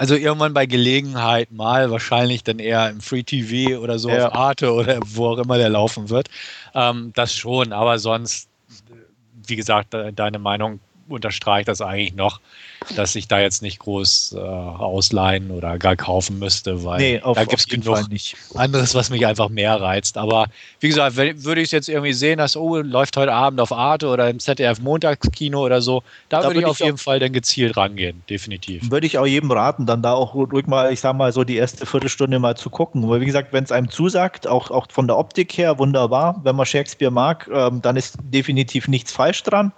Also 0.04 0.16
irgendwann 0.16 0.54
bei 0.54 0.66
Gelegenheit 0.66 1.50
mal, 1.54 1.90
wahrscheinlich 1.90 2.44
dann 2.44 2.60
eher 2.60 2.90
im 2.90 3.00
Free 3.00 3.24
TV 3.24 3.80
oder 3.80 3.98
so 3.98 4.10
ja. 4.10 4.28
auf 4.28 4.34
Arte 4.34 4.74
oder 4.74 5.00
wo 5.06 5.28
auch 5.28 5.38
immer 5.38 5.58
der 5.58 5.70
laufen 5.70 6.10
wird. 6.10 6.30
Ähm, 6.74 7.14
das 7.16 7.34
schon, 7.34 7.72
aber 7.72 7.98
sonst, 8.00 8.50
wie 9.48 9.56
gesagt, 9.56 9.94
deine 9.94 10.40
Meinung 10.40 10.82
unterstreicht 11.14 11.68
das 11.68 11.82
eigentlich 11.82 12.14
noch 12.14 12.40
dass 12.96 13.16
ich 13.16 13.28
da 13.28 13.40
jetzt 13.40 13.62
nicht 13.62 13.80
groß 13.80 14.36
äh, 14.38 14.40
ausleihen 14.40 15.52
oder 15.52 15.78
gar 15.78 15.96
kaufen 15.96 16.40
müsste, 16.40 16.84
weil 16.84 17.00
nee, 17.00 17.22
auf, 17.22 17.38
da 17.38 17.46
gibt 17.46 17.60
es 17.60 17.68
genug 17.68 17.98
anderes, 18.56 18.96
was 18.96 19.10
mich 19.10 19.26
einfach 19.26 19.50
mehr 19.50 19.80
reizt. 19.80 20.18
Aber 20.18 20.48
wie 20.80 20.90
gesagt, 20.90 21.18
wenn, 21.18 21.44
würde 21.44 21.62
ich 21.62 21.66
es 21.66 21.72
jetzt 21.72 21.90
irgendwie 21.90 22.14
sehen, 22.14 22.38
dass, 22.38 22.56
oh, 22.56 22.78
läuft 22.78 23.18
heute 23.18 23.34
Abend 23.34 23.60
auf 23.60 23.72
Arte 23.72 24.08
oder 24.08 24.30
im 24.30 24.40
ZDF 24.40 24.80
Montagskino 24.82 25.64
oder 25.64 25.82
so, 25.82 26.04
da, 26.30 26.42
da 26.42 26.48
würde 26.48 26.60
ich 26.60 26.66
auf 26.66 26.80
jeden 26.80 26.98
Fall 26.98 27.20
dann 27.20 27.34
gezielt 27.34 27.78
rangehen, 27.78 28.24
definitiv. 28.30 28.90
Würde 28.90 29.08
ich 29.08 29.18
auch 29.18 29.26
jedem 29.26 29.52
raten, 29.52 29.86
dann 29.86 30.02
da 30.02 30.14
auch 30.14 30.34
ruhig 30.34 30.68
mal, 30.68 30.92
ich 30.92 31.00
sag 31.00 31.16
mal, 31.16 31.32
so 31.32 31.44
die 31.44 31.58
erste 31.58 31.86
Viertelstunde 31.86 32.40
mal 32.40 32.56
zu 32.56 32.70
gucken. 32.70 33.08
Weil 33.10 33.22
wie 33.22 33.26
gesagt, 33.26 33.54
wenn 33.54 33.64
es 33.64 33.72
einem 33.72 33.90
zusagt, 33.90 34.48
auch, 34.48 34.72
auch 34.72 34.88
von 34.90 35.08
der 35.08 35.18
Optik 35.18 35.58
her 35.58 35.80
wunderbar, 35.80 36.40
wenn 36.44 36.56
man 36.56 36.66
Shakespeare 36.66 37.12
mag, 37.12 37.50
ähm, 37.54 37.82
dann 37.82 37.96
ist 37.96 38.18
definitiv 38.22 38.88
nichts 38.88 39.12
falsch 39.12 39.44
dran. 39.44 39.72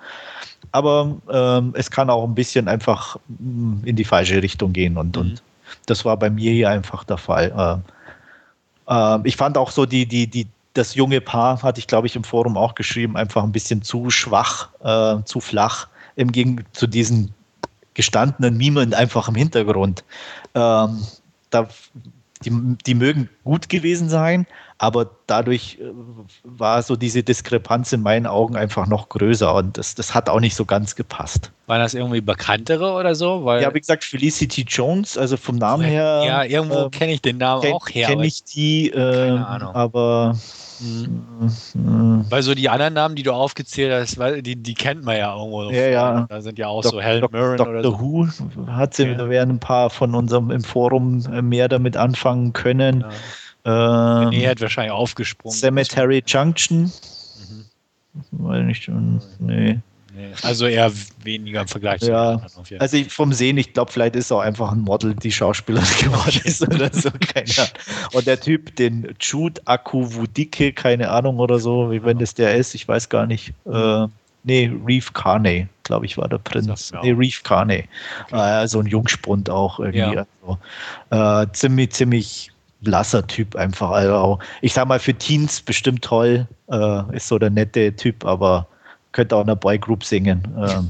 Aber 0.71 1.17
ähm, 1.31 1.73
es 1.75 1.89
kann 1.91 2.09
auch 2.09 2.23
ein 2.23 2.35
bisschen 2.35 2.67
einfach 2.67 3.17
mm, 3.27 3.83
in 3.85 3.95
die 3.95 4.03
falsche 4.03 4.41
Richtung 4.41 4.73
gehen 4.73 4.97
und, 4.97 5.15
mhm. 5.15 5.21
und 5.21 5.43
das 5.85 6.05
war 6.05 6.17
bei 6.17 6.29
mir 6.29 6.51
hier 6.51 6.69
einfach 6.69 7.03
der 7.03 7.17
Fall. 7.17 7.81
Äh, 8.87 8.93
äh, 8.93 9.19
ich 9.23 9.35
fand 9.35 9.57
auch 9.57 9.71
so 9.71 9.85
die, 9.85 10.05
die, 10.05 10.27
die, 10.27 10.47
das 10.73 10.95
junge 10.95 11.21
Paar, 11.21 11.61
hatte 11.63 11.79
ich 11.79 11.87
glaube 11.87 12.07
ich 12.07 12.15
im 12.15 12.23
Forum 12.23 12.57
auch 12.57 12.75
geschrieben, 12.75 13.17
einfach 13.17 13.43
ein 13.43 13.51
bisschen 13.51 13.81
zu 13.81 14.09
schwach, 14.09 14.69
äh, 14.83 15.23
zu 15.25 15.39
flach 15.39 15.87
im 16.15 16.31
Gegensatz 16.31 16.67
zu 16.73 16.87
diesen 16.87 17.33
gestandenen 17.93 18.57
Mimen 18.57 18.93
einfach 18.93 19.27
im 19.27 19.35
Hintergrund. 19.35 20.03
Ähm, 20.53 21.05
da, 21.49 21.67
die, 22.43 22.51
die 22.85 22.93
mögen 22.93 23.29
gut 23.43 23.69
gewesen 23.69 24.09
sein, 24.09 24.45
aber 24.77 25.09
dadurch 25.27 25.77
äh, 25.79 25.85
war 26.43 26.81
so 26.83 26.95
diese 26.95 27.23
Diskrepanz 27.23 27.93
in 27.93 28.01
meinen 28.01 28.27
Augen 28.27 28.55
einfach 28.55 28.87
noch 28.87 29.09
größer 29.09 29.53
und 29.55 29.77
das, 29.77 29.95
das 29.95 30.13
hat 30.13 30.29
auch 30.29 30.39
nicht 30.39 30.55
so 30.55 30.65
ganz 30.65 30.95
gepasst. 30.95 31.51
Waren 31.67 31.79
das 31.79 31.93
irgendwie 31.93 32.21
bekanntere 32.21 32.93
oder 32.93 33.15
so? 33.15 33.45
Weil 33.45 33.61
ja, 33.61 33.73
wie 33.73 33.79
gesagt, 33.79 34.03
Felicity 34.03 34.65
Jones, 34.67 35.17
also 35.17 35.37
vom 35.37 35.55
Namen 35.55 35.83
her. 35.83 36.23
Ja, 36.25 36.43
irgendwo 36.43 36.85
äh, 36.85 36.89
kenne 36.89 37.13
ich 37.13 37.21
den 37.21 37.37
Namen 37.37 37.61
kenn, 37.61 37.73
auch 37.73 37.89
her. 37.89 38.07
Kenne 38.07 38.25
ich 38.25 38.43
die, 38.43 38.89
äh, 38.89 39.37
aber 39.37 40.35
Mhm. 40.79 42.25
Weil 42.29 42.43
so 42.43 42.53
die 42.53 42.69
anderen 42.69 42.93
Namen, 42.93 43.15
die 43.15 43.23
du 43.23 43.31
aufgezählt 43.31 43.93
hast, 43.93 44.19
die, 44.45 44.55
die 44.55 44.73
kennt 44.73 45.03
man 45.05 45.17
ja 45.17 45.35
irgendwo. 45.35 45.71
Ja, 45.71 45.87
ja. 45.87 46.25
Da 46.29 46.41
sind 46.41 46.59
ja 46.59 46.67
auch 46.67 46.81
Dok 46.81 46.91
so 46.91 47.01
Helen 47.01 47.25
Mirren 47.31 47.57
Dr. 47.57 47.69
oder 47.69 47.83
so. 47.83 47.99
Who 47.99 48.27
hat 48.67 48.93
sie, 48.93 49.05
ja. 49.05 49.13
da 49.15 49.29
werden 49.29 49.51
ein 49.51 49.59
paar 49.59 49.89
von 49.89 50.13
unserem 50.15 50.51
im 50.51 50.63
Forum 50.63 51.23
äh, 51.31 51.41
mehr 51.41 51.67
damit 51.69 51.95
anfangen 51.97 52.53
können. 52.53 53.01
Ja. 53.01 53.09
Ähm, 53.65 54.29
nee, 54.29 54.47
hat 54.47 54.61
wahrscheinlich 54.61 54.91
aufgesprungen. 54.91 55.57
Cemetery 55.57 56.23
Junction. 56.25 56.83
Mhm. 56.83 57.65
Weil 58.31 58.63
nicht, 58.63 58.89
nee. 59.39 59.79
Also 60.43 60.65
eher 60.65 60.91
weniger 61.23 61.61
im 61.61 61.67
Vergleich 61.67 62.01
zu 62.01 62.11
ja. 62.11 62.31
anderen. 62.33 62.79
Also 62.79 62.97
ich, 62.97 63.11
vom 63.11 63.33
Sehen, 63.33 63.57
ich 63.57 63.73
glaube, 63.73 63.91
vielleicht 63.91 64.15
ist 64.15 64.31
auch 64.31 64.39
einfach 64.39 64.71
ein 64.71 64.79
Model, 64.79 65.13
die 65.13 65.31
Schauspielerin 65.31 65.87
geworden 66.01 66.41
ist 66.43 66.61
oder 66.61 66.89
so. 66.93 67.09
Keine 67.11 67.51
Ahnung. 67.57 67.69
Und 68.13 68.27
der 68.27 68.39
Typ, 68.39 68.75
den 68.75 69.13
Jude 69.19 69.61
Akuvudike, 69.65 70.71
keine 70.73 71.09
Ahnung 71.09 71.39
oder 71.39 71.59
so, 71.59 71.91
wie 71.91 72.03
wenn 72.03 72.19
das 72.19 72.33
der 72.33 72.55
ist, 72.55 72.75
ich 72.75 72.87
weiß 72.87 73.09
gar 73.09 73.25
nicht. 73.25 73.53
Äh, 73.65 74.07
nee, 74.43 74.71
Reeve 74.85 75.11
Carney, 75.13 75.67
glaube 75.83 76.05
ich, 76.05 76.17
war 76.17 76.29
der 76.29 76.37
Prinz. 76.37 76.93
Nee, 77.03 77.11
Reeve 77.11 77.41
Carney. 77.43 77.83
Okay. 78.27 78.63
Äh, 78.63 78.67
so 78.67 78.79
ein 78.79 78.85
Jungspund 78.85 79.49
auch 79.49 79.79
irgendwie. 79.79 79.99
Ja. 79.99 80.25
Also, 81.09 81.43
äh, 81.43 81.51
ziemlich, 81.51 81.91
ziemlich 81.91 82.51
blasser 82.81 83.25
Typ 83.25 83.55
einfach. 83.55 83.91
Also, 83.91 84.39
ich 84.61 84.73
sag 84.73 84.87
mal, 84.87 84.99
für 84.99 85.13
Teens 85.13 85.61
bestimmt 85.61 86.03
toll. 86.03 86.47
Äh, 86.69 87.15
ist 87.15 87.27
so 87.27 87.37
der 87.37 87.49
nette 87.49 87.95
Typ, 87.95 88.25
aber 88.25 88.67
könnte 89.11 89.35
auch 89.35 89.41
in 89.41 89.47
einer 89.47 89.55
Boygroup 89.55 90.03
singen. 90.03 90.43
Ähm, 90.57 90.89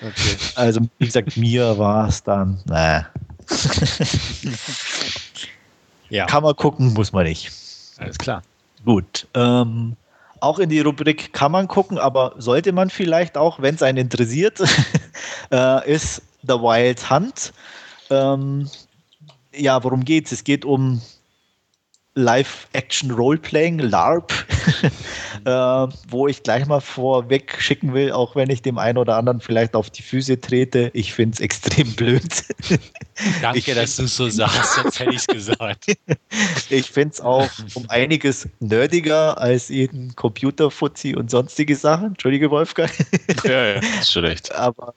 okay. 0.00 0.36
Also, 0.54 0.80
wie 0.98 1.06
gesagt, 1.06 1.36
mir 1.36 1.78
war 1.78 2.08
es 2.08 2.22
dann, 2.22 2.58
naja. 2.66 3.06
ja. 6.10 6.26
Kann 6.26 6.42
man 6.42 6.56
gucken, 6.56 6.92
muss 6.94 7.12
man 7.12 7.24
nicht. 7.24 7.50
Alles 7.98 8.18
klar. 8.18 8.42
Gut. 8.84 9.26
Ähm, 9.34 9.96
auch 10.40 10.58
in 10.58 10.68
die 10.68 10.80
Rubrik 10.80 11.32
kann 11.32 11.52
man 11.52 11.68
gucken, 11.68 11.98
aber 11.98 12.34
sollte 12.38 12.72
man 12.72 12.90
vielleicht 12.90 13.36
auch, 13.36 13.60
wenn 13.60 13.74
es 13.74 13.82
einen 13.82 13.98
interessiert, 13.98 14.60
äh, 15.50 15.92
ist 15.92 16.22
The 16.42 16.54
Wild 16.54 17.10
Hunt. 17.10 17.52
Ähm, 18.10 18.70
ja, 19.54 19.82
worum 19.82 20.04
geht 20.04 20.26
es? 20.26 20.32
Es 20.32 20.44
geht 20.44 20.64
um 20.64 21.02
Live-Action-Roleplaying, 22.18 23.78
LARP, 23.78 24.32
äh, 25.44 25.50
wo 26.08 26.26
ich 26.26 26.42
gleich 26.42 26.66
mal 26.66 26.80
vorweg 26.80 27.56
schicken 27.60 27.94
will, 27.94 28.10
auch 28.10 28.34
wenn 28.34 28.50
ich 28.50 28.60
dem 28.60 28.76
einen 28.76 28.98
oder 28.98 29.16
anderen 29.16 29.40
vielleicht 29.40 29.76
auf 29.76 29.88
die 29.88 30.02
Füße 30.02 30.40
trete. 30.40 30.90
Ich 30.94 31.12
finde 31.14 31.34
es 31.34 31.40
extrem 31.40 31.94
blöd. 31.94 32.22
Danke, 33.40 33.58
ich 33.58 33.66
dass 33.66 33.96
du 33.96 34.04
es 34.04 34.16
so 34.16 34.28
sagst, 34.28 34.74
sonst 34.74 34.98
hätte 34.98 35.10
ich 35.14 35.18
es 35.18 35.26
gesagt. 35.28 35.86
ich 36.70 36.90
finde 36.90 37.14
es 37.14 37.20
auch 37.20 37.48
um 37.74 37.88
einiges 37.88 38.48
nerdiger 38.58 39.38
als 39.38 39.68
jeden 39.68 40.16
Computerfuzzi 40.16 41.14
und 41.14 41.30
sonstige 41.30 41.76
Sachen. 41.76 42.08
Entschuldige, 42.08 42.50
Wolfgang. 42.50 42.90
ja, 43.44 43.74
ja, 43.74 43.80
ist 44.00 44.10
schon 44.10 44.24
recht. 44.24 44.52
Aber 44.52 44.92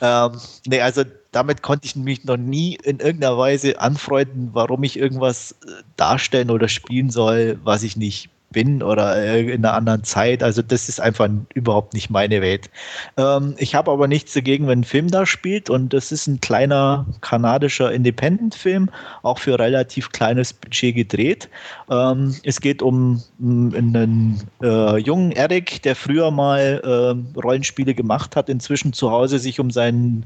ähm, 0.00 0.32
nee, 0.66 0.80
also 0.80 1.04
damit 1.36 1.62
konnte 1.62 1.84
ich 1.84 1.96
mich 1.96 2.24
noch 2.24 2.38
nie 2.38 2.78
in 2.82 2.98
irgendeiner 2.98 3.36
Weise 3.36 3.78
anfreunden, 3.78 4.50
warum 4.54 4.82
ich 4.84 4.98
irgendwas 4.98 5.52
äh, 5.52 5.82
darstellen 5.96 6.50
oder 6.50 6.66
spielen 6.66 7.10
soll, 7.10 7.60
was 7.62 7.82
ich 7.82 7.94
nicht 7.94 8.30
bin 8.56 8.82
oder 8.82 9.38
in 9.38 9.62
einer 9.66 9.74
anderen 9.74 10.02
Zeit. 10.02 10.42
Also 10.42 10.62
das 10.62 10.88
ist 10.88 10.98
einfach 10.98 11.28
überhaupt 11.52 11.92
nicht 11.92 12.08
meine 12.08 12.40
Welt. 12.40 12.70
Ähm, 13.18 13.54
ich 13.58 13.74
habe 13.74 13.90
aber 13.90 14.08
nichts 14.08 14.32
dagegen, 14.32 14.66
wenn 14.66 14.80
ein 14.80 14.84
Film 14.84 15.08
da 15.10 15.26
spielt 15.26 15.68
und 15.68 15.92
das 15.92 16.10
ist 16.10 16.26
ein 16.26 16.40
kleiner 16.40 17.04
kanadischer 17.20 17.92
Independent-Film, 17.92 18.88
auch 19.22 19.40
für 19.40 19.58
relativ 19.58 20.10
kleines 20.10 20.54
Budget 20.54 20.94
gedreht. 20.94 21.50
Ähm, 21.90 22.34
es 22.44 22.62
geht 22.62 22.80
um, 22.80 23.22
um 23.38 23.74
einen 23.74 24.40
äh, 24.62 24.96
jungen 25.00 25.32
Eric, 25.32 25.82
der 25.82 25.94
früher 25.94 26.30
mal 26.30 26.80
äh, 26.82 27.38
Rollenspiele 27.38 27.92
gemacht 27.92 28.36
hat, 28.36 28.48
inzwischen 28.48 28.94
zu 28.94 29.10
Hause 29.10 29.38
sich 29.38 29.60
um 29.60 29.70
seinen 29.70 30.24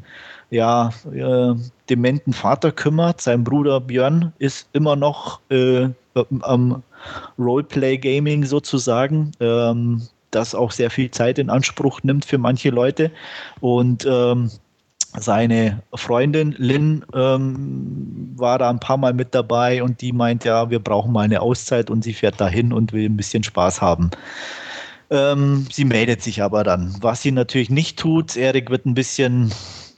ja, 0.50 0.90
äh, 1.12 1.54
dementen 1.88 2.32
Vater 2.32 2.70
kümmert. 2.70 3.20
Sein 3.20 3.42
Bruder 3.42 3.80
Björn 3.80 4.32
ist 4.38 4.68
immer 4.72 4.94
noch 4.94 5.40
äh, 5.50 5.88
am 6.42 6.82
Roleplay-Gaming 7.38 8.44
sozusagen, 8.44 9.32
ähm, 9.40 10.02
das 10.30 10.54
auch 10.54 10.70
sehr 10.70 10.90
viel 10.90 11.10
Zeit 11.10 11.38
in 11.38 11.50
Anspruch 11.50 12.02
nimmt 12.02 12.24
für 12.24 12.38
manche 12.38 12.70
Leute. 12.70 13.10
Und 13.60 14.06
ähm, 14.08 14.50
seine 15.18 15.82
Freundin 15.92 16.54
Lynn 16.56 17.04
ähm, 17.14 18.32
war 18.36 18.58
da 18.58 18.70
ein 18.70 18.78
paar 18.78 18.96
Mal 18.96 19.12
mit 19.12 19.34
dabei 19.34 19.82
und 19.82 20.00
die 20.00 20.12
meint, 20.12 20.44
ja, 20.44 20.70
wir 20.70 20.78
brauchen 20.78 21.12
mal 21.12 21.22
eine 21.22 21.42
Auszeit 21.42 21.90
und 21.90 22.04
sie 22.04 22.14
fährt 22.14 22.40
dahin 22.40 22.72
und 22.72 22.92
will 22.92 23.06
ein 23.06 23.16
bisschen 23.16 23.42
Spaß 23.42 23.82
haben. 23.82 24.10
Ähm, 25.10 25.66
sie 25.72 25.84
meldet 25.84 26.22
sich 26.22 26.42
aber 26.42 26.62
dann. 26.62 26.94
Was 27.00 27.22
sie 27.22 27.32
natürlich 27.32 27.70
nicht 27.70 27.98
tut, 27.98 28.36
Erik 28.36 28.70
wird 28.70 28.86
ein 28.86 28.94
bisschen 28.94 29.52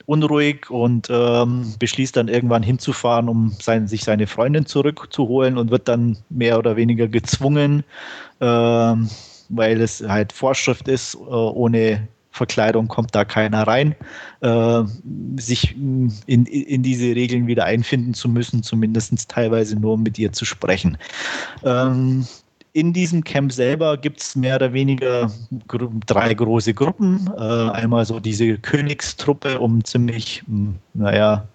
unruhig 0.05 0.69
und 0.69 1.07
ähm, 1.09 1.73
beschließt 1.79 2.15
dann 2.15 2.27
irgendwann 2.27 2.63
hinzufahren, 2.63 3.29
um 3.29 3.51
sein, 3.59 3.87
sich 3.87 4.03
seine 4.03 4.27
Freundin 4.27 4.65
zurückzuholen 4.65 5.57
und 5.57 5.71
wird 5.71 5.87
dann 5.87 6.17
mehr 6.29 6.57
oder 6.57 6.75
weniger 6.75 7.07
gezwungen, 7.07 7.83
ähm, 8.41 9.09
weil 9.49 9.81
es 9.81 10.03
halt 10.07 10.33
Vorschrift 10.33 10.87
ist, 10.87 11.15
äh, 11.15 11.17
ohne 11.17 12.07
Verkleidung 12.31 12.87
kommt 12.87 13.13
da 13.13 13.25
keiner 13.25 13.67
rein, 13.67 13.95
äh, 14.41 14.83
sich 15.37 15.75
in, 15.75 16.11
in 16.25 16.81
diese 16.81 17.15
Regeln 17.15 17.45
wieder 17.45 17.65
einfinden 17.65 18.15
zu 18.15 18.27
müssen, 18.27 18.63
zumindest 18.63 19.29
teilweise 19.29 19.79
nur 19.79 19.93
um 19.93 20.03
mit 20.03 20.17
ihr 20.17 20.33
zu 20.33 20.43
sprechen. 20.43 20.97
Ähm, 21.63 22.25
in 22.73 22.91
diesem 22.91 23.23
Camp 23.23 23.51
selber 23.51 23.97
gibt 23.97 24.19
es 24.19 24.35
mehr 24.35 24.55
oder 24.55 24.73
weniger 24.73 25.31
drei 26.07 26.33
große 26.33 26.73
Gruppen. 26.73 27.29
Äh, 27.37 27.39
einmal 27.39 28.05
so 28.05 28.19
diese 28.19 28.57
Königstruppe 28.57 29.59
um 29.59 29.83
ziemlich, 29.83 30.43
hm, 30.47 30.75
naja, 30.95 31.47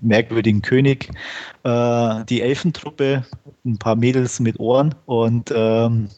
merkwürdigen 0.00 0.62
König, 0.62 1.10
äh, 1.64 2.24
die 2.24 2.40
Elfentruppe, 2.40 3.24
ein 3.64 3.78
paar 3.78 3.96
Mädels 3.96 4.40
mit 4.40 4.58
Ohren 4.58 4.94
und 5.04 5.52
ähm, 5.54 6.08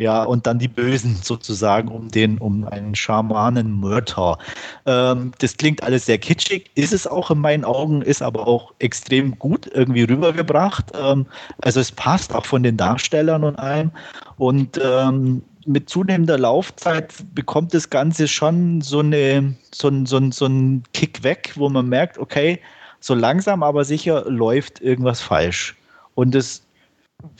ja, 0.00 0.22
und 0.22 0.46
dann 0.46 0.58
die 0.58 0.68
Bösen 0.68 1.16
sozusagen 1.22 1.88
um 1.88 2.08
den, 2.08 2.38
um 2.38 2.66
einen 2.66 2.94
Schamanen 2.94 3.78
Mörder. 3.78 4.38
Ähm, 4.86 5.32
das 5.38 5.58
klingt 5.58 5.82
alles 5.82 6.06
sehr 6.06 6.16
kitschig, 6.16 6.70
ist 6.74 6.94
es 6.94 7.06
auch 7.06 7.30
in 7.30 7.38
meinen 7.38 7.66
Augen, 7.66 8.00
ist 8.00 8.22
aber 8.22 8.48
auch 8.48 8.72
extrem 8.78 9.38
gut 9.38 9.70
irgendwie 9.72 10.04
rübergebracht. 10.04 10.86
Ähm, 10.98 11.26
also 11.60 11.80
es 11.80 11.92
passt 11.92 12.34
auch 12.34 12.46
von 12.46 12.62
den 12.62 12.78
Darstellern 12.78 13.44
und 13.44 13.58
allem. 13.58 13.90
Und 14.38 14.80
ähm, 14.82 15.42
mit 15.66 15.90
zunehmender 15.90 16.38
Laufzeit 16.38 17.12
bekommt 17.34 17.74
das 17.74 17.90
Ganze 17.90 18.26
schon 18.26 18.80
so, 18.80 19.00
eine, 19.00 19.54
so, 19.70 19.90
so, 20.06 20.30
so 20.30 20.46
ein 20.46 20.82
Kick 20.94 21.22
weg, 21.22 21.52
wo 21.56 21.68
man 21.68 21.90
merkt, 21.90 22.16
okay, 22.16 22.58
so 23.00 23.12
langsam 23.12 23.62
aber 23.62 23.84
sicher 23.84 24.24
läuft 24.30 24.80
irgendwas 24.80 25.20
falsch. 25.20 25.76
Und 26.14 26.34
es 26.34 26.62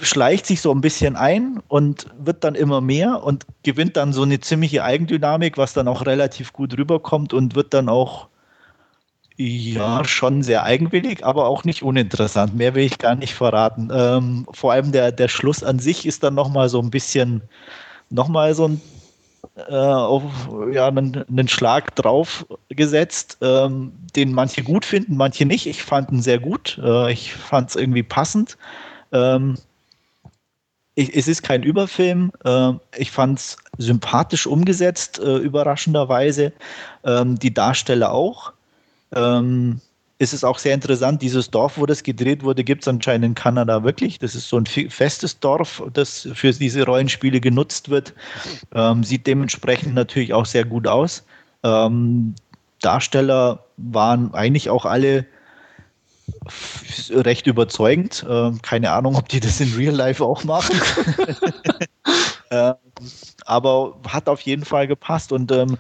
schleicht 0.01 0.47
sich 0.47 0.61
so 0.61 0.73
ein 0.73 0.81
bisschen 0.81 1.17
ein 1.17 1.61
und 1.69 2.07
wird 2.19 2.45
dann 2.45 2.55
immer 2.55 2.81
mehr 2.81 3.23
und 3.23 3.47
gewinnt 3.63 3.97
dann 3.97 4.13
so 4.13 4.23
eine 4.23 4.41
ziemliche 4.41 4.85
Eigendynamik, 4.85 5.59
was 5.59 5.73
dann 5.73 5.89
auch 5.89 6.07
relativ 6.07 6.53
gut 6.53 6.77
rüberkommt 6.77 7.33
und 7.33 7.55
wird 7.55 7.75
dann 7.75 7.89
auch 7.89 8.29
ja 9.37 10.05
schon 10.05 10.43
sehr 10.43 10.65
eigenwillig, 10.65 11.25
aber 11.25 11.47
auch 11.47 11.65
nicht 11.65 11.83
uninteressant. 11.83 12.55
Mehr 12.55 12.75
will 12.75 12.85
ich 12.85 12.99
gar 12.99 13.15
nicht 13.15 13.35
verraten. 13.35 13.91
Ähm, 13.93 14.47
vor 14.53 14.73
allem 14.73 14.93
der, 14.93 15.13
der 15.13 15.29
Schluss 15.29 15.63
an 15.65 15.79
sich 15.79 16.05
ist 16.05 16.23
dann 16.23 16.35
nochmal 16.35 16.69
so 16.69 16.81
ein 16.81 16.91
bisschen, 16.91 17.43
nochmal 18.11 18.55
so 18.55 18.69
ein 18.69 18.81
äh, 19.69 19.75
auf 19.75 20.23
ja, 20.73 20.89
einen, 20.89 21.25
einen, 21.29 21.49
Schlag 21.49 21.95
drauf 21.97 22.47
gesetzt, 22.69 23.39
ähm, 23.41 23.93
den 24.15 24.33
manche 24.33 24.63
gut 24.63 24.85
finden, 24.85 25.17
manche 25.17 25.47
nicht. 25.47 25.67
Ich 25.67 25.83
fand 25.83 26.11
ihn 26.13 26.23
sehr 26.23 26.39
gut. 26.39 26.79
Äh, 26.83 27.13
ich 27.13 27.35
fand 27.35 27.71
es 27.71 27.77
irgendwie 27.77 28.03
passend. 28.03 28.57
Ähm, 29.13 29.57
ich, 31.01 31.17
es 31.17 31.29
ist 31.29 31.43
kein 31.43 31.63
Überfilm. 31.63 32.31
Äh, 32.45 32.73
ich 32.97 33.11
fand 33.11 33.39
es 33.39 33.57
sympathisch 33.79 34.47
umgesetzt, 34.47 35.19
äh, 35.19 35.39
überraschenderweise. 35.39 36.53
Ähm, 37.05 37.39
die 37.39 37.55
Darsteller 37.55 38.13
auch. 38.13 38.53
Ähm, 39.15 39.81
ist 40.19 40.35
es 40.35 40.45
auch 40.45 40.59
sehr 40.59 40.75
interessant, 40.75 41.23
dieses 41.23 41.51
Dorf, 41.51 41.79
wo 41.79 41.87
das 41.87 42.03
gedreht 42.03 42.43
wurde, 42.43 42.63
gibt 42.63 42.83
es 42.83 42.89
anscheinend 42.89 43.25
in 43.25 43.35
Kanada 43.35 43.83
wirklich. 43.83 44.19
Das 44.19 44.35
ist 44.35 44.51
so 44.51 44.59
ein 44.59 44.67
festes 44.67 45.41
Dorf, 45.41 45.83
das 45.95 46.29
für 46.35 46.53
diese 46.53 46.85
Rollenspiele 46.85 47.41
genutzt 47.41 47.89
wird. 47.89 48.13
Ähm, 48.75 49.03
sieht 49.03 49.27
dementsprechend 49.27 49.95
natürlich 49.95 50.35
auch 50.35 50.45
sehr 50.45 50.67
gut 50.67 50.87
aus. 50.87 51.25
Ähm, 51.63 52.35
Darsteller 52.83 53.65
waren 53.79 54.35
eigentlich 54.35 54.69
auch 54.69 54.85
alle 54.85 55.25
recht 57.11 57.47
überzeugend. 57.47 58.25
Ähm, 58.29 58.61
keine 58.63 58.93
Ahnung, 58.93 59.17
ob 59.17 59.29
die 59.29 59.41
das 59.41 59.61
in 59.61 59.73
Real 59.75 59.95
Life 59.95 60.25
auch 60.25 60.45
machen. 60.45 60.81
ähm, 62.51 62.75
aber 63.47 63.97
hat 64.07 64.29
auf 64.29 64.41
jeden 64.43 64.65
Fall 64.65 64.87
gepasst 64.87 65.33
und 65.33 65.51
ähm, 65.53 65.79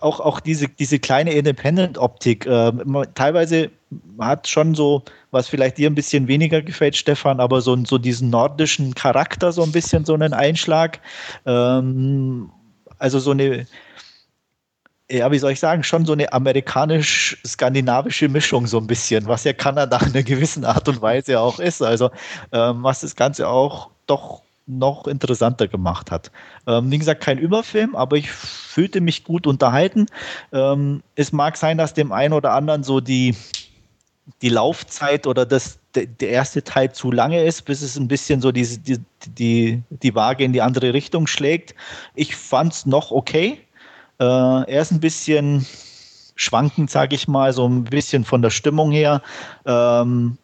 auch, 0.00 0.20
auch 0.20 0.40
diese, 0.40 0.68
diese 0.68 0.98
kleine 0.98 1.32
Independent-Optik, 1.32 2.46
äh, 2.46 2.72
teilweise 3.14 3.70
hat 4.18 4.48
schon 4.48 4.74
so, 4.74 5.02
was 5.30 5.48
vielleicht 5.48 5.78
dir 5.78 5.88
ein 5.90 5.94
bisschen 5.94 6.28
weniger 6.28 6.62
gefällt, 6.62 6.96
Stefan, 6.96 7.40
aber 7.40 7.60
so, 7.60 7.76
so 7.84 7.98
diesen 7.98 8.30
nordischen 8.30 8.94
Charakter, 8.94 9.52
so 9.52 9.62
ein 9.62 9.72
bisschen 9.72 10.04
so 10.04 10.14
einen 10.14 10.32
Einschlag. 10.32 11.00
Ähm, 11.46 12.50
also 12.98 13.18
so 13.18 13.32
eine, 13.32 13.66
ja, 15.12 15.30
wie 15.30 15.38
soll 15.38 15.52
ich 15.52 15.60
sagen, 15.60 15.84
schon 15.84 16.06
so 16.06 16.14
eine 16.14 16.32
amerikanisch-skandinavische 16.32 18.28
Mischung 18.28 18.66
so 18.66 18.78
ein 18.78 18.86
bisschen, 18.86 19.26
was 19.26 19.44
ja 19.44 19.52
Kanada 19.52 19.98
in 19.98 20.14
einer 20.14 20.22
gewissen 20.22 20.64
Art 20.64 20.88
und 20.88 21.02
Weise 21.02 21.38
auch 21.38 21.58
ist. 21.58 21.82
Also 21.82 22.10
ähm, 22.50 22.82
was 22.82 23.02
das 23.02 23.14
Ganze 23.14 23.48
auch 23.48 23.90
doch 24.06 24.42
noch 24.66 25.06
interessanter 25.06 25.68
gemacht 25.68 26.10
hat. 26.10 26.30
Ähm, 26.66 26.90
wie 26.90 26.98
gesagt, 26.98 27.20
kein 27.20 27.36
Überfilm, 27.36 27.94
aber 27.94 28.16
ich 28.16 28.30
fühlte 28.30 29.00
mich 29.00 29.24
gut 29.24 29.46
unterhalten. 29.46 30.06
Ähm, 30.52 31.02
es 31.14 31.32
mag 31.32 31.56
sein, 31.56 31.76
dass 31.78 31.94
dem 31.94 32.12
einen 32.12 32.32
oder 32.32 32.52
anderen 32.52 32.82
so 32.82 33.00
die, 33.00 33.36
die 34.40 34.48
Laufzeit 34.48 35.26
oder 35.26 35.44
das, 35.44 35.78
der, 35.94 36.30
erste 36.30 36.62
Teil 36.62 36.92
zu 36.92 37.10
lange 37.10 37.44
ist, 37.44 37.62
bis 37.62 37.82
es 37.82 37.96
ein 37.96 38.08
bisschen 38.08 38.40
so 38.40 38.50
die, 38.50 38.78
die, 38.78 38.98
die, 39.26 39.82
die 39.90 40.14
Waage 40.14 40.44
in 40.44 40.52
die 40.52 40.62
andere 40.62 40.94
Richtung 40.94 41.26
schlägt. 41.26 41.74
Ich 42.14 42.34
fand 42.36 42.72
es 42.72 42.86
noch 42.86 43.10
okay. 43.10 43.60
Äh, 44.22 44.70
er 44.70 44.82
ist 44.82 44.92
ein 44.92 45.00
bisschen 45.00 45.66
schwankend, 46.36 46.90
sage 46.90 47.16
ich 47.16 47.26
mal, 47.26 47.52
so 47.52 47.66
ein 47.68 47.84
bisschen 47.84 48.24
von 48.24 48.40
der 48.40 48.50
Stimmung 48.50 48.92
her. 48.92 49.20
Ähm, 49.66 50.38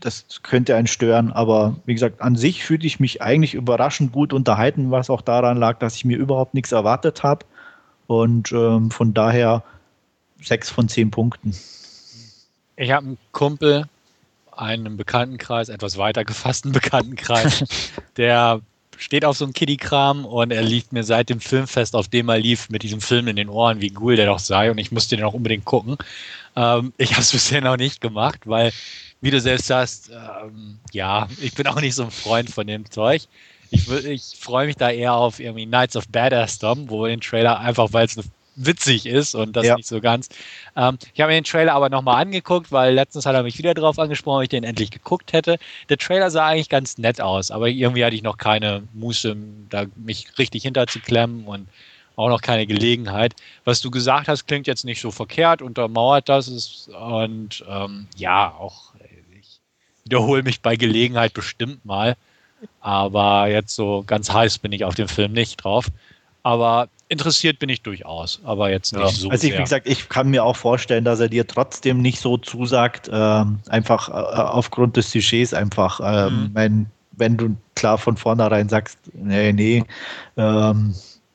das 0.00 0.26
könnte 0.44 0.76
einen 0.76 0.86
stören, 0.86 1.32
aber 1.32 1.74
wie 1.86 1.94
gesagt, 1.94 2.22
an 2.22 2.36
sich 2.36 2.62
fühlte 2.62 2.86
ich 2.86 3.00
mich 3.00 3.20
eigentlich 3.20 3.54
überraschend 3.54 4.12
gut 4.12 4.32
unterhalten, 4.32 4.92
was 4.92 5.10
auch 5.10 5.22
daran 5.22 5.56
lag, 5.56 5.80
dass 5.80 5.96
ich 5.96 6.04
mir 6.04 6.16
überhaupt 6.16 6.54
nichts 6.54 6.70
erwartet 6.70 7.24
habe. 7.24 7.44
Und 8.06 8.52
ähm, 8.52 8.92
von 8.92 9.12
daher 9.12 9.64
sechs 10.40 10.70
von 10.70 10.88
zehn 10.88 11.10
Punkten. 11.10 11.54
Ich 12.76 12.92
habe 12.92 13.06
einen 13.06 13.18
Kumpel, 13.32 13.86
einen 14.56 14.96
Bekanntenkreis, 14.96 15.68
etwas 15.68 15.98
weiter 15.98 16.24
gefassten 16.24 16.70
Bekanntenkreis, 16.70 17.64
der 18.16 18.60
steht 18.98 19.24
auf 19.24 19.36
so 19.36 19.44
einem 19.44 19.54
Kiddie-Kram 19.54 20.24
und 20.26 20.50
er 20.50 20.62
liegt 20.62 20.92
mir 20.92 21.04
seit 21.04 21.30
dem 21.30 21.40
Filmfest, 21.40 21.94
auf 21.94 22.08
dem 22.08 22.28
er 22.28 22.38
lief, 22.38 22.68
mit 22.68 22.82
diesem 22.82 23.00
Film 23.00 23.28
in 23.28 23.36
den 23.36 23.48
Ohren, 23.48 23.80
wie 23.80 23.92
cool 24.00 24.16
der 24.16 24.26
doch 24.26 24.40
sei 24.40 24.70
und 24.70 24.78
ich 24.78 24.92
musste 24.92 25.16
den 25.16 25.24
auch 25.24 25.34
unbedingt 25.34 25.64
gucken. 25.64 25.96
Ähm, 26.56 26.92
ich 26.98 27.12
habe 27.12 27.22
es 27.22 27.32
bisher 27.32 27.60
noch 27.60 27.76
nicht 27.76 28.00
gemacht, 28.00 28.40
weil 28.44 28.72
wie 29.20 29.30
du 29.30 29.40
selbst 29.40 29.66
sagst, 29.66 30.10
ähm, 30.10 30.78
ja, 30.92 31.28
ich 31.40 31.54
bin 31.54 31.66
auch 31.66 31.80
nicht 31.80 31.94
so 31.94 32.04
ein 32.04 32.10
Freund 32.10 32.50
von 32.50 32.66
dem 32.66 32.90
Zeug. 32.90 33.22
Ich, 33.70 33.88
ich 33.90 34.22
freue 34.38 34.66
mich 34.66 34.76
da 34.76 34.90
eher 34.90 35.14
auf 35.14 35.40
irgendwie 35.40 35.66
Knights 35.66 35.96
of 35.96 36.08
Badass 36.08 36.58
Dom, 36.58 36.88
wo 36.88 37.06
den 37.06 37.20
Trailer 37.20 37.58
einfach, 37.58 37.92
weil 37.92 38.06
es 38.06 38.16
witzig 38.58 39.06
ist 39.06 39.34
und 39.34 39.56
das 39.56 39.66
ja. 39.66 39.76
nicht 39.76 39.88
so 39.88 40.00
ganz. 40.00 40.28
Ähm, 40.76 40.98
ich 41.14 41.20
habe 41.20 41.32
mir 41.32 41.40
den 41.40 41.44
Trailer 41.44 41.74
aber 41.74 41.88
nochmal 41.88 42.22
angeguckt, 42.22 42.72
weil 42.72 42.94
letztens 42.94 43.26
hat 43.26 43.34
er 43.34 43.42
mich 43.42 43.58
wieder 43.58 43.74
darauf 43.74 43.98
angesprochen, 43.98 44.38
ob 44.38 44.42
ich 44.42 44.48
den 44.48 44.64
endlich 44.64 44.90
geguckt 44.90 45.32
hätte. 45.32 45.58
Der 45.88 45.98
Trailer 45.98 46.30
sah 46.30 46.46
eigentlich 46.46 46.68
ganz 46.68 46.98
nett 46.98 47.20
aus, 47.20 47.50
aber 47.50 47.68
irgendwie 47.68 48.04
hatte 48.04 48.16
ich 48.16 48.22
noch 48.22 48.36
keine 48.36 48.82
Muße, 48.92 49.36
da 49.70 49.86
mich 49.96 50.38
richtig 50.38 50.62
hinterzuklemmen 50.62 51.46
und 51.46 51.68
auch 52.16 52.28
noch 52.28 52.42
keine 52.42 52.66
Gelegenheit. 52.66 53.34
Was 53.64 53.80
du 53.80 53.90
gesagt 53.90 54.28
hast, 54.28 54.46
klingt 54.46 54.66
jetzt 54.66 54.84
nicht 54.84 55.00
so 55.00 55.10
verkehrt, 55.10 55.62
untermauert 55.62 56.28
das 56.28 56.48
ist 56.48 56.88
und 56.88 57.64
ähm, 57.68 58.08
ja, 58.16 58.52
auch 58.58 58.92
wiederhole 60.08 60.42
mich 60.42 60.62
bei 60.62 60.76
Gelegenheit 60.76 61.34
bestimmt 61.34 61.84
mal. 61.84 62.16
Aber 62.80 63.48
jetzt 63.48 63.74
so 63.74 64.02
ganz 64.06 64.32
heiß 64.32 64.58
bin 64.58 64.72
ich 64.72 64.84
auf 64.84 64.94
dem 64.94 65.08
Film 65.08 65.32
nicht 65.32 65.62
drauf. 65.62 65.88
Aber 66.42 66.88
interessiert 67.08 67.58
bin 67.58 67.68
ich 67.68 67.82
durchaus, 67.82 68.40
aber 68.44 68.70
jetzt 68.70 68.92
nicht 68.92 69.02
ja. 69.02 69.08
so. 69.08 69.30
Also 69.30 69.46
ich, 69.46 69.54
wie 69.54 69.58
gesagt, 69.58 69.88
ich 69.88 70.08
kann 70.08 70.28
mir 70.28 70.44
auch 70.44 70.56
vorstellen, 70.56 71.04
dass 71.04 71.20
er 71.20 71.28
dir 71.28 71.46
trotzdem 71.46 72.00
nicht 72.00 72.20
so 72.20 72.36
zusagt, 72.36 73.08
ähm, 73.12 73.60
einfach 73.68 74.08
äh, 74.08 74.12
aufgrund 74.12 74.96
des 74.96 75.10
Sujets 75.10 75.54
einfach. 75.54 76.00
Ähm, 76.02 76.34
mhm. 76.34 76.50
wenn, 76.52 76.86
wenn 77.12 77.36
du 77.36 77.56
klar 77.74 77.98
von 77.98 78.16
vornherein 78.16 78.68
sagst, 78.68 78.98
nee, 79.14 79.52
nee, 79.52 79.84
ähm, 80.36 80.94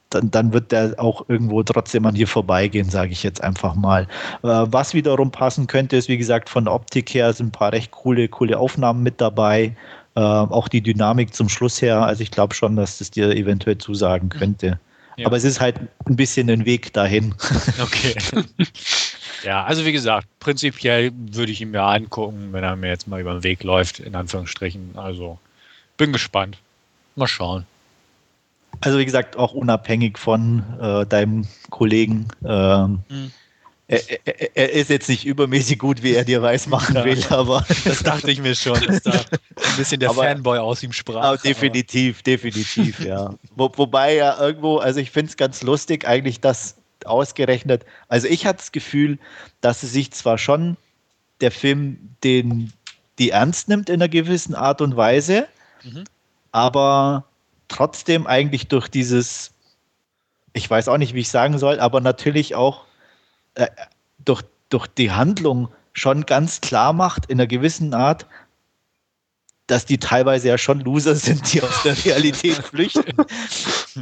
dann, 0.10 0.30
dann 0.30 0.54
wird 0.54 0.72
der 0.72 0.96
auch 0.98 1.28
irgendwo 1.28 1.64
trotzdem 1.64 2.06
an 2.06 2.16
dir 2.16 2.28
vorbeigehen, 2.28 2.90
sage 2.90 3.12
ich 3.12 3.24
jetzt 3.24 3.44
einfach 3.44 3.74
mal. 3.74 4.04
Äh, 4.44 4.48
was 4.48 4.94
wiederum 4.94 5.32
passen 5.32 5.68
könnte, 5.68 5.98
ist, 5.98 6.08
wie 6.08 6.18
gesagt, 6.18 6.50
von 6.50 6.66
der 6.66 6.74
Optik 6.74 7.14
her 7.14 7.34
sind 7.34 7.48
ein 7.48 7.52
paar 7.52 7.72
recht 7.72 7.92
coole, 7.92 8.28
coole 8.28 8.58
Aufnahmen 8.58 9.02
mit 9.02 9.20
dabei. 9.20 9.76
Äh, 10.16 10.20
auch 10.20 10.68
die 10.68 10.82
Dynamik 10.82 11.34
zum 11.34 11.50
Schluss 11.50 11.82
her. 11.82 12.04
Also 12.04 12.22
ich 12.22 12.30
glaube 12.30 12.54
schon, 12.54 12.76
dass 12.76 13.00
das 13.00 13.10
dir 13.10 13.32
eventuell 13.36 13.80
zusagen 13.80 14.30
könnte. 14.30 14.80
Ja. 15.18 15.28
Aber 15.28 15.38
es 15.38 15.44
ist 15.44 15.60
halt 15.60 15.80
ein 16.06 16.16
bisschen 16.16 16.50
ein 16.50 16.66
Weg 16.66 16.94
dahin. 16.94 17.36
Okay. 17.80 18.16
ja, 19.44 19.64
also 19.64 19.86
wie 19.86 19.92
gesagt, 19.92 20.28
prinzipiell 20.40 21.12
würde 21.14 21.52
ich 21.52 21.62
ihn 21.62 21.72
mir 21.72 21.82
angucken, 21.82 22.50
wenn 22.52 22.64
er 22.64 22.76
mir 22.76 22.88
jetzt 22.88 23.08
mal 23.08 23.20
über 23.20 23.34
den 23.34 23.44
Weg 23.44 23.64
läuft, 23.64 24.00
in 24.00 24.16
Anführungsstrichen. 24.16 24.92
Also 24.96 25.40
bin 25.98 26.14
gespannt. 26.14 26.58
Mal 27.16 27.28
schauen. 27.28 27.66
Also 28.82 29.00
wie 29.00 29.06
gesagt, 29.06 29.38
auch 29.38 29.54
unabhängig 29.54 30.18
von 30.18 30.64
äh, 30.80 31.06
deinem 31.06 31.48
Kollegen. 31.70 32.28
Ähm, 32.46 33.00
mhm. 33.10 33.32
Er, 33.88 34.00
er, 34.26 34.58
er, 34.58 34.72
ist 34.72 34.90
jetzt 34.90 35.10
nicht 35.10 35.26
übermäßig 35.26 35.78
gut, 35.78 36.04
wie 36.04 36.14
er 36.14 36.24
dir 36.24 36.42
weiß 36.42 36.68
machen 36.68 36.96
ja, 36.96 37.04
will, 37.04 37.24
aber. 37.30 37.66
Das 37.84 38.02
dachte 38.02 38.32
ich 38.32 38.40
mir 38.40 38.56
schon, 38.56 38.80
dass 38.82 39.04
da 39.04 39.12
ein 39.12 39.78
bisschen 39.78 40.00
der 40.00 40.10
aber, 40.10 40.24
Fanboy 40.24 40.58
aus 40.58 40.82
ihm 40.84 40.94
sprach. 40.94 41.42
Definitiv, 41.42 42.18
aber. 42.18 42.24
definitiv, 42.24 43.00
ja. 43.02 43.34
Wo, 43.56 43.72
wobei 43.76 44.16
ja 44.16 44.40
irgendwo, 44.40 44.78
also 44.78 45.00
ich 45.00 45.12
finde 45.12 45.32
es 45.32 45.38
ganz 45.38 45.64
lustig, 45.64 46.08
eigentlich, 46.08 46.40
dass 46.40 46.76
ausgerechnet, 47.06 47.86
also 48.08 48.28
ich 48.28 48.46
hatte 48.46 48.60
das 48.60 48.72
Gefühl, 48.72 49.20
dass 49.60 49.84
es 49.84 49.92
sich 49.92 50.12
zwar 50.12 50.38
schon 50.38 50.78
der 51.42 51.52
Film 51.52 51.98
den 52.24 52.72
die 53.20 53.30
ernst 53.30 53.70
nimmt 53.70 53.90
in 53.90 53.96
einer 53.96 54.10
gewissen 54.10 54.56
Art 54.56 54.82
und 54.82 54.96
Weise, 54.96 55.48
mhm. 55.84 56.06
aber 56.52 57.26
trotzdem 57.68 58.26
eigentlich 58.26 58.68
durch 58.68 58.88
dieses, 58.88 59.52
ich 60.54 60.70
weiß 60.70 60.88
auch 60.88 60.98
nicht, 60.98 61.14
wie 61.14 61.20
ich 61.20 61.30
sagen 61.30 61.60
soll, 61.60 61.80
aber 61.80 62.02
natürlich 62.02 62.56
auch 62.56 62.86
äh, 63.56 63.68
durch, 64.24 64.44
durch 64.70 64.88
die 64.88 65.12
Handlung 65.12 65.70
schon 65.94 66.26
ganz 66.26 66.62
klar 66.62 66.94
macht, 66.94 67.28
in 67.28 67.40
einer 67.40 67.48
gewissen 67.48 67.94
Art, 67.94 68.26
dass 69.68 69.86
die 69.86 69.98
teilweise 69.98 70.50
ja 70.50 70.58
schon 70.58 70.82
Loser 70.82 71.16
sind, 71.16 71.54
die 71.54 71.62
aus 71.62 71.84
der 71.84 72.04
Realität 72.04 72.58
flüchten. 72.64 73.14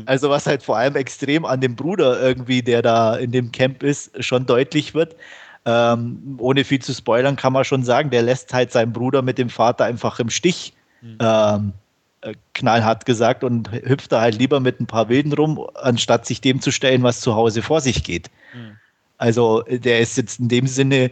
Also 0.05 0.29
was 0.29 0.47
halt 0.47 0.63
vor 0.63 0.77
allem 0.77 0.95
extrem 0.95 1.45
an 1.45 1.61
dem 1.61 1.75
Bruder 1.75 2.19
irgendwie, 2.19 2.61
der 2.61 2.81
da 2.81 3.15
in 3.15 3.31
dem 3.31 3.51
Camp 3.51 3.83
ist, 3.83 4.23
schon 4.23 4.45
deutlich 4.45 4.93
wird. 4.93 5.15
Ähm, 5.63 6.37
ohne 6.39 6.63
viel 6.63 6.81
zu 6.81 6.93
spoilern 6.93 7.35
kann 7.35 7.53
man 7.53 7.63
schon 7.63 7.83
sagen, 7.83 8.09
der 8.09 8.23
lässt 8.23 8.51
halt 8.53 8.71
seinen 8.71 8.93
Bruder 8.93 9.21
mit 9.21 9.37
dem 9.37 9.49
Vater 9.49 9.85
einfach 9.85 10.19
im 10.19 10.31
Stich. 10.31 10.73
Mhm. 11.01 11.17
Ähm, 11.19 11.73
äh, 12.21 12.33
knallhart 12.53 13.05
gesagt 13.05 13.43
und 13.43 13.71
hüpft 13.71 14.11
da 14.11 14.21
halt 14.21 14.35
lieber 14.35 14.59
mit 14.59 14.79
ein 14.79 14.87
paar 14.87 15.09
Wilden 15.09 15.33
rum, 15.33 15.67
anstatt 15.75 16.25
sich 16.25 16.41
dem 16.41 16.61
zu 16.61 16.71
stellen, 16.71 17.03
was 17.03 17.19
zu 17.19 17.35
Hause 17.35 17.61
vor 17.61 17.81
sich 17.81 18.03
geht. 18.03 18.29
Mhm. 18.53 18.77
Also 19.21 19.61
der 19.69 19.99
ist 19.99 20.17
jetzt 20.17 20.39
in 20.39 20.49
dem 20.49 20.65
Sinne 20.65 21.11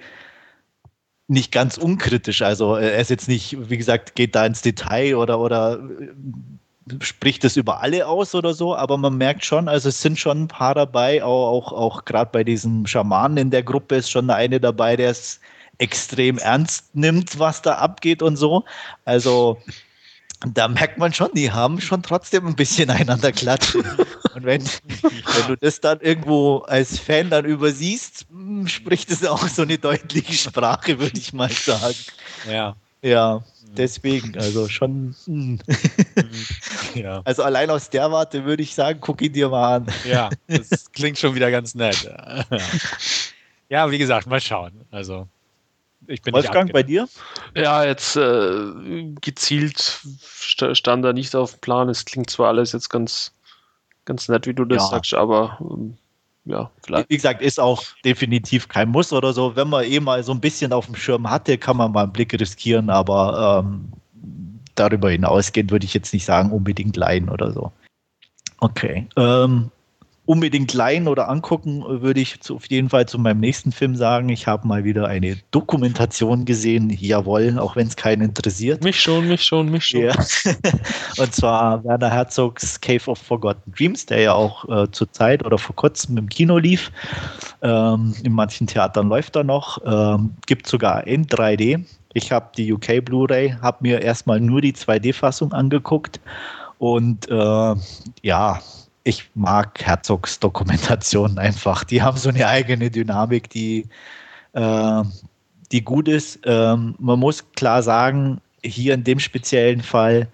nicht 1.28 1.52
ganz 1.52 1.78
unkritisch. 1.78 2.42
Also 2.42 2.74
er 2.76 2.98
ist 2.98 3.12
jetzt 3.12 3.28
nicht, 3.28 3.70
wie 3.70 3.78
gesagt, 3.78 4.16
geht 4.16 4.34
da 4.34 4.48
ins 4.48 4.64
Detail 4.64 5.16
oder, 5.16 5.40
oder 5.40 5.80
äh, 5.80 6.96
spricht 7.04 7.44
es 7.46 7.56
über 7.56 7.82
alle 7.82 8.08
aus 8.08 8.34
oder 8.34 8.56
so, 8.56 8.76
aber 8.76 8.98
man 8.98 9.16
merkt 9.16 9.46
schon, 9.46 9.68
also 9.68 9.90
es 9.90 10.02
sind 10.02 10.18
schon 10.18 10.44
ein 10.44 10.48
paar 10.48 10.74
dabei, 10.74 11.24
auch, 11.24 11.52
auch, 11.52 11.72
auch 11.72 12.06
gerade 12.06 12.32
bei 12.32 12.44
diesem 12.44 12.88
Schamanen 12.88 13.38
in 13.38 13.52
der 13.52 13.62
Gruppe 13.62 13.98
ist 13.98 14.10
schon 14.10 14.32
eine 14.32 14.60
dabei, 14.60 14.96
der 14.96 15.12
es 15.12 15.40
extrem 15.78 16.40
ernst 16.40 16.96
nimmt, 16.96 17.38
was 17.38 17.62
da 17.62 17.76
abgeht 17.76 18.24
und 18.24 18.38
so. 18.38 18.66
Also 19.06 19.60
da 20.48 20.68
merkt 20.70 20.98
man 20.98 21.14
schon, 21.14 21.32
die 21.34 21.52
haben 21.52 21.82
schon 21.82 22.02
trotzdem 22.02 22.48
ein 22.48 22.56
bisschen 22.56 22.90
einander 22.90 23.32
klatschen. 23.32 23.84
Und 24.36 24.46
wenn, 24.46 24.64
wenn 24.64 25.48
du 25.48 25.58
das 25.58 25.82
dann 25.82 26.00
irgendwo 26.00 26.60
als 26.60 26.98
Fan 26.98 27.30
dann 27.30 27.46
übersiehst, 27.46 28.26
hm, 28.30 28.68
spricht 28.68 29.12
es 29.12 29.26
auch 29.26 29.48
so 29.48 29.64
eine 29.64 29.78
deutliche 29.78 30.34
Sprache, 30.34 31.00
würde 31.00 31.18
ich 31.18 31.34
mal 31.34 31.50
sagen. 31.50 31.96
Ja. 32.50 32.76
Ja, 33.02 33.44
deswegen, 33.78 34.38
also 34.38 34.68
schon. 34.68 35.16
Hm. 35.26 35.60
ja. 36.96 37.22
Also 37.26 37.44
allein 37.44 37.70
aus 37.70 37.90
der 37.90 38.12
Warte 38.12 38.44
würde 38.44 38.64
ich 38.64 38.76
sagen, 38.76 39.00
guck 39.02 39.22
ihn 39.22 39.32
dir 39.34 39.50
mal 39.50 39.78
an. 39.78 39.88
Ja, 40.06 40.30
das 40.48 40.92
klingt 40.94 41.18
schon 41.18 41.36
wieder 41.36 41.50
ganz 41.52 41.76
nett. 41.76 42.10
Ja 43.70 43.92
wie 43.92 43.98
gesagt, 43.98 44.28
mal 44.28 44.42
schauen. 44.42 44.86
Also 44.92 45.28
ich 46.10 46.22
bin 46.22 46.34
Wolfgang, 46.34 46.74
bei 46.74 46.84
dir? 46.84 47.08
Ja, 47.56 47.84
jetzt 47.84 48.16
äh, 48.16 49.14
gezielt 49.22 50.02
stand 50.28 51.06
da 51.06 51.14
nicht 51.14 51.36
auf 51.36 51.54
dem 51.54 51.60
Plan. 51.62 51.90
Es 51.90 52.06
klingt 52.06 52.30
zwar 52.30 52.48
alles 52.48 52.72
jetzt 52.72 52.90
ganz, 52.90 53.32
ganz 54.06 54.28
nett, 54.28 54.48
wie 54.48 54.54
du 54.54 54.66
das 54.66 54.84
ja. 54.84 54.90
sagst, 54.90 55.14
aber 55.14 55.58
ähm, 55.62 55.98
ja, 56.46 56.72
vielleicht. 56.84 57.10
Wie 57.10 57.16
gesagt, 57.16 57.42
ist 57.42 57.60
auch 57.60 57.84
definitiv 58.04 58.68
kein 58.68 58.90
Muss 58.90 59.14
oder 59.14 59.34
so. 59.34 59.56
Wenn 59.56 59.70
man 59.70 59.84
eh 59.84 60.00
mal 60.00 60.24
so 60.24 60.32
ein 60.32 60.42
bisschen 60.42 60.74
auf 60.74 60.88
dem 60.88 60.96
Schirm 60.96 61.30
hatte, 61.30 61.58
kann 61.58 61.78
man 61.78 61.92
mal 61.92 62.04
einen 62.04 62.14
Blick 62.14 62.34
riskieren, 62.34 62.90
aber 62.90 63.64
ähm, 63.64 63.90
darüber 64.74 65.12
hinausgehend 65.12 65.70
würde 65.72 65.86
ich 65.86 65.94
jetzt 65.94 66.14
nicht 66.14 66.26
sagen, 66.26 66.52
unbedingt 66.52 66.98
leihen 66.98 67.30
oder 67.30 67.52
so. 67.52 67.72
Okay. 68.60 69.08
Ähm, 69.16 69.70
unbedingt 70.30 70.76
leihen 70.76 71.08
oder 71.08 71.28
angucken, 71.28 71.84
würde 71.88 72.20
ich 72.20 72.40
zu, 72.42 72.58
auf 72.58 72.70
jeden 72.70 72.90
Fall 72.90 73.08
zu 73.08 73.18
meinem 73.18 73.40
nächsten 73.40 73.72
Film 73.72 73.96
sagen. 73.96 74.30
Ich 74.30 74.46
habe 74.46 74.68
mal 74.68 74.84
wieder 74.84 75.08
eine 75.08 75.38
Dokumentation 75.50 76.46
gesehen. 76.46 76.92
Jawohl, 76.92 77.58
auch 77.58 77.76
wenn 77.76 77.88
es 77.88 77.96
keinen 77.96 78.22
interessiert. 78.22 78.84
Mich 78.84 79.02
schon, 79.02 79.28
mich 79.28 79.44
schon, 79.44 79.72
mich 79.72 79.88
schon. 79.88 80.02
Ja. 80.02 80.14
Und 81.18 81.34
zwar 81.34 81.84
Werner 81.84 82.12
Herzogs 82.12 82.80
Cave 82.80 83.10
of 83.10 83.18
Forgotten 83.18 83.74
Dreams, 83.76 84.06
der 84.06 84.22
ja 84.22 84.34
auch 84.34 84.70
äh, 84.70 84.92
zur 84.92 85.12
Zeit 85.12 85.44
oder 85.44 85.58
vor 85.58 85.76
kurzem 85.76 86.16
im 86.16 86.30
Kino 86.30 86.60
lief. 86.60 86.92
Ähm, 87.64 88.14
in 88.22 88.34
manchen 88.34 88.68
Theatern 88.68 89.10
läuft 89.10 89.36
er 89.36 89.44
noch. 89.44 89.80
Ähm, 89.84 90.36
gibt 90.46 90.68
sogar 90.68 91.08
in 91.08 91.26
3D. 91.26 91.84
Ich 92.14 92.32
habe 92.32 92.52
die 92.56 92.72
UK 92.72 93.04
Blu-ray, 93.04 93.56
habe 93.64 93.78
mir 93.82 94.04
erstmal 94.04 94.40
nur 94.40 94.62
die 94.62 94.74
2D-Fassung 94.74 95.54
angeguckt. 95.54 96.20
Und 96.78 97.28
äh, 97.32 97.76
ja, 98.22 98.62
ich 99.10 99.30
mag 99.36 99.86
Herzogs 99.86 100.40
Dokumentationen 100.40 101.38
einfach. 101.48 101.84
Die 101.84 102.02
haben 102.02 102.18
so 102.18 102.30
eine 102.30 102.48
eigene 102.48 102.90
Dynamik, 102.90 103.50
die, 103.50 103.86
äh, 104.54 105.04
die 105.72 105.84
gut 105.84 106.08
ist. 106.08 106.40
Ähm, 106.46 106.96
man 107.00 107.20
muss 107.20 107.44
klar 107.54 107.84
sagen, 107.84 108.40
hier 108.64 108.94
in 108.94 109.04
dem 109.04 109.20
speziellen 109.20 109.82
Fall 109.82 110.28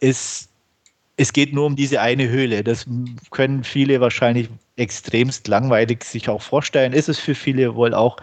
ist 0.00 0.48
es 1.16 1.32
geht 1.32 1.52
nur 1.52 1.66
um 1.66 1.76
diese 1.76 2.00
eine 2.00 2.28
Höhle. 2.28 2.64
Das 2.64 2.86
können 3.30 3.64
viele 3.64 4.00
wahrscheinlich 4.00 4.48
extremst 4.76 5.46
langweilig 5.46 6.02
sich 6.04 6.28
auch 6.28 6.40
vorstellen. 6.40 6.92
Ist 6.92 7.08
es 7.08 7.18
für 7.18 7.34
viele 7.34 7.74
wohl 7.74 7.94
auch. 7.94 8.16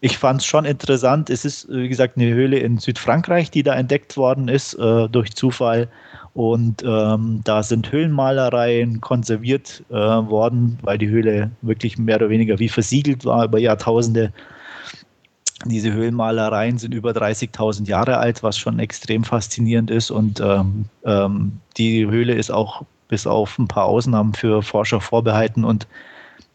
Ich 0.00 0.16
fand 0.16 0.40
es 0.40 0.46
schon 0.46 0.64
interessant. 0.64 1.28
Es 1.28 1.44
ist, 1.44 1.68
wie 1.68 1.88
gesagt, 1.88 2.16
eine 2.16 2.30
Höhle 2.30 2.58
in 2.58 2.78
Südfrankreich, 2.78 3.50
die 3.50 3.62
da 3.62 3.74
entdeckt 3.74 4.16
worden 4.16 4.48
ist, 4.48 4.74
äh, 4.74 5.08
durch 5.08 5.34
Zufall. 5.34 5.88
Und 6.34 6.84
ähm, 6.86 7.40
da 7.44 7.62
sind 7.62 7.90
Höhlenmalereien 7.90 9.00
konserviert 9.00 9.82
äh, 9.90 9.94
worden, 9.94 10.78
weil 10.82 10.98
die 10.98 11.08
Höhle 11.08 11.50
wirklich 11.62 11.98
mehr 11.98 12.16
oder 12.16 12.30
weniger 12.30 12.58
wie 12.58 12.68
versiegelt 12.68 13.24
war 13.24 13.44
über 13.44 13.58
Jahrtausende. 13.58 14.32
Diese 15.66 15.92
Höhlenmalereien 15.92 16.78
sind 16.78 16.94
über 16.94 17.10
30.000 17.10 17.86
Jahre 17.86 18.18
alt, 18.18 18.42
was 18.42 18.56
schon 18.56 18.78
extrem 18.78 19.24
faszinierend 19.24 19.90
ist. 19.90 20.10
Und 20.10 20.40
ähm, 20.40 20.86
ähm, 21.04 21.60
die 21.76 22.06
Höhle 22.06 22.34
ist 22.34 22.50
auch 22.50 22.84
bis 23.08 23.26
auf 23.26 23.58
ein 23.58 23.68
paar 23.68 23.86
Ausnahmen 23.86 24.32
für 24.32 24.62
Forscher 24.62 25.00
vorbehalten. 25.00 25.64
Und 25.64 25.86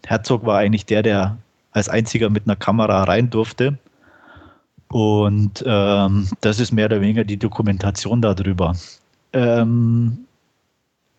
Herzog 0.06 0.46
war 0.46 0.58
eigentlich 0.58 0.86
der, 0.86 1.04
der 1.04 1.38
als 1.72 1.90
einziger 1.90 2.30
mit 2.30 2.46
einer 2.46 2.56
Kamera 2.56 3.04
rein 3.04 3.30
durfte. 3.30 3.78
Und 4.88 5.64
ähm, 5.68 6.30
das 6.42 6.60
ist 6.60 6.72
mehr 6.72 6.86
oder 6.86 7.02
weniger 7.02 7.26
die 7.26 7.38
Dokumentation 7.38 8.22
darüber. 8.22 8.74
Ähm, 9.36 10.26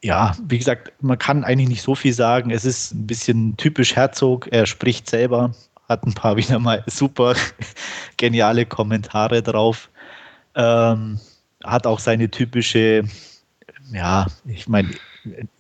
ja, 0.03 0.35
wie 0.49 0.59
gesagt, 0.59 0.93
man 1.03 1.19
kann 1.19 1.45
eigentlich 1.45 1.69
nicht 1.69 1.83
so 1.83 1.95
viel 1.95 2.15
sagen. 2.15 2.51
Es 2.51 2.65
ist 2.65 2.93
ein 2.95 3.07
bisschen 3.07 3.57
typisch 3.57 3.95
Herzog. 3.95 4.49
Er 4.51 4.67
spricht 4.67 5.09
selber, 5.09 5.55
hat 5.89 6.05
ein 6.05 6.15
paar 6.15 6.37
wieder 6.37 6.59
mal 6.59 6.83
super 6.87 7.35
geniale 8.17 8.67
Kommentare 8.67 9.43
drauf. 9.43 9.91
Ähm, 10.55 11.21
hat 11.63 11.87
auch 11.87 11.99
seine 11.99 12.31
typische, 12.31 13.05
ja, 13.93 14.27
ich 14.47 14.69
meine, 14.69 14.91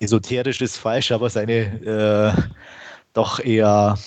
esoterisch 0.00 0.60
ist 0.62 0.78
falsch, 0.78 1.12
aber 1.12 1.28
seine 1.28 2.34
äh, 2.36 2.42
doch 3.12 3.40
eher 3.40 3.98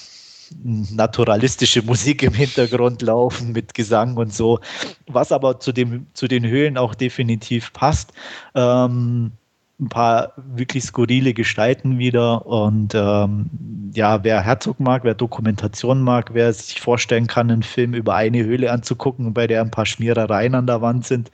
naturalistische 0.64 1.82
Musik 1.82 2.24
im 2.24 2.34
Hintergrund 2.34 3.02
laufen 3.02 3.52
mit 3.52 3.74
Gesang 3.74 4.18
und 4.18 4.34
so, 4.34 4.60
was 5.08 5.32
aber 5.32 5.60
zu, 5.60 5.72
dem, 5.72 6.08
zu 6.14 6.28
den 6.28 6.46
Höhlen 6.46 6.78
auch 6.78 6.96
definitiv 6.96 7.74
passt. 7.74 8.14
Ähm, 8.56 9.32
ein 9.80 9.90
paar 9.90 10.34
wirklich 10.36 10.84
skurrile 10.84 11.34
Gestalten 11.34 12.00
wieder 12.00 12.46
und 12.46 12.94
ähm, 12.94 13.50
ja, 13.94 14.24
wer 14.24 14.42
Herzog 14.42 14.80
mag, 14.80 15.04
wer 15.06 15.14
Dokumentation 15.14 16.02
mag, 16.02 16.34
wer 16.34 16.52
sich 16.52 16.82
vorstellen 16.82 17.28
kann, 17.28 17.50
einen 17.50 17.64
Film 17.64 17.94
über 17.94 18.16
eine 18.16 18.44
Höhle 18.44 18.72
anzugucken, 18.72 19.34
bei 19.34 19.48
der 19.48 19.62
ein 19.62 19.72
paar 19.72 19.86
Schmierereien 19.86 20.54
an 20.56 20.68
der 20.68 20.82
Wand 20.82 21.06
sind, 21.06 21.32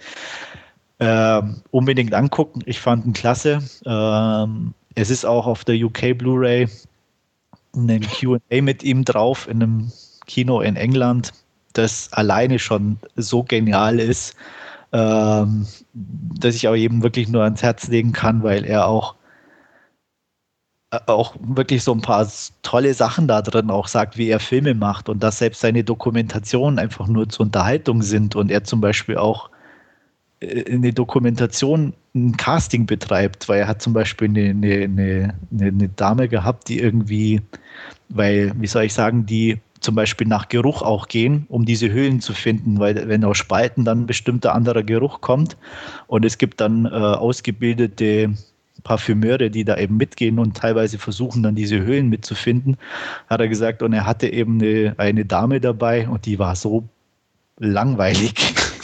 ähm, 0.99 1.61
unbedingt 1.71 2.13
angucken. 2.13 2.61
Ich 2.65 2.79
fand 2.79 3.05
ihn 3.05 3.13
klasse. 3.13 3.59
Ähm, 3.85 4.73
es 4.93 5.09
ist 5.09 5.25
auch 5.25 5.47
auf 5.47 5.65
der 5.65 5.75
UK 5.83 6.17
Blu-ray 6.17 6.67
einen 7.75 8.01
QA 8.01 8.39
mit 8.61 8.83
ihm 8.83 9.05
drauf 9.05 9.47
in 9.47 9.61
einem 9.61 9.91
Kino 10.27 10.61
in 10.61 10.75
England, 10.75 11.33
das 11.73 12.11
alleine 12.13 12.59
schon 12.59 12.97
so 13.15 13.43
genial 13.43 13.99
ist, 13.99 14.35
ähm, 14.91 15.67
dass 15.93 16.55
ich 16.55 16.67
auch 16.67 16.75
jedem 16.75 17.03
wirklich 17.03 17.27
nur 17.27 17.43
ans 17.43 17.63
Herz 17.63 17.87
legen 17.87 18.13
kann, 18.13 18.43
weil 18.43 18.65
er 18.65 18.87
auch 18.87 19.15
äh, 20.91 20.99
auch 21.07 21.35
wirklich 21.39 21.83
so 21.83 21.93
ein 21.93 22.01
paar 22.01 22.27
tolle 22.61 22.93
Sachen 22.93 23.27
da 23.27 23.41
drin 23.41 23.69
auch 23.69 23.87
sagt, 23.87 24.17
wie 24.17 24.29
er 24.29 24.39
Filme 24.39 24.73
macht 24.73 25.09
und 25.09 25.21
dass 25.23 25.39
selbst 25.39 25.61
seine 25.61 25.83
Dokumentationen 25.83 26.79
einfach 26.79 27.07
nur 27.07 27.29
zur 27.29 27.47
Unterhaltung 27.47 28.01
sind 28.01 28.35
und 28.35 28.51
er 28.51 28.63
zum 28.63 28.81
Beispiel 28.81 29.17
auch 29.17 29.49
äh, 30.39 30.71
eine 30.71 30.93
Dokumentation 30.93 31.93
ein 32.13 32.37
Casting 32.37 32.85
betreibt, 32.85 33.49
weil 33.49 33.61
er 33.61 33.67
hat 33.67 33.81
zum 33.81 33.93
Beispiel 33.93 34.29
eine, 34.29 34.49
eine, 34.49 34.83
eine, 34.83 35.33
eine 35.51 35.89
Dame 35.89 36.29
gehabt, 36.29 36.69
die 36.69 36.79
irgendwie, 36.79 37.41
weil, 38.09 38.53
wie 38.57 38.67
soll 38.67 38.83
ich 38.83 38.93
sagen, 38.93 39.25
die 39.25 39.59
zum 39.79 39.95
Beispiel 39.95 40.27
nach 40.27 40.49
Geruch 40.49 40.81
auch 40.81 41.07
gehen, 41.07 41.45
um 41.47 41.65
diese 41.65 41.91
Höhlen 41.91 42.19
zu 42.19 42.33
finden, 42.33 42.79
weil 42.79 43.07
wenn 43.07 43.23
aus 43.23 43.37
Spalten 43.37 43.85
dann 43.85 44.01
ein 44.01 44.05
bestimmter 44.07 44.55
anderer 44.55 44.83
Geruch 44.83 45.21
kommt. 45.21 45.57
Und 46.07 46.25
es 46.25 46.37
gibt 46.37 46.59
dann 46.59 46.85
äh, 46.85 46.89
ausgebildete 46.89 48.33
Parfümeure, 48.83 49.49
die 49.49 49.63
da 49.63 49.77
eben 49.77 49.97
mitgehen 49.97 50.39
und 50.39 50.57
teilweise 50.57 50.97
versuchen 50.97 51.43
dann 51.43 51.55
diese 51.55 51.79
Höhlen 51.79 52.09
mitzufinden, 52.09 52.77
hat 53.27 53.41
er 53.41 53.47
gesagt, 53.47 53.83
und 53.83 53.93
er 53.93 54.05
hatte 54.05 54.27
eben 54.27 54.61
eine, 54.61 54.95
eine 54.97 55.25
Dame 55.25 55.59
dabei 55.59 56.07
und 56.07 56.25
die 56.25 56.39
war 56.39 56.55
so 56.55 56.83
langweilig 57.57 58.33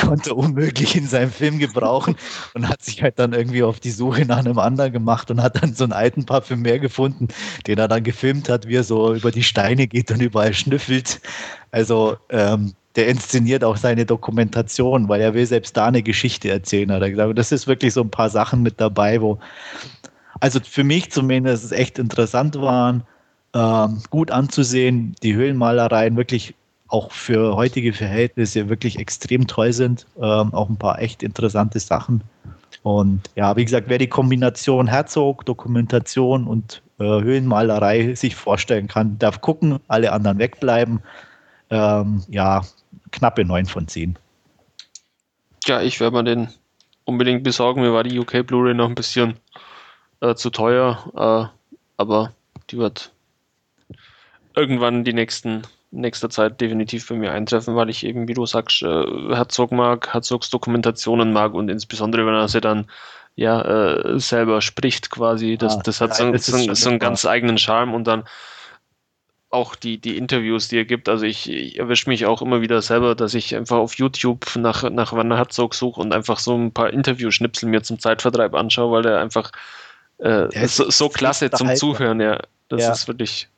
konnte 0.00 0.34
unmöglich 0.34 0.96
in 0.96 1.06
seinem 1.06 1.30
Film 1.30 1.58
gebrauchen 1.58 2.16
und 2.54 2.68
hat 2.68 2.82
sich 2.82 3.02
halt 3.02 3.18
dann 3.18 3.32
irgendwie 3.32 3.62
auf 3.62 3.80
die 3.80 3.90
Suche 3.90 4.24
nach 4.24 4.38
einem 4.38 4.58
anderen 4.58 4.92
gemacht 4.92 5.30
und 5.30 5.42
hat 5.42 5.62
dann 5.62 5.74
so 5.74 5.84
einen 5.84 5.92
alten 5.92 6.26
Parfümär 6.26 6.78
gefunden, 6.78 7.28
den 7.66 7.78
er 7.78 7.88
dann 7.88 8.02
gefilmt 8.02 8.48
hat, 8.48 8.66
wie 8.66 8.76
er 8.76 8.84
so 8.84 9.14
über 9.14 9.30
die 9.30 9.42
Steine 9.42 9.86
geht 9.86 10.10
und 10.10 10.20
überall 10.20 10.54
schnüffelt. 10.54 11.20
Also 11.70 12.16
ähm, 12.30 12.74
der 12.96 13.08
inszeniert 13.08 13.64
auch 13.64 13.76
seine 13.76 14.06
Dokumentation, 14.06 15.08
weil 15.08 15.20
er 15.20 15.34
will 15.34 15.46
selbst 15.46 15.76
da 15.76 15.86
eine 15.86 16.02
Geschichte 16.02 16.50
erzählen, 16.50 16.92
hat 16.92 17.02
er 17.02 17.10
gesagt. 17.10 17.30
Und 17.30 17.38
das 17.38 17.52
ist 17.52 17.66
wirklich 17.66 17.92
so 17.92 18.02
ein 18.02 18.10
paar 18.10 18.30
Sachen 18.30 18.62
mit 18.62 18.80
dabei, 18.80 19.20
wo, 19.20 19.38
also 20.40 20.60
für 20.60 20.84
mich 20.84 21.10
zumindest 21.10 21.72
echt 21.72 21.98
interessant 21.98 22.56
waren, 22.60 23.04
ähm, 23.54 24.02
gut 24.10 24.30
anzusehen, 24.30 25.16
die 25.22 25.34
Höhlenmalereien 25.34 26.16
wirklich 26.16 26.54
auch 26.94 27.10
für 27.10 27.56
heutige 27.56 27.92
Verhältnisse 27.92 28.68
wirklich 28.68 29.00
extrem 29.00 29.48
toll 29.48 29.72
sind. 29.72 30.06
Ähm, 30.16 30.54
auch 30.54 30.68
ein 30.68 30.76
paar 30.76 31.00
echt 31.00 31.24
interessante 31.24 31.80
Sachen. 31.80 32.22
Und 32.84 33.22
ja, 33.34 33.56
wie 33.56 33.64
gesagt, 33.64 33.88
wer 33.88 33.98
die 33.98 34.06
Kombination 34.06 34.86
Herzog, 34.86 35.44
Dokumentation 35.44 36.46
und 36.46 36.82
äh, 37.00 37.04
Höhlenmalerei 37.04 38.14
sich 38.14 38.36
vorstellen 38.36 38.86
kann, 38.86 39.18
darf 39.18 39.40
gucken, 39.40 39.80
alle 39.88 40.12
anderen 40.12 40.38
wegbleiben. 40.38 41.02
Ähm, 41.70 42.22
ja, 42.28 42.62
knappe 43.10 43.44
9 43.44 43.66
von 43.66 43.88
10. 43.88 44.16
Ja, 45.66 45.82
ich 45.82 45.98
werde 45.98 46.16
mir 46.16 46.24
den 46.24 46.48
unbedingt 47.04 47.42
besorgen. 47.42 47.80
Mir 47.80 47.92
war 47.92 48.04
die 48.04 48.16
UK 48.16 48.46
Blu-ray 48.46 48.74
noch 48.74 48.88
ein 48.88 48.94
bisschen 48.94 49.34
äh, 50.20 50.36
zu 50.36 50.50
teuer, 50.50 51.10
äh, 51.16 51.74
aber 51.96 52.32
die 52.70 52.78
wird 52.78 53.10
irgendwann 54.54 55.02
die 55.02 55.12
nächsten 55.12 55.62
nächster 55.94 56.30
Zeit 56.30 56.60
definitiv 56.60 57.08
bei 57.08 57.14
mir 57.14 57.32
eintreffen, 57.32 57.76
weil 57.76 57.90
ich 57.90 58.04
eben, 58.04 58.28
wie 58.28 58.34
du 58.34 58.46
sagst, 58.46 58.82
äh, 58.82 59.04
Herzog 59.34 59.72
mag, 59.72 60.12
Herzogs 60.12 60.50
Dokumentationen 60.50 61.32
mag 61.32 61.54
und 61.54 61.68
insbesondere, 61.68 62.26
wenn 62.26 62.34
er 62.34 62.48
sie 62.48 62.60
dann 62.60 62.86
ja 63.36 63.62
äh, 63.62 64.18
selber 64.18 64.60
spricht 64.60 65.10
quasi. 65.10 65.56
Das, 65.56 65.78
ah, 65.78 65.82
das 65.84 66.00
hat 66.00 66.14
so, 66.16 66.36
so, 66.36 66.74
so 66.74 66.90
einen 66.90 66.98
ganz 66.98 67.24
eigenen 67.24 67.58
Charme 67.58 67.94
und 67.94 68.04
dann 68.06 68.24
auch 69.50 69.76
die, 69.76 69.98
die 69.98 70.16
Interviews, 70.18 70.68
die 70.68 70.78
er 70.78 70.84
gibt. 70.84 71.08
Also 71.08 71.24
ich, 71.24 71.48
ich 71.48 71.78
erwische 71.78 72.10
mich 72.10 72.26
auch 72.26 72.42
immer 72.42 72.60
wieder 72.60 72.82
selber, 72.82 73.14
dass 73.14 73.34
ich 73.34 73.54
einfach 73.54 73.76
auf 73.76 73.94
YouTube 73.94 74.44
nach, 74.56 74.88
nach 74.90 75.12
Werner 75.12 75.36
Herzog 75.36 75.74
suche 75.74 76.00
und 76.00 76.12
einfach 76.12 76.40
so 76.40 76.56
ein 76.56 76.72
paar 76.72 76.90
Interviewschnipsel 76.90 77.68
mir 77.68 77.82
zum 77.82 77.98
Zeitvertreib 77.98 78.54
anschaue, 78.54 78.90
weil 78.90 79.02
der 79.02 79.20
einfach 79.20 79.52
äh, 80.18 80.66
so, 80.66 80.90
so 80.90 81.08
klasse 81.08 81.50
zum 81.50 81.74
Zuhören, 81.76 82.20
ja. 82.20 82.40
Das 82.68 82.82
ja. 82.82 82.92
ist 82.92 83.08
wirklich. 83.08 83.48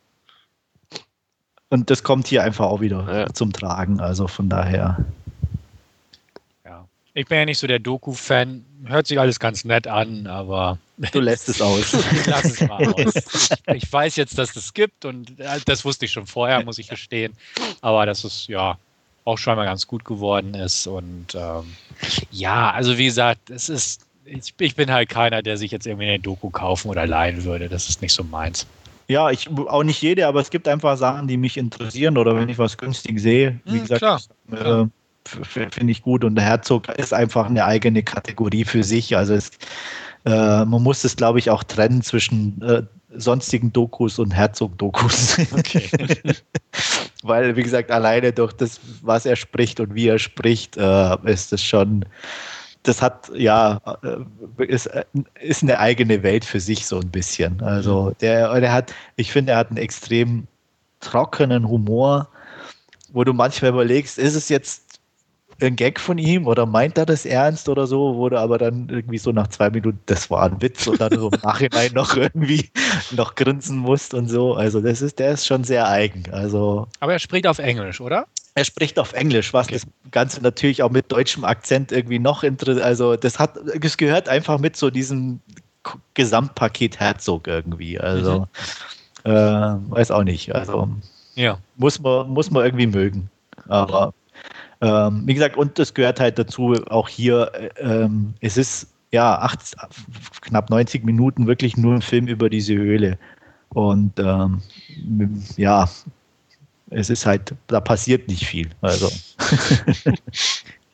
Und 1.69 1.91
das 1.91 2.03
kommt 2.03 2.29
hier 2.29 2.43
einfach 2.43 2.67
auch 2.67 2.81
wieder 2.81 3.07
ja. 3.13 3.33
zum 3.33 3.53
Tragen. 3.53 4.01
Also 4.01 4.29
von 4.29 4.49
daher. 4.49 5.05
Ich 7.19 7.27
bin 7.27 7.39
ja 7.39 7.45
nicht 7.47 7.59
so 7.59 7.67
der 7.67 7.79
Doku-Fan. 7.79 8.63
Hört 8.85 9.07
sich 9.07 9.19
alles 9.19 9.41
ganz 9.41 9.65
nett 9.65 9.87
an, 9.87 10.27
aber. 10.27 10.79
Du 11.13 11.21
lässt 11.21 11.49
es 11.49 11.63
aus. 11.63 11.95
ich 12.13 12.27
lasse 12.27 12.49
es 12.49 12.61
mal 12.61 12.87
aus. 12.93 13.49
Ich 13.75 13.91
weiß 13.91 14.17
jetzt, 14.17 14.39
dass 14.39 14.53
das 14.53 14.73
gibt 14.75 15.05
und 15.07 15.39
äh, 15.41 15.61
das 15.65 15.85
wusste 15.85 16.05
ich 16.05 16.13
schon 16.13 16.27
vorher, 16.27 16.63
muss 16.63 16.79
ich 16.79 16.89
gestehen. 16.89 17.35
Aber 17.81 18.05
dass 18.05 18.25
es 18.25 18.47
ja 18.49 18.79
auch 19.25 19.39
schon 19.39 19.57
mal 19.57 19.65
ganz 19.65 19.87
gut 19.87 20.05
geworden 20.05 20.55
ist. 20.55 20.87
Und 20.87 21.35
ähm, 21.35 21.75
ja, 22.31 22.71
also 22.71 22.99
wie 22.99 23.07
gesagt, 23.07 23.49
es 23.51 23.71
ist. 23.71 24.03
Ich, 24.27 24.53
ich 24.59 24.75
bin 24.75 24.91
halt 24.91 25.09
keiner, 25.09 25.41
der 25.41 25.57
sich 25.57 25.71
jetzt 25.71 25.87
irgendwie 25.87 26.09
eine 26.09 26.19
Doku 26.19 26.51
kaufen 26.51 26.91
oder 26.91 27.07
leihen 27.07 27.45
würde. 27.45 27.69
Das 27.71 27.89
ist 27.89 28.03
nicht 28.03 28.13
so 28.13 28.25
meins. 28.25 28.67
Ja, 29.09 29.31
ich 29.31 29.49
auch 29.49 29.85
nicht 29.85 30.03
jede, 30.03 30.27
aber 30.27 30.41
es 30.41 30.51
gibt 30.51 30.67
einfach 30.67 30.97
Sachen, 30.97 31.29
die 31.29 31.37
mich 31.37 31.57
interessieren 31.57 32.19
oder 32.19 32.35
wenn 32.35 32.49
ich 32.49 32.59
was 32.59 32.77
günstig 32.77 33.21
sehe. 33.21 33.61
Wie 33.65 33.79
hm, 33.79 33.87
gesagt. 33.87 34.29
Äh, 34.51 34.87
finde 35.25 35.93
ich 35.93 36.03
gut. 36.03 36.25
Und 36.25 36.35
der 36.35 36.45
Herzog 36.45 36.89
ist 36.89 37.13
einfach 37.13 37.47
eine 37.47 37.65
eigene 37.65 38.03
Kategorie 38.03 38.65
für 38.65 38.83
sich. 38.83 39.17
Also 39.17 39.35
es, 39.35 39.51
äh, 40.25 40.65
man 40.65 40.83
muss 40.83 41.05
es, 41.05 41.17
glaube 41.17 41.39
ich, 41.39 41.51
auch 41.51 41.63
trennen 41.63 42.03
zwischen 42.03 42.61
äh, 42.63 42.83
sonstigen 43.15 43.73
Dokus 43.73 44.19
und 44.19 44.33
Herzog-Dokus. 44.33 45.39
Okay. 45.53 45.89
Weil, 47.23 47.57
wie 47.57 47.63
gesagt, 47.63 47.91
alleine 47.91 48.33
durch 48.33 48.53
das, 48.53 48.81
was 49.03 49.27
er 49.27 49.37
spricht 49.37 49.81
und 49.81 49.95
wie 49.95 50.09
er 50.09 50.19
spricht, 50.19 50.77
äh, 50.77 51.17
ist 51.25 51.53
es 51.53 51.63
schon, 51.63 52.05
das 52.87 53.03
hat, 53.03 53.31
ja, 53.35 53.81
äh, 54.03 54.65
ist, 54.65 54.87
äh, 54.87 55.05
ist 55.41 55.63
eine 55.63 55.79
eigene 55.79 56.23
Welt 56.23 56.45
für 56.45 56.61
sich 56.61 56.87
so 56.87 57.01
ein 57.01 57.11
bisschen. 57.11 57.63
Also 57.63 58.13
der, 58.21 58.61
der 58.61 58.73
hat, 58.73 58.95
ich 59.17 59.33
finde, 59.33 59.53
er 59.53 59.59
hat 59.59 59.69
einen 59.69 59.79
extrem 59.79 60.47
trockenen 61.01 61.69
Humor, 61.69 62.29
wo 63.13 63.25
du 63.25 63.33
manchmal 63.33 63.71
überlegst, 63.71 64.19
ist 64.19 64.35
es 64.35 64.49
jetzt 64.49 64.87
ein 65.61 65.77
Gag 65.77 65.99
von 65.99 66.19
ihm 66.19 66.47
oder 66.47 66.67
meint 66.67 66.99
er 66.99 67.07
das 67.07 67.25
ernst 67.25 67.69
oder 67.69 67.87
so, 67.87 68.17
wurde 68.17 68.39
aber 68.39 68.59
dann 68.59 68.89
irgendwie 68.91 69.19
so 69.19 69.33
nach 69.33 69.49
zwei 69.49 69.71
Minuten, 69.71 69.99
das 70.07 70.31
war 70.31 70.43
ein 70.45 70.61
Witz 70.61 70.87
und 70.87 71.01
dann 71.01 71.19
so 71.19 71.31
im 71.31 71.41
Nachhinein 71.43 71.93
noch 71.95 72.15
irgendwie 72.17 72.71
noch 73.13 73.35
grinsen 73.35 73.79
musst 73.79 74.13
und 74.13 74.29
so. 74.29 74.55
Also 74.55 74.81
das 74.81 75.01
ist, 75.01 75.19
der 75.19 75.33
ist 75.33 75.47
schon 75.47 75.65
sehr 75.65 75.89
eigen. 75.89 76.25
Also. 76.33 76.89
Aber 77.01 77.15
er 77.15 77.19
spricht 77.19 77.47
auf 77.47 77.59
Englisch, 77.59 78.01
oder? 78.01 78.27
Er 78.57 78.65
spricht 78.65 78.99
auf 78.99 79.13
Englisch, 79.13 79.53
was 79.53 79.67
okay. 79.67 79.75
das 79.75 79.87
Ganze 80.13 80.41
natürlich 80.41 80.83
auch 80.83 80.91
mit 80.91 81.13
deutschem 81.13 81.45
Akzent 81.45 81.93
irgendwie 81.93 82.19
noch 82.19 82.43
interessiert. 82.43 82.85
Also 82.85 83.15
das 83.15 83.39
hat, 83.39 83.55
es 83.59 83.97
gehört 83.99 84.31
einfach 84.31 84.59
mit 84.59 84.77
so 84.77 84.89
diesem 84.89 85.41
Gesamtpaket 86.15 86.99
Herzog 86.99 87.47
irgendwie. 87.47 88.01
Also 88.01 88.49
mhm. 89.25 89.31
äh, 89.31 89.91
weiß 89.91 90.11
auch 90.11 90.25
nicht. 90.25 90.55
Also 90.55 90.89
ja. 91.35 91.59
muss 91.77 92.01
man, 92.01 92.31
muss 92.31 92.51
man 92.51 92.65
irgendwie 92.65 92.87
mögen. 92.87 93.31
Aber 93.69 94.15
ähm, 94.81 95.23
wie 95.27 95.35
gesagt, 95.35 95.59
und 95.59 95.79
das 95.79 95.93
gehört 95.93 96.19
halt 96.19 96.39
dazu, 96.39 96.75
auch 96.89 97.11
hier, 97.11 97.53
äh, 97.55 97.69
ähm, 97.79 98.33
es 98.41 98.57
ist 98.57 98.89
ja 99.13 99.39
acht, 99.39 99.77
knapp 100.41 100.71
90 100.71 101.05
Minuten 101.05 101.47
wirklich 101.47 101.77
nur 101.77 101.95
ein 101.95 102.03
Film 102.03 102.27
über 102.27 102.49
diese 102.49 102.75
Höhle. 102.75 103.19
Und 103.69 104.19
ähm, 104.19 104.63
ja, 105.59 105.91
es 106.91 107.11
ist 107.11 107.27
halt, 107.27 107.55
da 107.67 107.81
passiert 107.81 108.29
nicht 108.29 108.47
viel. 108.47 108.71
Also. 108.81 109.11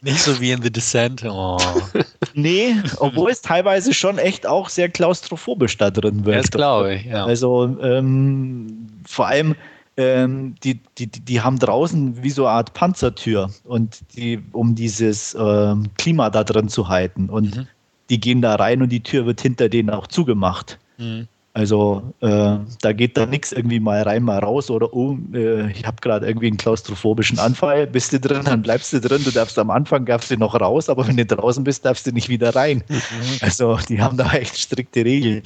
Nicht 0.04 0.18
so 0.18 0.40
wie 0.40 0.50
in 0.50 0.60
The 0.60 0.70
Descent. 0.70 1.24
Oh. 1.24 1.58
nee, 2.34 2.74
obwohl 2.98 3.30
es 3.30 3.40
teilweise 3.40 3.94
schon 3.94 4.18
echt 4.18 4.48
auch 4.48 4.68
sehr 4.68 4.88
klaustrophobisch 4.88 5.78
da 5.78 5.92
drin 5.92 6.24
wird. 6.24 6.38
Das 6.38 6.50
glaube 6.50 6.96
ich, 6.96 7.04
ja. 7.04 7.24
Also 7.24 7.78
ähm, 7.80 8.88
vor 9.06 9.28
allem, 9.28 9.54
ähm, 9.96 10.56
die, 10.64 10.80
die, 10.98 11.06
die 11.06 11.40
haben 11.40 11.60
draußen 11.60 12.20
wie 12.20 12.30
so 12.30 12.46
eine 12.46 12.56
Art 12.56 12.74
Panzertür 12.74 13.50
und 13.62 14.00
die, 14.16 14.42
um 14.50 14.74
dieses 14.74 15.36
ähm, 15.38 15.88
Klima 15.98 16.30
da 16.30 16.42
drin 16.42 16.68
zu 16.68 16.88
halten. 16.88 17.28
Und 17.28 17.56
mhm. 17.56 17.68
die 18.10 18.18
gehen 18.18 18.42
da 18.42 18.56
rein 18.56 18.82
und 18.82 18.88
die 18.88 19.04
Tür 19.04 19.24
wird 19.24 19.40
hinter 19.40 19.68
denen 19.68 19.90
auch 19.90 20.08
zugemacht. 20.08 20.80
Mhm. 20.98 21.28
Also 21.54 22.14
äh, 22.20 22.56
da 22.80 22.92
geht 22.94 23.18
da 23.18 23.26
nichts 23.26 23.52
irgendwie 23.52 23.78
mal 23.78 24.02
rein, 24.02 24.22
mal 24.22 24.38
raus 24.38 24.70
oder 24.70 24.94
oh, 24.94 25.18
äh, 25.34 25.70
ich 25.70 25.86
habe 25.86 25.98
gerade 26.00 26.26
irgendwie 26.26 26.46
einen 26.46 26.56
klaustrophobischen 26.56 27.38
Anfall, 27.38 27.86
bist 27.86 28.14
du 28.14 28.20
drin, 28.20 28.42
dann 28.44 28.62
bleibst 28.62 28.90
du 28.94 29.00
drin, 29.00 29.22
du 29.22 29.30
darfst 29.30 29.58
am 29.58 29.68
Anfang, 29.68 30.06
darfst 30.06 30.30
du 30.30 30.38
noch 30.38 30.58
raus, 30.58 30.88
aber 30.88 31.06
wenn 31.06 31.18
du 31.18 31.26
draußen 31.26 31.62
bist, 31.62 31.84
darfst 31.84 32.06
du 32.06 32.12
nicht 32.12 32.30
wieder 32.30 32.54
rein. 32.54 32.82
Mhm. 32.88 32.96
Also 33.42 33.76
die 33.86 34.00
haben 34.00 34.16
da 34.16 34.32
echt 34.32 34.56
strikte 34.56 35.04
Regeln. 35.04 35.42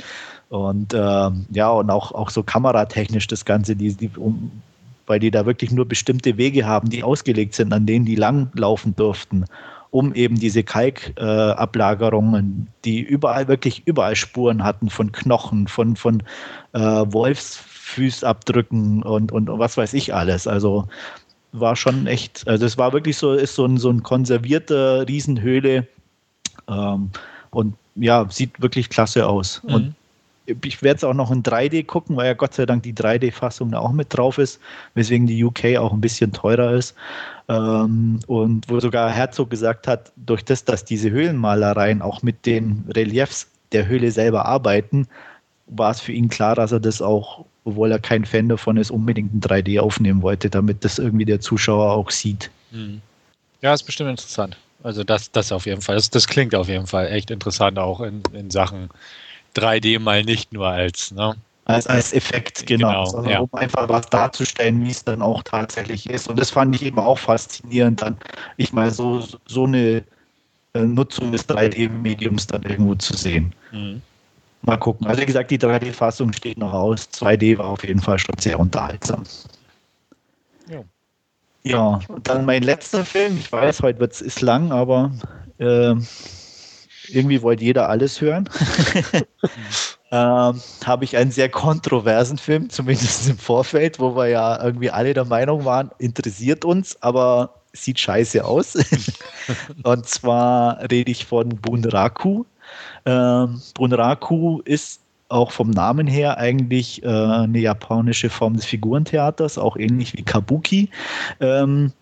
Und 0.48 0.94
ähm, 0.94 1.46
ja, 1.50 1.70
und 1.70 1.90
auch, 1.90 2.12
auch 2.12 2.30
so 2.30 2.44
kameratechnisch 2.44 3.26
das 3.26 3.44
Ganze, 3.44 3.74
die, 3.74 3.92
die, 3.94 4.10
um, 4.16 4.52
weil 5.08 5.18
die 5.18 5.32
da 5.32 5.44
wirklich 5.44 5.72
nur 5.72 5.86
bestimmte 5.88 6.36
Wege 6.36 6.66
haben, 6.66 6.88
die 6.88 7.02
ausgelegt 7.02 7.54
sind, 7.54 7.72
an 7.72 7.84
denen 7.84 8.04
die 8.04 8.14
langlaufen 8.14 8.94
durften, 8.94 9.46
um 9.90 10.14
eben 10.14 10.38
diese 10.38 10.62
Kalkablagerungen, 10.62 12.68
die 12.84 13.00
überall 13.00 13.48
wirklich 13.48 13.82
überall 13.86 14.14
Spuren 14.16 14.64
hatten 14.64 14.90
von 14.90 15.12
Knochen, 15.12 15.68
von, 15.68 15.96
von 15.96 16.22
äh, 16.72 16.80
Wolfsfußabdrücken 16.80 19.02
und, 19.02 19.32
und 19.32 19.48
was 19.48 19.76
weiß 19.76 19.92
ich 19.94 20.14
alles. 20.14 20.46
Also 20.46 20.86
war 21.52 21.76
schon 21.76 22.06
echt, 22.06 22.46
also 22.46 22.66
es 22.66 22.78
war 22.78 22.92
wirklich 22.92 23.16
so, 23.16 23.32
ist 23.32 23.54
so 23.54 23.64
ein, 23.64 23.78
so 23.78 23.88
ein 23.90 24.02
konservierter 24.02 25.08
Riesenhöhle 25.08 25.86
ähm, 26.68 27.10
und 27.50 27.74
ja, 27.94 28.26
sieht 28.28 28.60
wirklich 28.60 28.90
klasse 28.90 29.26
aus. 29.26 29.62
Mhm. 29.64 29.74
Und 29.74 29.94
ich 30.47 30.82
werde 30.82 30.98
es 30.98 31.05
auch 31.05 31.14
noch 31.14 31.31
in 31.31 31.43
3D 31.43 31.85
gucken, 31.85 32.16
weil 32.16 32.27
ja 32.27 32.35
Gott 32.35 32.55
sei 32.55 32.66
Dank 32.66 32.82
die 32.82 32.94
3D-Fassung 32.94 33.70
da 33.70 33.78
auch 33.81 33.93
mit 33.93 34.16
drauf 34.16 34.39
ist, 34.39 34.60
weswegen 34.94 35.27
die 35.27 35.43
UK 35.44 35.77
auch 35.78 35.93
ein 35.93 36.01
bisschen 36.01 36.32
teurer 36.32 36.73
ist. 36.73 36.94
Ähm, 37.48 38.20
und 38.27 38.68
wo 38.68 38.81
sogar 38.81 39.10
Herzog 39.10 39.51
gesagt 39.51 39.89
hat, 39.89 40.12
durch 40.16 40.44
das, 40.44 40.64
dass 40.64 40.85
diese 40.85 41.10
Höhlenmalereien 41.10 42.02
auch 42.02 42.23
mit 42.23 42.47
den 42.47 42.85
Reliefs 42.94 43.48
der 43.73 43.86
Höhle 43.86 44.10
selber 44.10 44.47
arbeiten, 44.47 45.09
war 45.66 45.90
es 45.90 46.01
für 46.01 46.12
ihn 46.12 46.28
klar, 46.28 46.55
dass 46.55 46.73
er 46.73 46.81
das 46.81 47.02
auch, 47.02 47.44
obwohl 47.64 47.90
er 47.90 47.98
kein 47.98 48.24
Fan 48.24 48.48
davon 48.48 48.77
ist, 48.77 48.90
unbedingt 48.90 49.32
in 49.32 49.40
3D 49.40 49.81
aufnehmen 49.81 50.23
wollte, 50.23 50.48
damit 50.48 50.85
das 50.85 50.98
irgendwie 50.98 51.24
der 51.24 51.40
Zuschauer 51.40 51.93
auch 51.93 52.10
sieht. 52.10 52.51
Hm. 52.70 53.01
Ja, 53.62 53.74
ist 53.74 53.82
bestimmt 53.82 54.10
interessant. 54.10 54.56
Also 54.82 55.02
das, 55.02 55.32
das 55.32 55.51
auf 55.51 55.66
jeden 55.66 55.81
Fall. 55.81 55.97
Das, 55.97 56.10
das 56.10 56.28
klingt 56.28 56.55
auf 56.55 56.68
jeden 56.68 56.86
Fall 56.86 57.09
echt 57.09 57.31
interessant, 57.32 57.78
auch 57.78 58.01
in, 58.01 58.23
in 58.32 58.51
Sachen 58.51 58.89
3D 59.56 59.98
mal 59.98 60.24
nicht 60.24 60.52
nur 60.52 60.68
als, 60.68 61.12
ne? 61.12 61.34
Als, 61.64 61.86
als 61.88 62.12
Effekt, 62.12 62.64
genau. 62.66 62.88
genau 62.88 63.18
also, 63.18 63.30
ja. 63.30 63.40
Um 63.40 63.54
einfach 63.54 63.88
was 63.88 64.06
darzustellen, 64.06 64.84
wie 64.84 64.90
es 64.90 65.02
dann 65.02 65.20
auch 65.20 65.42
tatsächlich 65.42 66.08
ist. 66.08 66.28
Und 66.28 66.38
das 66.38 66.50
fand 66.50 66.74
ich 66.76 66.82
eben 66.84 66.98
auch 66.98 67.18
faszinierend, 67.18 68.02
dann, 68.02 68.16
ich 68.56 68.72
meine, 68.72 68.92
so, 68.92 69.24
so 69.46 69.64
eine 69.64 70.04
äh, 70.74 70.80
Nutzung 70.80 71.32
des 71.32 71.48
3D-Mediums 71.48 72.46
dann 72.46 72.62
irgendwo 72.62 72.94
zu 72.94 73.16
sehen. 73.16 73.52
Mhm. 73.72 74.00
Mal 74.62 74.76
gucken. 74.76 75.06
Also 75.06 75.22
wie 75.22 75.26
gesagt, 75.26 75.50
die 75.50 75.58
3D-Fassung 75.58 76.32
steht 76.32 76.58
noch 76.58 76.72
aus. 76.72 77.08
2D 77.12 77.58
war 77.58 77.66
auf 77.66 77.84
jeden 77.84 78.00
Fall 78.00 78.18
schon 78.18 78.36
sehr 78.38 78.58
unterhaltsam. 78.58 79.24
Ja. 80.68 80.82
Ja, 81.64 82.00
und 82.08 82.28
dann 82.28 82.44
mein 82.44 82.62
letzter 82.62 83.04
Film. 83.04 83.38
Ich 83.38 83.50
weiß, 83.50 83.82
heute 83.82 83.98
wird 83.98 84.12
es 84.12 84.40
lang, 84.40 84.70
aber 84.70 85.10
äh, 85.58 85.94
irgendwie 87.08 87.42
wollte 87.42 87.64
jeder 87.64 87.88
alles 87.88 88.20
hören. 88.20 88.48
ähm, 90.10 90.60
habe 90.84 91.04
ich 91.04 91.16
einen 91.16 91.30
sehr 91.30 91.48
kontroversen 91.48 92.38
Film, 92.38 92.70
zumindest 92.70 93.28
im 93.28 93.38
Vorfeld, 93.38 93.98
wo 93.98 94.16
wir 94.16 94.28
ja 94.28 94.62
irgendwie 94.62 94.90
alle 94.90 95.14
der 95.14 95.24
Meinung 95.24 95.64
waren, 95.64 95.90
interessiert 95.98 96.64
uns, 96.64 97.00
aber 97.02 97.54
sieht 97.72 98.00
scheiße 98.00 98.44
aus. 98.44 98.74
und 99.82 100.06
zwar 100.06 100.80
rede 100.90 101.10
ich 101.10 101.26
von 101.26 101.48
Bunraku. 101.48 102.44
Ähm, 103.04 103.60
Bunraku 103.74 104.60
ist 104.64 105.00
auch 105.28 105.50
vom 105.50 105.70
Namen 105.70 106.06
her 106.06 106.38
eigentlich 106.38 107.02
äh, 107.02 107.08
eine 107.08 107.58
japanische 107.58 108.30
Form 108.30 108.54
des 108.54 108.64
Figurentheaters, 108.64 109.58
auch 109.58 109.76
ähnlich 109.76 110.16
wie 110.16 110.22
Kabuki. 110.22 110.88
Ähm, 111.40 111.92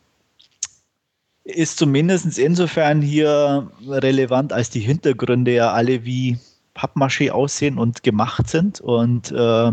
ist 1.45 1.79
zumindest 1.79 2.39
insofern 2.39 3.03
hier 3.03 3.71
relevant, 3.87 4.53
als 4.53 4.71
die 4.71 4.81
Hintergründe 4.81 5.53
ja 5.53 5.73
alle 5.73 6.05
wie 6.05 6.39
Pappmaché 6.75 7.31
aussehen 7.31 7.79
und 7.79 8.03
gemacht 8.03 8.49
sind 8.49 8.81
und 8.81 9.31
äh, 9.31 9.71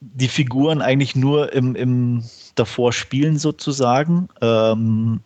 die 0.00 0.28
Figuren 0.28 0.82
eigentlich 0.82 1.14
nur 1.14 1.52
im, 1.52 1.76
im 1.76 2.24
davor 2.54 2.92
spielen 2.92 3.38
sozusagen. 3.38 4.28
Ähm, 4.40 5.20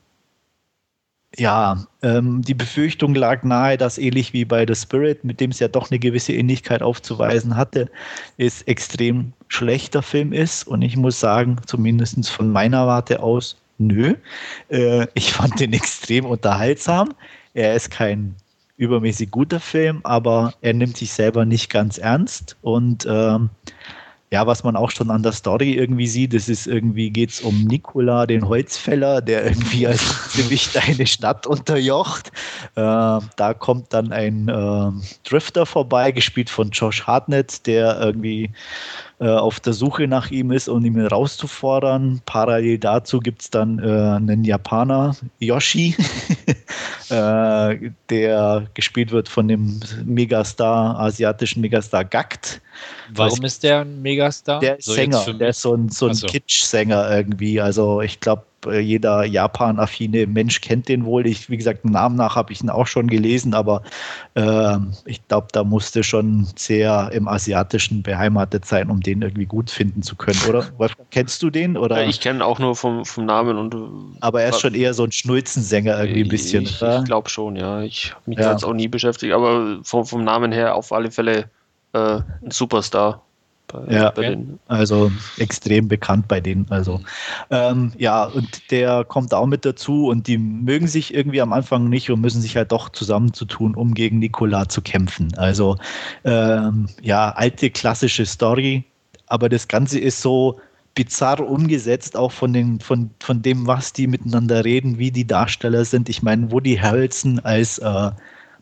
Ja, 1.38 1.86
ähm, 2.02 2.40
die 2.40 2.54
Befürchtung 2.54 3.14
lag 3.14 3.42
nahe, 3.42 3.76
dass 3.76 3.98
ähnlich 3.98 4.32
wie 4.32 4.46
bei 4.46 4.64
The 4.66 4.74
Spirit, 4.74 5.22
mit 5.22 5.38
dem 5.38 5.50
es 5.50 5.58
ja 5.58 5.68
doch 5.68 5.90
eine 5.90 5.98
gewisse 5.98 6.32
Ähnlichkeit 6.32 6.82
aufzuweisen 6.82 7.56
hatte, 7.56 7.90
es 8.38 8.62
extrem 8.62 9.32
schlechter 9.48 10.02
Film 10.02 10.32
ist. 10.32 10.66
Und 10.66 10.80
ich 10.82 10.96
muss 10.96 11.20
sagen, 11.20 11.58
zumindest 11.66 12.30
von 12.30 12.50
meiner 12.50 12.86
Warte 12.86 13.22
aus, 13.22 13.56
nö. 13.78 14.14
Äh, 14.68 15.06
ich 15.14 15.32
fand 15.32 15.60
den 15.60 15.72
extrem 15.74 16.24
unterhaltsam. 16.24 17.14
Er 17.54 17.74
ist 17.74 17.90
kein 17.90 18.34
übermäßig 18.76 19.30
guter 19.30 19.60
Film, 19.60 20.00
aber 20.04 20.54
er 20.60 20.74
nimmt 20.74 20.96
sich 20.96 21.12
selber 21.12 21.44
nicht 21.44 21.70
ganz 21.70 21.98
ernst 21.98 22.56
und 22.60 23.06
ähm, 23.08 23.50
ja, 24.32 24.44
was 24.46 24.64
man 24.64 24.74
auch 24.74 24.90
schon 24.90 25.10
an 25.10 25.22
der 25.22 25.32
Story 25.32 25.74
irgendwie 25.74 26.08
sieht, 26.08 26.34
das 26.34 26.48
ist 26.48 26.66
irgendwie 26.66 27.10
geht 27.10 27.30
es 27.30 27.40
um 27.40 27.64
Nikola, 27.64 28.26
den 28.26 28.48
Holzfäller, 28.48 29.22
der 29.22 29.46
irgendwie 29.46 29.86
als 29.86 30.30
ziemlich 30.32 30.76
eine 30.78 31.06
Stadt 31.06 31.46
unterjocht. 31.46 32.32
Äh, 32.74 32.80
da 32.80 33.54
kommt 33.56 33.92
dann 33.92 34.12
ein 34.12 34.48
äh, 34.48 34.90
Drifter 35.28 35.64
vorbei, 35.64 36.10
gespielt 36.10 36.50
von 36.50 36.70
Josh 36.70 37.06
Hartnett, 37.06 37.66
der 37.66 38.00
irgendwie 38.00 38.50
äh, 39.18 39.28
auf 39.28 39.60
der 39.60 39.72
Suche 39.72 40.06
nach 40.06 40.30
ihm 40.30 40.52
ist, 40.52 40.68
um 40.68 40.84
ihn 40.84 41.00
rauszufordern. 41.00 42.20
Parallel 42.26 42.78
dazu 42.78 43.18
gibt 43.20 43.42
es 43.42 43.50
dann 43.50 43.78
äh, 43.78 44.16
einen 44.16 44.44
Japaner, 44.44 45.16
Yoshi, 45.38 45.96
äh, 47.08 47.90
der 48.10 48.66
gespielt 48.74 49.12
wird 49.12 49.28
von 49.28 49.48
dem 49.48 49.80
Megastar, 50.04 50.98
asiatischen 50.98 51.62
Megastar 51.62 52.04
Gakt. 52.04 52.60
Warum 53.14 53.42
ist 53.44 53.62
der 53.62 53.80
ein 53.80 54.02
Megastar? 54.02 54.60
Der 54.60 54.78
ist 54.78 54.84
so 54.84 54.92
Sänger, 54.92 55.32
der 55.32 55.48
ist 55.48 55.62
so 55.62 55.74
ein, 55.74 55.88
so 55.88 56.08
ein 56.08 56.14
so. 56.14 56.26
Kitsch-Sänger 56.26 57.10
irgendwie. 57.10 57.58
Also 57.58 58.02
ich 58.02 58.20
glaube, 58.20 58.44
äh, 58.66 58.80
jeder 58.80 59.24
Japan-affine 59.24 60.26
Mensch 60.26 60.60
kennt 60.60 60.88
den 60.88 61.04
wohl. 61.04 61.26
Ich, 61.26 61.50
wie 61.50 61.56
gesagt, 61.56 61.84
Namen 61.84 62.16
nach 62.16 62.36
habe 62.36 62.52
ich 62.52 62.62
ihn 62.62 62.70
auch 62.70 62.86
schon 62.86 63.08
gelesen, 63.08 63.54
aber 63.54 63.82
äh, 64.34 64.76
ich 65.04 65.26
glaube, 65.28 65.48
da 65.52 65.64
musste 65.64 66.02
schon 66.02 66.46
sehr 66.56 67.10
im 67.12 67.28
Asiatischen 67.28 68.02
beheimatet 68.02 68.64
sein, 68.64 68.90
um 68.90 69.00
den 69.00 69.22
irgendwie 69.22 69.46
gut 69.46 69.70
finden 69.70 70.02
zu 70.02 70.16
können, 70.16 70.40
oder? 70.48 70.66
Kennst 71.10 71.42
du 71.42 71.50
den? 71.50 71.76
Oder? 71.76 72.06
ich 72.06 72.20
kenne 72.20 72.44
auch 72.44 72.58
nur 72.58 72.76
vom, 72.76 73.04
vom 73.04 73.26
Namen 73.26 73.56
und. 73.56 73.76
Aber 74.20 74.42
er 74.42 74.50
ist 74.50 74.60
schon 74.60 74.74
eher 74.74 74.94
so 74.94 75.04
ein 75.04 75.12
Schnulzensänger 75.12 75.98
irgendwie 75.98 76.22
ein 76.22 76.28
bisschen. 76.28 76.62
Ich, 76.64 76.82
ich 76.82 77.04
glaube 77.04 77.28
schon, 77.28 77.56
ja. 77.56 77.82
Ich 77.82 78.12
habe 78.14 78.22
mich 78.26 78.38
ja. 78.38 78.52
jetzt 78.52 78.64
auch 78.64 78.74
nie 78.74 78.88
beschäftigt, 78.88 79.32
aber 79.32 79.80
vom, 79.82 80.06
vom 80.06 80.24
Namen 80.24 80.52
her 80.52 80.74
auf 80.74 80.92
alle 80.92 81.10
Fälle 81.10 81.50
äh, 81.92 82.20
ein 82.42 82.50
Superstar. 82.50 83.25
Bei, 83.86 83.92
ja, 83.92 84.10
bei 84.10 84.38
also 84.68 85.10
extrem 85.38 85.88
bekannt 85.88 86.28
bei 86.28 86.40
denen. 86.40 86.66
Also 86.70 87.00
ähm, 87.50 87.92
ja, 87.98 88.24
und 88.24 88.70
der 88.70 89.04
kommt 89.04 89.34
auch 89.34 89.46
mit 89.46 89.64
dazu 89.64 90.08
und 90.08 90.26
die 90.26 90.38
mögen 90.38 90.86
sich 90.86 91.14
irgendwie 91.14 91.40
am 91.40 91.52
Anfang 91.52 91.88
nicht 91.88 92.10
und 92.10 92.20
müssen 92.20 92.40
sich 92.40 92.56
halt 92.56 92.72
doch 92.72 92.88
zusammenzutun, 92.88 93.74
um 93.74 93.94
gegen 93.94 94.18
Nikola 94.18 94.68
zu 94.68 94.82
kämpfen. 94.82 95.32
Also 95.36 95.76
ähm, 96.24 96.88
ja, 97.02 97.30
alte 97.30 97.70
klassische 97.70 98.26
Story, 98.26 98.84
aber 99.26 99.48
das 99.48 99.68
Ganze 99.68 99.98
ist 99.98 100.22
so 100.22 100.60
bizarr 100.96 101.40
umgesetzt, 101.40 102.16
auch 102.16 102.32
von, 102.32 102.52
den, 102.52 102.80
von, 102.80 103.10
von 103.20 103.42
dem, 103.42 103.66
was 103.68 103.92
die 103.92 104.08
miteinander 104.08 104.64
reden, 104.64 104.98
wie 104.98 105.12
die 105.12 105.26
Darsteller 105.26 105.84
sind. 105.84 106.08
Ich 106.08 106.22
meine, 106.22 106.50
Woody 106.50 106.76
Harrelson 106.76 107.38
als 107.40 107.78
äh, 107.78 108.10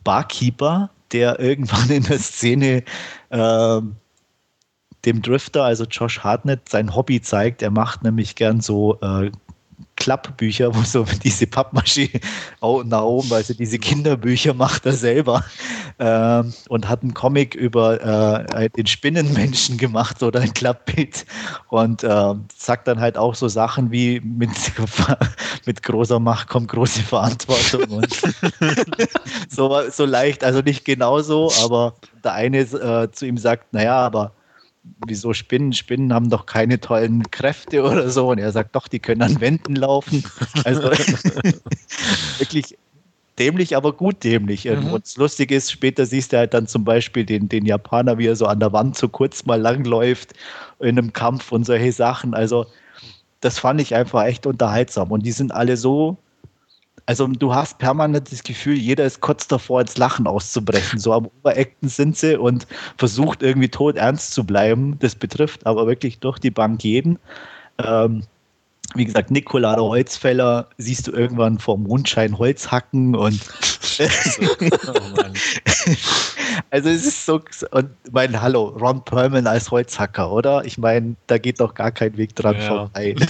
Barkeeper, 0.03 0.91
der 1.13 1.39
irgendwann 1.41 1.89
in 1.89 2.03
der 2.03 2.19
Szene 2.19 2.83
äh, 3.31 3.81
dem 5.05 5.23
Drifter, 5.23 5.65
also 5.65 5.85
Josh 5.85 6.21
Hartnett, 6.21 6.69
sein 6.69 6.95
Hobby 6.95 7.21
zeigt. 7.21 7.63
Er 7.63 7.71
macht 7.71 8.03
nämlich 8.03 8.35
gern 8.37 8.61
so 8.61 8.99
äh, 9.01 9.31
Klappbücher, 9.97 10.75
wo 10.75 10.83
so 10.83 11.05
diese 11.25 11.47
Pappmaschine 11.47 12.21
nach 12.61 13.03
oben, 13.03 13.33
also 13.33 13.55
diese 13.55 13.79
Kinderbücher 13.79 14.55
macht 14.55 14.87
er 14.87 14.93
selber 14.93 15.45
äh, 15.99 16.43
und 16.69 16.89
hat 16.89 17.03
einen 17.03 17.15
Comic 17.15 17.55
über 17.55 18.49
äh, 18.55 18.69
den 18.71 18.87
Spinnenmenschen 18.87 19.79
gemacht 19.79 20.23
oder 20.23 20.41
ein 20.41 20.53
Klappbild 20.53 21.27
und 21.69 22.03
äh, 22.03 22.35
sagt 22.57 22.89
dann 22.89 23.01
halt 23.01 23.17
auch 23.17 23.35
so 23.35 23.49
Sachen 23.49 23.91
wie 23.91 24.21
mit, 24.21 24.51
mit 25.67 25.83
großer 25.83 26.19
Macht 26.19 26.49
kommt 26.49 26.69
große 26.69 27.03
Verantwortung 27.03 27.99
und 27.99 28.23
so, 29.49 29.81
so 29.91 30.05
leicht, 30.05 30.43
also 30.43 30.61
nicht 30.61 30.85
genauso, 30.85 31.53
aber 31.63 31.95
der 32.25 32.33
eine 32.35 32.59
äh, 32.59 33.11
zu 33.13 33.27
ihm 33.27 33.39
sagt, 33.39 33.73
naja, 33.73 33.99
aber 33.99 34.33
wieso 35.07 35.33
Spinnen? 35.33 35.73
Spinnen 35.73 36.13
haben 36.13 36.31
doch 36.31 36.47
keine 36.47 36.81
tollen 36.81 37.31
Kräfte 37.31 37.83
oder 37.83 38.11
so. 38.11 38.31
Und 38.31 38.39
er 38.39 38.53
sagt, 38.53 38.75
doch, 38.77 38.89
die 38.89 39.01
können 39.01 39.23
an 39.23 39.41
Wänden 39.41 39.77
laufen. 39.77 40.25
Also 40.65 40.83
wirklich 42.39 42.77
dämlich, 43.39 43.77
aber 43.77 43.93
gut 43.93 44.23
dämlich. 44.25 44.65
Mhm. 44.67 44.93
Und 44.93 45.05
das 45.05 45.17
Lustige 45.17 45.57
ist, 45.57 45.71
später 45.71 46.07
siehst 46.07 46.33
du 46.33 46.39
halt 46.39 46.55
dann 46.55 46.67
zum 46.67 46.85
Beispiel 46.85 47.25
den, 47.25 47.49
den 47.49 47.67
Japaner, 47.67 48.19
wie 48.19 48.27
er 48.27 48.37
so 48.37 48.47
an 48.47 48.61
der 48.61 48.73
Wand 48.73 48.97
so 48.97 49.09
kurz 49.09 49.45
mal 49.45 49.61
langläuft 49.61 50.35
in 50.79 50.99
einem 50.99 51.13
Kampf 51.13 51.53
und 51.53 51.65
solche 51.65 51.93
Sachen. 51.93 52.35
Also 52.35 52.67
das 53.41 53.59
fand 53.59 53.81
ich 53.81 53.95
einfach 53.95 54.25
echt 54.25 54.47
unterhaltsam. 54.47 55.11
Und 55.11 55.27
die 55.27 55.33
sind 55.33 55.53
alle 55.53 55.77
so 55.77 56.17
also 57.07 57.27
du 57.27 57.55
hast 57.55 57.79
permanent 57.79 58.33
das 58.33 58.43
Gefühl, 58.43 58.77
jeder 58.77 59.05
ist 59.05 59.21
kurz 59.21 59.47
davor, 59.47 59.81
ins 59.83 59.99
Lachen 59.99 60.27
auszubrechen. 60.27 60.99
So 60.99 61.13
am 61.13 61.27
Obereckten 61.27 61.89
sind 61.89 62.17
sie 62.17 62.39
und 62.39 62.67
versucht 62.97 63.43
irgendwie 63.43 63.69
tot 63.69 63.97
ernst 63.97 64.33
zu 64.33 64.45
bleiben. 64.45 64.99
Das 65.01 65.15
betrifft 65.15 65.67
aber 65.67 65.87
wirklich 65.87 66.19
durch 66.21 66.39
die 66.39 66.51
Bank 66.51 66.83
jeden. 66.83 67.19
Ähm, 67.79 68.23
wie 68.95 69.05
gesagt, 69.05 69.31
Nikola 69.31 69.75
der 69.75 69.85
Holzfäller 69.85 70.69
siehst 70.79 71.07
du 71.07 71.13
irgendwann 71.13 71.59
vor 71.59 71.77
Mondschein 71.77 72.39
Holz 72.39 72.71
hacken 72.71 73.15
und 73.15 73.41
oh 74.87 75.01
also 76.71 76.89
es 76.89 77.07
ist 77.07 77.27
so 77.27 77.41
und 77.71 77.91
mein 78.13 78.41
Hallo, 78.41 78.69
Ron 78.81 79.05
Perlman 79.05 79.47
als 79.47 79.71
Holzhacker, 79.71 80.31
oder? 80.31 80.65
Ich 80.65 80.79
meine, 80.79 81.17
da 81.27 81.39
geht 81.39 81.61
doch 81.61 81.75
gar 81.75 81.91
kein 81.91 82.17
Weg 82.17 82.35
dran 82.37 82.57
ja. 82.57 82.69
vorbei. 82.69 83.15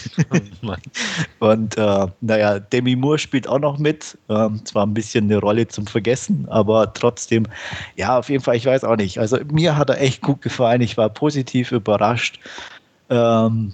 Und 1.41 1.77
äh, 1.77 2.07
naja, 2.21 2.59
Demi 2.59 2.97
Moore 2.97 3.19
spielt 3.19 3.49
auch 3.49 3.59
noch 3.59 3.79
mit. 3.79 4.17
Ähm, 4.29 4.65
zwar 4.65 4.87
ein 4.87 4.95
bisschen 4.95 5.25
eine 5.25 5.39
Rolle 5.39 5.69
zum 5.69 5.87
Vergessen, 5.87 6.47
aber 6.49 6.93
trotzdem, 6.93 7.47
ja, 7.97 8.19
auf 8.19 8.29
jeden 8.29 8.43
Fall, 8.43 8.57
ich 8.57 8.67
weiß 8.67 8.85
auch 8.85 8.97
nicht. 8.97 9.19
Also 9.19 9.39
mir 9.53 9.77
hat 9.77 9.91
er 9.91 10.01
echt 10.01 10.23
gut 10.23 10.43
gefallen. 10.43 10.81
Ich 10.81 10.97
war 10.97 11.09
positiv 11.09 11.73
überrascht. 11.73 12.41
Ähm, 13.11 13.73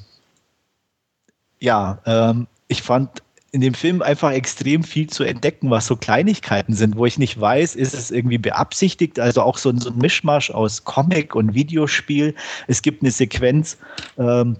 ja, 1.60 1.98
ähm, 2.06 2.47
ich 2.68 2.82
fand 2.82 3.22
in 3.52 3.60
dem 3.60 3.74
Film 3.74 4.01
einfach 4.01 4.32
extrem 4.32 4.85
viel 4.85 5.09
zu 5.09 5.24
entdecken, 5.24 5.70
was 5.70 5.86
so 5.86 5.97
Kleinigkeiten 5.97 6.74
sind, 6.74 6.97
wo 6.97 7.06
ich 7.06 7.18
nicht 7.18 7.40
weiß, 7.40 7.74
ist 7.74 7.94
es 7.94 8.10
irgendwie 8.10 8.39
beabsichtigt, 8.39 9.18
also 9.18 9.43
auch 9.43 9.59
so 9.59 9.70
ein, 9.70 9.78
so 9.78 9.90
ein 9.90 9.98
Mischmasch 9.98 10.51
aus 10.51 10.85
Comic 10.85 11.35
und 11.35 11.55
Videospiel. 11.55 12.35
Es 12.68 12.82
gibt 12.82 13.02
eine 13.02 13.10
Sequenz, 13.10 13.77
ähm, 14.18 14.56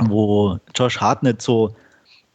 wo 0.00 0.58
Josh 0.74 1.00
Hartnett 1.00 1.40
so 1.40 1.74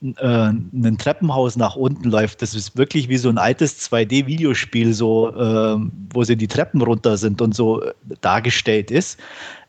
äh, 0.01 0.47
ein 0.47 0.97
Treppenhaus 0.97 1.55
nach 1.55 1.75
unten 1.75 2.09
läuft. 2.09 2.41
Das 2.41 2.55
ist 2.55 2.75
wirklich 2.75 3.07
wie 3.07 3.17
so 3.17 3.29
ein 3.29 3.37
altes 3.37 3.89
2D-Videospiel, 3.89 4.93
so, 4.93 5.29
äh, 5.29 5.77
wo 6.11 6.23
sie 6.23 6.35
die 6.35 6.47
Treppen 6.47 6.81
runter 6.81 7.17
sind 7.17 7.41
und 7.41 7.55
so 7.55 7.83
dargestellt 8.21 8.89
ist. 8.89 9.19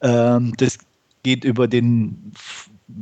Ähm, 0.00 0.54
das 0.56 0.78
geht 1.22 1.44
über 1.44 1.68
den 1.68 2.32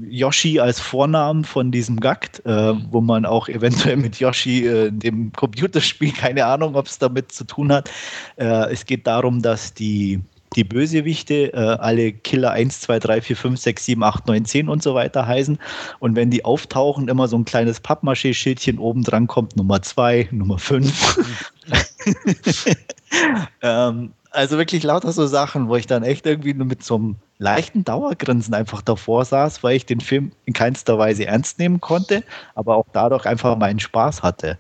Yoshi 0.01 0.59
als 0.59 0.81
Vornamen 0.81 1.45
von 1.45 1.71
diesem 1.71 2.01
Gakt, 2.01 2.45
äh, 2.47 2.75
wo 2.91 3.01
man 3.01 3.27
auch 3.27 3.49
eventuell 3.49 3.97
mit 3.97 4.19
Yoshi 4.19 4.67
äh, 4.67 4.91
dem 4.91 5.33
Computerspiel, 5.33 6.13
keine 6.13 6.47
Ahnung, 6.47 6.75
ob 6.77 6.87
es 6.87 6.99
damit 6.99 7.33
zu 7.33 7.45
tun 7.45 7.73
hat. 7.73 7.91
Äh, 8.37 8.73
es 8.73 8.87
geht 8.87 9.07
darum, 9.07 9.43
dass 9.43 9.75
die, 9.75 10.21
die 10.57 10.65
Bösewichte 10.65 11.53
äh, 11.53 11.57
alle 11.57 12.13
Killer 12.13 12.53
1, 12.53 12.81
2, 12.81 12.99
3, 13.01 13.21
4, 13.21 13.37
5, 13.37 13.61
6, 13.61 13.85
7, 13.85 14.03
8, 14.03 14.27
9, 14.27 14.45
10 14.45 14.69
und 14.69 14.83
so 14.83 14.95
weiter 14.95 15.27
heißen. 15.27 15.59
Und 15.99 16.17
wenn 16.17 16.31
die 16.31 16.45
auftauchen, 16.45 17.09
immer 17.09 17.29
so 17.29 17.37
ein 17.37 17.45
kleines 17.45 17.81
Pappmaché-Schildchen 17.81 18.79
oben 18.79 19.05
dran 19.05 19.27
kommt, 19.27 19.57
Nummer 19.57 19.83
2, 19.83 20.29
Nummer 20.31 20.59
5. 20.59 21.19
ähm, 23.63 24.13
also 24.33 24.57
wirklich 24.57 24.83
lauter 24.83 25.13
so 25.13 25.27
Sachen, 25.27 25.69
wo 25.69 25.77
ich 25.77 25.87
dann 25.87 26.03
echt 26.03 26.27
irgendwie 26.27 26.55
nur 26.55 26.67
mit 26.67 26.83
so 26.83 26.97
einem 26.97 27.17
leichten 27.43 27.85
Dauergrinsen 27.85 28.55
einfach 28.55 28.83
davor 28.83 29.25
saß, 29.25 29.63
weil 29.63 29.77
ich 29.77 29.85
den 29.85 30.01
Film 30.01 30.33
in 30.45 30.55
keinster 30.55 30.99
Weise 30.99 31.27
ernst 31.27 31.59
nehmen 31.59 31.81
konnte, 31.81 32.23
aber 32.55 32.77
auch 32.77 32.87
dadurch 32.93 33.27
einfach 33.27 33.57
meinen 33.57 33.81
Spaß 33.81 34.23
hatte. 34.23 34.59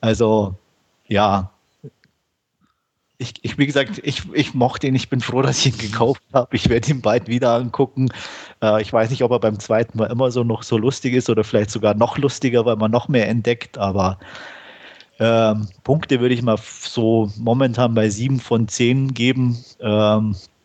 Also, 0.00 0.54
ja. 1.06 1.50
Ich, 3.20 3.34
ich 3.42 3.58
wie 3.58 3.66
gesagt, 3.66 4.00
ich, 4.04 4.32
ich 4.32 4.54
mochte 4.54 4.86
ihn, 4.86 4.94
ich 4.94 5.08
bin 5.08 5.20
froh, 5.20 5.42
dass 5.42 5.66
ich 5.66 5.72
ihn 5.72 5.90
gekauft 5.90 6.22
habe. 6.32 6.54
Ich 6.54 6.68
werde 6.68 6.90
ihn 6.90 7.00
bald 7.00 7.26
wieder 7.26 7.54
angucken. 7.54 8.10
Äh, 8.62 8.80
ich 8.82 8.92
weiß 8.92 9.10
nicht, 9.10 9.24
ob 9.24 9.32
er 9.32 9.40
beim 9.40 9.58
zweiten 9.58 9.98
Mal 9.98 10.06
immer 10.06 10.30
so 10.30 10.44
noch 10.44 10.62
so 10.62 10.78
lustig 10.78 11.14
ist 11.14 11.28
oder 11.28 11.42
vielleicht 11.42 11.70
sogar 11.70 11.94
noch 11.94 12.18
lustiger, 12.18 12.64
weil 12.64 12.76
man 12.76 12.92
noch 12.92 13.08
mehr 13.08 13.28
entdeckt, 13.28 13.76
aber 13.76 14.20
ähm, 15.18 15.66
Punkte 15.82 16.20
würde 16.20 16.34
ich 16.34 16.42
mal 16.42 16.58
so 16.58 17.32
momentan 17.36 17.94
bei 17.94 18.08
sieben 18.08 18.38
von 18.38 18.68
zehn 18.68 19.14
geben. 19.14 19.58
Ähm, 19.80 20.36
äh, 20.36 20.36
äh, 20.36 20.57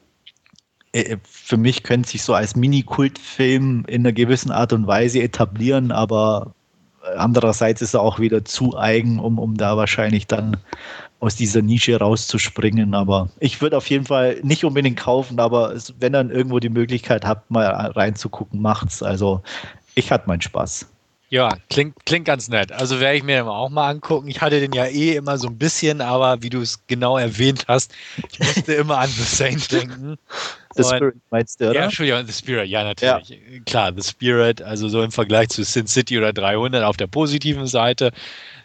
für 1.24 1.58
mich 1.58 1.84
könnte 1.84 2.10
sich 2.10 2.24
so 2.24 2.34
als 2.34 2.56
Mini-Kultfilm 2.56 3.86
in 3.88 4.02
einer 4.02 4.14
gewissen 4.14 4.52
Art 4.52 4.74
und 4.74 4.86
Weise 4.86 5.22
etablieren, 5.22 5.92
aber 5.92 6.54
andererseits 7.18 7.82
ist 7.82 7.94
er 7.94 8.02
auch 8.02 8.20
wieder 8.20 8.46
zu 8.46 8.78
eigen, 8.78 9.20
um, 9.20 9.40
um 9.40 9.58
da 9.58 9.76
wahrscheinlich 9.78 10.28
dann 10.28 10.58
aus 11.20 11.36
dieser 11.36 11.62
Nische 11.62 11.98
rauszuspringen. 11.98 12.94
Aber 12.94 13.30
ich 13.40 13.62
würde 13.62 13.78
auf 13.78 13.90
jeden 13.90 14.06
Fall 14.06 14.40
nicht 14.44 14.64
unbedingt 14.66 15.00
kaufen, 15.00 15.40
aber 15.40 15.76
wenn 16.00 16.14
dann 16.14 16.30
irgendwo 16.30 16.60
die 16.60 16.70
Möglichkeit 16.70 17.26
habt, 17.26 17.50
mal 17.50 17.66
reinzugucken, 17.66 18.62
macht's. 18.62 19.02
Also 19.02 19.42
ich 19.96 20.12
hatte 20.12 20.28
meinen 20.28 20.42
Spaß. 20.42 20.88
Ja, 21.30 21.50
klingt, 21.68 21.96
klingt 22.06 22.26
ganz 22.26 22.48
nett. 22.48 22.72
Also 22.72 23.00
werde 23.00 23.18
ich 23.18 23.24
mir 23.24 23.48
auch 23.48 23.70
mal 23.72 23.90
angucken. 23.90 24.28
Ich 24.28 24.40
hatte 24.42 24.60
den 24.60 24.72
ja 24.72 24.86
eh 24.86 25.16
immer 25.16 25.40
so 25.40 25.48
ein 25.48 25.58
bisschen, 25.58 26.00
aber 26.00 26.44
wie 26.44 26.52
du 26.52 26.62
es 26.62 26.86
genau 26.86 27.18
erwähnt 27.18 27.66
hast, 27.68 27.92
ich 28.32 28.38
musste 28.38 28.74
immer 28.74 29.00
an 29.00 29.10
The 29.10 29.24
Saint 29.24 29.72
denken. 29.72 30.18
The 30.76 30.84
Spirit 30.84 31.16
meinst 31.30 31.60
du, 31.60 31.70
oder? 31.70 31.76
Ja, 31.76 31.84
Entschuldigung, 31.86 32.26
The 32.26 32.34
Spirit, 32.34 32.70
ja, 32.70 32.84
natürlich. 32.84 33.30
Ja. 33.30 33.60
Klar, 33.66 33.94
The 33.96 34.04
Spirit, 34.04 34.62
also 34.62 34.88
so 34.88 35.02
im 35.02 35.12
Vergleich 35.12 35.50
zu 35.50 35.64
Sin 35.64 35.88
City 35.88 36.18
oder 36.18 36.34
300 36.34 36.84
auf 36.84 36.98
der 36.98 37.08
positiven 37.08 37.68
Seite 37.68 38.12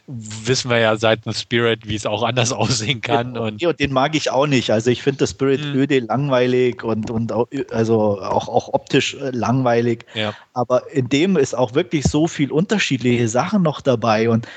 wissen 0.08 0.70
wir 0.70 0.78
ja 0.78 0.96
seit 0.96 1.24
The 1.24 1.34
Spirit, 1.34 1.86
wie 1.86 1.94
es 1.94 2.06
auch 2.06 2.22
anders 2.22 2.52
aussehen 2.52 3.00
kann. 3.00 3.34
Ja, 3.34 3.40
und, 3.42 3.64
und 3.64 3.80
den 3.80 3.92
mag 3.92 4.14
ich 4.14 4.30
auch 4.30 4.46
nicht. 4.46 4.70
Also 4.70 4.90
ich 4.90 5.02
finde 5.02 5.26
The 5.26 5.30
Spirit 5.30 5.60
mhm. 5.60 5.74
öde, 5.74 6.00
langweilig 6.00 6.82
und, 6.82 7.10
und 7.10 7.30
auch, 7.30 7.46
also 7.70 8.20
auch, 8.20 8.48
auch 8.48 8.72
optisch 8.72 9.14
äh, 9.14 9.30
langweilig. 9.30 10.06
Ja. 10.14 10.34
Aber 10.54 10.90
in 10.90 11.08
dem 11.08 11.36
ist 11.36 11.54
auch 11.54 11.74
wirklich 11.74 12.04
so 12.04 12.26
viel 12.26 12.50
unterschiedliche 12.50 13.28
Sachen 13.28 13.62
noch 13.62 13.82
dabei. 13.82 14.30
Und 14.30 14.48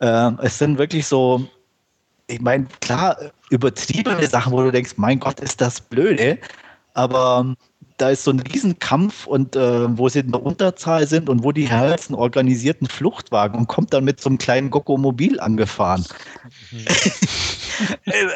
äh, 0.00 0.30
es 0.42 0.58
sind 0.58 0.76
wirklich 0.76 1.06
so, 1.06 1.48
ich 2.26 2.40
meine, 2.42 2.66
klar, 2.80 3.16
übertriebene 3.48 4.26
Sachen, 4.26 4.52
wo 4.52 4.62
du 4.62 4.70
denkst, 4.70 4.92
mein 4.96 5.18
Gott, 5.18 5.40
ist 5.40 5.62
das 5.62 5.80
blöde. 5.80 6.38
Aber 6.98 7.54
da 7.96 8.10
ist 8.10 8.24
so 8.24 8.32
ein 8.32 8.40
Riesenkampf 8.40 9.28
und 9.28 9.54
äh, 9.54 9.96
wo 9.96 10.08
sie 10.08 10.18
in 10.18 10.32
der 10.32 10.42
Unterzahl 10.42 11.06
sind 11.06 11.28
und 11.28 11.44
wo 11.44 11.52
die 11.52 11.68
Herzen 11.68 12.16
organisierten 12.16 12.88
Fluchtwagen 12.88 13.56
und 13.56 13.68
kommt 13.68 13.92
dann 13.92 14.02
mit 14.04 14.20
so 14.20 14.28
einem 14.28 14.38
kleinen 14.38 14.70
Gokomobil 14.70 15.38
angefahren. 15.38 16.04
Mhm. 16.72 16.84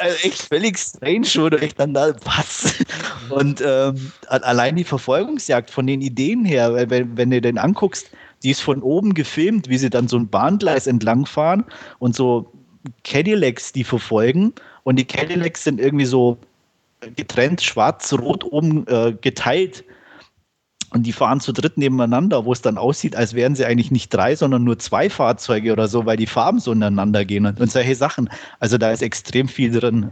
also 0.00 0.16
echt 0.22 0.42
völlig 0.42 0.78
strange, 0.78 1.44
oder 1.44 1.60
ich 1.60 1.74
dann 1.74 1.92
da, 1.92 2.14
was? 2.24 2.72
Und 3.30 3.60
ähm, 3.66 4.12
allein 4.28 4.76
die 4.76 4.84
Verfolgungsjagd 4.84 5.68
von 5.68 5.88
den 5.88 6.02
Ideen 6.02 6.44
her, 6.44 6.88
wenn, 6.88 7.16
wenn 7.16 7.30
du 7.32 7.40
den 7.40 7.58
anguckst, 7.58 8.10
die 8.44 8.50
ist 8.50 8.60
von 8.60 8.80
oben 8.80 9.12
gefilmt, 9.12 9.68
wie 9.68 9.78
sie 9.78 9.90
dann 9.90 10.06
so 10.06 10.18
ein 10.18 10.28
Bahngleis 10.28 10.86
entlangfahren 10.86 11.64
und 11.98 12.14
so 12.14 12.52
Cadillacs, 13.02 13.72
die 13.72 13.82
verfolgen. 13.82 14.52
Und 14.84 15.00
die 15.00 15.04
Cadillacs 15.04 15.64
sind 15.64 15.80
irgendwie 15.80 16.06
so 16.06 16.38
getrennt, 17.16 17.62
schwarz-rot 17.62 18.44
oben 18.44 18.86
äh, 18.86 19.14
geteilt. 19.20 19.84
Und 20.90 21.04
die 21.04 21.12
fahren 21.12 21.40
zu 21.40 21.52
dritt 21.52 21.78
nebeneinander, 21.78 22.44
wo 22.44 22.52
es 22.52 22.60
dann 22.60 22.76
aussieht, 22.76 23.16
als 23.16 23.32
wären 23.32 23.54
sie 23.54 23.64
eigentlich 23.64 23.90
nicht 23.90 24.12
drei, 24.12 24.36
sondern 24.36 24.62
nur 24.62 24.78
zwei 24.78 25.08
Fahrzeuge 25.08 25.72
oder 25.72 25.88
so, 25.88 26.04
weil 26.04 26.18
die 26.18 26.26
Farben 26.26 26.60
so 26.60 26.70
ineinander 26.72 27.24
gehen 27.24 27.46
und, 27.46 27.58
und 27.58 27.70
solche 27.70 27.94
Sachen. 27.94 28.28
Also 28.60 28.76
da 28.76 28.90
ist 28.90 29.02
extrem 29.02 29.48
viel 29.48 29.72
drin. 29.72 30.10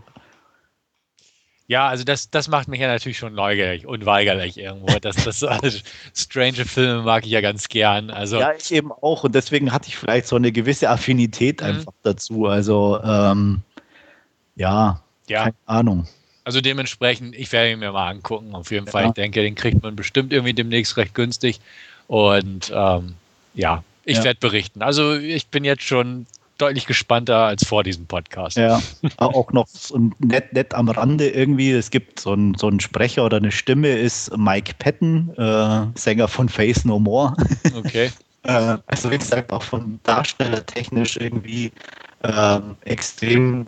Ja, 1.70 1.86
also 1.86 2.02
das, 2.02 2.30
das 2.30 2.48
macht 2.48 2.66
mich 2.66 2.80
ja 2.80 2.88
natürlich 2.88 3.18
schon 3.18 3.34
neugierig, 3.34 3.86
unweigerlich 3.86 4.58
irgendwo. 4.58 4.98
Das, 4.98 5.14
das 5.16 5.44
also 5.44 5.78
strange 6.16 6.64
Filme 6.64 7.02
mag 7.02 7.24
ich 7.24 7.30
ja 7.30 7.40
ganz 7.42 7.68
gern. 7.68 8.10
Also, 8.10 8.40
ja, 8.40 8.52
ich 8.58 8.72
eben 8.72 8.90
auch. 8.90 9.22
Und 9.22 9.36
deswegen 9.36 9.72
hatte 9.72 9.86
ich 9.88 9.96
vielleicht 9.96 10.26
so 10.26 10.34
eine 10.34 10.50
gewisse 10.50 10.90
Affinität 10.90 11.60
mhm. 11.60 11.66
einfach 11.66 11.92
dazu. 12.02 12.46
Also 12.46 12.98
ähm, 13.04 13.60
ja, 14.56 15.00
ja, 15.28 15.44
keine 15.44 15.54
Ahnung. 15.66 16.08
Also 16.44 16.60
dementsprechend, 16.60 17.34
ich 17.34 17.52
werde 17.52 17.72
ihn 17.72 17.78
mir 17.78 17.92
mal 17.92 18.08
angucken. 18.08 18.54
Auf 18.54 18.70
jeden 18.70 18.86
Fall, 18.86 19.06
ich 19.06 19.12
denke, 19.12 19.42
den 19.42 19.54
kriegt 19.54 19.82
man 19.82 19.96
bestimmt 19.96 20.32
irgendwie 20.32 20.54
demnächst 20.54 20.96
recht 20.96 21.14
günstig. 21.14 21.60
Und 22.06 22.72
ähm, 22.74 23.14
ja, 23.54 23.84
ich 24.04 24.18
ja. 24.18 24.24
werde 24.24 24.40
berichten. 24.40 24.82
Also 24.82 25.14
ich 25.14 25.48
bin 25.48 25.64
jetzt 25.64 25.82
schon 25.82 26.26
deutlich 26.60 26.86
gespannter 26.86 27.38
als 27.38 27.66
vor 27.66 27.82
diesem 27.84 28.06
Podcast. 28.06 28.56
Ja, 28.56 28.80
auch 29.16 29.52
noch 29.52 29.66
so 29.66 30.10
nett, 30.18 30.52
nett 30.52 30.74
am 30.74 30.88
Rande 30.88 31.28
irgendwie. 31.28 31.70
Es 31.70 31.90
gibt 31.90 32.20
so 32.20 32.32
einen, 32.32 32.54
so 32.54 32.68
einen 32.68 32.80
Sprecher 32.80 33.24
oder 33.24 33.38
eine 33.38 33.52
Stimme, 33.52 33.88
ist 33.88 34.36
Mike 34.36 34.74
Patton, 34.78 35.30
äh, 35.36 35.98
Sänger 35.98 36.28
von 36.28 36.48
Face 36.48 36.84
No 36.84 36.98
More. 36.98 37.34
Okay. 37.74 38.10
äh, 38.42 38.76
also 38.86 39.10
wie 39.10 39.18
gesagt, 39.18 39.52
auch 39.52 39.62
von 39.62 40.00
Darsteller 40.02 40.64
technisch 40.66 41.16
irgendwie 41.16 41.72
äh, 42.22 42.60
extrem 42.84 43.66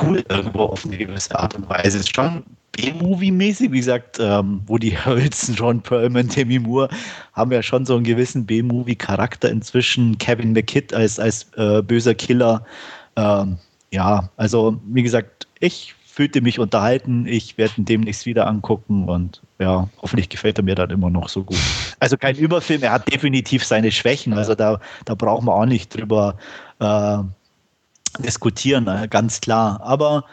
cool 0.00 0.24
irgendwo 0.28 0.64
auf 0.64 0.84
eine 0.84 0.96
gewisse 0.96 1.38
Art 1.38 1.54
und 1.54 1.68
Weise. 1.68 1.98
Ist 1.98 2.14
schon 2.14 2.42
B-Movie-mäßig, 2.72 3.70
wie 3.70 3.78
gesagt, 3.78 4.18
ähm, 4.18 4.62
die 4.68 4.96
Hölzen, 4.96 5.54
John 5.54 5.82
Perlman, 5.82 6.28
Demi 6.28 6.58
Moore 6.58 6.88
haben 7.34 7.52
ja 7.52 7.62
schon 7.62 7.84
so 7.84 7.96
einen 7.96 8.04
gewissen 8.04 8.46
B-Movie-Charakter 8.46 9.50
inzwischen. 9.50 10.16
Kevin 10.18 10.52
McKidd 10.52 10.94
als, 10.94 11.18
als 11.20 11.52
äh, 11.56 11.82
böser 11.82 12.14
Killer. 12.14 12.64
Ähm, 13.16 13.58
ja, 13.90 14.30
also 14.36 14.80
wie 14.86 15.02
gesagt, 15.02 15.46
ich 15.60 15.94
fühlte 16.12 16.40
mich 16.40 16.58
unterhalten. 16.58 17.26
Ich 17.26 17.56
werde 17.58 17.74
ihn 17.78 17.84
demnächst 17.84 18.26
wieder 18.26 18.46
angucken 18.46 19.08
und 19.08 19.42
ja, 19.58 19.88
hoffentlich 20.00 20.28
gefällt 20.28 20.58
er 20.58 20.64
mir 20.64 20.74
dann 20.74 20.90
immer 20.90 21.08
noch 21.10 21.28
so 21.28 21.44
gut. 21.44 21.58
Also 22.00 22.16
kein 22.16 22.36
Überfilm, 22.36 22.82
er 22.82 22.92
hat 22.92 23.10
definitiv 23.12 23.64
seine 23.64 23.90
Schwächen. 23.90 24.32
Also 24.34 24.54
da, 24.54 24.80
da 25.04 25.14
brauchen 25.14 25.46
wir 25.46 25.54
auch 25.54 25.66
nicht 25.66 25.94
drüber 25.94 26.36
äh, 26.80 27.18
diskutieren, 28.18 28.86
äh, 28.88 29.08
ganz 29.08 29.40
klar. 29.40 29.80
Aber 29.82 30.24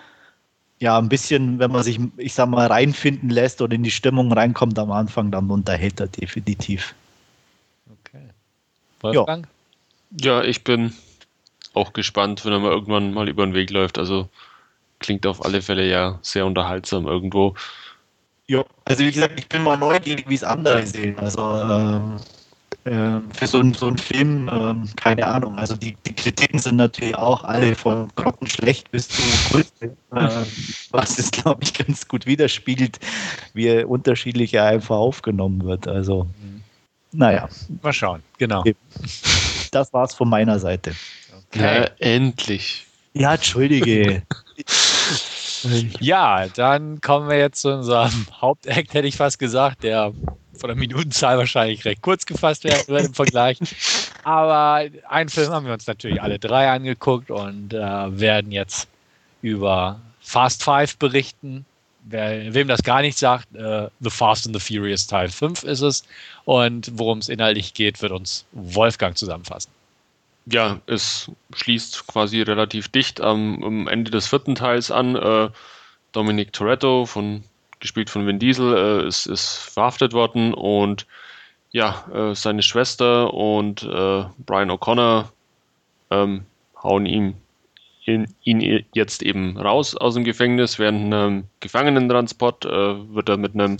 ja, 0.79 0.97
ein 0.97 1.09
bisschen, 1.09 1.59
wenn 1.59 1.71
man 1.71 1.83
sich, 1.83 1.99
ich 2.17 2.33
sag 2.33 2.49
mal, 2.49 2.67
reinfinden 2.67 3.29
lässt 3.29 3.61
oder 3.61 3.75
in 3.75 3.83
die 3.83 3.91
Stimmung 3.91 4.31
reinkommt 4.31 4.79
am 4.79 4.91
Anfang, 4.91 5.31
dann 5.31 5.49
unterhält 5.49 5.99
er 5.99 6.07
definitiv. 6.07 6.95
Okay. 7.89 8.29
Wolfgang? 9.01 9.47
Ja. 10.11 10.41
ja, 10.41 10.43
ich 10.43 10.63
bin 10.63 10.93
auch 11.73 11.93
gespannt, 11.93 12.45
wenn 12.45 12.53
er 12.53 12.59
mal 12.59 12.71
irgendwann 12.71 13.13
mal 13.13 13.27
über 13.27 13.45
den 13.45 13.53
Weg 13.53 13.69
läuft. 13.71 13.97
Also 13.97 14.29
klingt 14.99 15.25
auf 15.25 15.43
alle 15.43 15.61
Fälle 15.61 15.87
ja 15.87 16.19
sehr 16.21 16.45
unterhaltsam 16.45 17.07
irgendwo. 17.07 17.55
Ja, 18.47 18.63
also 18.85 19.03
wie 19.03 19.11
gesagt, 19.11 19.39
ich 19.39 19.47
bin 19.47 19.63
mal 19.63 19.77
neugierig, 19.77 20.27
wie 20.27 20.35
es 20.35 20.43
andere 20.43 20.85
sehen. 20.85 21.19
Also 21.19 21.41
ähm, 21.41 22.17
äh, 22.17 22.38
für 22.83 23.47
so, 23.47 23.73
so 23.73 23.87
einen 23.87 23.97
Film, 23.97 24.47
äh, 24.47 24.95
keine 24.95 25.27
Ahnung. 25.27 25.57
Also 25.57 25.75
die, 25.75 25.95
die, 26.07 26.13
Kritiken 26.13 26.59
sind 26.59 26.77
natürlich 26.77 27.15
auch 27.15 27.43
alle 27.43 27.75
von 27.75 28.09
grottenschlecht 28.15 28.89
bis 28.91 29.09
zu 29.09 29.21
Kult, 29.49 29.67
äh, 29.81 29.89
was 30.91 31.19
es, 31.19 31.29
glaube 31.31 31.63
ich, 31.63 31.73
ganz 31.73 32.07
gut 32.07 32.25
widerspiegelt, 32.25 32.99
wie 33.53 33.83
unterschiedlich 33.83 34.53
er 34.53 34.65
einfach 34.65 34.95
aufgenommen 34.95 35.63
wird. 35.65 35.87
Also, 35.87 36.27
naja. 37.11 37.49
Mal 37.81 37.93
schauen, 37.93 38.23
genau. 38.37 38.63
Das 39.71 39.93
war's 39.93 40.13
von 40.13 40.29
meiner 40.29 40.59
Seite. 40.59 40.95
Okay. 41.51 41.81
Ja, 41.81 41.89
endlich. 41.99 42.85
Ja, 43.13 43.33
entschuldige. 43.35 44.23
ja, 45.99 46.47
dann 46.47 47.01
kommen 47.01 47.27
wir 47.27 47.37
jetzt 47.37 47.61
zu 47.61 47.73
unserem 47.73 48.27
Hauptakt, 48.39 48.93
hätte 48.93 49.07
ich 49.07 49.17
fast 49.17 49.39
gesagt, 49.39 49.83
der 49.83 50.13
von 50.59 50.67
der 50.69 50.77
Minutenzahl 50.77 51.37
wahrscheinlich 51.37 51.85
recht 51.85 52.01
kurz 52.01 52.25
gefasst 52.25 52.63
werden 52.63 53.05
im 53.05 53.13
Vergleich. 53.13 53.57
Aber 54.23 54.87
einen 55.07 55.29
Film 55.29 55.49
haben 55.51 55.65
wir 55.65 55.73
uns 55.73 55.87
natürlich 55.87 56.21
alle 56.21 56.39
drei 56.39 56.69
angeguckt 56.69 57.31
und 57.31 57.73
äh, 57.73 57.77
werden 58.19 58.51
jetzt 58.51 58.87
über 59.41 59.99
Fast 60.21 60.63
Five 60.63 60.97
berichten. 60.97 61.65
Wer, 62.03 62.53
wem 62.53 62.67
das 62.67 62.83
gar 62.83 63.01
nicht 63.01 63.17
sagt, 63.17 63.53
äh, 63.55 63.87
The 63.99 64.09
Fast 64.09 64.45
and 64.45 64.55
the 64.55 64.61
Furious 64.61 65.07
Teil 65.07 65.29
5 65.29 65.63
ist 65.63 65.81
es. 65.81 66.03
Und 66.45 66.91
worum 66.93 67.19
es 67.19 67.29
inhaltlich 67.29 67.73
geht, 67.73 68.01
wird 68.01 68.11
uns 68.11 68.45
Wolfgang 68.51 69.17
zusammenfassen. 69.17 69.71
Ja, 70.45 70.79
es 70.87 71.29
schließt 71.53 72.07
quasi 72.07 72.41
relativ 72.41 72.87
dicht 72.87 73.21
am, 73.21 73.63
am 73.63 73.87
Ende 73.87 74.11
des 74.11 74.27
vierten 74.27 74.55
Teils 74.55 74.89
an. 74.89 75.15
Äh, 75.15 75.49
Dominic 76.11 76.53
Toretto 76.53 77.05
von 77.05 77.43
gespielt 77.79 78.09
von 78.09 78.27
Vin 78.27 78.39
Diesel, 78.39 78.75
äh, 78.75 79.07
ist, 79.07 79.25
ist 79.25 79.57
verhaftet 79.57 80.13
worden 80.13 80.53
und 80.53 81.05
ja, 81.71 82.05
äh, 82.13 82.35
seine 82.35 82.63
Schwester 82.63 83.33
und 83.33 83.83
äh, 83.83 84.23
Brian 84.45 84.71
O'Connor 84.71 85.25
ähm, 86.09 86.45
hauen 86.81 87.05
ihm 87.05 87.35
ihn, 88.09 88.27
ihn, 88.43 88.85
jetzt 88.93 89.21
eben 89.23 89.57
raus 89.57 89.95
aus 89.95 90.15
dem 90.15 90.23
Gefängnis. 90.23 90.79
Während 90.79 91.13
einem 91.13 91.43
Gefangenentransport 91.59 92.65
äh, 92.65 92.69
wird 93.13 93.29
er 93.29 93.37
mit 93.37 93.53
einem 93.53 93.77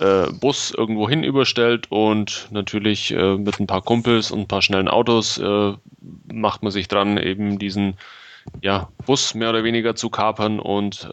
äh, 0.00 0.30
Bus 0.32 0.72
irgendwo 0.72 1.08
hin 1.08 1.24
überstellt 1.24 1.86
und 1.90 2.48
natürlich 2.50 3.12
äh, 3.12 3.36
mit 3.36 3.58
ein 3.58 3.66
paar 3.66 3.82
Kumpels 3.82 4.30
und 4.30 4.40
ein 4.40 4.48
paar 4.48 4.62
schnellen 4.62 4.88
Autos 4.88 5.40
macht 6.32 6.62
man 6.62 6.72
sich 6.72 6.88
dran, 6.88 7.16
eben 7.18 7.58
diesen 7.58 7.94
ja, 8.60 8.88
Bus 9.06 9.34
mehr 9.34 9.50
oder 9.50 9.64
weniger 9.64 9.96
zu 9.96 10.10
kapern 10.10 10.60
und 10.60 11.08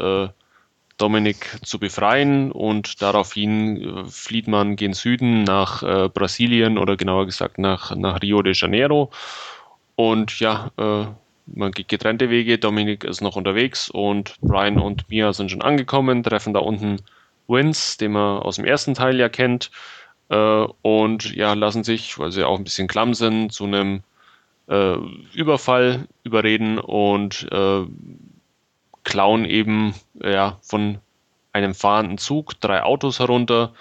Dominik 1.03 1.59
zu 1.65 1.79
befreien 1.79 2.53
und 2.53 3.01
daraufhin 3.01 4.05
äh, 4.05 4.05
flieht 4.09 4.47
man 4.47 4.77
gen 4.77 4.93
Süden 4.93 5.43
nach 5.43 5.83
äh, 5.83 6.07
Brasilien 6.07 6.77
oder 6.77 6.95
genauer 6.95 7.25
gesagt 7.25 7.57
nach, 7.57 7.93
nach 7.93 8.21
Rio 8.21 8.41
de 8.41 8.53
Janeiro. 8.55 9.11
Und 9.95 10.39
ja, 10.39 10.71
äh, 10.77 11.05
man 11.45 11.71
geht 11.73 11.89
getrennte 11.89 12.29
Wege. 12.29 12.57
Dominik 12.57 13.03
ist 13.03 13.21
noch 13.21 13.35
unterwegs 13.35 13.89
und 13.89 14.37
Brian 14.41 14.79
und 14.79 15.09
Mia 15.09 15.33
sind 15.33 15.51
schon 15.51 15.61
angekommen, 15.61 16.23
treffen 16.23 16.53
da 16.53 16.61
unten 16.61 17.01
Vince, 17.49 17.97
den 17.97 18.13
man 18.13 18.39
aus 18.39 18.55
dem 18.55 18.65
ersten 18.65 18.93
Teil 18.93 19.19
ja 19.19 19.27
kennt. 19.29 19.71
äh, 20.29 20.65
und 20.81 21.35
ja, 21.35 21.53
lassen 21.53 21.83
sich, 21.83 22.17
weil 22.19 22.31
sie 22.31 22.45
auch 22.45 22.57
ein 22.57 22.63
bisschen 22.63 22.87
klamm 22.87 23.13
sind, 23.13 23.51
zu 23.51 23.65
einem 23.65 24.03
äh, 24.69 24.95
Überfall 25.33 26.07
überreden 26.23 26.79
und 26.79 27.47
äh, 27.51 27.85
klauen 29.03 29.45
eben 29.45 29.93
ja, 30.21 30.57
von 30.61 30.99
einem 31.51 31.75
fahrenden 31.75 32.17
Zug 32.17 32.59
drei 32.59 32.83
Autos 32.83 33.19
herunter. 33.19 33.73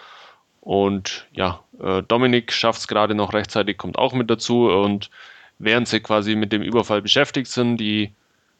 Und 0.60 1.26
ja, 1.32 1.60
äh, 1.82 2.02
Dominik 2.02 2.52
schafft 2.52 2.80
es 2.80 2.88
gerade 2.88 3.14
noch 3.14 3.32
rechtzeitig, 3.32 3.78
kommt 3.78 3.98
auch 3.98 4.12
mit 4.12 4.30
dazu. 4.30 4.68
Und 4.68 5.10
während 5.58 5.88
sie 5.88 6.00
quasi 6.00 6.36
mit 6.36 6.52
dem 6.52 6.62
Überfall 6.62 7.02
beschäftigt 7.02 7.48
sind, 7.48 7.78
die, 7.78 8.12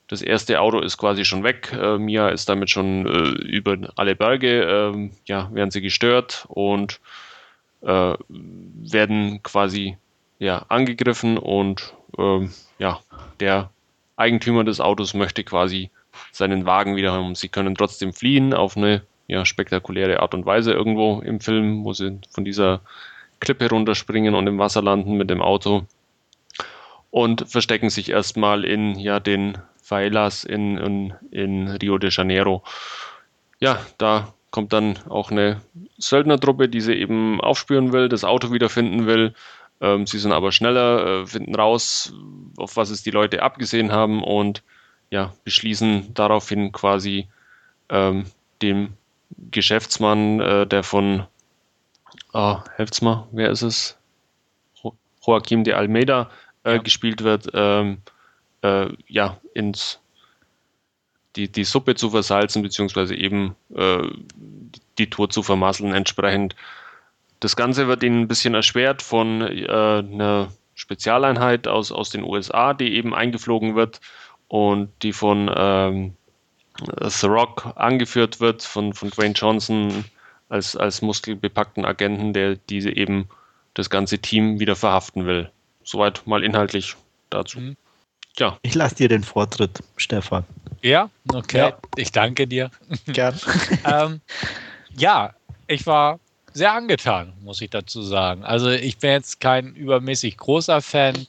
das 0.09 0.22
erste 0.22 0.60
Auto 0.60 0.80
ist 0.80 0.98
quasi 0.98 1.24
schon 1.24 1.44
weg. 1.44 1.72
Äh, 1.72 1.98
Mia 1.98 2.28
ist 2.28 2.48
damit 2.48 2.70
schon 2.70 3.06
äh, 3.06 3.28
über 3.47 3.76
alle 3.97 4.16
Berge, 4.16 4.62
ähm, 4.62 5.12
ja, 5.26 5.48
werden 5.52 5.70
sie 5.70 5.80
gestört 5.80 6.47
und 6.48 7.01
äh, 7.82 8.14
werden 8.28 9.43
quasi 9.43 9.97
ja, 10.39 10.64
angegriffen 10.68 11.39
und 11.39 11.94
ähm, 12.18 12.52
ja, 12.78 13.01
der 13.39 13.70
Eigentümer 14.16 14.64
des 14.64 14.80
Autos 14.80 15.14
möchte 15.14 15.44
quasi 15.44 15.90
seinen 16.30 16.66
Wagen 16.66 16.97
wieder 16.97 17.12
haben. 17.12 17.34
Sie 17.34 17.48
können 17.48 17.74
trotzdem 17.74 18.12
fliehen 18.12 18.55
auf 18.55 18.76
eine 18.76 19.02
ja, 19.26 19.44
spektakuläre 19.44 20.20
Art 20.20 20.34
und 20.34 20.47
Weise 20.47 20.72
irgendwo 20.72 21.20
im 21.20 21.40
Film, 21.40 21.84
wo 21.84 21.93
sie 21.93 22.18
von 22.30 22.44
dieser 22.44 22.80
Klippe 23.40 23.68
runterspringen 23.68 24.34
und 24.34 24.47
im 24.47 24.59
Wasser 24.59 24.82
landen 24.82 25.16
mit 25.16 25.30
dem 25.30 25.43
Auto 25.43 25.86
und 27.10 27.48
verstecken 27.48 27.90
sich 27.90 28.10
erstmal 28.10 28.64
in 28.64 28.98
ja, 28.98 29.20
den 29.20 29.59
Favelas 29.82 30.44
in, 30.44 30.78
in, 30.78 31.14
in 31.30 31.68
Rio 31.68 31.98
de 31.98 32.10
Janeiro. 32.10 32.62
Ja, 33.60 33.80
da 33.98 34.32
kommt 34.51 34.72
dann 34.72 34.98
auch 35.09 35.30
eine 35.30 35.60
Söldnertruppe, 35.98 36.68
die 36.68 36.80
sie 36.80 36.94
eben 36.94 37.40
aufspüren 37.40 37.93
will, 37.93 38.09
das 38.09 38.24
Auto 38.24 38.52
wiederfinden 38.52 39.06
will. 39.06 39.34
Ähm, 39.80 40.06
sie 40.06 40.18
sind 40.18 40.32
aber 40.32 40.52
schneller, 40.52 41.22
äh, 41.22 41.26
finden 41.26 41.55
raus, 41.55 42.14
auf 42.56 42.76
was 42.76 42.90
es 42.90 43.02
die 43.02 43.10
Leute 43.10 43.43
abgesehen 43.43 43.93
haben 43.93 44.22
und 44.22 44.62
ja, 45.12 45.34
beschließen 45.44 46.14
daraufhin 46.14 46.72
quasi 46.72 47.28
ähm, 47.90 48.24
dem 48.62 48.94
Geschäftsmann, 49.51 50.40
äh, 50.40 50.66
der 50.66 50.82
von, 50.82 51.26
ah, 52.32 52.64
helft's 52.76 53.02
mal, 53.02 53.28
wer 53.30 53.51
ist 53.51 53.60
es? 53.60 53.98
Joaquim 55.24 55.64
de 55.64 55.74
Almeida 55.74 56.30
äh, 56.64 56.76
ja. 56.76 56.78
gespielt 56.78 57.22
wird, 57.22 57.48
ähm, 57.52 57.98
äh, 58.62 58.89
ja, 59.06 59.39
ins 59.52 60.01
die, 61.36 61.52
die 61.52 61.64
Suppe 61.64 61.94
zu 61.94 62.10
versalzen, 62.10 62.62
beziehungsweise 62.62 63.14
eben 63.14 63.55
äh, 63.74 64.09
die 64.97 65.10
Tour 65.10 65.28
zu 65.28 65.43
vermasseln 65.43 65.93
entsprechend. 65.93 66.56
Das 67.40 67.55
Ganze 67.55 67.86
wird 67.86 68.02
ihnen 68.02 68.22
ein 68.22 68.28
bisschen 68.28 68.55
erschwert 68.55 69.02
von 69.02 69.43
äh, 69.43 69.66
einer 69.66 70.48
Spezialeinheit 70.74 71.68
aus, 71.68 71.93
aus 71.93 72.09
den 72.09 72.24
USA, 72.24 72.72
die 72.72 72.94
eben 72.94 73.14
eingeflogen 73.14 73.76
wird 73.76 74.01
und 74.53 74.91
die 75.01 75.15
von 75.15 75.51
ähm, 75.57 76.15
The 77.01 77.27
Rock 77.27 77.73
angeführt 77.74 78.39
wird, 78.39 78.62
von, 78.62 78.93
von 78.93 79.09
Dwayne 79.09 79.33
Johnson 79.33 80.05
als, 80.51 80.77
als 80.77 81.01
muskelbepackten 81.01 81.87
Agenten, 81.87 82.35
der 82.35 82.57
diese 82.69 82.95
eben 82.95 83.31
das 83.73 83.89
ganze 83.89 84.19
Team 84.19 84.61
wieder 84.61 84.77
verhaften 84.77 85.24
will. 85.24 85.51
Soweit 85.85 86.27
mal 86.27 86.45
inhaltlich 86.45 86.97
dazu. 87.31 87.61
Mhm. 87.61 87.77
Ja. 88.37 88.59
Ich 88.61 88.74
lasse 88.74 88.97
dir 88.97 89.09
den 89.09 89.24
Vortritt, 89.24 89.83
Stefan. 89.97 90.45
Ja, 90.83 91.09
okay. 91.33 91.57
Ja. 91.57 91.79
Ich 91.97 92.12
danke 92.12 92.47
dir. 92.47 92.70
Gern. 93.07 93.41
ähm, 93.91 94.20
ja, 94.95 95.33
ich 95.66 95.87
war 95.87 96.20
sehr 96.53 96.74
angetan, 96.74 97.33
muss 97.41 97.62
ich 97.62 97.70
dazu 97.70 98.03
sagen. 98.03 98.45
Also 98.45 98.69
ich 98.69 98.99
bin 98.99 99.12
jetzt 99.12 99.41
kein 99.41 99.74
übermäßig 99.74 100.37
großer 100.37 100.83
Fan 100.83 101.27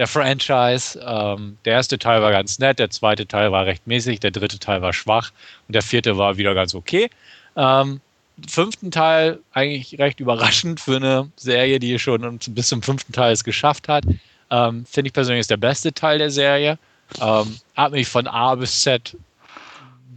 der 0.00 0.06
Franchise. 0.06 0.98
Ähm, 1.06 1.58
der 1.66 1.74
erste 1.74 1.98
Teil 1.98 2.22
war 2.22 2.32
ganz 2.32 2.58
nett, 2.58 2.78
der 2.78 2.88
zweite 2.88 3.26
Teil 3.26 3.52
war 3.52 3.66
recht 3.66 3.86
mäßig, 3.86 4.18
der 4.18 4.30
dritte 4.30 4.58
Teil 4.58 4.80
war 4.80 4.94
schwach 4.94 5.30
und 5.68 5.74
der 5.74 5.82
vierte 5.82 6.16
war 6.16 6.38
wieder 6.38 6.54
ganz 6.54 6.74
okay. 6.74 7.10
Ähm, 7.54 8.00
fünften 8.48 8.90
Teil 8.90 9.40
eigentlich 9.52 9.98
recht 9.98 10.18
überraschend 10.18 10.80
für 10.80 10.96
eine 10.96 11.30
Serie, 11.36 11.78
die 11.78 11.98
schon 11.98 12.38
bis 12.48 12.68
zum 12.68 12.82
fünften 12.82 13.12
Teil 13.12 13.34
es 13.34 13.44
geschafft 13.44 13.88
hat. 13.88 14.04
Ähm, 14.50 14.86
Finde 14.86 15.08
ich 15.08 15.12
persönlich 15.12 15.40
ist 15.40 15.50
der 15.50 15.58
beste 15.58 15.92
Teil 15.92 16.16
der 16.16 16.30
Serie. 16.30 16.78
Ähm, 17.20 17.58
hat 17.76 17.92
mich 17.92 18.08
von 18.08 18.26
A 18.26 18.54
bis 18.54 18.80
Z 18.80 19.14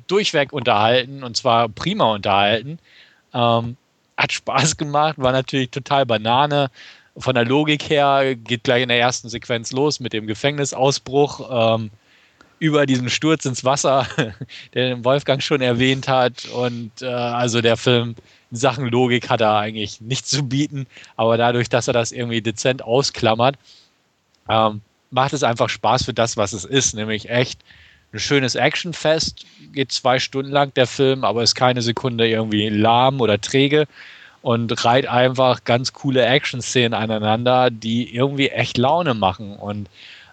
durchweg 0.08 0.54
unterhalten 0.54 1.24
und 1.24 1.36
zwar 1.36 1.68
prima 1.68 2.06
unterhalten. 2.06 2.80
Ähm, 3.34 3.76
hat 4.16 4.32
Spaß 4.32 4.78
gemacht, 4.78 5.16
war 5.18 5.34
natürlich 5.34 5.72
total 5.72 6.06
Banane 6.06 6.72
von 7.18 7.36
der 7.36 7.46
Logik 7.46 7.90
her 7.90 8.36
geht 8.36 8.64
gleich 8.64 8.84
in 8.84 8.90
der 8.90 9.00
ersten 9.00 9.30
Sequenz 9.30 9.72
los 9.72 10.00
mit 10.00 10.14
dem 10.14 10.28
Gefängnisausbruch 10.28 11.76
ähm, 11.78 11.92
über 12.60 12.86
diesen 12.86 13.10
Sturz 13.10 13.46
ins 13.46 13.64
Wasser, 13.64 14.08
den 14.74 15.04
Wolfgang 15.04 15.42
schon 15.42 15.62
erwähnt 15.62 16.08
hat. 16.08 16.46
Und 16.46 17.02
äh, 17.02 17.08
also 17.08 17.62
der 17.62 17.78
Film 17.78 18.16
in 18.52 18.58
Sachen 18.58 18.88
Logik 18.88 19.30
hat 19.30 19.42
er 19.42 19.58
eigentlich 19.58 20.02
nichts 20.02 20.30
zu 20.30 20.44
bieten, 20.44 20.88
aber 21.16 21.38
dadurch, 21.38 21.70
dass 21.70 21.88
er 21.88 21.94
das 21.94 22.12
irgendwie 22.12 22.42
dezent 22.42 22.84
ausklammert, 22.84 23.58
ähm, 24.50 24.82
macht 25.12 25.34
es 25.34 25.44
einfach 25.44 25.70
Spaß 25.70 26.06
für 26.06 26.14
das, 26.14 26.38
was 26.38 26.54
es 26.54 26.66
ist, 26.66 26.96
nämlich 26.96 27.30
echt 27.30 27.60
ein 28.14 28.20
schönes 28.20 28.56
Actionfest. 28.56 29.46
Geht 29.74 29.92
zwei 29.92 30.20
Stunden 30.20 30.52
lang 30.52 30.74
der 30.74 30.88
Film, 30.88 31.24
aber 31.24 31.44
ist 31.44 31.56
keine 31.56 31.82
Sekunde 31.82 32.28
irgendwie 32.28 32.70
lahm 32.70 33.22
oder 33.22 33.40
träge 33.40 33.88
und 34.44 34.84
reiht 34.84 35.08
einfach 35.08 35.64
ganz 35.64 35.94
coole 35.94 36.24
Action-Szenen 36.26 36.94
aneinander, 36.94 37.72
die 37.72 38.14
irgendwie 38.14 38.50
echt 38.50 38.78
Laune 38.78 39.14
machen. 39.14 39.56
Und 39.56 39.88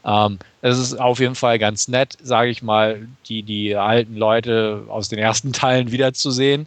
ähm, 0.05 0.41
es 0.62 0.78
ist 0.78 1.01
auf 1.01 1.20
jeden 1.20 1.37
Fall 1.37 1.61
ganz 1.61 1.87
nett, 1.87 2.19
sage 2.20 2.51
ich 2.51 2.61
mal, 2.61 3.07
die, 3.28 3.45
die 3.45 3.77
alten 3.77 4.16
Leute 4.16 4.82
aus 4.89 5.09
den 5.09 5.20
ersten 5.20 5.53
Teilen 5.55 5.93
wiederzusehen. 5.93 6.66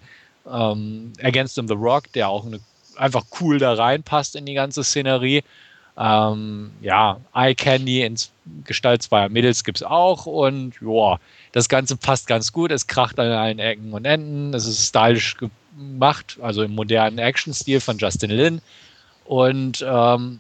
Ähm, 0.50 1.12
ergänzt 1.18 1.60
um 1.60 1.68
The 1.68 1.74
Rock, 1.74 2.12
der 2.14 2.30
auch 2.30 2.46
eine, 2.46 2.62
einfach 2.96 3.26
cool 3.42 3.60
da 3.60 3.74
reinpasst 3.74 4.38
in 4.38 4.46
die 4.46 4.54
ganze 4.54 4.82
Szenerie. 4.82 5.44
Ähm, 5.98 6.72
ja, 6.82 7.20
Eye 7.36 7.56
Candy 7.56 8.04
in 8.04 8.16
Gestalt 8.64 9.04
zweier 9.04 9.28
Mädels 9.28 9.66
gibt 9.66 9.80
es 9.80 9.84
auch 9.84 10.26
und 10.26 10.76
ja, 10.82 11.20
das 11.52 11.68
Ganze 11.68 11.98
passt 11.98 12.28
ganz 12.28 12.54
gut. 12.54 12.72
Es 12.72 12.88
kracht 12.88 13.20
an 13.20 13.32
allen 13.32 13.60
Ecken 13.60 13.92
und 13.92 14.06
Enden. 14.06 14.54
Es 14.54 14.66
ist 14.66 14.88
stylisch 14.88 15.36
gemacht, 15.78 16.38
also 16.42 16.64
im 16.64 16.76
modernen 16.76 17.18
Action-Stil 17.18 17.80
von 17.80 17.98
Justin 17.98 18.32
Lin. 18.32 18.62
Und 19.26 19.84
ähm, 19.88 20.40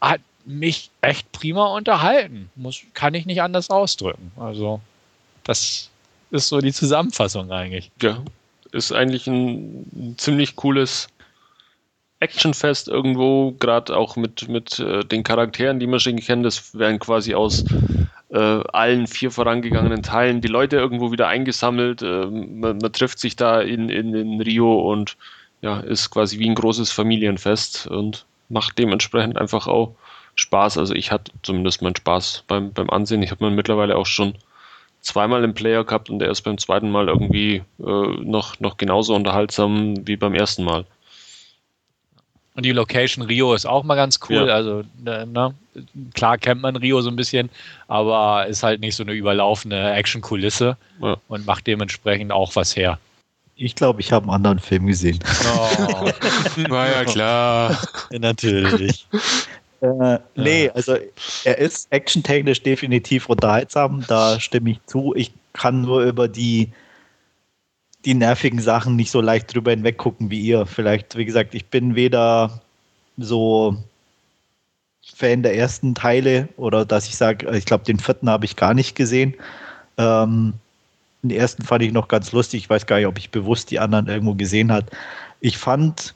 hat 0.00 0.20
mich 0.44 0.90
echt 1.00 1.30
prima 1.32 1.66
unterhalten. 1.74 2.50
Muss, 2.56 2.80
kann 2.94 3.14
ich 3.14 3.26
nicht 3.26 3.42
anders 3.42 3.70
ausdrücken. 3.70 4.32
Also, 4.36 4.80
das 5.44 5.90
ist 6.30 6.48
so 6.48 6.60
die 6.60 6.72
Zusammenfassung 6.72 7.50
eigentlich. 7.50 7.90
Ja, 8.02 8.22
ist 8.72 8.92
eigentlich 8.92 9.26
ein, 9.26 9.86
ein 9.94 10.14
ziemlich 10.18 10.56
cooles 10.56 11.08
Actionfest 12.20 12.88
irgendwo, 12.88 13.52
gerade 13.52 13.96
auch 13.96 14.16
mit, 14.16 14.48
mit 14.48 14.78
äh, 14.78 15.04
den 15.04 15.22
Charakteren, 15.22 15.78
die 15.78 15.86
man 15.86 16.00
schon 16.00 16.16
kennt. 16.16 16.44
Das 16.44 16.76
werden 16.76 16.98
quasi 16.98 17.34
aus 17.34 17.64
äh, 18.34 18.64
allen 18.72 19.06
vier 19.06 19.30
vorangegangenen 19.30 20.02
Teilen 20.02 20.40
die 20.40 20.48
Leute 20.48 20.76
irgendwo 20.76 21.12
wieder 21.12 21.28
eingesammelt. 21.28 22.02
Äh, 22.02 22.26
man, 22.26 22.78
man, 22.78 22.92
trifft 22.92 23.20
sich 23.20 23.36
da 23.36 23.60
in, 23.60 23.88
in, 23.88 24.12
in, 24.12 24.40
Rio 24.40 24.90
und 24.90 25.16
ja, 25.62 25.78
ist 25.78 26.10
quasi 26.10 26.40
wie 26.40 26.48
ein 26.48 26.56
großes 26.56 26.90
Familienfest 26.90 27.86
und 27.86 28.26
macht 28.48 28.76
dementsprechend 28.76 29.38
einfach 29.38 29.68
auch 29.68 29.94
Spaß. 30.34 30.78
Also 30.78 30.94
ich 30.94 31.12
hatte 31.12 31.30
zumindest 31.42 31.80
meinen 31.80 31.94
Spaß 31.94 32.44
beim, 32.48 32.72
beim 32.72 32.90
Ansehen. 32.90 33.22
Ich 33.22 33.30
habe 33.30 33.44
mir 33.44 33.52
mittlerweile 33.52 33.96
auch 33.96 34.06
schon 34.06 34.34
zweimal 35.00 35.44
im 35.44 35.54
Player 35.54 35.84
gehabt 35.84 36.10
und 36.10 36.18
der 36.18 36.30
ist 36.30 36.42
beim 36.42 36.58
zweiten 36.58 36.90
Mal 36.90 37.08
irgendwie 37.08 37.62
äh, 37.78 37.82
noch, 37.82 38.58
noch 38.58 38.78
genauso 38.78 39.14
unterhaltsam 39.14 40.06
wie 40.08 40.16
beim 40.16 40.34
ersten 40.34 40.64
Mal. 40.64 40.86
Und 42.56 42.66
die 42.66 42.72
Location 42.72 43.24
Rio 43.24 43.54
ist 43.54 43.66
auch 43.66 43.84
mal 43.84 43.96
ganz 43.96 44.18
cool. 44.28 44.48
Ja. 44.48 44.54
Also, 44.54 44.82
ne, 45.02 45.26
ne, 45.26 45.54
klar 46.14 46.38
kennt 46.38 46.62
man 46.62 46.76
Rio 46.76 47.00
so 47.00 47.10
ein 47.10 47.16
bisschen, 47.16 47.50
aber 47.88 48.46
ist 48.46 48.62
halt 48.62 48.80
nicht 48.80 48.96
so 48.96 49.02
eine 49.02 49.12
überlaufende 49.12 49.92
Action-Kulisse 49.92 50.76
ja. 51.02 51.16
und 51.28 51.46
macht 51.46 51.66
dementsprechend 51.66 52.32
auch 52.32 52.54
was 52.56 52.76
her. 52.76 52.98
Ich 53.56 53.74
glaube, 53.76 54.00
ich 54.00 54.10
habe 54.10 54.24
einen 54.24 54.34
anderen 54.34 54.58
Film 54.58 54.86
gesehen. 54.86 55.20
Oh, 55.56 56.10
war 56.68 56.90
ja 56.90 57.04
klar. 57.04 57.78
Ja, 58.10 58.18
natürlich. 58.18 59.06
Äh, 59.80 60.18
nee, 60.34 60.70
also 60.70 60.96
er 61.44 61.58
ist 61.58 61.92
actiontechnisch 61.92 62.62
definitiv 62.62 63.28
unterhaltsam, 63.28 64.04
da 64.08 64.40
stimme 64.40 64.70
ich 64.70 64.84
zu. 64.86 65.14
Ich 65.14 65.32
kann 65.52 65.82
nur 65.82 66.02
über 66.02 66.26
die 66.26 66.72
die 68.04 68.14
nervigen 68.14 68.60
Sachen 68.60 68.96
nicht 68.96 69.10
so 69.10 69.20
leicht 69.20 69.54
drüber 69.54 69.70
hinweg 69.70 69.96
gucken 69.98 70.30
wie 70.30 70.40
ihr. 70.40 70.66
Vielleicht, 70.66 71.16
wie 71.16 71.24
gesagt, 71.24 71.54
ich 71.54 71.66
bin 71.66 71.94
weder 71.94 72.60
so 73.16 73.76
Fan 75.14 75.42
der 75.42 75.56
ersten 75.56 75.94
Teile 75.94 76.48
oder 76.56 76.84
dass 76.84 77.06
ich 77.06 77.16
sage, 77.16 77.48
ich 77.56 77.64
glaube, 77.64 77.84
den 77.84 77.98
vierten 77.98 78.28
habe 78.28 78.44
ich 78.44 78.56
gar 78.56 78.74
nicht 78.74 78.96
gesehen. 78.96 79.34
Ähm, 79.96 80.54
den 81.22 81.30
ersten 81.30 81.62
fand 81.62 81.82
ich 81.82 81.92
noch 81.92 82.08
ganz 82.08 82.32
lustig. 82.32 82.64
Ich 82.64 82.70
weiß 82.70 82.86
gar 82.86 82.96
nicht, 82.96 83.06
ob 83.06 83.18
ich 83.18 83.30
bewusst 83.30 83.70
die 83.70 83.78
anderen 83.78 84.08
irgendwo 84.08 84.34
gesehen 84.34 84.72
habe. 84.72 84.86
Ich 85.40 85.56
fand 85.56 86.14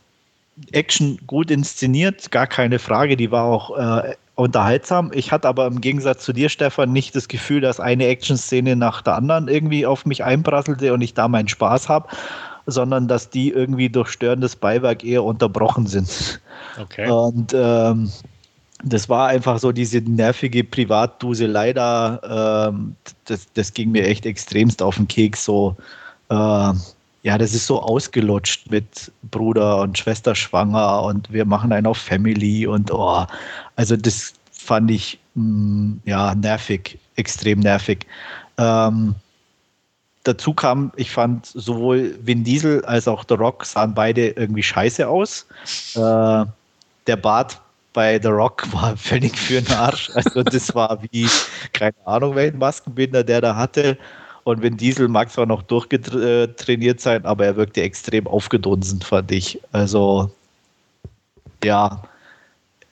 Action 0.73 1.19
gut 1.27 1.51
inszeniert, 1.51 2.31
gar 2.31 2.47
keine 2.47 2.79
Frage. 2.79 3.17
Die 3.17 3.31
war 3.31 3.45
auch 3.45 3.77
äh, 3.79 4.15
unterhaltsam. 4.35 5.11
Ich 5.15 5.33
hatte 5.33 5.49
aber 5.49 5.67
im 5.67 5.81
Gegensatz 5.81 6.25
zu 6.25 6.33
dir, 6.33 6.49
Stefan, 6.49 6.93
nicht 6.93 7.15
das 7.15 7.29
Gefühl, 7.29 7.61
dass 7.61 7.81
eine 7.81 8.07
Action-Szene 8.07 8.77
nach 8.77 9.03
der 9.03 9.15
anderen 9.15 9.49
irgendwie 9.49 9.87
auf 9.87 10.05
mich 10.07 10.25
einprasselte 10.25 10.93
und 10.93 11.01
ich 11.01 11.15
da 11.15 11.29
meinen 11.29 11.49
Spaß 11.49 11.89
habe, 11.89 12.09
sondern 12.67 13.09
dass 13.09 13.31
die 13.31 13.51
irgendwie 13.51 13.89
durch 13.89 14.11
störendes 14.11 14.57
Beiwerk 14.57 15.05
eher 15.05 15.25
unterbrochen 15.25 15.87
sind. 15.87 16.41
Okay. 16.81 17.09
Und 17.09 17.55
ähm, 17.55 18.11
das 18.85 19.09
war 19.09 19.29
einfach 19.29 19.59
so 19.59 19.73
diese 19.73 19.99
nervige 19.99 20.63
Privatduselei 20.65 21.73
da. 21.73 22.69
Ähm, 22.69 22.95
das, 23.25 23.47
das 23.55 23.73
ging 23.73 23.91
mir 23.91 24.07
echt 24.07 24.25
extremst 24.25 24.83
auf 24.83 24.97
den 24.97 25.09
Keks. 25.09 25.45
So, 25.45 25.77
äh, 26.31 26.35
ja, 26.35 27.39
das 27.39 27.55
ist 27.55 27.67
so 27.67 27.83
ausgelutscht 27.83 28.71
mit 28.71 29.11
Bruder 29.31 29.81
und 29.83 29.99
Schwester 29.99 30.35
schwanger 30.35 31.03
und 31.03 31.33
wir 31.33 31.45
machen 31.45 31.73
einen 31.73 31.87
auf 31.87 31.99
Family 31.99 32.67
und 32.67 32.93
oh, 32.93 33.27
also 33.77 33.97
das 33.97 34.35
fand 34.53 34.91
ich 34.91 35.19
mh, 35.35 35.43
mm, 35.43 36.01
ja 36.05 36.35
nervig, 36.37 36.99
extrem 37.17 37.61
nervig. 37.61 38.07
Ähm, 38.59 39.17
dazu 40.23 40.55
kam, 40.55 40.93
ich 40.97 41.11
fand 41.11 41.47
sowohl 41.47 42.17
Vin 42.23 42.45
Diesel 42.45 42.85
als 42.85 43.09
auch 43.09 43.25
The 43.29 43.35
Rock 43.35 43.65
sahen 43.65 43.95
beide 43.95 44.29
irgendwie 44.29 44.63
scheiße 44.63 45.09
aus. 45.09 45.47
Äh, 45.97 46.45
der 47.07 47.17
Bart 47.17 47.61
bei 47.99 48.21
The 48.23 48.29
Rock 48.29 48.73
war 48.73 48.97
völlig 48.97 49.37
für 49.37 49.61
den 49.61 49.75
Arsch. 49.75 50.09
Also 50.15 50.45
das 50.45 50.73
war 50.73 51.03
wie, 51.11 51.29
keine 51.73 51.97
Ahnung, 52.05 52.37
welchen 52.37 52.59
Maskenbinder 52.59 53.25
der 53.25 53.41
da 53.41 53.57
hatte. 53.57 53.99
Und 54.45 54.63
Vin 54.63 54.77
Diesel 54.77 55.09
mag 55.09 55.33
zwar 55.33 55.47
noch 55.47 55.63
durchgetrainiert 55.63 57.01
sein, 57.01 57.25
aber 57.25 57.47
er 57.47 57.57
wirkte 57.57 57.83
extrem 57.83 58.29
aufgedunsen, 58.29 59.01
fand 59.01 59.33
ich. 59.33 59.61
Also 59.73 60.31
ja, 61.65 62.01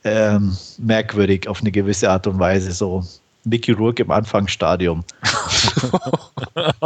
ähm, 0.02 0.56
merkwürdig 0.78 1.46
auf 1.46 1.60
eine 1.60 1.70
gewisse 1.70 2.10
Art 2.10 2.26
und 2.26 2.40
Weise. 2.40 2.72
So 2.72 3.06
Mickey 3.44 3.70
Rourke 3.70 4.02
im 4.02 4.10
Anfangsstadium. 4.10 5.04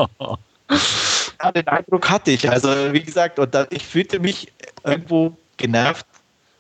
ja, 1.43 1.53
den 1.53 1.69
Eindruck 1.69 2.11
hatte 2.11 2.33
ich. 2.33 2.51
Also, 2.51 2.69
wie 2.93 3.03
gesagt, 3.03 3.39
und 3.39 3.55
da, 3.55 3.67
ich 3.71 3.87
fühlte 3.87 4.21
mich 4.21 4.53
irgendwo 4.85 5.35
genervt 5.57 6.05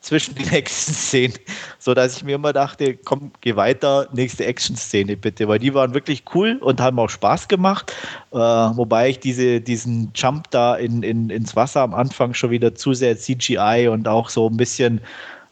zwischen 0.00 0.34
den 0.34 0.48
Action-Szenen, 0.52 1.38
sodass 1.78 2.16
ich 2.16 2.24
mir 2.24 2.34
immer 2.36 2.52
dachte, 2.52 2.96
komm, 2.96 3.32
geh 3.40 3.56
weiter, 3.56 4.08
nächste 4.12 4.46
Action-Szene 4.46 5.16
bitte, 5.16 5.48
weil 5.48 5.58
die 5.58 5.74
waren 5.74 5.94
wirklich 5.94 6.24
cool 6.34 6.58
und 6.60 6.80
haben 6.80 6.98
auch 6.98 7.10
Spaß 7.10 7.48
gemacht, 7.48 7.94
äh, 8.32 8.36
wobei 8.36 9.10
ich 9.10 9.20
diese, 9.20 9.60
diesen 9.60 10.12
Jump 10.14 10.50
da 10.50 10.76
in, 10.76 11.02
in, 11.02 11.30
ins 11.30 11.56
Wasser 11.56 11.82
am 11.82 11.94
Anfang 11.94 12.34
schon 12.34 12.50
wieder 12.50 12.74
zu 12.74 12.94
sehr 12.94 13.16
CGI 13.18 13.88
und 13.90 14.08
auch 14.08 14.28
so 14.28 14.48
ein 14.48 14.56
bisschen 14.56 15.00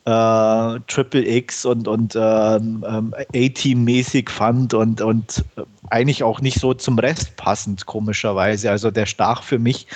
äh, 0.09 0.81
Triple 0.87 1.27
X 1.27 1.66
und, 1.66 1.87
und 1.87 2.16
ähm, 2.16 2.85
ähm, 2.89 3.15
A-Team-mäßig 3.35 4.31
fand 4.31 4.73
und, 4.73 5.03
und 5.03 5.45
eigentlich 5.91 6.23
auch 6.23 6.41
nicht 6.41 6.59
so 6.61 6.73
zum 6.73 6.99
Rest 6.99 7.37
passend, 7.37 7.85
komischerweise. 7.85 8.70
Also 8.70 8.91
der 8.91 9.05
stach 9.05 9.43
für 9.43 9.59
mich 9.59 9.87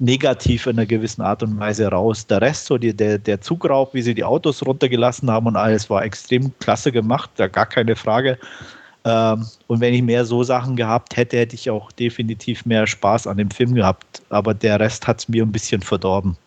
negativ 0.00 0.66
in 0.66 0.78
einer 0.78 0.86
gewissen 0.86 1.22
Art 1.22 1.42
und 1.42 1.58
Weise 1.60 1.88
raus. 1.88 2.26
Der 2.26 2.40
Rest, 2.40 2.66
so 2.66 2.78
die, 2.78 2.96
der, 2.96 3.18
der 3.18 3.40
Zugraub, 3.40 3.94
wie 3.94 4.02
sie 4.02 4.14
die 4.14 4.24
Autos 4.24 4.66
runtergelassen 4.66 5.30
haben 5.30 5.46
und 5.46 5.56
alles, 5.56 5.90
war 5.90 6.04
extrem 6.04 6.52
klasse 6.58 6.90
gemacht, 6.90 7.30
da 7.36 7.46
gar 7.46 7.66
keine 7.66 7.94
Frage. 7.94 8.38
Ähm, 9.04 9.46
und 9.66 9.80
wenn 9.80 9.94
ich 9.94 10.02
mehr 10.02 10.24
so 10.24 10.42
Sachen 10.42 10.76
gehabt 10.76 11.16
hätte, 11.16 11.38
hätte 11.38 11.54
ich 11.54 11.70
auch 11.70 11.92
definitiv 11.92 12.66
mehr 12.66 12.86
Spaß 12.86 13.26
an 13.26 13.36
dem 13.36 13.50
Film 13.50 13.74
gehabt. 13.74 14.22
Aber 14.30 14.54
der 14.54 14.80
Rest 14.80 15.06
hat 15.06 15.18
es 15.20 15.28
mir 15.28 15.44
ein 15.44 15.52
bisschen 15.52 15.82
verdorben. 15.82 16.38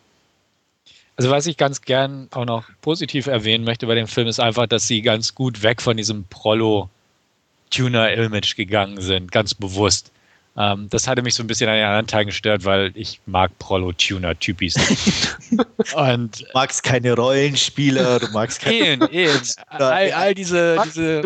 Also 1.16 1.30
was 1.30 1.46
ich 1.46 1.58
ganz 1.58 1.82
gern 1.82 2.28
auch 2.32 2.46
noch 2.46 2.66
positiv 2.82 3.28
erwähnen 3.28 3.66
möchte 3.66 3.86
bei 3.86 3.94
dem 3.94 4.08
Film 4.08 4.28
ist 4.28 4.40
einfach, 4.40 4.66
dass 4.66 4.88
sie 4.88 5.04
ganz 5.04 5.36
gut 5.36 5.62
weg 5.62 5.80
von 5.80 5.96
diesem 5.96 6.24
Prollo-Tuner-Image 6.26 8.56
gegangen 8.56 9.00
sind, 9.00 9.32
ganz 9.32 9.54
bewusst. 9.54 10.12
Ähm, 10.56 10.88
das 10.90 11.08
hatte 11.08 11.24
mich 11.24 11.34
so 11.34 11.42
ein 11.44 11.48
bisschen 11.48 11.68
an 11.68 11.76
den 11.76 11.86
anderen 11.86 12.06
Tagen 12.06 12.28
gestört, 12.28 12.64
weil 12.64 12.92
ich 12.94 13.20
mag 13.26 13.58
Prollo-Tuner-Typis 13.58 14.76
Und 15.96 16.42
du 16.42 16.46
magst 16.54 16.84
keine 16.84 17.16
Rollenspieler, 17.16 18.20
du 18.20 18.28
magst 18.30 18.62
keine... 18.62 18.78
Eben, 18.78 19.08
eben. 19.12 19.42
All, 19.68 20.12
all 20.12 20.36
diese, 20.36 20.80
diese 20.86 21.24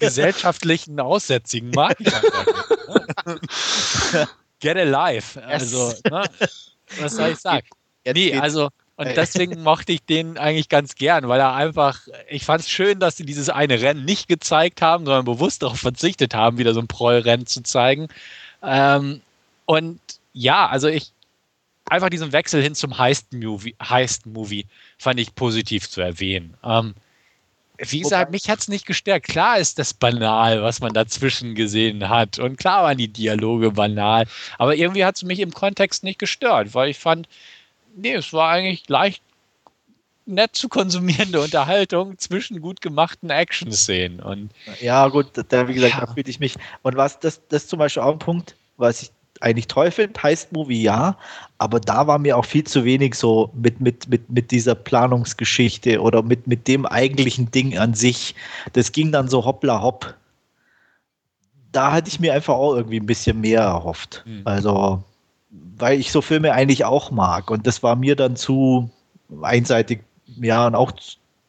gesellschaftlichen 0.00 0.98
Aussätzigen 0.98 1.70
mag 1.70 1.96
ich 2.00 2.12
einfach 2.12 2.46
nicht. 3.26 4.28
Get 4.60 4.76
alive. 4.76 5.40
Also, 5.44 5.94
ne? 6.10 6.24
was 7.00 7.14
soll 7.14 7.30
ich 7.30 7.38
sagen? 7.38 7.66
Jetzt 8.04 8.16
nee, 8.16 8.36
also, 8.36 8.70
und 8.96 9.14
deswegen 9.14 9.62
mochte 9.62 9.92
ich 9.92 10.02
den 10.02 10.38
eigentlich 10.38 10.70
ganz 10.70 10.94
gern, 10.94 11.28
weil 11.28 11.38
er 11.38 11.54
einfach, 11.54 12.00
ich 12.30 12.44
fand 12.46 12.62
es 12.62 12.70
schön, 12.70 12.98
dass 12.98 13.16
sie 13.18 13.26
dieses 13.26 13.50
eine 13.50 13.80
Rennen 13.82 14.06
nicht 14.06 14.26
gezeigt 14.26 14.80
haben, 14.80 15.04
sondern 15.04 15.26
bewusst 15.26 15.62
darauf 15.62 15.80
verzichtet 15.80 16.34
haben, 16.34 16.56
wieder 16.56 16.72
so 16.72 16.80
ein 16.80 16.88
Proll-Rennen 16.88 17.46
zu 17.46 17.62
zeigen. 17.62 18.08
Ähm, 18.62 19.20
und 19.66 20.00
ja, 20.32 20.66
also 20.66 20.88
ich, 20.88 21.12
einfach 21.84 22.08
diesen 22.08 22.32
Wechsel 22.32 22.62
hin 22.62 22.74
zum 22.74 22.96
Heist-Movie 22.96 23.76
Heist 23.82 24.26
-Movie 24.26 24.64
fand 24.96 25.20
ich 25.20 25.34
positiv 25.34 25.90
zu 25.90 26.00
erwähnen. 26.00 26.54
Ähm, 26.64 26.94
wie 27.78 28.00
gesagt, 28.00 28.30
mich 28.30 28.48
hat 28.48 28.60
es 28.60 28.68
nicht 28.68 28.86
gestärkt. 28.86 29.28
Klar 29.28 29.58
ist 29.58 29.78
das 29.78 29.92
banal, 29.92 30.62
was 30.62 30.80
man 30.80 30.94
dazwischen 30.94 31.54
gesehen 31.54 32.08
hat. 32.08 32.38
Und 32.38 32.56
klar 32.56 32.84
waren 32.84 32.96
die 32.96 33.08
Dialoge 33.08 33.72
banal. 33.72 34.26
Aber 34.56 34.74
irgendwie 34.74 35.04
hat 35.04 35.16
es 35.16 35.24
mich 35.24 35.40
im 35.40 35.52
Kontext 35.52 36.02
nicht 36.02 36.18
gestört, 36.18 36.74
weil 36.74 36.88
ich 36.88 36.98
fand, 36.98 37.28
nee, 37.96 38.14
es 38.14 38.32
war 38.32 38.50
eigentlich 38.50 38.88
leicht 38.88 39.22
nett 40.26 40.56
zu 40.56 40.68
konsumierende 40.68 41.40
Unterhaltung 41.40 42.18
zwischen 42.18 42.60
gut 42.60 42.80
gemachten 42.80 43.30
Action-Szenen. 43.30 44.20
Und 44.20 44.50
ja, 44.80 45.06
gut, 45.08 45.28
da, 45.48 45.68
wie 45.68 45.74
gesagt, 45.74 45.94
ja. 45.94 46.06
da 46.06 46.12
fühle 46.12 46.28
ich 46.28 46.40
mich. 46.40 46.56
Und 46.82 46.96
was, 46.96 47.20
das, 47.20 47.40
das 47.48 47.64
ist 47.64 47.70
zum 47.70 47.78
Beispiel 47.78 48.02
auch 48.02 48.12
ein 48.12 48.18
Punkt, 48.18 48.56
was 48.76 49.02
ich 49.02 49.10
eigentlich 49.40 49.68
toll 49.68 49.90
finde, 49.90 50.20
heißt 50.20 50.52
Movie 50.52 50.82
ja, 50.82 51.16
aber 51.58 51.78
da 51.78 52.06
war 52.06 52.18
mir 52.18 52.36
auch 52.36 52.44
viel 52.44 52.64
zu 52.64 52.84
wenig 52.84 53.14
so 53.14 53.50
mit, 53.54 53.80
mit, 53.80 54.08
mit, 54.08 54.30
mit 54.30 54.50
dieser 54.50 54.74
Planungsgeschichte 54.74 56.00
oder 56.00 56.22
mit, 56.22 56.46
mit 56.46 56.66
dem 56.66 56.86
eigentlichen 56.86 57.50
Ding 57.50 57.76
an 57.78 57.94
sich. 57.94 58.34
Das 58.72 58.92
ging 58.92 59.12
dann 59.12 59.28
so 59.28 59.44
hoppla 59.44 59.82
hopp. 59.82 60.14
Da 61.70 61.92
hatte 61.92 62.08
ich 62.08 62.18
mir 62.18 62.32
einfach 62.32 62.54
auch 62.54 62.74
irgendwie 62.74 62.98
ein 62.98 63.06
bisschen 63.06 63.40
mehr 63.40 63.60
erhofft. 63.60 64.24
Mhm. 64.26 64.42
Also, 64.44 65.04
weil 65.76 66.00
ich 66.00 66.12
so 66.12 66.22
Filme 66.22 66.52
eigentlich 66.52 66.84
auch 66.84 67.10
mag. 67.10 67.50
Und 67.50 67.66
das 67.66 67.82
war 67.82 67.96
mir 67.96 68.16
dann 68.16 68.36
zu 68.36 68.90
einseitig, 69.42 70.00
ja, 70.40 70.66
und 70.66 70.74
auch 70.74 70.92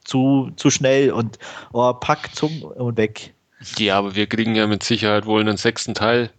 zu, 0.03 0.51
zu 0.55 0.69
schnell 0.69 1.11
und 1.11 1.37
oh, 1.73 1.93
pack 1.93 2.33
zum 2.35 2.63
und 2.63 2.97
weg. 2.97 3.33
Ja, 3.77 3.97
aber 3.97 4.15
wir 4.15 4.27
kriegen 4.27 4.55
ja 4.55 4.67
mit 4.67 4.83
Sicherheit 4.83 5.25
wohl 5.25 5.41
einen 5.41 5.57
sechsten 5.57 5.93
Teil 5.93 6.29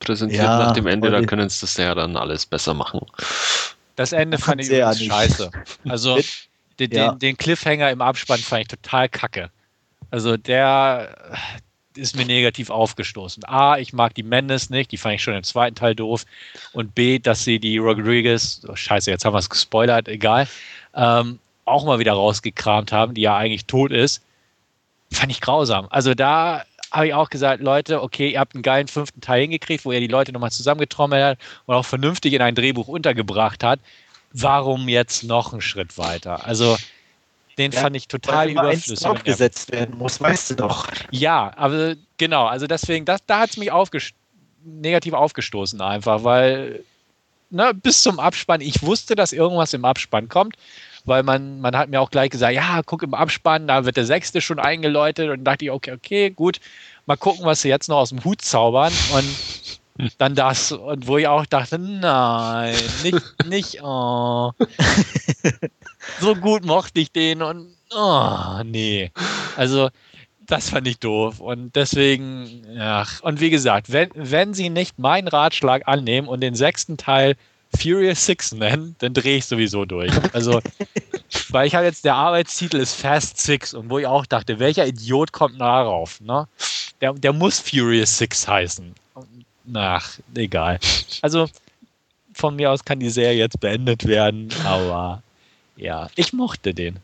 präsentiert 0.00 0.42
ja, 0.42 0.58
nach 0.58 0.72
dem 0.72 0.86
Ende, 0.86 1.10
da 1.10 1.22
können 1.22 1.48
sie 1.48 1.60
das 1.60 1.76
ja 1.76 1.94
dann 1.94 2.16
alles 2.16 2.46
besser 2.46 2.74
machen. 2.74 3.00
Das 3.96 4.12
Ende 4.12 4.38
fand 4.38 4.60
ich 4.60 4.68
ja 4.68 4.92
scheiße. 4.92 5.50
Also 5.88 6.18
den, 6.78 6.90
ja. 6.90 7.12
den 7.12 7.36
Cliffhanger 7.36 7.90
im 7.90 8.00
Abspann 8.00 8.40
fand 8.40 8.62
ich 8.62 8.68
total 8.68 9.08
kacke. 9.08 9.50
Also 10.10 10.36
der, 10.36 11.16
ist 11.96 12.16
mir 12.16 12.24
negativ 12.24 12.70
aufgestoßen. 12.70 13.44
A, 13.44 13.78
ich 13.78 13.92
mag 13.92 14.14
die 14.14 14.22
Mendes 14.22 14.70
nicht, 14.70 14.90
die 14.90 14.96
fand 14.96 15.16
ich 15.16 15.22
schon 15.22 15.34
im 15.34 15.44
zweiten 15.44 15.76
Teil 15.76 15.94
doof. 15.94 16.24
Und 16.72 16.94
B, 16.94 17.18
dass 17.18 17.44
sie 17.44 17.58
die 17.58 17.78
Rodriguez, 17.78 18.62
oh 18.68 18.76
scheiße, 18.76 19.10
jetzt 19.10 19.24
haben 19.24 19.34
wir 19.34 19.38
es 19.38 19.50
gespoilert, 19.50 20.08
egal, 20.08 20.48
ähm, 20.94 21.38
auch 21.64 21.84
mal 21.84 21.98
wieder 21.98 22.12
rausgekramt 22.12 22.92
haben, 22.92 23.14
die 23.14 23.22
ja 23.22 23.36
eigentlich 23.36 23.66
tot 23.66 23.90
ist, 23.90 24.22
fand 25.10 25.30
ich 25.30 25.40
grausam. 25.40 25.86
Also 25.90 26.14
da 26.14 26.64
habe 26.90 27.08
ich 27.08 27.14
auch 27.14 27.30
gesagt, 27.30 27.62
Leute, 27.62 28.02
okay, 28.02 28.30
ihr 28.30 28.40
habt 28.40 28.54
einen 28.54 28.62
geilen 28.62 28.88
fünften 28.88 29.20
Teil 29.20 29.42
hingekriegt, 29.42 29.84
wo 29.84 29.92
ihr 29.92 30.00
die 30.00 30.06
Leute 30.06 30.32
nochmal 30.32 30.52
zusammengetrommelt 30.52 31.24
hat 31.24 31.38
und 31.66 31.74
auch 31.74 31.84
vernünftig 31.84 32.32
in 32.32 32.42
ein 32.42 32.54
Drehbuch 32.54 32.88
untergebracht 32.88 33.64
hat. 33.64 33.80
Warum 34.32 34.88
jetzt 34.88 35.24
noch 35.24 35.52
einen 35.52 35.62
Schritt 35.62 35.96
weiter? 35.96 36.44
Also 36.46 36.76
den 37.58 37.72
ja, 37.72 37.80
fand 37.80 37.96
ich 37.96 38.08
total 38.08 38.50
überflüssig. 38.50 39.06
aufgesetzt 39.06 39.72
werden 39.72 39.96
muss, 39.96 40.20
weißt 40.20 40.50
du 40.50 40.54
doch. 40.56 40.88
Ja, 41.10 41.52
aber 41.56 41.94
genau, 42.16 42.46
also 42.46 42.66
deswegen, 42.66 43.04
das, 43.04 43.20
da 43.26 43.40
hat 43.40 43.50
es 43.50 43.56
mich 43.56 43.70
aufgest 43.70 44.14
negativ 44.64 45.12
aufgestoßen 45.12 45.80
einfach, 45.80 46.24
weil 46.24 46.84
ne, 47.50 47.72
bis 47.74 48.02
zum 48.02 48.18
Abspann, 48.18 48.60
ich 48.60 48.82
wusste, 48.82 49.14
dass 49.14 49.32
irgendwas 49.32 49.72
im 49.72 49.84
Abspann 49.84 50.28
kommt, 50.28 50.56
weil 51.04 51.22
man, 51.22 51.60
man 51.60 51.76
hat 51.76 51.88
mir 51.88 52.00
auch 52.00 52.10
gleich 52.10 52.30
gesagt, 52.30 52.54
ja, 52.54 52.82
guck 52.84 53.02
im 53.02 53.14
Abspann, 53.14 53.68
da 53.68 53.84
wird 53.84 53.96
der 53.96 54.06
Sechste 54.06 54.40
schon 54.40 54.58
eingeläutet 54.58 55.30
und 55.30 55.44
dachte 55.44 55.66
ich, 55.66 55.70
okay, 55.70 55.92
okay, 55.92 56.30
gut, 56.30 56.60
mal 57.06 57.16
gucken, 57.16 57.44
was 57.44 57.62
sie 57.62 57.68
jetzt 57.68 57.88
noch 57.88 57.98
aus 57.98 58.08
dem 58.08 58.24
Hut 58.24 58.42
zaubern 58.42 58.92
und 59.14 60.10
dann 60.18 60.34
das 60.34 60.72
und 60.72 61.06
wo 61.06 61.18
ich 61.18 61.28
auch 61.28 61.46
dachte, 61.46 61.78
nein, 61.78 62.74
nicht, 63.02 63.46
nicht, 63.46 63.82
oh. 63.82 64.52
so 66.20 66.34
gut 66.34 66.64
mochte 66.64 67.00
ich 67.00 67.12
den 67.12 67.42
und 67.42 67.74
oh, 67.94 68.62
nee. 68.64 69.10
Also, 69.56 69.90
das 70.46 70.70
fand 70.70 70.86
ich 70.86 70.98
doof. 70.98 71.40
Und 71.40 71.74
deswegen, 71.76 72.66
ach, 72.78 73.20
und 73.22 73.40
wie 73.40 73.50
gesagt, 73.50 73.92
wenn, 73.92 74.10
wenn 74.14 74.54
sie 74.54 74.70
nicht 74.70 74.98
meinen 74.98 75.28
Ratschlag 75.28 75.86
annehmen 75.86 76.28
und 76.28 76.40
den 76.40 76.54
sechsten 76.54 76.96
Teil 76.96 77.36
Furious 77.76 78.24
Six 78.24 78.52
nennen, 78.52 78.94
dann 78.98 79.14
drehe 79.14 79.38
ich 79.38 79.46
sowieso 79.46 79.84
durch. 79.84 80.12
Also, 80.32 80.60
weil 81.48 81.66
ich 81.66 81.74
habe 81.74 81.86
jetzt, 81.86 82.04
der 82.04 82.14
Arbeitstitel 82.14 82.76
ist 82.76 82.94
Fast 82.94 83.38
Six 83.38 83.74
und 83.74 83.90
wo 83.90 83.98
ich 83.98 84.06
auch 84.06 84.26
dachte, 84.26 84.58
welcher 84.58 84.86
Idiot 84.86 85.32
kommt 85.32 85.60
darauf? 85.60 86.20
Ne? 86.20 86.46
Der, 87.00 87.12
der 87.14 87.32
muss 87.32 87.58
Furious 87.58 88.16
Six 88.16 88.46
heißen. 88.46 88.94
Ach, 89.74 90.18
egal. 90.34 90.78
Also 91.22 91.48
von 92.34 92.56
mir 92.56 92.70
aus 92.70 92.84
kann 92.84 93.00
die 93.00 93.10
Serie 93.10 93.38
jetzt 93.38 93.60
beendet 93.60 94.06
werden, 94.06 94.48
aber 94.64 95.22
ja, 95.76 96.08
ich 96.16 96.32
mochte 96.32 96.74
den. 96.74 96.98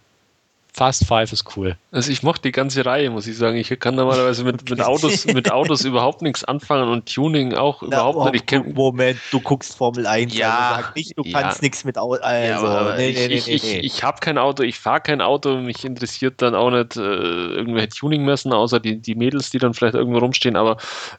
Fast 0.73 1.05
Five 1.05 1.33
ist 1.33 1.57
cool. 1.57 1.77
Also 1.91 2.13
ich 2.13 2.23
mochte 2.23 2.43
die 2.43 2.53
ganze 2.53 2.87
Reihe, 2.87 3.11
muss 3.11 3.27
ich 3.27 3.37
sagen. 3.37 3.57
Ich 3.57 3.69
kann 3.81 3.97
normalerweise 3.97 4.45
mit, 4.45 4.71
mit 4.71 4.81
Autos, 4.81 5.25
mit 5.27 5.51
Autos 5.51 5.85
überhaupt 5.85 6.23
nichts 6.23 6.45
anfangen 6.45 6.89
und 6.89 7.13
Tuning 7.13 7.55
auch 7.55 7.83
Na, 7.83 7.89
überhaupt 7.89 8.33
nicht. 8.33 8.51
Ich 8.51 8.75
Moment, 8.75 9.19
du 9.33 9.41
guckst 9.41 9.77
Formel 9.77 10.07
1, 10.07 10.33
ja, 10.35 10.59
also 10.59 10.83
sag 10.83 10.97
nicht, 10.97 11.19
du 11.19 11.23
ja, 11.25 11.41
kannst 11.41 11.63
nichts 11.63 11.85
mit 11.85 11.99
Auto. 11.99 12.23
Also, 12.23 12.67
ja, 12.67 12.97
nee, 12.97 13.13
nee, 13.13 13.27
ich, 13.27 13.47
nee, 13.47 13.53
ich, 13.55 13.65
ich, 13.65 13.85
ich 13.85 14.05
habe 14.05 14.21
kein 14.21 14.39
Auto, 14.39 14.63
ich 14.63 14.79
fahre 14.79 15.01
kein 15.01 15.21
Auto, 15.21 15.57
mich 15.57 15.85
interessiert 15.85 16.41
dann 16.41 16.55
auch 16.55 16.71
nicht 16.71 16.97
äh, 16.97 17.01
irgendwelche 17.01 17.89
Tuning-Messen, 17.89 18.53
außer 18.53 18.79
die, 18.79 18.97
die 18.97 19.17
Mädels, 19.17 19.51
die 19.51 19.59
dann 19.59 19.75
vielleicht 19.75 19.95
irgendwo 19.95 20.21
rumstehen, 20.21 20.55
aber 20.57 20.77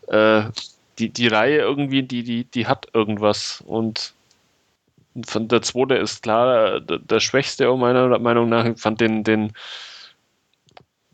äh, 0.07 0.43
die, 0.97 1.09
die 1.09 1.27
Reihe 1.27 1.57
irgendwie, 1.57 2.03
die, 2.03 2.23
die, 2.23 2.45
die 2.45 2.67
hat 2.67 2.87
irgendwas 2.93 3.61
und 3.67 4.13
der 5.13 5.61
zweite 5.61 5.95
ist 5.95 6.23
klar 6.23 6.79
der, 6.79 6.99
der 6.99 7.19
schwächste, 7.19 7.75
meiner 7.75 8.19
Meinung 8.19 8.49
nach. 8.49 8.65
Ich 8.65 8.79
fand 8.79 9.01
den, 9.01 9.23
den 9.23 9.53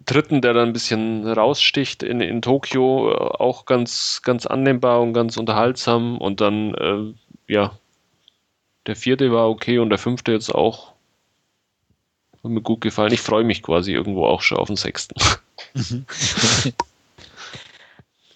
dritten, 0.06 0.42
der 0.42 0.54
dann 0.54 0.70
ein 0.70 0.74
bisschen 0.74 1.28
raussticht 1.28 2.04
in, 2.04 2.22
in 2.22 2.42
Tokio, 2.42 3.12
auch 3.12 3.66
ganz, 3.66 4.22
ganz 4.24 4.46
annehmbar 4.46 5.02
und 5.02 5.14
ganz 5.14 5.38
unterhaltsam. 5.38 6.18
Und 6.18 6.42
dann, 6.42 6.74
äh, 6.76 7.14
ja, 7.52 7.78
der 8.86 8.96
vierte 8.96 9.32
war 9.32 9.50
okay 9.50 9.80
und 9.80 9.90
der 9.90 10.00
fünfte 10.00 10.32
jetzt 10.32 10.54
auch. 10.54 10.94
Hat 12.44 12.52
mir 12.52 12.62
gut 12.62 12.82
gefallen. 12.82 13.14
Ich 13.14 13.22
freue 13.22 13.44
mich 13.44 13.64
quasi 13.64 13.94
irgendwo 13.94 14.26
auch 14.26 14.42
schon 14.42 14.58
auf 14.58 14.68
den 14.68 14.78
sechsten. 14.78 15.16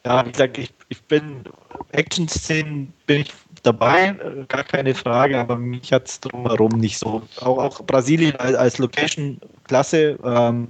ja, 0.06 0.26
wie 0.26 0.32
gesagt, 0.32 0.58
ich, 0.58 0.74
ich 0.90 1.02
bin 1.04 1.44
Action-Szenen 1.92 2.92
bin 3.06 3.22
ich 3.22 3.34
dabei, 3.64 4.10
äh, 4.10 4.46
gar 4.48 4.64
keine 4.64 4.96
Frage, 4.96 5.40
aber 5.40 5.58
mich 5.58 5.94
hat 5.94 6.08
es 6.08 6.20
drumherum 6.20 6.72
nicht 6.72 6.98
so. 6.98 7.22
Auch, 7.40 7.58
auch 7.58 7.86
Brasilien 7.86 8.36
als, 8.38 8.56
als 8.56 8.78
Location 8.78 9.40
klasse, 9.66 10.18
ähm, 10.24 10.70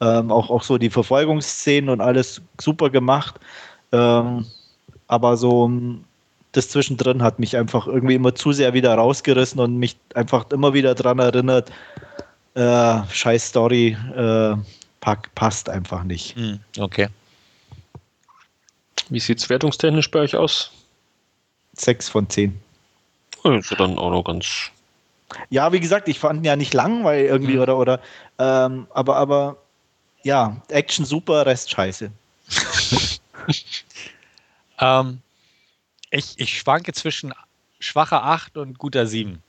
ähm, 0.00 0.30
auch, 0.30 0.50
auch 0.50 0.62
so 0.62 0.78
die 0.78 0.90
Verfolgungsszenen 0.90 1.90
und 1.90 2.00
alles 2.00 2.40
super 2.60 2.88
gemacht. 2.88 3.38
Ähm, 3.92 4.46
aber 5.08 5.36
so 5.36 5.70
das 6.52 6.68
zwischendrin 6.68 7.22
hat 7.22 7.38
mich 7.38 7.56
einfach 7.56 7.86
irgendwie 7.86 8.14
immer 8.14 8.34
zu 8.34 8.52
sehr 8.52 8.72
wieder 8.74 8.94
rausgerissen 8.94 9.60
und 9.60 9.76
mich 9.76 9.96
einfach 10.14 10.50
immer 10.50 10.74
wieder 10.74 10.94
daran 10.94 11.18
erinnert, 11.18 11.70
äh, 12.54 12.98
scheiß 13.10 13.48
Story 13.48 13.96
äh, 14.16 14.56
pack, 15.00 15.32
passt 15.34 15.68
einfach 15.68 16.02
nicht. 16.02 16.36
Hm, 16.36 16.58
okay. 16.78 17.08
Wie 19.10 19.20
sieht 19.20 19.38
es 19.38 19.48
wertungstechnisch 19.50 20.10
bei 20.10 20.20
euch 20.20 20.36
aus? 20.36 20.70
Sechs 21.74 22.08
von 22.08 22.28
zehn. 22.30 22.60
Ist 23.44 23.70
ja 23.70 23.76
dann 23.76 23.98
auch 23.98 24.10
noch 24.10 24.22
ganz. 24.22 24.70
Ja, 25.48 25.72
wie 25.72 25.80
gesagt, 25.80 26.08
ich 26.08 26.18
fand 26.18 26.40
ihn 26.40 26.44
ja 26.44 26.56
nicht 26.56 26.74
lang, 26.74 27.04
weil 27.04 27.24
irgendwie 27.24 27.54
mhm. 27.54 27.60
oder 27.60 27.76
oder 27.78 28.00
ähm, 28.38 28.86
aber 28.90 29.16
aber 29.16 29.56
ja, 30.22 30.60
Action 30.68 31.04
super, 31.04 31.46
Rest 31.46 31.70
scheiße. 31.70 32.10
ähm, 34.80 35.20
ich, 36.10 36.34
ich 36.36 36.58
schwanke 36.58 36.92
zwischen 36.92 37.32
schwacher 37.78 38.24
8 38.24 38.58
und 38.58 38.78
guter 38.78 39.06
7. 39.06 39.42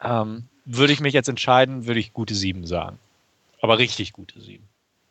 Ähm, 0.00 0.48
würde 0.64 0.92
ich 0.92 1.00
mich 1.00 1.12
jetzt 1.12 1.28
entscheiden, 1.28 1.86
würde 1.86 2.00
ich 2.00 2.12
gute 2.12 2.34
7 2.34 2.66
sagen. 2.66 2.98
Aber 3.60 3.78
richtig 3.78 4.12
gute 4.12 4.40
7. 4.40 4.62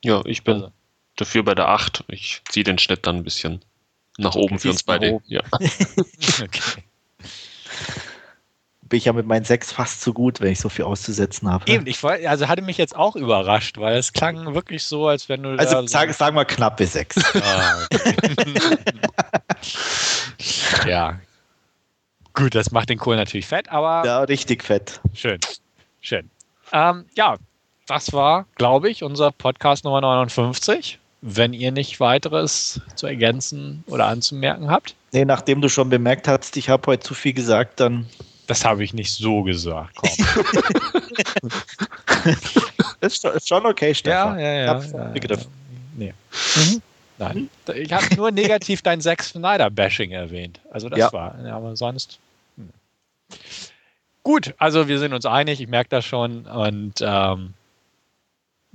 Ja, 0.02 0.22
ich 0.24 0.42
bin 0.42 0.54
also. 0.54 0.72
Dafür 1.16 1.42
bei 1.42 1.54
der 1.54 1.68
8. 1.68 2.04
Ich 2.08 2.42
ziehe 2.48 2.64
den 2.64 2.78
Schnitt 2.78 3.06
dann 3.06 3.16
ein 3.16 3.24
bisschen 3.24 3.64
nach 4.18 4.34
oben 4.34 4.58
für 4.58 4.70
uns 4.70 4.82
beide. 4.82 5.20
Ja. 5.26 5.42
okay. 6.42 6.82
Bin 8.82 8.98
ich 8.98 9.06
ja 9.06 9.12
mit 9.12 9.26
meinen 9.26 9.44
sechs 9.44 9.72
fast 9.72 10.02
so 10.02 10.12
gut, 10.12 10.40
wenn 10.40 10.52
ich 10.52 10.60
so 10.60 10.68
viel 10.68 10.84
auszusetzen 10.84 11.50
habe. 11.50 11.66
Eben, 11.70 11.86
ich 11.86 12.02
war, 12.02 12.18
also 12.26 12.48
hatte 12.48 12.62
mich 12.62 12.76
jetzt 12.76 12.94
auch 12.94 13.16
überrascht, 13.16 13.78
weil 13.78 13.96
es 13.96 14.12
klang 14.12 14.54
wirklich 14.54 14.84
so, 14.84 15.08
als 15.08 15.28
wenn 15.28 15.42
du. 15.42 15.58
Also 15.58 15.86
sag, 15.86 16.08
so 16.08 16.14
sagen 16.14 16.36
wir 16.36 16.44
knappe 16.44 16.86
sechs. 16.86 17.16
Ah, 17.34 17.86
okay. 17.90 18.78
ja. 20.86 21.18
Gut, 22.34 22.54
das 22.54 22.72
macht 22.72 22.90
den 22.90 22.98
Kohl 22.98 23.16
natürlich 23.16 23.46
fett, 23.46 23.70
aber. 23.70 24.06
Ja, 24.06 24.20
richtig 24.22 24.62
fett. 24.62 25.00
Schön. 25.14 25.40
Schön. 26.00 26.30
Ähm, 26.72 27.06
ja, 27.16 27.36
das 27.86 28.12
war, 28.12 28.46
glaube 28.56 28.90
ich, 28.90 29.02
unser 29.02 29.32
Podcast 29.32 29.84
Nummer 29.84 30.00
59 30.02 30.98
wenn 31.26 31.54
ihr 31.54 31.72
nicht 31.72 32.00
weiteres 32.00 32.82
zu 32.96 33.06
ergänzen 33.06 33.82
oder 33.86 34.06
anzumerken 34.08 34.70
habt. 34.70 34.94
Nee, 35.12 35.24
nachdem 35.24 35.62
du 35.62 35.70
schon 35.70 35.88
bemerkt 35.88 36.28
hast, 36.28 36.54
ich 36.58 36.68
habe 36.68 36.86
heute 36.86 37.02
zu 37.02 37.14
viel 37.14 37.32
gesagt, 37.32 37.80
dann. 37.80 38.06
Das 38.46 38.62
habe 38.62 38.84
ich 38.84 38.92
nicht 38.92 39.10
so 39.10 39.42
gesagt. 39.42 39.96
das 43.00 43.24
ist 43.24 43.48
schon 43.48 43.64
okay, 43.64 43.94
Stefan. 43.94 44.38
Ja, 44.38 44.44
ja, 44.44 44.64
ja. 44.66 44.78
Ich 45.14 45.24
ja. 45.24 45.36
Ja, 45.36 45.42
nee. 45.96 46.12
Mhm. 46.56 46.82
Nein. 47.16 47.48
Ich 47.74 47.90
habe 47.90 48.14
nur 48.16 48.30
negativ 48.30 48.82
dein 48.82 49.00
Zack 49.00 49.22
Snyder-Bashing 49.22 50.10
erwähnt. 50.10 50.60
Also 50.70 50.90
das 50.90 50.98
ja. 50.98 51.12
war. 51.14 51.36
Aber 51.46 51.74
sonst. 51.74 52.18
Hm. 52.58 52.68
Gut, 54.24 54.52
also 54.58 54.88
wir 54.88 54.98
sind 54.98 55.14
uns 55.14 55.24
einig, 55.24 55.58
ich 55.62 55.68
merke 55.68 55.88
das 55.88 56.04
schon. 56.04 56.44
Und 56.44 56.96
ähm, 57.00 57.54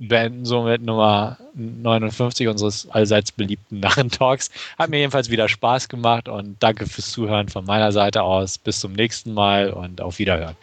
beenden 0.00 0.46
somit 0.46 0.82
Nummer 0.82 1.36
59 1.54 2.48
unseres 2.48 2.88
allseits 2.90 3.30
beliebten 3.30 3.80
Narrentalks. 3.80 4.50
Hat 4.78 4.90
mir 4.90 4.98
jedenfalls 4.98 5.30
wieder 5.30 5.48
Spaß 5.48 5.88
gemacht 5.88 6.28
und 6.28 6.56
danke 6.60 6.86
fürs 6.86 7.12
Zuhören 7.12 7.48
von 7.48 7.66
meiner 7.66 7.92
Seite 7.92 8.22
aus. 8.22 8.58
Bis 8.58 8.80
zum 8.80 8.94
nächsten 8.94 9.34
Mal 9.34 9.70
und 9.70 10.00
auf 10.00 10.18
Wiederhören. 10.18 10.56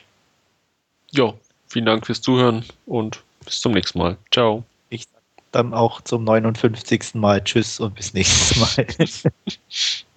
Ja, 1.12 1.34
vielen 1.68 1.86
Dank 1.86 2.06
fürs 2.06 2.22
Zuhören 2.22 2.66
und 2.86 3.24
bis 3.46 3.62
zum 3.62 3.74
nächsten 3.74 4.00
Mal. 4.00 4.18
Ciao. 4.32 4.64
Ich 4.90 5.06
dann 5.52 5.74
auch 5.74 6.02
zum 6.02 6.24
59. 6.24 7.14
Mal 7.14 7.44
Tschüss 7.44 7.80
und 7.80 7.96
bis 7.96 8.14
nächstes 8.14 8.58
Mal. 8.58 8.88